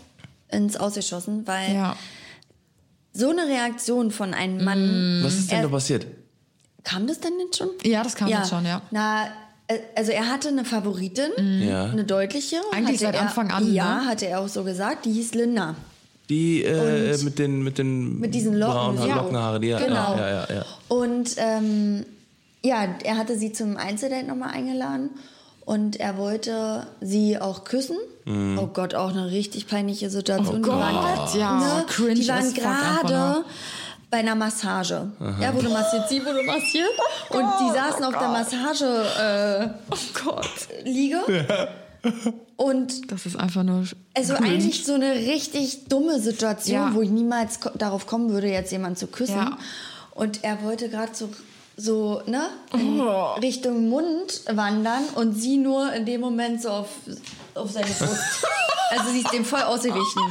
ins 0.50 0.78
Ausgeschossen, 0.78 1.46
weil 1.46 1.74
Ja. 1.74 1.96
so 3.14 3.30
eine 3.30 3.48
Reaktion 3.48 4.12
von 4.12 4.34
einem 4.34 4.64
Mann. 4.64 5.22
Was 5.24 5.36
ist 5.36 5.51
denn 5.51 5.58
Er- 5.59 5.64
da 5.64 5.70
passiert? 5.70 6.05
Kam 6.84 7.08
das 7.08 7.20
denn 7.20 7.34
jetzt 7.43 7.58
schon? 7.58 7.70
Ja, 7.84 8.04
das 8.04 8.16
kam 8.16 8.28
jetzt 8.30 8.50
schon, 8.50 8.64
ja. 8.66 8.82
Na, 8.92 9.26
also 9.96 10.12
er 10.12 10.29
hatte 10.32 10.50
eine 10.50 10.66
Favoritin, 10.66 11.32
Ja. 11.62 11.86
eine 11.86 12.04
deutliche. 12.04 12.58
Eigentlich 12.71 12.97
hatte 13.04 13.05
seit 13.05 13.16
er, 13.16 13.21
Anfang 13.24 13.51
an, 13.51 13.74
Ja, 13.74 14.01
ne? 14.01 14.05
hatte 14.08 14.28
er 14.28 14.39
auch 14.42 14.47
so 14.47 14.63
gesagt. 14.63 15.05
Die 15.05 15.12
hieß 15.13 15.33
Linda. 15.33 15.75
Die 16.29 16.63
äh, 16.63 17.13
Und- 17.13 17.24
mit 17.24 17.39
den 17.39 17.63
mit 17.63 17.78
den 17.78 18.20
Mit 18.20 18.33
diesen 18.33 18.55
Locken. 18.55 18.74
braunen 18.74 18.97
so. 18.97 19.08
Lockenhaare, 19.08 19.59
die 19.59 19.67
ja, 19.67 19.79
Genau. 19.79 20.16
ja, 20.17 20.28
ja, 20.29 20.47
ja. 20.55 20.66
Und 20.87 21.36
ähm, 21.37 22.05
ja, 22.63 22.87
er 23.04 23.17
hatte 23.17 23.37
sie 23.37 23.54
zum 23.54 23.78
Einzeldate 23.78 24.25
nochmal 24.25 24.50
eingeladen. 24.51 25.12
Und 25.66 26.00
er 26.00 26.17
wollte 26.17 26.86
sie 27.01 27.39
auch 27.39 27.63
küssen. 27.63 27.97
Mhm. 28.25 28.59
Oh 28.62 28.67
Gott, 28.67 28.93
auch 28.93 29.09
eine 29.09 29.32
richtig 29.32 29.66
peinliche 29.67 30.12
Situation. 30.12 30.58
Oh 30.58 30.63
Die 30.63 30.67
waren- 30.70 31.17
Gott, 31.17 31.36
ja, 31.36 31.86
cringe 31.87 32.13
Die 32.13 32.28
waren 32.28 32.54
gerade. 32.54 33.43
Bei 34.16 34.20
einer 34.20 34.36
Massage. 34.36 35.12
Er 35.42 35.54
wurde 35.54 35.67
massiert, 35.67 36.08
sie 36.08 36.25
wurde 36.25 36.42
massiert. 36.43 36.89
und 37.32 37.43
die 37.59 37.74
saßen 37.74 38.01
auf 38.05 38.17
der 38.17 38.29
Massage 38.29 38.86
äh, 39.20 39.67
Oh 39.92 40.24
Gott. 40.24 40.50
Liege. 40.86 41.20
Und 42.55 43.12
Das 43.12 43.25
ist 43.25 43.36
einfach 43.36 43.63
nur. 43.63 43.83
also 44.16 44.33
cringe. 44.36 44.50
eigentlich 44.54 44.86
so 44.86 44.93
eine 44.93 45.16
richtig 45.16 45.86
dumme 45.89 46.20
Situation, 46.21 46.75
Ja. 46.78 46.93
wo 46.93 47.01
ich 47.01 47.09
niemals 47.09 47.59
ko 47.59 47.71
darauf 47.75 48.08
kommen 48.08 48.29
würde, 48.29 48.47
jetzt 48.47 48.71
jemanden 48.71 48.96
zu 48.96 49.08
küssen. 49.08 49.36
Ja. 49.36 49.58
Und 50.12 50.46
er 50.46 50.63
wollte 50.63 50.87
gerade 50.87 51.12
so, 51.13 51.28
so 51.75 52.21
ne, 52.25 52.43
in 52.74 53.01
Oh. 53.01 53.33
Richtung 53.42 53.89
Mund 53.89 54.43
wandern 54.50 55.04
und 55.16 55.33
sie 55.33 55.58
nur 55.58 55.92
in 55.92 56.05
dem 56.05 56.21
Moment 56.21 56.62
so 56.62 56.70
auf, 56.70 56.87
auf 57.56 57.72
seine 57.72 57.88
Brust. 57.88 58.46
also 58.90 59.12
sie 59.12 59.20
ist 59.20 59.34
dem 59.34 59.46
voll 59.46 59.62
ausgewichen. 59.62 60.22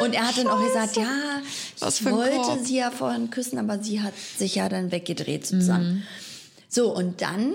Und 0.00 0.14
er 0.14 0.28
hat 0.28 0.36
dann 0.38 0.48
auch 0.48 0.62
gesagt, 0.64 0.96
ja, 0.96 1.40
Was 1.80 2.00
ich 2.00 2.10
wollte 2.10 2.62
sie 2.62 2.78
ja 2.78 2.90
vorhin 2.90 3.30
küssen, 3.30 3.58
aber 3.58 3.82
sie 3.82 4.02
hat 4.02 4.14
sich 4.16 4.54
ja 4.56 4.68
dann 4.68 4.90
weggedreht 4.90 5.46
sozusagen. 5.46 5.84
Mhm. 5.84 6.02
So, 6.68 6.94
und 6.94 7.22
dann 7.22 7.54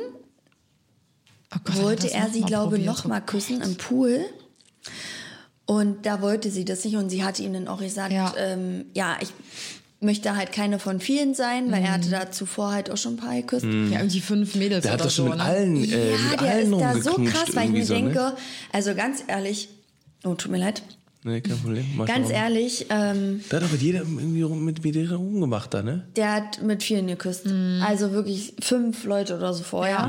Oh 1.54 1.60
Gott, 1.64 1.84
wollte 1.84 2.14
er 2.14 2.30
sie, 2.30 2.42
glaube 2.42 2.78
ich, 2.78 2.86
probiert? 2.86 2.98
noch 2.98 3.06
mal 3.06 3.22
küssen 3.22 3.62
im 3.62 3.76
Pool. 3.76 4.26
Und 5.66 6.06
da 6.06 6.22
wollte 6.22 6.52
sie 6.52 6.66
das 6.66 6.86
nicht. 6.86 6.96
Und 6.96 7.10
sie 7.10 7.24
hatte 7.24 7.44
ihm 7.44 7.54
dann 7.54 7.68
auch 7.68 7.80
gesagt, 7.80 8.12
ja, 8.12 8.34
ähm, 8.38 8.86
ja 8.94 9.18
ich 9.20 9.30
möchte 10.02 10.36
halt 10.36 10.52
keine 10.52 10.80
von 10.80 11.00
vielen 11.00 11.34
sein, 11.34 11.72
weil 11.72 11.84
er 11.84 11.92
hatte 11.94 12.10
da 12.10 12.32
zuvor 12.32 12.72
halt 12.72 12.90
auch 12.90 12.98
schon 12.98 13.14
ein 13.14 13.18
paar 13.18 13.36
geküsst. 13.36 13.66
Ja, 13.66 14.00
irgendwie 14.00 14.22
fünf 14.22 14.56
Mädels 14.56 14.84
Der 14.84 14.94
hat 14.94 15.02
das 15.02 15.16
schon 15.16 15.26
so, 15.26 15.30
mit 15.32 15.40
ne? 15.40 15.44
allen, 15.44 15.76
äh, 15.76 16.12
ja, 16.12 16.18
mit 16.32 16.42
der 16.42 16.50
allen 16.50 16.74
ist 16.74 16.80
da 16.82 17.02
so 17.02 17.14
krass, 17.24 17.56
weil 17.56 17.66
ich 17.66 17.72
mir 17.72 17.86
so, 17.86 17.94
denke, 17.94 18.14
Ne? 18.14 18.36
also 18.72 18.96
ganz 18.96 19.24
ehrlich, 19.28 19.70
oh, 20.24 20.36
tut 20.36 20.52
mir 20.52 20.58
leid, 20.60 20.84
Nee, 21.26 21.42
kein 21.42 21.58
Problem. 21.60 21.86
Mach 21.98 22.06
ganz 22.06 22.30
ehrlich, 22.30 22.86
ähm, 22.90 23.42
Der 23.52 23.60
hat 23.60 23.66
doch 23.68 23.72
mit 23.74 23.82
jeder 23.82 24.00
irgendwie 24.00 24.42
rum, 24.42 24.64
mit, 24.64 24.82
mit 24.86 24.96
jeder 24.96 25.18
rumgemacht 25.18 25.74
da, 25.74 25.84
ne? 25.84 26.08
der 26.16 26.32
hat 26.32 26.62
mit 26.62 26.82
vielen 26.82 27.08
geküsst. 27.08 27.46
Mhm. 27.46 27.84
Also 27.86 28.14
wirklich 28.14 28.54
fünf 28.62 29.04
Leute 29.04 29.36
oder 29.36 29.54
so 29.54 29.64
vorher. 29.64 30.08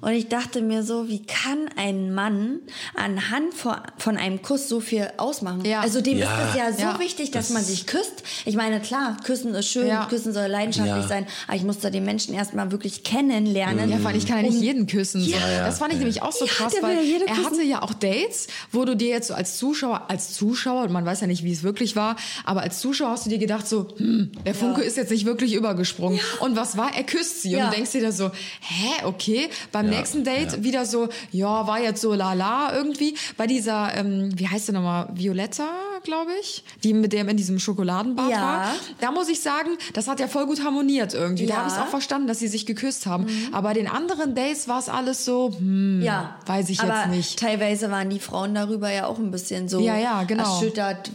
Und 0.00 0.10
ich 0.12 0.26
dachte 0.28 0.60
mir 0.60 0.82
so, 0.82 1.08
wie 1.08 1.24
kann 1.24 1.68
ein 1.76 2.12
Mann 2.12 2.58
anhand 2.96 3.54
von 3.98 4.16
einem 4.16 4.42
Kuss 4.42 4.68
so 4.68 4.80
viel 4.80 5.06
ausmachen? 5.16 5.64
Ja. 5.64 5.80
Also 5.80 6.00
dem 6.00 6.18
Ja. 6.18 6.26
ist 6.42 6.48
es 6.50 6.56
ja 6.56 6.72
so 6.72 6.82
Ja. 6.94 6.98
wichtig, 6.98 7.30
dass 7.30 7.50
man 7.50 7.62
sich 7.62 7.86
küsst. 7.86 8.24
Ich 8.44 8.56
meine, 8.56 8.80
klar, 8.80 9.16
küssen 9.22 9.54
ist 9.54 9.68
schön, 9.68 9.86
Ja. 9.86 10.06
küssen 10.06 10.32
soll 10.32 10.46
leidenschaftlich 10.48 11.02
Ja. 11.02 11.08
sein, 11.08 11.26
aber 11.46 11.56
ich 11.56 11.62
muss 11.62 11.78
da 11.78 11.90
den 11.90 12.04
Menschen 12.04 12.34
erstmal 12.34 12.72
wirklich 12.72 13.04
kennenlernen. 13.04 13.90
Ja, 13.90 13.98
vor 13.98 14.08
allem, 14.08 14.18
ich 14.18 14.26
kann 14.26 14.38
ja 14.44 14.50
nicht 14.50 14.60
jeden 14.60 14.88
küssen. 14.88 15.20
so. 15.22 15.30
Ja. 15.30 15.38
Das 15.64 15.78
fand 15.78 15.92
ich 15.92 16.00
nämlich 16.00 16.20
auch 16.22 16.32
so 16.32 16.46
Ja, 16.46 16.50
krass, 16.52 16.74
weil 16.80 16.96
ja 16.96 17.02
jede 17.02 17.26
er 17.28 17.36
hatte 17.44 17.62
ja 17.62 17.80
auch 17.82 17.94
Dates, 17.94 18.48
wo 18.72 18.84
du 18.84 18.96
dir 18.96 19.08
jetzt 19.10 19.28
so 19.28 19.34
als 19.34 19.56
Zuschauer, 19.56 20.02
als 20.10 20.32
Zuschauer, 20.34 20.47
man 20.90 21.04
weiß 21.04 21.20
ja 21.20 21.26
nicht, 21.26 21.44
wie 21.44 21.52
es 21.52 21.62
wirklich 21.62 21.96
war, 21.96 22.16
aber 22.44 22.62
als 22.62 22.80
Zuschauer 22.80 23.10
hast 23.10 23.26
du 23.26 23.30
dir 23.30 23.38
gedacht 23.38 23.66
so, 23.68 23.88
hm, 23.96 24.30
der 24.46 24.54
Funke 24.54 24.82
ist 24.82 24.96
jetzt 24.96 25.10
nicht 25.10 25.24
wirklich 25.26 25.54
übergesprungen. 25.54 26.20
Und 26.40 26.56
was 26.56 26.76
war? 26.76 26.94
Er 26.94 27.04
küsst 27.04 27.42
sie. 27.42 27.54
Und 27.54 27.58
Ja. 27.60 27.70
du 27.70 27.76
denkst 27.76 27.92
dir 27.92 28.02
da 28.02 28.12
so, 28.12 28.30
hä, 28.60 29.04
okay. 29.04 29.48
Beim 29.72 29.90
Ja, 29.90 29.98
nächsten 29.98 30.24
Date 30.24 30.52
ja. 30.52 30.62
wieder 30.64 30.86
so, 30.86 31.08
ja, 31.32 31.66
war 31.66 31.80
jetzt 31.80 32.00
so 32.00 32.14
lala 32.14 32.74
irgendwie. 32.74 33.14
Bei 33.36 33.46
dieser, 33.46 33.94
ähm, 33.94 34.30
wie 34.38 34.48
heißt 34.48 34.66
sie 34.66 34.72
nochmal, 34.72 35.08
Violetta, 35.14 35.68
glaube 36.08 36.30
ich, 36.40 36.64
die 36.84 36.94
mit 36.94 37.12
dem 37.12 37.28
in 37.28 37.36
diesem 37.36 37.58
Schokoladenbad 37.58 38.30
Ja. 38.30 38.40
war. 38.40 38.74
Da 39.00 39.12
muss 39.12 39.28
ich 39.28 39.40
sagen, 39.40 39.70
das 39.92 40.08
hat 40.08 40.20
ja 40.20 40.26
voll 40.26 40.46
gut 40.46 40.64
harmoniert 40.64 41.12
irgendwie. 41.14 41.46
Da 41.46 41.54
Ja. 41.54 41.60
habe 41.60 41.68
ich 41.70 41.78
auch 41.78 41.86
verstanden, 41.88 42.26
dass 42.26 42.38
sie 42.38 42.48
sich 42.48 42.64
geküsst 42.64 43.04
haben. 43.06 43.26
Aber 43.52 43.74
den 43.74 43.88
anderen 43.88 44.34
Days 44.34 44.66
war 44.68 44.78
es 44.78 44.88
alles 44.88 45.24
so, 45.24 45.52
hm, 45.58 46.00
Ja, 46.02 46.36
weiß 46.46 46.70
ich 46.70 46.80
aber 46.80 46.94
jetzt 47.02 47.10
nicht. 47.10 47.38
Teilweise 47.38 47.90
waren 47.90 48.08
die 48.08 48.18
Frauen 48.20 48.54
darüber 48.54 48.90
ja 48.90 49.06
auch 49.06 49.18
ein 49.18 49.30
bisschen 49.30 49.68
so 49.68 49.80
Ja, 49.80 49.96
ja, 49.96 50.22
genau. 50.24 50.44
erschüttert, 50.44 51.10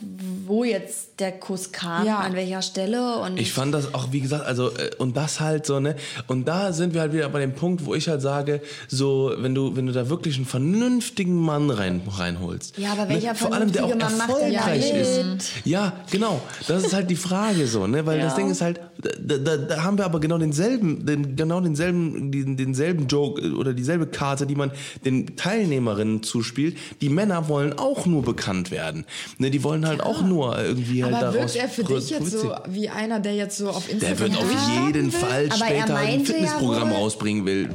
wo 0.45 0.63
jetzt 0.63 1.12
der 1.19 1.31
Kuss 1.31 1.71
kam, 1.71 2.05
Ja. 2.05 2.19
an 2.19 2.33
welcher 2.33 2.61
Stelle. 2.61 3.19
Und 3.19 3.39
Ich 3.39 3.53
fand 3.53 3.73
das 3.73 3.93
auch, 3.93 4.11
wie 4.11 4.19
gesagt, 4.21 4.45
also, 4.45 4.69
äh, 4.71 4.91
und 4.97 5.15
das 5.15 5.39
halt 5.39 5.65
so, 5.65 5.79
ne? 5.79 5.95
Und 6.27 6.47
da 6.47 6.73
sind 6.73 6.93
wir 6.93 7.01
halt 7.01 7.13
wieder 7.13 7.29
bei 7.29 7.39
dem 7.39 7.53
Punkt, 7.53 7.85
wo 7.85 7.93
ich 7.93 8.07
halt 8.07 8.21
sage, 8.21 8.61
so, 8.87 9.31
wenn 9.37 9.53
du, 9.53 9.75
wenn 9.75 9.85
du 9.85 9.91
da 9.93 10.09
wirklich 10.09 10.37
einen 10.37 10.45
vernünftigen 10.45 11.35
Mann 11.35 11.69
rein, 11.69 12.01
reinholst. 12.09 12.77
Ja, 12.77 12.93
aber 12.93 13.09
welcher 13.09 13.29
ne? 13.33 13.35
Vor 13.35 13.53
allem, 13.53 13.71
der 13.71 13.85
auch 13.85 13.89
vernünftige 13.89 14.17
Mann 14.17 14.29
erfolgreich 14.29 14.91
ist. 14.91 15.23
mit? 15.25 15.45
Ja, 15.65 15.93
genau. 16.09 16.41
Das 16.67 16.83
ist 16.83 16.93
halt 16.93 17.09
die 17.09 17.15
Frage 17.15 17.67
so, 17.67 17.85
ne? 17.85 18.05
Weil 18.05 18.19
das 18.19 18.33
Ja. 18.33 18.37
Ding 18.37 18.49
ist 18.49 18.61
halt, 18.61 18.79
da, 18.99 19.37
da, 19.37 19.57
da 19.57 19.83
haben 19.83 19.97
wir 19.97 20.05
aber 20.05 20.19
genau 20.19 20.37
denselben, 20.39 21.05
den, 21.05 21.35
genau 21.35 21.61
denselben, 21.61 22.31
den, 22.31 22.57
denselben 22.57 23.07
Joke 23.07 23.41
äh, 23.41 23.51
oder 23.51 23.73
dieselbe 23.73 24.07
Karte, 24.07 24.47
die 24.47 24.55
man 24.55 24.71
den 25.05 25.35
Teilnehmerinnen 25.35 26.23
zuspielt. 26.23 26.75
Die 27.01 27.09
Männer 27.09 27.47
wollen 27.49 27.77
auch 27.77 28.05
nur 28.07 28.23
bekannt 28.23 28.71
werden. 28.71 29.05
Ne? 29.37 29.51
Die 29.51 29.63
wollen 29.63 29.85
halt 29.87 30.01
auch 30.01 30.23
nur 30.23 30.57
irgendwie 30.59 31.02
halt 31.03 31.13
Aber 31.15 31.31
daraus 31.33 31.53
wirkt 31.53 31.55
er 31.55 31.69
für 31.69 31.83
dich 31.83 32.09
jetzt 32.09 32.31
so 32.31 32.53
wie 32.67 32.89
einer, 32.89 33.19
der 33.19 33.35
jetzt 33.35 33.57
so 33.57 33.69
auf 33.69 33.89
Instagram 33.91 34.17
Der 34.17 34.19
wird 34.29 34.37
auf 34.43 34.69
jeden 34.83 35.11
will? 35.13 35.19
Fall 35.19 35.45
er 35.45 35.51
später 35.55 35.95
ein 35.97 36.19
ja 36.19 36.25
Fitnessprogramm 36.25 36.89
wohl- 36.89 36.97
rausbringen 36.97 37.45
will. 37.45 37.69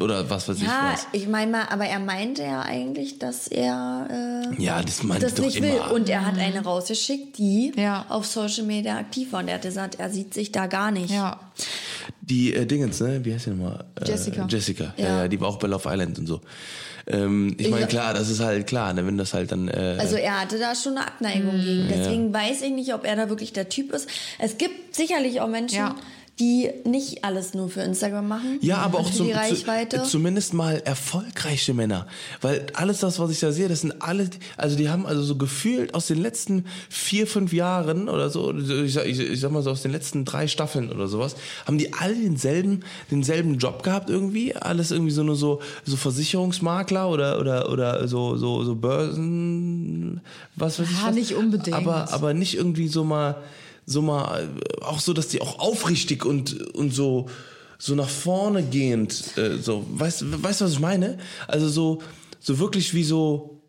Oder 0.00 0.30
was 0.30 0.48
weiß 0.48 0.58
ich 0.58 0.62
ja, 0.62 0.90
was. 0.92 1.06
ich 1.12 1.26
meine 1.26 1.50
mal, 1.50 1.64
aber 1.70 1.84
er 1.86 1.98
meinte 1.98 2.42
ja 2.42 2.62
eigentlich, 2.62 3.18
dass 3.18 3.48
er 3.48 4.06
äh, 4.56 4.62
Ja, 4.62 4.80
das 4.80 5.02
meinte 5.02 5.24
das 5.24 5.32
ich 5.32 5.36
doch 5.38 5.44
nicht 5.46 5.56
immer. 5.56 5.66
will. 5.90 5.96
Und 5.96 6.08
er 6.08 6.24
hat 6.24 6.38
eine 6.38 6.62
rausgeschickt, 6.62 7.36
die 7.38 7.72
Ja. 7.76 8.06
auf 8.08 8.24
Social 8.24 8.62
Media 8.64 8.96
aktiv 8.96 9.32
war. 9.32 9.40
Und 9.40 9.48
er 9.48 9.54
hat 9.54 9.62
gesagt, 9.62 9.96
er 9.98 10.08
sieht 10.10 10.34
sich 10.34 10.52
da 10.52 10.66
gar 10.68 10.92
nicht. 10.92 11.10
Ja. 11.10 11.40
Die 12.20 12.54
äh, 12.54 12.64
Dingens, 12.64 13.00
ne? 13.00 13.24
Wie 13.24 13.34
heißt 13.34 13.46
die 13.46 13.50
nochmal? 13.50 13.84
Äh, 14.00 14.06
Jessica. 14.08 14.46
Jessica. 14.48 14.94
Ja. 14.96 15.04
Ja. 15.04 15.18
ja, 15.22 15.28
die 15.28 15.40
war 15.40 15.48
auch 15.48 15.58
bei 15.58 15.66
Love 15.66 15.88
Island 15.90 16.18
und 16.20 16.26
so. 16.28 16.40
Ähm, 17.10 17.54
ich 17.58 17.68
meine, 17.70 17.82
Ja. 17.82 17.86
klar, 17.86 18.14
das 18.14 18.28
ist 18.28 18.40
halt 18.40 18.66
klar, 18.66 18.92
ne, 18.92 19.06
wenn 19.06 19.16
das 19.16 19.32
halt 19.34 19.50
dann. 19.50 19.68
Äh, 19.68 19.96
Also 19.98 20.16
er 20.16 20.40
hatte 20.40 20.58
da 20.58 20.74
schon 20.74 20.96
eine 20.98 21.06
Abneigung 21.06 21.56
Mhm. 21.56 21.64
gegen. 21.64 21.88
Deswegen 21.88 22.32
weiß 22.34 22.62
ich 22.62 22.70
nicht, 22.72 22.92
ob 22.94 23.04
er 23.06 23.16
da 23.16 23.28
wirklich 23.28 23.52
der 23.52 23.68
Typ 23.68 23.92
ist. 23.92 24.08
Es 24.38 24.58
gibt 24.58 24.94
sicherlich 24.94 25.40
auch 25.40 25.48
Menschen, 25.48 25.78
Ja. 25.78 25.94
Die 26.40 26.70
nicht 26.84 27.24
alles 27.24 27.54
nur 27.54 27.68
für 27.68 27.80
Instagram 27.80 28.28
machen. 28.28 28.58
Ja, 28.60 28.78
aber 28.78 29.00
auch 29.00 29.10
zum, 29.10 29.26
die 29.26 29.88
zu, 29.88 30.02
zumindest 30.04 30.54
mal 30.54 30.80
erfolgreiche 30.84 31.74
Männer. 31.74 32.06
Weil 32.40 32.66
alles 32.74 33.00
das, 33.00 33.18
was 33.18 33.30
ich 33.30 33.40
da 33.40 33.50
sehe, 33.50 33.68
das 33.68 33.80
sind 33.80 34.00
alle, 34.00 34.30
also 34.56 34.76
die 34.76 34.88
haben 34.88 35.04
also 35.04 35.22
so 35.22 35.36
gefühlt 35.36 35.94
aus 35.94 36.06
den 36.06 36.20
letzten 36.22 36.66
vier, 36.88 37.26
fünf 37.26 37.52
Jahren 37.52 38.08
oder 38.08 38.30
so, 38.30 38.56
ich 38.56 38.92
sag, 38.92 39.06
ich, 39.06 39.18
ich 39.18 39.40
sag 39.40 39.50
mal 39.50 39.62
so 39.62 39.70
aus 39.70 39.82
den 39.82 39.90
letzten 39.90 40.24
drei 40.24 40.46
Staffeln 40.46 40.92
oder 40.92 41.08
sowas, 41.08 41.34
haben 41.66 41.78
die 41.78 41.92
alle 41.92 42.14
denselben, 42.14 42.84
denselben 43.10 43.58
Job 43.58 43.82
gehabt 43.82 44.08
irgendwie. 44.08 44.54
Alles 44.54 44.92
irgendwie 44.92 45.12
so 45.12 45.24
nur 45.24 45.36
so, 45.36 45.60
so 45.84 45.96
Versicherungsmakler 45.96 47.10
oder, 47.10 47.40
oder, 47.40 47.70
oder 47.70 48.06
so, 48.06 48.36
so, 48.36 48.62
so 48.62 48.76
Börsen, 48.76 50.20
was 50.54 50.78
weiß 50.78 50.88
ich. 50.88 50.98
Ja, 50.98 51.08
was. 51.08 51.14
nicht 51.14 51.34
unbedingt. 51.34 51.76
Aber, 51.76 52.12
aber 52.12 52.32
nicht 52.32 52.54
irgendwie 52.54 52.88
so 52.88 53.02
mal, 53.02 53.36
so 53.88 54.02
mal, 54.02 54.42
äh, 54.44 54.84
auch 54.84 55.00
so, 55.00 55.12
dass 55.12 55.28
die 55.28 55.40
auch 55.40 55.58
aufrichtig 55.58 56.24
und, 56.24 56.74
und 56.74 56.94
so, 56.94 57.26
so 57.78 57.94
nach 57.94 58.08
vorne 58.08 58.62
gehend, 58.62 59.36
äh, 59.38 59.56
so, 59.56 59.86
weißt, 59.88 60.42
weißt 60.42 60.60
du, 60.60 60.64
was 60.66 60.72
ich 60.72 60.80
meine? 60.80 61.18
Also 61.46 61.68
so, 61.68 62.02
so 62.38 62.58
wirklich 62.58 62.92
wie 62.92 63.04
so, 63.04 63.60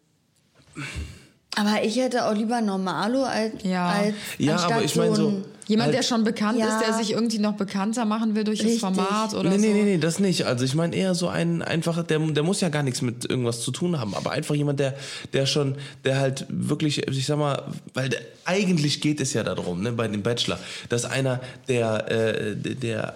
aber 1.56 1.84
ich 1.84 1.98
hätte 1.98 2.26
auch 2.26 2.34
lieber 2.36 2.62
Normalo 2.62 3.24
als, 3.24 3.54
Ja. 3.64 3.88
als 3.90 4.14
Ja, 4.38 4.54
anstatt 4.54 4.72
aber 4.74 4.84
ich 4.84 4.96
meine 4.96 5.16
so 5.16 5.44
Jemand, 5.68 5.90
Halt- 5.90 5.98
der 6.00 6.02
schon 6.04 6.24
bekannt 6.24 6.58
Ja. 6.58 6.66
ist, 6.66 6.84
der 6.84 6.96
sich 6.96 7.12
irgendwie 7.12 7.38
noch 7.38 7.54
bekannter 7.54 8.04
machen 8.04 8.34
will 8.34 8.44
durch 8.44 8.60
Richtig. 8.64 8.82
das 8.82 8.96
Format 8.96 9.36
oder 9.36 9.52
nee, 9.52 9.58
nee, 9.58 9.68
so. 9.68 9.74
nee, 9.74 9.84
nee, 9.84 9.98
das 10.00 10.18
nicht. 10.18 10.48
Also 10.48 10.66
ich 10.66 10.74
meine 10.74 10.96
eher 10.96 11.14
so 11.14 11.28
ein 11.28 11.62
einfacher, 11.62 12.02
der, 12.02 12.18
der 12.18 12.42
muss 12.42 12.60
ja 12.62 12.70
gar 12.70 12.82
nichts 12.82 13.04
mit 13.04 13.30
irgendwas 13.30 13.62
zu 13.62 13.70
tun 13.70 14.00
haben, 14.00 14.16
aber 14.16 14.32
einfach 14.32 14.56
jemand, 14.56 14.80
der, 14.80 14.96
der 15.32 15.46
schon, 15.46 15.76
der 16.06 16.18
halt 16.20 16.48
wirklich, 16.50 17.08
ich 17.08 17.24
sag 17.28 17.38
mal, 17.38 17.66
weil 17.94 18.10
der, 18.10 18.22
eigentlich 18.46 19.00
geht 19.00 19.22
es 19.22 19.34
ja 19.34 19.44
darum, 19.44 19.84
ne, 19.84 19.92
bei 19.92 20.08
dem 20.08 20.24
Bachelor, 20.24 20.58
dass 20.90 21.06
einer, 21.06 21.40
der, 21.68 22.10
äh, 22.10 22.56
der, 22.56 23.14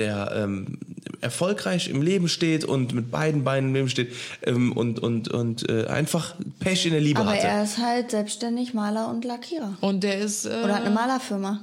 der 0.00 0.32
ähm, 0.34 0.78
erfolgreich 1.20 1.88
im 1.88 2.02
Leben 2.02 2.28
steht 2.28 2.64
und 2.64 2.94
mit 2.94 3.10
beiden 3.10 3.44
Beinen 3.44 3.68
im 3.68 3.74
Leben 3.74 3.88
steht 3.88 4.12
ähm, 4.42 4.72
und, 4.72 4.98
und, 4.98 5.28
und 5.28 5.68
äh, 5.68 5.86
einfach 5.86 6.34
Pech 6.58 6.86
in 6.86 6.92
der 6.92 7.00
Liebe 7.00 7.20
aber 7.20 7.30
hatte. 7.32 7.46
er 7.46 7.62
ist 7.64 7.78
halt 7.78 8.10
selbstständig 8.10 8.74
Maler 8.74 9.08
und 9.10 9.24
Lackierer. 9.24 9.76
Und 9.80 10.02
der 10.02 10.18
ist. 10.18 10.46
Äh, 10.46 10.62
Oder 10.64 10.74
hat 10.76 10.84
eine 10.86 10.94
Malerfirma. 10.94 11.60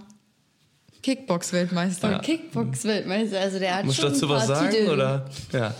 Kickbox-Weltmeister. 1.04 2.16
Und 2.16 2.22
Kickbox-Weltmeister. 2.24 3.40
Also 3.40 3.60
der 3.60 3.76
hat 3.78 3.86
Musst 3.86 4.00
du 4.00 4.04
schon 4.04 4.14
dazu 4.14 4.26
ein 4.26 4.30
paar 4.30 4.38
was 4.40 4.48
sagen? 4.48 4.72
Titel. 4.72 4.90
Oder? 4.92 5.26
Ja. 5.54 5.74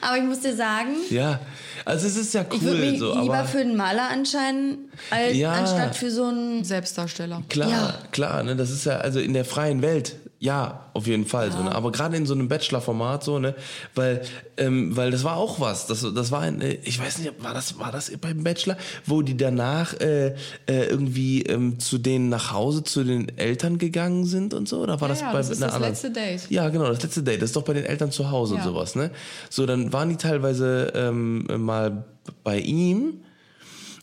Aber 0.00 0.16
ich 0.18 0.24
muss 0.24 0.40
dir 0.40 0.54
sagen, 0.54 0.90
Ja. 1.10 1.40
Also 1.84 2.06
es 2.06 2.16
ist 2.16 2.32
ja 2.32 2.44
ich 2.48 2.62
würde 2.62 2.80
cool, 2.80 2.90
mich 2.92 3.00
so, 3.00 3.12
lieber 3.20 3.38
aber. 3.38 3.48
für 3.48 3.58
einen 3.58 3.76
Maler 3.76 4.10
entscheiden, 4.12 4.78
als, 5.10 5.36
Ja. 5.36 5.50
anstatt 5.52 5.96
für 5.96 6.12
so 6.12 6.26
einen. 6.26 6.62
Selbstdarsteller. 6.62 7.42
Klar, 7.48 7.68
Ja. 7.70 7.94
klar, 8.12 8.42
ne, 8.44 8.54
das 8.54 8.70
ist 8.70 8.84
ja 8.84 8.98
also 8.98 9.18
in 9.18 9.32
der 9.32 9.44
freien 9.44 9.82
Welt, 9.82 10.14
ja, 10.42 10.90
auf 10.92 11.06
jeden 11.06 11.24
Fall 11.24 11.52
so, 11.52 11.62
ne, 11.62 11.72
aber 11.72 11.92
gerade 11.92 12.16
in 12.16 12.26
so 12.26 12.34
einem 12.34 12.48
Bachelor-Format 12.48 13.22
so, 13.22 13.38
ne, 13.38 13.54
weil, 13.94 14.22
ähm, 14.56 14.96
weil 14.96 15.12
das 15.12 15.22
war 15.22 15.36
auch 15.36 15.60
was, 15.60 15.86
das, 15.86 16.04
das 16.14 16.32
war 16.32 16.40
ein, 16.40 16.60
äh, 16.60 16.78
ich 16.82 16.98
weiß 17.00 17.18
nicht, 17.18 17.32
war 17.44 17.54
das, 17.54 17.78
war 17.78 17.92
das 17.92 18.10
beim 18.20 18.42
Bachelor, 18.42 18.76
wo 19.06 19.22
die 19.22 19.36
danach 19.36 19.94
äh, 20.00 20.34
äh, 20.66 20.86
irgendwie 20.86 21.42
ähm, 21.42 21.78
zu 21.78 21.96
denen 21.96 22.28
nach 22.28 22.50
Hause 22.52 22.82
zu 22.82 23.04
den 23.04 23.38
Eltern 23.38 23.78
gegangen 23.78 24.24
sind 24.24 24.52
und 24.52 24.68
so, 24.68 24.80
oder 24.80 25.00
war 25.00 25.06
Ja, 25.08 25.14
das 25.14 25.20
ja, 25.20 25.30
bei 25.32 25.38
das 25.38 25.50
ist 25.50 25.58
einer 25.58 25.66
das 25.66 25.74
anderen? 25.76 25.92
letzte 25.92 26.10
Date. 26.10 26.50
Ja, 26.50 26.68
genau, 26.70 26.88
das 26.88 27.00
letzte 27.04 27.22
Date, 27.22 27.40
das 27.40 27.50
ist 27.50 27.56
doch 27.56 27.62
bei 27.62 27.74
den 27.74 27.84
Eltern 27.84 28.10
zu 28.10 28.32
Hause 28.32 28.54
und 28.54 28.60
Ja. 28.60 28.64
sowas, 28.66 28.96
ne, 28.96 29.12
so 29.48 29.64
dann 29.64 29.92
waren 29.92 30.08
die 30.08 30.16
teilweise 30.16 30.92
ähm, 30.96 31.46
mal 31.64 32.04
bei 32.42 32.58
ihm 32.58 33.22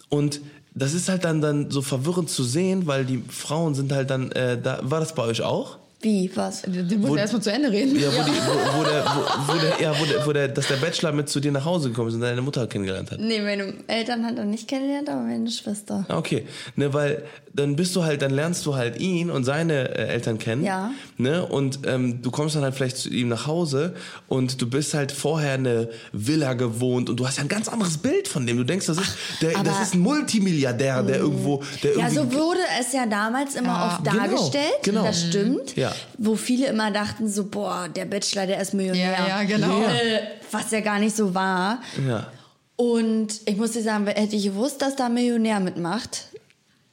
und 0.07 0.39
das 0.73 0.93
ist 0.93 1.09
halt 1.09 1.25
dann, 1.25 1.41
dann 1.41 1.69
so 1.69 1.81
verwirrend 1.81 2.29
zu 2.29 2.43
sehen, 2.45 2.87
weil 2.87 3.03
die 3.03 3.21
Frauen 3.27 3.75
sind 3.75 3.91
halt 3.91 4.09
dann, 4.09 4.31
äh, 4.31 4.57
da, 4.61 4.79
war 4.83 5.01
das 5.01 5.13
bei 5.15 5.23
euch 5.23 5.41
auch? 5.41 5.78
Wie, 6.01 6.31
was? 6.33 6.61
Den 6.61 7.01
muss 7.01 7.09
Wo- 7.09 7.15
er 7.15 7.21
erstmal 7.23 7.41
zu 7.41 7.51
Ende 7.51 7.69
reden. 7.69 7.99
Ja, 7.99 8.07
wo, 8.07 8.23
Die, 8.23 8.31
wo, 8.31 8.79
wo 8.79 8.83
der, 8.85 9.03
wo, 9.05 9.53
wo 9.53 9.57
der, 9.59 9.81
ja, 9.81 9.99
wo 9.99 10.05
der, 10.05 10.25
wo 10.27 10.31
der, 10.31 10.47
dass 10.47 10.67
der 10.69 10.77
Bachelor 10.77 11.11
mit 11.11 11.27
zu 11.27 11.41
dir 11.41 11.51
nach 11.51 11.65
Hause 11.65 11.89
gekommen 11.89 12.07
ist 12.07 12.15
und 12.15 12.21
deine 12.21 12.41
Mutter 12.41 12.67
kennengelernt 12.67 13.11
hat. 13.11 13.19
Nee, 13.19 13.41
meine 13.41 13.73
Eltern 13.87 14.25
hat 14.25 14.37
er 14.37 14.45
nicht 14.45 14.65
kennengelernt, 14.69 15.09
aber 15.09 15.19
meine 15.21 15.51
Schwester. 15.51 16.05
Ah, 16.07 16.17
Okay, 16.17 16.45
ne, 16.77 16.93
weil 16.93 17.23
dann 17.53 17.75
bist 17.75 17.93
du 17.97 18.03
halt, 18.05 18.21
dann 18.21 18.31
lernst 18.31 18.65
du 18.65 18.75
halt 18.75 18.97
ihn 19.01 19.29
und 19.29 19.43
seine 19.43 19.89
äh, 19.97 20.07
Eltern 20.07 20.37
kennen. 20.39 20.63
Ja. 20.63 20.91
Ne, 21.17 21.45
und 21.45 21.79
ähm, 21.85 22.21
du 22.21 22.31
kommst 22.31 22.55
dann 22.55 22.63
halt 22.63 22.75
vielleicht 22.75 22.95
zu 22.95 23.09
ihm 23.09 23.27
nach 23.27 23.45
Hause 23.45 23.93
und 24.29 24.61
du 24.61 24.69
bist 24.69 24.93
halt 24.93 25.11
vorher 25.11 25.55
eine 25.55 25.89
Villa 26.13 26.53
gewohnt 26.53 27.09
und 27.09 27.19
du 27.19 27.27
hast 27.27 27.37
ja 27.39 27.43
ein 27.43 27.49
ganz 27.49 27.67
anderes 27.67 27.97
Bild 27.97 28.29
von 28.29 28.47
dem. 28.47 28.55
Du 28.55 28.63
denkst, 28.63 28.85
das 28.85 28.99
ist, 28.99 29.11
der, 29.41 29.53
aber- 29.57 29.65
das 29.69 29.81
ist 29.81 29.95
ein 29.95 29.99
Multimilliardär, 29.99 31.03
der 31.03 31.17
irgendwo, 31.17 31.61
der 31.83 31.97
Ja, 31.97 32.09
so 32.09 32.31
wurde 32.31 32.59
es 32.79 32.93
ja 32.93 33.05
damals 33.05 33.55
immer 33.55 33.67
Ja, 33.67 33.87
oft 33.87 34.03
genau, 34.05 34.15
dargestellt. 34.17 34.79
genau. 34.83 35.03
Das 35.03 35.21
stimmt. 35.25 35.75
Ja. 35.75 35.88
Wo 36.17 36.35
viele 36.35 36.67
immer 36.67 36.91
dachten 36.91 37.29
so, 37.29 37.45
boah, 37.45 37.87
der 37.93 38.05
Bachelor, 38.05 38.45
der 38.47 38.59
ist 38.61 38.73
Millionär. 38.73 39.11
Ja, 39.11 39.27
ja, 39.27 39.43
genau. 39.43 39.81
Äh, 39.83 40.21
was 40.51 40.71
ja 40.71 40.81
gar 40.81 40.99
nicht 40.99 41.15
so 41.15 41.33
war. 41.33 41.81
Ja. 42.07 42.27
Und 42.75 43.41
ich 43.45 43.57
muss 43.57 43.71
dir 43.71 43.81
sagen, 43.83 44.07
hätte 44.07 44.35
ich 44.35 44.43
gewusst, 44.45 44.81
dass 44.81 44.95
da 44.95 45.07
ein 45.07 45.13
Millionär 45.13 45.59
mitmacht, 45.59 46.25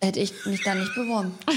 hätte 0.02 0.20
ich 0.20 0.32
mich 0.46 0.62
da 0.64 0.74
nicht 0.74 0.94
beworben. 0.94 1.32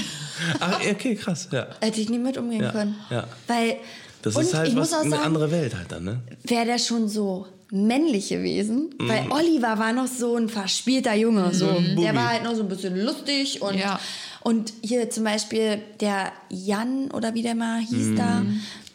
Ah, 0.58 0.78
okay, 0.90 1.16
krass, 1.16 1.48
ja. 1.52 1.66
Hätte 1.82 2.00
ich 2.00 2.08
nie 2.08 2.16
mit 2.18 2.38
umgehen 2.38 2.62
Ja, 2.62 2.70
können. 2.72 2.94
ja. 3.10 3.24
Weil, 3.46 3.76
Das 4.22 4.34
ist 4.36 4.54
halt 4.54 4.68
ich 4.68 4.74
was, 4.74 4.90
muss 4.90 4.98
auch 4.98 5.02
eine 5.02 5.10
sagen, 5.10 5.22
andere 5.24 5.50
Welt 5.50 5.76
halt 5.76 5.92
dann, 5.92 6.04
ne? 6.04 6.20
wäre 6.44 6.64
der 6.64 6.78
schon 6.78 7.10
so 7.10 7.46
männlich 7.70 8.30
gewesen, 8.30 8.88
weil 8.98 9.24
Mhm. 9.24 9.32
Oliver 9.32 9.78
war 9.78 9.92
noch 9.92 10.06
so 10.06 10.36
ein 10.36 10.48
verspielter 10.48 11.12
Junge, 11.14 11.52
so. 11.52 11.68
ein 11.68 11.94
Bubi. 11.94 12.02
Der 12.06 12.14
war 12.14 12.30
halt 12.30 12.42
noch 12.44 12.54
so 12.54 12.62
ein 12.62 12.70
bisschen 12.70 12.96
lustig 12.98 13.60
und 13.60 13.76
Ja. 13.78 14.00
Und 14.42 14.72
hier 14.82 15.10
zum 15.10 15.24
Beispiel 15.24 15.80
der 16.00 16.32
Jan 16.48 17.10
oder 17.10 17.34
wie 17.34 17.42
der 17.42 17.54
mal 17.54 17.80
hieß 17.80 18.08
Mhm. 18.08 18.16
da, 18.16 18.42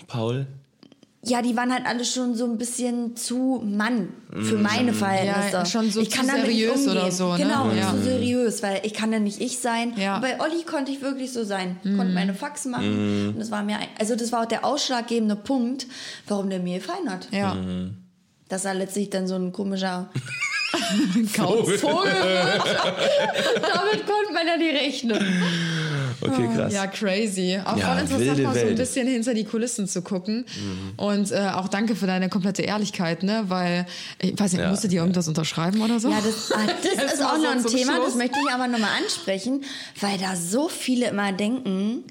Paul? 0.07 0.47
ja, 1.27 1.41
die 1.41 1.57
waren 1.57 1.73
halt 1.73 1.87
alle 1.87 2.05
schon 2.05 2.35
so 2.35 2.45
ein 2.45 2.59
bisschen 2.59 3.15
zu 3.15 3.59
Mann 3.65 4.09
für 4.31 4.57
meine 4.57 4.93
Verhältnisse. 4.93 5.53
Ja, 5.57 5.65
schon 5.65 5.89
so 5.89 5.99
ich 5.99 6.11
kann 6.11 6.27
damit 6.27 6.45
nicht 6.45 6.57
seriös 6.59 6.81
umgehen. 6.85 6.91
oder 6.91 7.11
so, 7.11 7.31
ne? 7.31 7.37
Genau, 7.39 7.71
Ja. 7.71 7.89
zu 7.91 8.03
seriös, 8.03 8.61
weil 8.61 8.81
ich 8.83 8.93
kann 8.93 9.11
ja 9.11 9.17
nicht 9.17 9.41
ich 9.41 9.57
sein. 9.57 9.93
Ja. 9.97 10.17
Und 10.17 10.21
bei 10.21 10.39
Olli 10.39 10.61
konnte 10.67 10.91
ich 10.91 11.01
wirklich 11.01 11.33
so 11.33 11.43
sein. 11.43 11.77
Konnte 11.81 12.13
meine 12.13 12.35
Faxen 12.35 12.69
machen. 12.69 13.29
Und 13.29 13.39
das 13.39 13.49
war 13.49 13.63
mir, 13.63 13.77
ein- 13.79 13.87
also 13.97 14.15
das 14.15 14.31
war 14.31 14.43
auch 14.43 14.45
der 14.47 14.63
ausschlaggebende 14.65 15.35
Punkt, 15.35 15.87
warum 16.27 16.51
der 16.51 16.59
mir 16.59 16.77
gefallen 16.77 17.09
hat. 17.09 17.27
Ja. 17.31 17.57
Dass 18.47 18.63
er 18.65 18.75
letztlich 18.75 19.09
dann 19.09 19.27
so 19.27 19.33
ein 19.33 19.51
komischer 19.51 20.11
Vogel. 21.77 22.11
Damit 23.61 24.05
konnte 24.05 24.33
man 24.33 24.47
ja 24.47 24.57
nicht 24.57 24.75
rechnen. 24.75 25.43
Okay, 26.25 26.49
krass. 26.55 26.73
Ja, 26.73 26.87
crazy. 26.87 27.59
Auch 27.63 27.77
Ja, 27.77 27.87
voll 27.87 27.99
interessant, 27.99 28.19
wilde 28.37 28.43
mal 28.43 28.53
so 28.59 28.65
ein 28.67 28.75
bisschen 28.75 29.07
hinter 29.07 29.33
die 29.33 29.43
Kulissen 29.43 29.87
zu 29.87 30.01
gucken. 30.01 30.45
Und 30.97 31.31
äh, 31.31 31.49
auch 31.53 31.67
danke 31.67 31.95
für 31.95 32.07
deine 32.07 32.29
komplette 32.29 32.61
Ehrlichkeit, 32.61 33.23
ne? 33.23 33.43
Weil, 33.47 33.85
ich 34.19 34.39
weiß 34.39 34.53
nicht, 34.53 34.61
Ja. 34.61 34.69
musstet 34.69 34.91
ihr 34.93 35.01
irgendwas 35.01 35.27
unterschreiben 35.27 35.81
oder 35.81 35.99
so? 35.99 36.09
Ja, 36.09 36.17
das, 36.23 36.51
ah, 36.51 36.59
das 36.81 37.13
ist 37.13 37.23
auch 37.23 37.37
noch 37.37 37.51
ein 37.51 37.65
Thema, 37.65 37.93
Schluss. 37.95 38.05
das 38.07 38.15
möchte 38.15 38.37
ich 38.45 38.53
aber 38.53 38.67
nochmal 38.67 38.91
ansprechen, 39.03 39.63
weil 40.01 40.17
da 40.17 40.35
so 40.35 40.67
viele 40.69 41.07
immer 41.09 41.31
denken, 41.31 42.03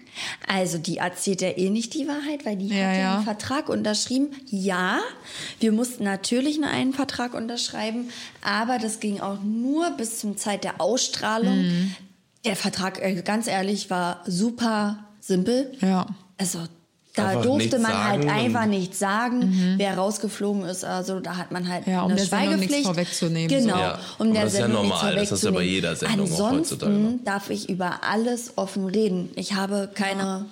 also 0.46 0.78
die 0.78 0.98
erzählt 0.98 1.40
ja 1.42 1.48
eh 1.56 1.70
nicht 1.70 1.94
die 1.94 2.06
Wahrheit, 2.06 2.44
weil 2.44 2.56
die 2.56 2.68
Ja, 2.68 2.74
hat 2.86 2.94
ja 2.94 2.98
ja. 3.00 3.14
einen 3.16 3.24
Vertrag 3.24 3.68
unterschrieben. 3.68 4.28
Ja, 4.48 5.00
wir 5.60 5.72
mussten 5.72 6.04
natürlich 6.04 6.58
nur 6.58 6.68
einen 6.70 6.92
Vertrag 6.92 7.34
unterschreiben, 7.34 8.08
aber 8.42 8.78
das 8.78 9.00
ging 9.00 9.20
auch 9.20 9.38
nur 9.42 9.90
bis 9.92 10.18
zum 10.18 10.36
Zeit 10.36 10.64
der 10.64 10.80
Ausstrahlung. 10.80 11.62
Mhm. 11.62 11.94
Der 12.44 12.56
Vertrag, 12.56 13.00
äh, 13.02 13.22
ganz 13.22 13.46
ehrlich, 13.46 13.88
war 13.90 14.20
super 14.26 14.98
simpel. 15.20 15.72
Ja. 15.80 16.06
Also 16.38 16.58
da 17.16 17.28
Einfach 17.28 17.42
durfte 17.42 17.78
man 17.78 18.04
halt 18.08 18.24
und- 18.24 18.28
einfach 18.28 18.66
nichts 18.66 18.98
sagen, 18.98 19.74
wer 19.76 19.96
rausgeflogen 19.96 20.64
ist. 20.64 20.84
Also 20.84 21.20
da 21.20 21.36
hat 21.36 21.52
man 21.52 21.68
halt 21.68 21.86
Mhm. 21.86 21.92
Ja, 21.92 22.02
um 22.02 22.06
eine 22.10 22.16
der 22.16 22.24
Sendung 22.26 22.48
nichts 22.48 22.64
Schweigepflicht. 22.64 22.86
vorwegzunehmen, 22.86 23.50
so. 23.50 23.66
Genau, 23.68 23.78
Ja, 23.78 23.98
um 24.18 24.32
der 24.34 24.44
das 24.44 24.52
ist 24.54 24.58
ja 24.58 24.68
normal, 24.68 25.14
das 25.14 25.30
ist 25.32 25.44
ja 25.44 25.50
bei 25.52 25.62
jeder 25.62 25.94
Sendung 25.96 26.26
auch 26.32 26.40
Ansonsten 26.50 27.24
darf 27.24 27.50
ich 27.50 27.68
über 27.70 28.00
alles 28.02 28.52
offen 28.58 28.86
reden. 28.86 29.30
Ich 29.36 29.54
habe 29.54 29.88
keine... 29.94 30.46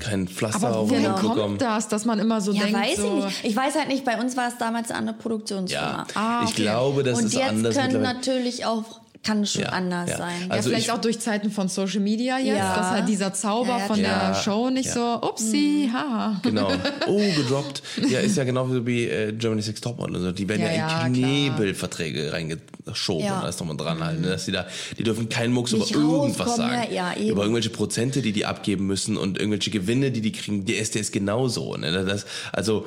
Kein 0.00 0.26
Pflaster 0.26 0.66
Aber 0.68 0.78
auf 0.78 0.90
Mund 0.90 1.16
kommt 1.20 1.60
das, 1.60 1.86
dass 1.88 2.04
man 2.06 2.18
immer 2.18 2.40
so 2.40 2.52
Ja, 2.52 2.62
denkt, 2.64 2.78
weiß 2.78 2.96
so, 2.96 3.18
ich 3.18 3.24
nicht. 3.26 3.44
Ich 3.44 3.56
weiß 3.56 3.74
halt 3.76 3.88
nicht, 3.88 4.04
bei 4.06 4.18
uns 4.18 4.36
war 4.38 4.48
es 4.48 4.56
damals 4.58 4.90
eine 4.90 5.12
Produktionsfirma. 5.12 6.06
Ja, 6.14 6.20
Ah, 6.20 6.40
ich 6.44 6.50
okay. 6.50 6.62
glaube, 6.62 7.02
das 7.02 7.18
Und 7.18 7.26
ist 7.26 7.34
jetzt 7.34 7.48
anders 7.48 7.74
können 7.74 7.86
mittlerweile. 7.92 8.14
natürlich 8.18 8.64
auch, 8.64 9.00
kann 9.24 9.46
schon 9.46 9.62
Ja, 9.62 9.68
anders 9.68 10.10
ja. 10.10 10.16
sein. 10.18 10.32
Ja, 10.48 10.50
Also 10.54 10.68
vielleicht 10.70 10.86
ich- 10.86 10.92
auch 10.92 11.00
durch 11.00 11.20
Zeiten 11.20 11.50
von 11.50 11.68
Social 11.68 12.00
Media 12.00 12.38
jetzt, 12.38 12.56
Ja. 12.58 12.76
dass 12.76 12.90
halt 12.90 13.08
dieser 13.08 13.32
Zauber 13.32 13.68
Ja, 13.68 13.78
ja, 13.78 13.86
von 13.86 13.98
der 13.98 14.34
Show 14.34 14.70
nicht 14.70 14.86
Ja. 14.86 14.92
so, 15.20 15.26
upsie, 15.28 15.86
Mhm. 15.88 15.92
haha. 15.92 16.40
Genau. 16.42 16.72
Oh, 17.06 17.20
gedroppt. 17.36 17.82
Ja, 18.08 18.18
ist 18.20 18.36
ja 18.36 18.44
genau 18.44 18.68
wie 18.86 19.06
äh, 19.06 19.32
Germany 19.32 19.62
Six 19.62 19.80
Topmodel. 19.80 20.16
Also 20.16 20.32
die 20.32 20.48
werden 20.48 20.62
Ja, 20.62 20.68
ja, 20.72 20.74
ja, 20.74 21.06
in 21.06 21.12
klar. 21.14 21.28
Knebelverträge 21.30 22.32
reingeschoben. 22.32 23.24
Ja. 23.24 23.40
Da 23.42 23.48
ist 23.48 23.60
nochmal 23.60 23.76
dran 23.76 24.02
halt. 24.04 24.20
Ne? 24.20 24.28
Dass 24.28 24.44
die, 24.46 24.52
da, 24.52 24.66
die 24.98 25.02
dürfen 25.04 25.28
keinen 25.28 25.52
Mucks 25.52 25.72
über 25.72 25.82
Nicht 25.82 25.94
irgendwas 25.94 26.46
rauskommen, 26.48 26.70
sagen. 26.70 26.92
ja, 26.92 27.12
ja, 27.12 27.16
eben. 27.20 27.30
über 27.30 27.42
irgendwelche 27.42 27.70
Prozente, 27.70 28.22
die 28.22 28.32
die 28.32 28.44
abgeben 28.46 28.86
müssen 28.86 29.16
und 29.16 29.38
irgendwelche 29.38 29.70
Gewinne, 29.70 30.10
die 30.10 30.20
die 30.20 30.32
kriegen. 30.32 30.64
Der 30.64 30.78
ist, 30.78 30.94
der 30.94 31.00
ist 31.02 31.12
genauso. 31.12 31.76
Ne? 31.76 31.92
Das, 32.04 32.26
also 32.52 32.86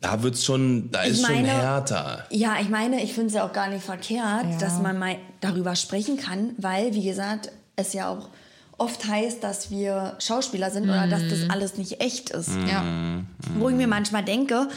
da 0.00 0.22
wird's 0.22 0.44
schon, 0.44 0.90
da 0.90 1.04
Ich 1.04 1.12
ist 1.12 1.26
schon 1.26 1.34
meine- 1.36 1.48
härter. 1.48 2.24
Ja, 2.30 2.56
ich 2.60 2.68
meine, 2.68 3.02
ich 3.02 3.12
finde 3.14 3.28
es 3.28 3.34
ja 3.34 3.46
auch 3.46 3.52
gar 3.52 3.68
nicht 3.68 3.84
verkehrt, 3.84 4.44
Ja. 4.50 4.58
dass 4.58 4.80
man 4.80 4.98
mal 4.98 5.16
darüber 5.40 5.74
sprechen 5.76 6.16
kann, 6.16 6.50
weil, 6.58 6.94
wie 6.94 7.04
gesagt, 7.04 7.50
es 7.76 7.92
ja 7.94 8.08
auch 8.10 8.28
oft 8.76 9.06
heißt, 9.06 9.42
dass 9.42 9.70
wir 9.70 10.14
Schauspieler 10.20 10.70
sind 10.70 10.84
oder 10.84 11.06
dass 11.08 11.22
Mhm. 11.22 11.30
das 11.30 11.50
alles 11.50 11.76
nicht 11.78 12.00
echt 12.00 12.30
ist. 12.30 12.50
Ja. 12.70 12.84
Wo 13.58 13.68
ich 13.70 13.74
mir 13.76 13.88
manchmal 13.88 14.24
denke, 14.24 14.68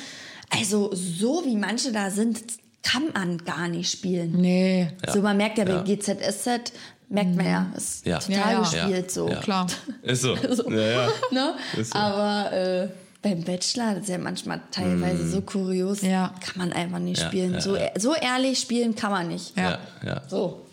also 0.49 0.89
so 0.93 1.43
wie 1.45 1.55
manche 1.55 1.91
da 1.91 2.09
sind, 2.09 2.41
kann 2.83 3.03
man 3.13 3.37
gar 3.39 3.67
nicht 3.67 3.91
spielen. 3.91 4.31
Nee. 4.41 4.87
So, 5.13 5.21
man 5.21 5.37
merkt 5.37 5.59
ja 5.59 5.65
bei 5.65 5.73
Ja. 5.73 5.81
GZSZ, 5.83 6.71
merkt 7.09 7.35
man 7.35 7.45
ja, 7.45 7.71
ist 7.77 8.05
Ja. 8.07 8.17
total 8.17 8.37
Ja, 8.39 8.51
ja. 8.51 8.59
gespielt 8.61 9.11
so. 9.11 9.29
Ja. 9.29 9.35
Klar. 9.39 9.67
Ist 10.01 10.21
so. 10.23 10.35
So. 10.51 10.71
Ja, 10.71 10.81
ja. 11.03 11.07
Ne? 11.31 11.53
Ist 11.77 11.93
so. 11.93 11.99
Aber 11.99 12.51
äh, 12.51 12.87
beim 13.21 13.43
Bachelor, 13.43 13.93
das 13.95 14.03
ist 14.03 14.09
ja 14.09 14.17
manchmal 14.17 14.61
teilweise 14.71 15.27
so 15.27 15.41
kurios, 15.41 16.01
Ja. 16.01 16.33
kann 16.39 16.53
man 16.57 16.73
einfach 16.73 16.99
nicht 16.99 17.21
Ja, 17.21 17.27
spielen. 17.27 17.53
ja, 17.53 17.61
so, 17.61 17.75
ja. 17.75 17.89
so 17.97 18.15
ehrlich 18.15 18.59
spielen 18.59 18.95
kann 18.95 19.11
man 19.11 19.27
nicht. 19.27 19.55
Ja. 19.57 19.71
Ja, 19.71 19.79
ja. 20.05 20.21
So. 20.27 20.65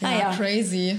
Ja, 0.00 0.08
Ah, 0.08 0.18
ja. 0.18 0.34
crazy. 0.36 0.98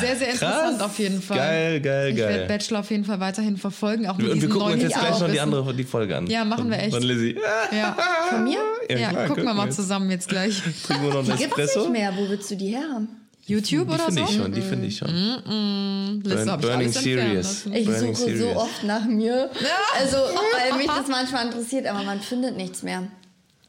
Sehr, 0.00 0.16
sehr 0.16 0.28
interessant 0.32 0.80
auf 0.80 0.98
jeden 0.98 1.20
Fall. 1.20 1.36
Geil, 1.36 1.80
geil, 1.80 2.10
ich 2.12 2.16
geil. 2.16 2.28
werde 2.30 2.46
Bachelor 2.46 2.80
auf 2.80 2.90
jeden 2.90 3.04
Fall 3.04 3.20
weiterhin 3.20 3.56
verfolgen. 3.58 4.06
Auch 4.06 4.16
mit 4.16 4.30
Und 4.30 4.40
wir 4.40 4.48
gucken 4.48 4.62
uns 4.62 4.70
neuen 4.76 4.80
jetzt 4.80 4.98
gleich 4.98 5.20
noch 5.20 5.30
die 5.30 5.40
andere 5.40 5.74
die 5.74 5.84
Folge 5.84 6.16
an. 6.16 6.26
Ja, 6.28 6.44
machen 6.44 6.70
wir 6.70 6.78
echt. 6.78 6.94
Von 6.94 7.02
Lizzie. 7.02 7.36
Ja, 7.72 7.96
Von 8.30 8.44
mir? 8.44 8.58
ja, 8.88 9.10
klar, 9.10 9.26
gucken 9.26 9.44
wir 9.44 9.52
mal 9.54 9.66
jetzt. 9.66 9.76
zusammen 9.76 10.10
jetzt 10.10 10.28
gleich. 10.28 10.62
Trinken 10.86 11.02
wir 11.04 11.10
noch 11.10 11.18
einen 11.28 11.36
Die 11.36 11.42
gibt 11.44 11.58
es 11.58 11.64
Espresso? 11.66 11.80
nicht 11.80 11.92
mehr. 11.92 12.12
Wo 12.16 12.28
willst 12.28 12.50
du 12.50 12.56
die 12.56 12.68
her 12.68 12.84
haben? 12.94 13.08
YouTube 13.44 13.88
Die 13.88 13.94
oder 13.94 14.04
finde 14.04 14.22
so? 14.24 14.28
ich 14.30 14.36
schon, 14.36 14.52
die 14.52 14.60
finde 14.62 14.86
ich 14.86 14.96
schon. 14.98 15.08
Hab 15.08 16.60
ich 16.60 16.66
Burning 16.66 16.70
alles 16.70 16.94
Serious. 16.94 17.66
Ich 17.66 17.86
Burning 17.86 18.14
suche 18.14 18.30
so 18.30 18.36
Serious. 18.36 18.56
oft 18.56 18.84
nach 18.84 19.04
mir. 19.04 19.50
Also, 19.98 20.16
weil 20.16 20.78
mich 20.78 20.86
das 20.96 21.08
manchmal 21.08 21.46
interessiert, 21.46 21.86
aber 21.86 22.02
man 22.04 22.20
findet 22.20 22.56
nichts 22.56 22.82
mehr. 22.82 23.02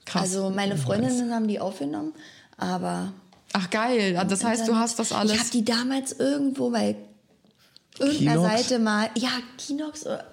Krass. 0.06 0.24
Also, 0.24 0.50
meine 0.52 0.78
Freundinnen 0.78 1.34
haben 1.34 1.48
die 1.48 1.60
aufgenommen, 1.60 2.14
aber. 2.58 3.14
Ach 3.54 3.70
geil, 3.70 4.20
das 4.28 4.44
heißt, 4.44 4.68
du 4.68 4.76
hast 4.76 4.98
das 5.00 5.12
Ich 5.12 5.16
habe 5.18 5.30
alles. 5.30 5.50
die 5.52 5.64
damals 5.64 6.14
irgendwo 6.14 6.70
bei 6.72 6.96
irgendeiner 8.00 8.42
Kinox? 8.42 8.68
Seite 8.68 8.80
mal. 8.80 9.10
Ja, 9.18 9.30
Kinox 9.58 10.06
oder 10.06 10.24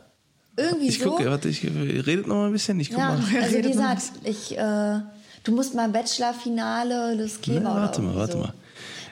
irgendwie 0.57 0.89
Ich 0.89 0.99
so. 0.99 1.11
gucke, 1.11 1.31
warte, 1.31 1.49
ich 1.49 1.63
redet 1.65 2.27
noch 2.27 2.37
mal 2.37 2.47
ein 2.47 2.53
bisschen. 2.53 2.81
Ich 2.81 2.91
guck 2.91 2.99
ja, 2.99 3.13
mal. 3.13 3.43
also 3.43 3.57
wie 3.57 3.63
gesagt, 3.63 4.03
ich, 4.25 4.57
äh, 4.57 5.01
du 5.45 5.53
musst 5.53 5.75
mal 5.75 5.89
Bachelor-Finale 5.89 7.17
des 7.17 7.41
Keber 7.41 7.61
Na, 7.61 7.73
oder 7.73 7.81
warte 7.83 8.03
mal, 8.03 8.15
warte 8.17 8.33
so. 8.33 8.39
mal. 8.39 8.55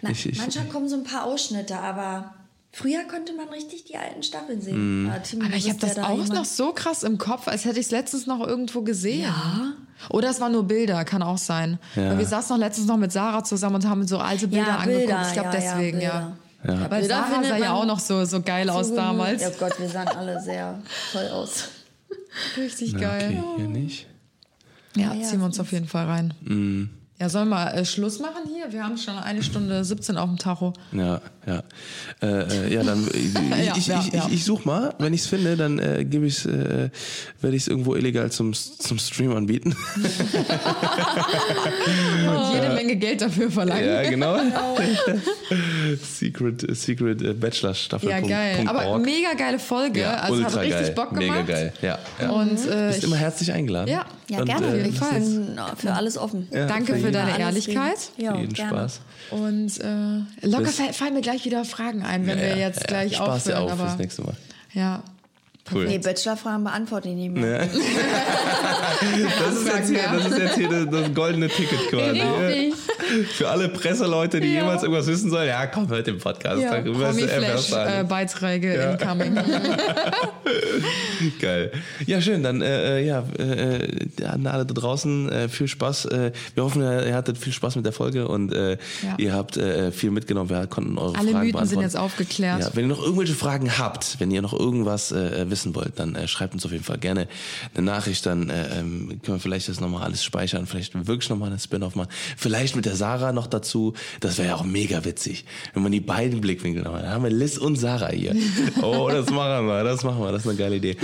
Na, 0.03 0.11
Ich- 0.11 0.27
ich- 0.27 0.39
manchmal 0.39 0.66
kommen 0.66 0.89
so 0.89 0.97
ein 0.97 1.05
paar 1.05 1.25
Ausschnitte, 1.25 1.79
aber 1.79 2.35
Früher 2.70 3.05
konnte 3.05 3.33
man 3.33 3.49
richtig 3.49 3.85
die 3.87 3.97
alten 3.97 4.23
Staffeln 4.23 4.61
sehen. 4.61 5.11
Tim, 5.29 5.41
Aber 5.41 5.55
ich 5.57 5.69
habe 5.70 5.79
das 5.81 5.95
da 5.95 6.05
auch 6.07 6.27
noch 6.29 6.45
so 6.45 6.73
krass 6.75 7.03
im 7.03 7.16
Kopf, 7.16 7.49
als 7.49 7.65
hätte 7.65 7.81
ich 7.81 7.87
es 7.87 7.91
letztens 7.91 8.27
noch 8.27 8.47
irgendwo 8.47 8.83
gesehen. 8.83 9.23
Ja. 9.23 9.73
Oder 10.11 10.29
es 10.29 10.39
waren 10.39 10.53
nur 10.53 10.65
Bilder, 10.65 11.03
kann 11.07 11.23
auch 11.23 11.39
sein. 11.39 11.79
Ja. 11.97 12.11
Weil 12.11 12.19
wir 12.19 12.27
saßen 12.27 12.55
noch 12.55 12.61
letztens 12.62 12.87
noch 12.87 12.99
mit 12.99 13.11
Sarah 13.11 13.43
zusammen 13.43 13.77
und 13.77 13.89
haben 13.89 14.07
so 14.07 14.19
alte 14.19 14.47
Bilder 14.49 14.66
Ja, 14.66 14.77
angeguckt. 14.77 15.07
Bilder, 15.07 15.27
ich 15.27 15.33
glaube 15.33 15.49
deswegen, 15.51 16.01
ja. 16.03 16.37
Ja. 16.62 16.91
Weil 16.91 17.01
Bilder 17.01 17.15
Sarah 17.27 17.43
sah 17.43 17.57
ja 17.57 17.73
auch 17.73 17.87
noch 17.87 17.99
so, 18.01 18.25
so 18.27 18.43
geil 18.43 18.69
aus 18.69 18.89
Zugemüht. 18.89 18.99
damals. 19.09 19.43
Ja 19.43 19.51
Gott, 19.59 19.81
wir 19.81 19.89
sahen 19.89 20.09
alle 20.09 20.41
sehr 20.41 20.79
toll 21.12 21.27
aus. 21.29 21.65
Richtig 22.59 22.93
Na, 22.93 23.01
geil. 23.01 23.39
Okay, 23.43 23.57
hier 23.57 23.69
nicht. 23.69 24.07
Ja, 24.95 25.12
ziehen 25.23 25.39
wir 25.41 25.47
uns 25.47 25.59
auf 25.59 25.73
jeden 25.73 25.89
Fall 25.89 26.05
rein. 26.05 26.91
Ja, 27.20 27.28
sollen 27.28 27.49
wir 27.49 27.74
äh, 27.74 27.85
Schluss 27.85 28.20
machen 28.20 28.43
hier? 28.47 28.73
Wir 28.73 28.85
haben 28.85 28.97
schon 28.97 29.19
eine 29.19 29.43
Stunde 29.43 29.82
17 29.85 30.16
auf 30.16 30.28
dem 30.28 30.39
Tacho. 30.39 30.73
Ja, 30.93 31.20
ja. 31.47 31.65
Äh, 32.23 32.27
äh, 32.69 32.74
ja, 32.74 32.85
dann 32.85 33.09
ich, 33.12 33.35
Ja, 33.35 33.40
ich, 33.77 33.89
ja, 33.89 34.01
ich, 34.07 34.12
ja. 34.12 34.27
ich, 34.28 34.35
ich 34.35 34.45
such 34.45 34.65
mal, 34.65 34.95
wenn 34.99 35.12
ich 35.12 35.23
es 35.23 35.27
finde, 35.27 35.57
dann 35.57 35.81
äh, 35.81 36.05
gebe 36.05 36.27
ich 36.27 36.47
äh, 36.47 36.90
werde 37.40 37.57
ich 37.57 37.62
es 37.62 37.69
irgendwo 37.69 37.97
illegal 37.97 38.31
zum 38.31 38.55
zum 38.55 39.01
Stream 39.01 39.35
anbieten. 39.36 39.74
Und 42.28 42.53
jede 42.55 42.69
Menge 42.74 42.95
Geld 42.95 43.20
dafür 43.20 43.51
verlangen. 43.51 43.85
ja, 43.85 44.09
genau. 44.09 44.36
Secret 46.05 46.77
Secret 46.77 47.23
äh, 47.23 47.33
Bachelor 47.35 47.75
Staffel. 47.75 48.09
Ja, 48.11 48.20
geil. 48.20 48.65
Aber 48.66 48.99
mega 48.99 49.35
geile 49.37 49.59
Folge. 49.59 50.01
ja, 50.01 50.15
also 50.15 50.37
hat 50.37 50.47
ultra 50.47 50.61
richtig 50.61 50.81
geil. 50.87 50.93
Bock 50.95 51.11
gemacht. 51.19 51.41
Mega 51.41 51.43
geil. 51.43 51.73
Ja, 51.83 51.99
ja. 52.20 52.31
Und 52.31 52.51
äh, 52.66 52.87
Bist 52.89 52.99
ich, 52.99 53.05
immer 53.05 53.16
herzlich 53.16 53.53
eingeladen. 53.53 53.89
Ja. 53.91 54.07
Ja, 54.29 54.41
Und, 54.41 54.45
gerne. 54.47 54.66
äh, 54.79 54.89
ich 54.89 54.99
Fall. 54.99 55.20
bin 55.20 55.59
für 55.77 55.93
alles 55.93 56.19
offen. 56.19 56.49
Ja, 56.51 56.66
danke 56.66 56.93
für 56.95 56.99
jeden- 56.99 57.12
deine 57.12 57.39
Ehrlichkeit. 57.39 57.97
Ja, 58.16 58.37
jeden 58.37 58.53
gerne. 58.53 58.70
Spaß. 58.70 59.01
Und 59.31 59.81
äh, 59.81 60.47
locker 60.47 60.65
Bis- 60.65 60.77
fall- 60.77 60.93
fallen 60.93 61.15
mir 61.15 61.20
gleich 61.23 61.45
wieder 61.45 61.65
Fragen 61.65 62.03
ein, 62.03 62.27
wenn 62.27 62.39
Ja, 62.39 62.45
wir 62.45 62.51
ja, 62.57 62.66
jetzt 62.69 62.81
ja. 62.81 62.87
gleich 62.87 63.16
Spaß 63.16 63.45
dir 63.45 63.59
aufhören. 63.59 63.65
auf 63.73 63.73
aber 63.81 63.89
fürs 63.89 63.99
nächste 63.99 64.23
Mal. 64.23 64.35
ja. 64.75 65.03
Cool. 65.70 65.87
Nee, 65.87 65.99
Bachelor-Fragen 65.99 66.65
beantworte 66.65 67.11
ich 67.11 67.15
nicht 67.15 67.31
mehr. 67.35 67.69
Das 69.39 69.55
ist, 69.57 69.66
jetzt 69.66 69.89
hier, 69.91 70.01
das 70.12 70.27
ist 70.27 70.39
jetzt 70.39 70.55
hier 70.57 70.69
das, 70.69 70.87
das 70.91 71.15
goldene 71.15 71.49
Ticket 71.49 71.79
quasi. 71.91 72.20
Richtig. 72.20 72.75
Für 73.35 73.49
alle 73.49 73.69
Presseleute, 73.69 74.41
die 74.41 74.49
Ja. 74.49 74.61
jemals 74.61 74.83
irgendwas 74.83 75.07
wissen 75.07 75.31
sollen, 75.31 75.49
ja, 75.49 75.67
komm, 75.67 75.89
hört 75.89 76.07
den 76.07 76.19
Podcast. 76.19 76.61
Ja, 76.61 76.79
da 76.81 76.85
wirst 76.85 77.21
du 77.21 77.25
erfährst 77.25 77.71
Promi-Flash 77.71 78.01
äh. 78.01 78.05
Beiträge 78.05 78.99
incoming. 79.01 79.37
Geil. 81.41 81.73
Ja, 82.07 82.21
schön. 82.21 82.43
Dann, 82.43 82.63
äh, 82.63 82.99
äh, 83.01 83.07
ja, 83.07 83.25
äh, 83.39 83.77
äh, 83.77 84.25
an 84.25 84.47
alle 84.47 84.65
da 84.67 84.75
draußen, 84.75 85.29
äh, 85.31 85.49
viel 85.49 85.69
Spaß. 85.69 86.09
Wir 86.55 86.65
hoffen, 86.65 86.83
ihr 86.83 87.15
hattet 87.15 87.39
viel 87.39 87.53
Spaß 87.53 87.77
mit 87.77 87.85
der 87.85 87.93
Folge 87.93 88.29
und 88.29 88.53
Ja. 88.53 88.77
ihr 89.19 89.33
habt 89.33 89.59
viel 89.93 90.11
mitgenommen. 90.11 90.51
Wir 90.51 90.67
konnten 90.67 90.99
eure 90.99 91.17
Alle 91.19 91.31
Fragen 91.31 91.47
Mythen 91.47 91.67
sind 91.67 91.81
jetzt 91.81 91.97
aufgeklärt. 91.97 92.61
Ja, 92.61 92.71
wenn 92.75 92.85
ihr 92.85 92.89
noch 92.89 93.03
irgendwelche 93.03 93.35
Fragen 93.35 93.79
habt, 93.79 94.21
wenn 94.21 94.31
ihr 94.31 94.43
noch 94.43 94.53
irgendwas 94.53 95.13
wissen 95.13 95.75
wollt, 95.75 95.99
dann 95.99 96.17
schreibt 96.29 96.55
uns 96.55 96.65
auf 96.65 96.73
jeden 96.73 96.85
Fall 96.85 96.99
gerne 96.99 97.29
eine 97.75 97.85
Nachricht. 97.85 98.25
Dann 98.27 98.51
äh, 98.51 98.79
ähm, 98.79 99.21
können 99.23 99.37
wir 99.37 99.41
vielleicht 99.41 99.69
das 99.69 99.81
nochmal 99.81 100.03
alles 100.05 100.25
speichern. 100.25 100.67
Vielleicht 100.67 100.95
wirklich 101.07 101.29
nochmal 101.31 101.51
eine 101.51 101.59
Spin-off 101.59 101.95
machen. 101.95 102.09
Vielleicht 102.37 102.77
mit 102.77 102.85
der 102.87 102.97
Sarah 102.99 103.33
noch 103.33 103.47
dazu. 103.47 103.95
Das 104.20 104.39
wäre 104.39 104.49
ja 104.49 104.55
auch 104.57 104.65
mega 104.65 105.05
witzig, 105.05 105.45
wenn 105.75 105.83
man 105.83 105.93
die 105.93 106.01
beiden 106.01 106.41
Blickwinkel 106.41 106.83
noch 106.83 106.93
mal. 106.93 107.03
Dann 107.03 107.12
haben 107.12 107.25
wir 107.25 107.31
Liz 107.31 107.57
und 107.57 107.77
Sarah 107.77 108.11
hier. 108.11 108.35
Oh, 108.83 109.09
das 109.11 109.31
machen 109.31 109.66
wir, 109.66 109.83
das 109.85 110.05
machen 110.05 110.20
wir. 110.20 110.31
Das 110.33 110.43
ist 110.43 110.49
eine 110.49 110.57
geile 110.59 110.77
Idee. 110.77 110.97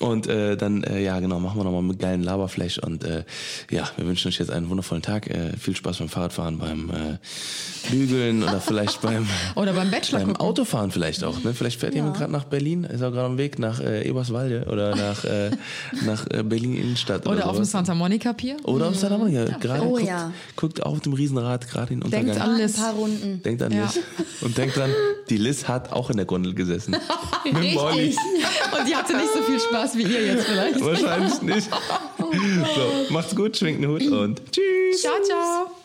Und 0.00 0.26
äh, 0.26 0.56
dann, 0.56 0.82
äh, 0.84 1.02
ja 1.02 1.20
genau, 1.20 1.40
machen 1.40 1.58
wir 1.58 1.64
nochmal 1.64 1.82
mit 1.82 1.98
geilen 1.98 2.22
Laberflash. 2.22 2.78
Und 2.78 3.04
äh, 3.04 3.24
ja, 3.70 3.88
wir 3.96 4.06
wünschen 4.06 4.28
euch 4.28 4.38
jetzt 4.38 4.50
einen 4.50 4.68
wundervollen 4.68 5.02
Tag. 5.02 5.28
Äh, 5.28 5.56
viel 5.58 5.76
Spaß 5.76 5.98
beim 5.98 6.08
Fahrradfahren, 6.08 6.58
beim 6.58 6.90
äh, 6.90 7.90
Bügeln 7.90 8.42
oder 8.42 8.60
vielleicht 8.60 9.00
beim 9.02 9.26
Oder 9.54 9.72
beim 9.72 9.90
Bachelor 9.90 10.20
beim. 10.20 10.36
Autofahren 10.36 10.90
vielleicht 10.90 11.24
auch. 11.24 11.42
Ne? 11.42 11.54
Vielleicht 11.54 11.80
fährt 11.80 11.94
jemand 11.94 12.16
gerade 12.16 12.32
nach 12.32 12.44
Berlin, 12.44 12.84
ist 12.84 13.02
auch 13.02 13.10
gerade 13.10 13.26
am 13.26 13.38
Weg 13.38 13.58
nach 13.58 13.80
äh, 13.80 14.08
Eberswalde 14.08 14.66
oder 14.70 14.94
nach, 14.96 15.24
äh, 15.24 15.50
nach 16.04 16.26
äh, 16.30 16.42
Berlin 16.42 16.76
Innenstadt. 16.76 17.26
Oder, 17.26 17.36
Oder 17.36 17.48
auf 17.50 17.56
dem. 17.56 17.64
Santa 17.64 17.94
Monica 17.94 18.32
Pier. 18.32 18.56
Oder 18.64 18.88
auf 18.88 18.96
Santa 18.96 19.18
Monica. 19.18 19.44
Gerade 19.58 19.82
Oh 19.82 19.92
guckt, 19.92 20.06
ja. 20.06 20.32
guckt 20.56 20.82
auf 20.82 21.00
dem 21.00 21.12
Riesenrad 21.32 21.68
gerade 21.70 21.88
den 21.88 22.02
Untergang. 22.02 22.26
Denkt 22.26 22.40
an 22.40 22.50
Ein 22.50 22.56
Liz. 22.58 22.76
paar 22.76 22.92
Runden. 22.94 23.42
Denkt 23.42 23.62
an 23.62 23.72
Ja. 23.72 23.84
Liz. 23.84 23.98
Und 24.42 24.58
denkt 24.58 24.76
dran, 24.76 24.90
die 25.30 25.36
Liz 25.38 25.66
hat 25.68 25.92
auch 25.92 26.10
in 26.10 26.16
der 26.16 26.26
Gondel 26.26 26.54
gesessen. 26.54 26.92
Mit 27.44 27.54
dem 27.64 27.76
Olli. 27.76 28.14
Und 28.78 28.88
die 28.88 28.94
hatte 28.94 29.16
nicht 29.16 29.32
so 29.34 29.42
viel 29.42 29.60
Spaß 29.60 29.96
wie 29.96 30.02
ihr 30.02 30.26
jetzt 30.26 30.44
vielleicht. 30.46 30.80
Wahrscheinlich 30.80 31.42
nicht. 31.42 31.70
So, 32.32 33.12
macht's 33.12 33.36
gut, 33.36 33.56
schwingt 33.58 33.82
den 33.82 33.90
Hut 33.90 34.06
und 34.06 34.40
tschüss. 34.52 35.02
Ciao, 35.02 35.12
ciao. 35.22 35.81